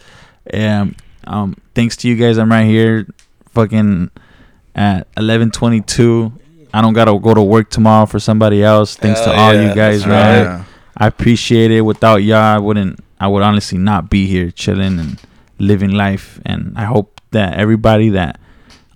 And 0.47 0.95
um, 1.27 1.57
thanks 1.75 1.97
to 1.99 2.09
you 2.09 2.15
guys, 2.15 2.39
I'm 2.39 2.51
right 2.53 2.65
here, 2.65 3.09
fucking 3.51 4.11
at 4.77 5.13
11:22. 5.17 6.33
I 6.77 6.83
don't 6.83 6.93
gotta 6.93 7.19
go 7.19 7.33
to 7.33 7.43
work 7.43 7.71
tomorrow 7.71 8.05
for 8.05 8.21
somebody 8.21 8.63
else. 8.63 8.97
Thanks 8.97 9.21
to 9.21 9.31
all 9.33 9.55
yeah, 9.55 9.69
you 9.69 9.75
guys, 9.75 10.07
right? 10.07 10.43
Yeah. 10.43 10.65
I 10.95 11.07
appreciate 11.07 11.71
it. 11.71 11.81
Without 11.81 12.17
y'all, 12.17 12.37
I 12.37 12.59
wouldn't. 12.59 13.01
I 13.19 13.29
would 13.29 13.43
honestly 13.43 13.79
not 13.79 14.11
be 14.11 14.27
here 14.27 14.51
chilling 14.51 14.99
and 14.99 15.19
living 15.59 15.93
life. 15.93 16.39
And 16.45 16.75
I 16.77 16.85
hope 16.85 17.23
that 17.31 17.55
everybody 17.55 18.11
that 18.11 18.39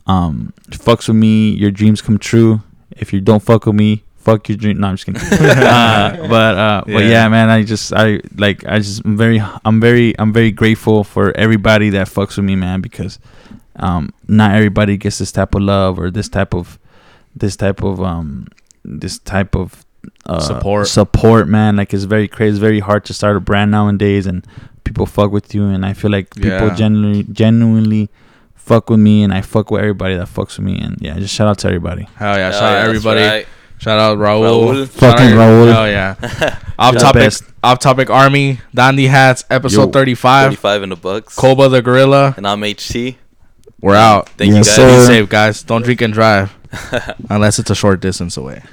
um 0.07 0.53
fucks 0.73 1.09
with 1.09 1.17
me, 1.17 1.53
your 1.53 1.71
dreams 1.71 2.03
come 2.03 2.19
true. 2.19 2.61
If 2.91 3.15
you 3.15 3.21
don't 3.23 3.43
fuck 3.43 3.65
with 3.65 3.77
me, 3.77 4.03
fuck 4.19 4.51
your 4.51 4.59
dream. 4.59 4.79
No, 4.79 4.89
I'm 4.89 4.97
just 4.97 5.07
kidding. 5.07 5.23
uh, 5.49 6.27
but 6.29 6.55
uh, 6.59 6.83
but 6.85 7.05
Yeah. 7.05 7.09
yeah, 7.09 7.29
man. 7.29 7.49
I 7.49 7.63
just 7.63 7.95
I 7.95 8.21
like 8.37 8.63
I 8.67 8.81
just 8.81 9.03
I'm 9.07 9.17
very 9.17 9.43
I'm 9.65 9.81
very 9.81 10.15
I'm 10.19 10.35
very 10.35 10.51
grateful 10.51 11.03
for 11.03 11.35
everybody 11.35 11.89
that 11.97 12.09
fucks 12.09 12.37
with 12.37 12.45
me, 12.45 12.57
man. 12.57 12.83
Because 12.83 13.19
um 13.77 14.13
not 14.29 14.55
everybody 14.55 14.99
gets 14.99 15.17
this 15.17 15.33
type 15.33 15.55
of 15.55 15.63
love 15.63 15.99
or 15.99 16.11
this 16.11 16.29
type 16.29 16.53
of 16.55 16.79
this 17.35 17.57
type 17.57 17.83
of 17.83 18.03
um 18.03 18.47
this 18.85 19.19
type 19.19 19.55
of 19.55 19.85
uh, 20.27 20.41
Support. 20.41 20.87
support 20.89 21.49
man 21.49 21.77
like 21.77 21.93
it's 21.93 22.05
very 22.05 22.27
crazy 22.29 22.51
it's 22.51 22.59
very 22.59 22.81
hard 22.81 23.05
to 23.07 23.15
start 23.15 23.37
a 23.37 23.41
brand 23.41 23.71
nowadays 23.71 24.27
and 24.27 24.47
people 24.85 25.05
fuck 25.07 25.31
with 25.31 25.55
you 25.55 25.67
and 25.67 25.85
i 25.85 25.93
feel 25.93 26.11
like 26.11 26.35
people 26.35 26.49
Yeah. 26.69 26.75
genuinely 26.75 27.23
genuinely 27.25 28.09
fuck 28.55 28.89
with 28.89 29.01
me 29.01 29.23
and 29.23 29.33
i 29.33 29.41
fuck 29.43 29.71
with 29.71 29.81
everybody 29.81 30.15
that 30.17 30.29
fucks 30.29 30.57
with 30.59 30.61
me 30.67 30.79
and 30.81 30.97
yeah 31.01 31.19
just 31.19 31.35
shout 31.35 31.49
out 31.49 31.59
to 31.59 31.69
everybody 31.69 32.09
Hell 32.17 32.37
yeah! 32.37 32.51
Hell 32.51 32.53
Shout 32.53 32.63
out 32.63 32.69
yeah, 32.69 32.75
that's 32.79 32.89
everybody. 32.89 33.21
right. 33.23 33.47
Shout 33.79 33.99
out 33.99 34.19
Raul. 34.19 34.43
Raul. 34.43 34.89
Fucking 34.89 35.27
out- 35.29 35.33
Raul. 35.39 35.73
Hell 35.73 35.89
yeah! 35.89 36.59
off 36.79 36.97
topic. 36.99 37.33
Off 37.65 37.79
topic. 37.79 38.11
Army. 38.11 38.61
Dandy 38.75 39.07
hats. 39.07 39.45
Episode 39.49 39.81
Yo. 39.87 39.91
35. 39.91 40.45
35 40.51 40.83
in 40.83 40.89
the 40.91 40.97
books. 40.97 41.35
Koba 41.35 41.71
the 41.71 41.81
gorilla. 41.81 42.35
And 42.37 42.47
I'm 42.47 42.61
HT. 42.61 43.17
We're 43.81 43.95
out. 43.95 44.29
Thank 44.31 44.53
Yes, 44.53 44.67
you 44.67 44.73
sir. 44.75 44.87
guys. 44.87 45.09
Be 45.09 45.15
safe, 45.15 45.29
guys. 45.31 45.63
Don't 45.63 45.83
drink 45.83 46.03
and 46.03 46.13
drive 46.13 46.55
unless 47.29 47.59
it's 47.59 47.71
a 47.71 47.75
short 47.75 48.01
distance 48.01 48.37
away. 48.37 48.63